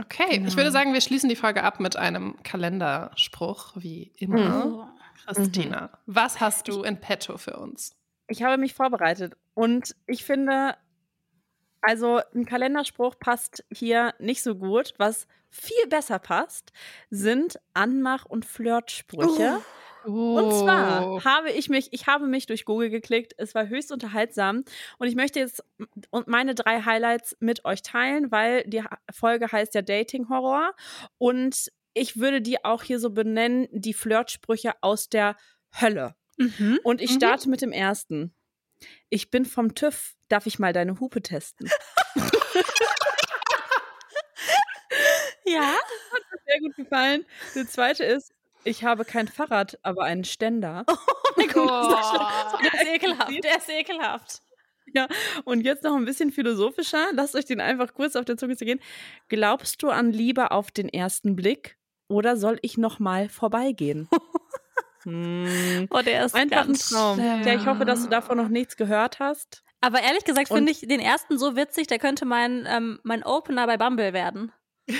Okay, 0.00 0.38
genau. 0.38 0.48
ich 0.48 0.56
würde 0.56 0.72
sagen, 0.72 0.92
wir 0.92 1.00
schließen 1.00 1.28
die 1.28 1.36
Folge 1.36 1.62
ab 1.62 1.78
mit 1.78 1.96
einem 1.96 2.42
Kalenderspruch, 2.42 3.72
wie 3.76 4.12
immer. 4.16 4.64
Mhm. 4.64 4.82
Christina, 5.26 5.82
mhm. 5.82 5.88
was 6.06 6.40
hast 6.40 6.68
du 6.68 6.82
in 6.82 7.00
petto 7.00 7.36
für 7.38 7.56
uns? 7.58 7.94
Ich 8.28 8.42
habe 8.42 8.58
mich 8.58 8.74
vorbereitet 8.74 9.34
und 9.54 9.94
ich 10.06 10.24
finde, 10.24 10.76
also 11.82 12.20
ein 12.34 12.46
Kalenderspruch 12.46 13.18
passt 13.18 13.64
hier 13.70 14.14
nicht 14.18 14.42
so 14.42 14.54
gut. 14.54 14.94
Was 14.96 15.26
viel 15.50 15.86
besser 15.88 16.18
passt, 16.18 16.72
sind 17.10 17.60
Anmach- 17.74 18.24
und 18.24 18.44
Flirtsprüche. 18.44 19.60
Oh. 20.06 20.38
Und 20.38 20.52
zwar 20.52 21.06
oh. 21.06 21.24
habe 21.24 21.50
ich 21.50 21.68
mich, 21.68 21.92
ich 21.92 22.06
habe 22.06 22.26
mich 22.26 22.46
durch 22.46 22.64
Google 22.64 22.90
geklickt. 22.90 23.34
Es 23.38 23.54
war 23.54 23.68
höchst 23.68 23.92
unterhaltsam. 23.92 24.64
Und 24.98 25.08
ich 25.08 25.14
möchte 25.14 25.40
jetzt 25.40 25.64
meine 26.26 26.54
drei 26.54 26.82
Highlights 26.82 27.36
mit 27.40 27.64
euch 27.64 27.82
teilen, 27.82 28.30
weil 28.30 28.64
die 28.64 28.82
Folge 29.12 29.50
heißt 29.50 29.74
ja 29.74 29.82
Dating 29.82 30.28
Horror. 30.28 30.74
Und 31.18 31.70
ich 31.94 32.18
würde 32.18 32.42
die 32.42 32.64
auch 32.64 32.82
hier 32.82 32.98
so 32.98 33.10
benennen, 33.10 33.68
die 33.70 33.94
Flirtsprüche 33.94 34.72
aus 34.80 35.08
der 35.08 35.36
Hölle. 35.80 36.14
Mhm. 36.36 36.80
Und 36.82 37.00
ich 37.00 37.10
mhm. 37.12 37.16
starte 37.16 37.48
mhm. 37.48 37.50
mit 37.50 37.62
dem 37.62 37.72
ersten. 37.72 38.34
Ich 39.08 39.30
bin 39.30 39.44
vom 39.44 39.74
TÜV. 39.74 40.14
Darf 40.28 40.46
ich 40.46 40.58
mal 40.58 40.72
deine 40.72 40.98
Hupe 41.00 41.22
testen? 41.22 41.70
ja. 45.44 45.74
Hat 45.74 46.22
mir 46.30 46.38
sehr 46.46 46.60
gut 46.60 46.76
gefallen. 46.76 47.24
Der 47.54 47.66
zweite 47.66 48.04
ist, 48.04 48.32
ich 48.64 48.82
habe 48.82 49.04
kein 49.04 49.28
Fahrrad, 49.28 49.78
aber 49.82 50.04
einen 50.04 50.24
Ständer. 50.24 50.84
Oh 51.36 51.40
mein 51.40 51.48
Gott, 51.48 51.68
oh, 51.68 52.58
der 52.62 52.74
ist 52.74 52.86
ekelhaft. 52.94 53.44
Der 53.44 53.58
ist 53.58 53.68
ekelhaft. 53.68 54.40
Ja, 54.94 55.08
und 55.44 55.62
jetzt 55.62 55.82
noch 55.82 55.96
ein 55.96 56.04
bisschen 56.04 56.30
philosophischer. 56.30 57.08
Lasst 57.12 57.34
euch 57.34 57.44
den 57.44 57.60
einfach 57.60 57.92
kurz 57.92 58.14
auf 58.14 58.24
der 58.24 58.36
Zunge 58.36 58.56
zu 58.56 58.64
gehen. 58.64 58.78
Glaubst 59.28 59.82
du 59.82 59.88
an 59.88 60.12
Liebe 60.12 60.52
auf 60.52 60.70
den 60.70 60.88
ersten 60.88 61.34
Blick 61.34 61.76
oder 62.06 62.36
soll 62.36 62.58
ich 62.62 62.78
noch 62.78 63.00
mal 63.00 63.28
vorbeigehen? 63.28 64.08
Hm. 65.04 65.86
Oh, 65.90 66.00
der 66.00 66.24
ist 66.24 66.34
einfach 66.34 66.66
ein 66.66 66.74
Traum. 66.74 67.18
Ja, 67.18 67.54
ich 67.54 67.66
hoffe, 67.66 67.84
dass 67.84 68.02
du 68.02 68.08
davon 68.08 68.36
noch 68.36 68.48
nichts 68.48 68.76
gehört 68.76 69.20
hast. 69.20 69.62
Aber 69.80 70.00
ehrlich 70.00 70.24
gesagt 70.24 70.48
finde 70.48 70.72
ich 70.72 70.80
den 70.80 71.00
ersten 71.00 71.38
so 71.38 71.56
witzig, 71.56 71.86
der 71.88 71.98
könnte 71.98 72.24
mein, 72.24 72.66
ähm, 72.66 73.00
mein 73.02 73.22
Opener 73.22 73.66
bei 73.66 73.76
Bumble 73.76 74.12
werden. 74.12 74.50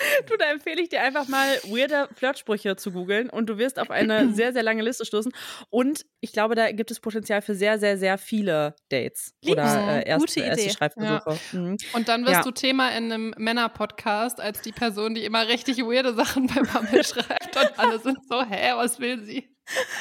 Du, 0.26 0.36
da 0.36 0.50
empfehle 0.50 0.80
ich 0.82 0.88
dir 0.88 1.02
einfach 1.02 1.28
mal 1.28 1.46
weirde 1.64 2.08
Flirtsprüche 2.14 2.76
zu 2.76 2.92
googeln 2.92 3.30
und 3.30 3.46
du 3.46 3.58
wirst 3.58 3.78
auf 3.78 3.90
eine 3.90 4.28
sehr, 4.34 4.52
sehr 4.52 4.62
lange 4.62 4.82
Liste 4.82 5.04
stoßen. 5.04 5.32
Und 5.70 6.06
ich 6.20 6.32
glaube, 6.32 6.54
da 6.54 6.72
gibt 6.72 6.90
es 6.90 7.00
Potenzial 7.00 7.42
für 7.42 7.54
sehr, 7.54 7.78
sehr, 7.78 7.98
sehr 7.98 8.18
viele 8.18 8.74
Dates 8.90 9.34
Lieb's. 9.42 9.52
oder 9.52 10.04
äh, 10.04 10.08
erste, 10.08 10.40
Gute 10.40 10.46
erste 10.46 10.70
Schreibversuche. 10.70 11.38
Ja. 11.52 11.58
Mhm. 11.58 11.76
Und 11.92 12.08
dann 12.08 12.24
wirst 12.24 12.34
ja. 12.34 12.42
du 12.42 12.50
Thema 12.50 12.90
in 12.90 13.12
einem 13.12 13.34
Männer-Podcast 13.36 14.40
als 14.40 14.60
die 14.62 14.72
Person, 14.72 15.14
die 15.14 15.24
immer 15.24 15.48
richtig 15.48 15.78
weirde 15.78 16.14
Sachen 16.14 16.46
bei 16.46 16.60
Bumble 16.62 17.04
schreibt 17.04 17.56
und 17.56 17.78
alle 17.78 17.98
sind 17.98 18.18
so, 18.28 18.42
hä, 18.42 18.72
was 18.76 18.98
will 19.00 19.22
sie? 19.22 19.48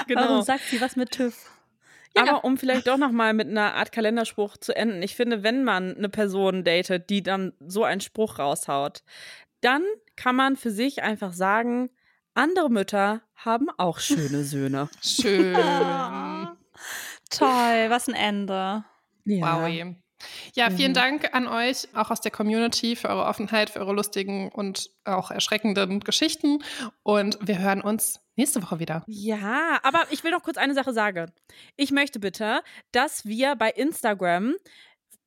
Genau. 0.07 0.21
Warum 0.21 0.41
sagt 0.41 0.63
sie 0.69 0.81
was 0.81 0.95
mit 0.95 1.11
TÜV? 1.11 1.35
Ja. 2.15 2.23
Aber 2.23 2.43
um 2.43 2.57
vielleicht 2.57 2.87
doch 2.87 2.97
noch 2.97 3.11
mal 3.11 3.33
mit 3.33 3.47
einer 3.47 3.75
Art 3.75 3.91
Kalenderspruch 3.91 4.57
zu 4.57 4.75
enden. 4.75 5.01
Ich 5.03 5.15
finde, 5.15 5.43
wenn 5.43 5.63
man 5.63 5.95
eine 5.95 6.09
Person 6.09 6.63
datet, 6.63 7.09
die 7.09 7.21
dann 7.21 7.53
so 7.59 7.83
einen 7.83 8.01
Spruch 8.01 8.39
raushaut, 8.39 9.03
dann 9.61 9.83
kann 10.15 10.35
man 10.35 10.55
für 10.55 10.71
sich 10.71 11.03
einfach 11.03 11.33
sagen, 11.33 11.89
andere 12.33 12.69
Mütter 12.69 13.21
haben 13.35 13.69
auch 13.77 13.99
schöne 13.99 14.43
Söhne. 14.43 14.89
Schön. 15.01 15.53
Toll, 17.29 17.89
was 17.89 18.07
ein 18.07 18.15
Ende. 18.15 18.83
Ja. 19.25 19.61
Wow. 19.61 19.95
Ja, 20.53 20.69
vielen 20.69 20.91
mhm. 20.91 20.95
Dank 20.95 21.33
an 21.33 21.47
euch, 21.47 21.87
auch 21.93 22.11
aus 22.11 22.21
der 22.21 22.31
Community, 22.31 22.95
für 22.95 23.09
eure 23.09 23.25
Offenheit, 23.25 23.69
für 23.69 23.79
eure 23.79 23.93
lustigen 23.93 24.49
und 24.49 24.89
auch 25.05 25.31
erschreckenden 25.31 26.01
Geschichten. 26.01 26.63
Und 27.03 27.37
wir 27.41 27.59
hören 27.59 27.81
uns 27.81 28.19
nächste 28.35 28.61
Woche 28.61 28.79
wieder. 28.79 29.03
Ja, 29.07 29.79
aber 29.83 30.05
ich 30.09 30.23
will 30.23 30.31
noch 30.31 30.43
kurz 30.43 30.57
eine 30.57 30.73
Sache 30.73 30.93
sagen. 30.93 31.31
Ich 31.77 31.91
möchte 31.91 32.19
bitte, 32.19 32.61
dass 32.91 33.25
wir 33.25 33.55
bei 33.55 33.69
Instagram 33.69 34.55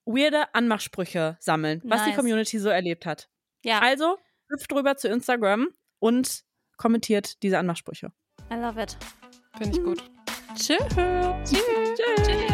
weirde 0.04 0.54
Anmachsprüche 0.54 1.36
sammeln, 1.40 1.80
was 1.84 2.00
nice. 2.00 2.10
die 2.10 2.16
Community 2.16 2.58
so 2.58 2.68
erlebt 2.68 3.06
hat. 3.06 3.28
Ja. 3.62 3.80
Also 3.80 4.18
hüpft 4.48 4.72
rüber 4.72 4.96
zu 4.96 5.08
Instagram 5.08 5.68
und 5.98 6.44
kommentiert 6.76 7.42
diese 7.42 7.58
Anmachsprüche. 7.58 8.12
I 8.50 8.54
love 8.56 8.80
it. 8.82 8.96
Finde 9.56 9.78
ich 9.78 9.84
gut. 9.84 10.02
Tschüss. 10.54 10.78
Tschüss. 11.44 11.62
Tschüss. 11.96 12.51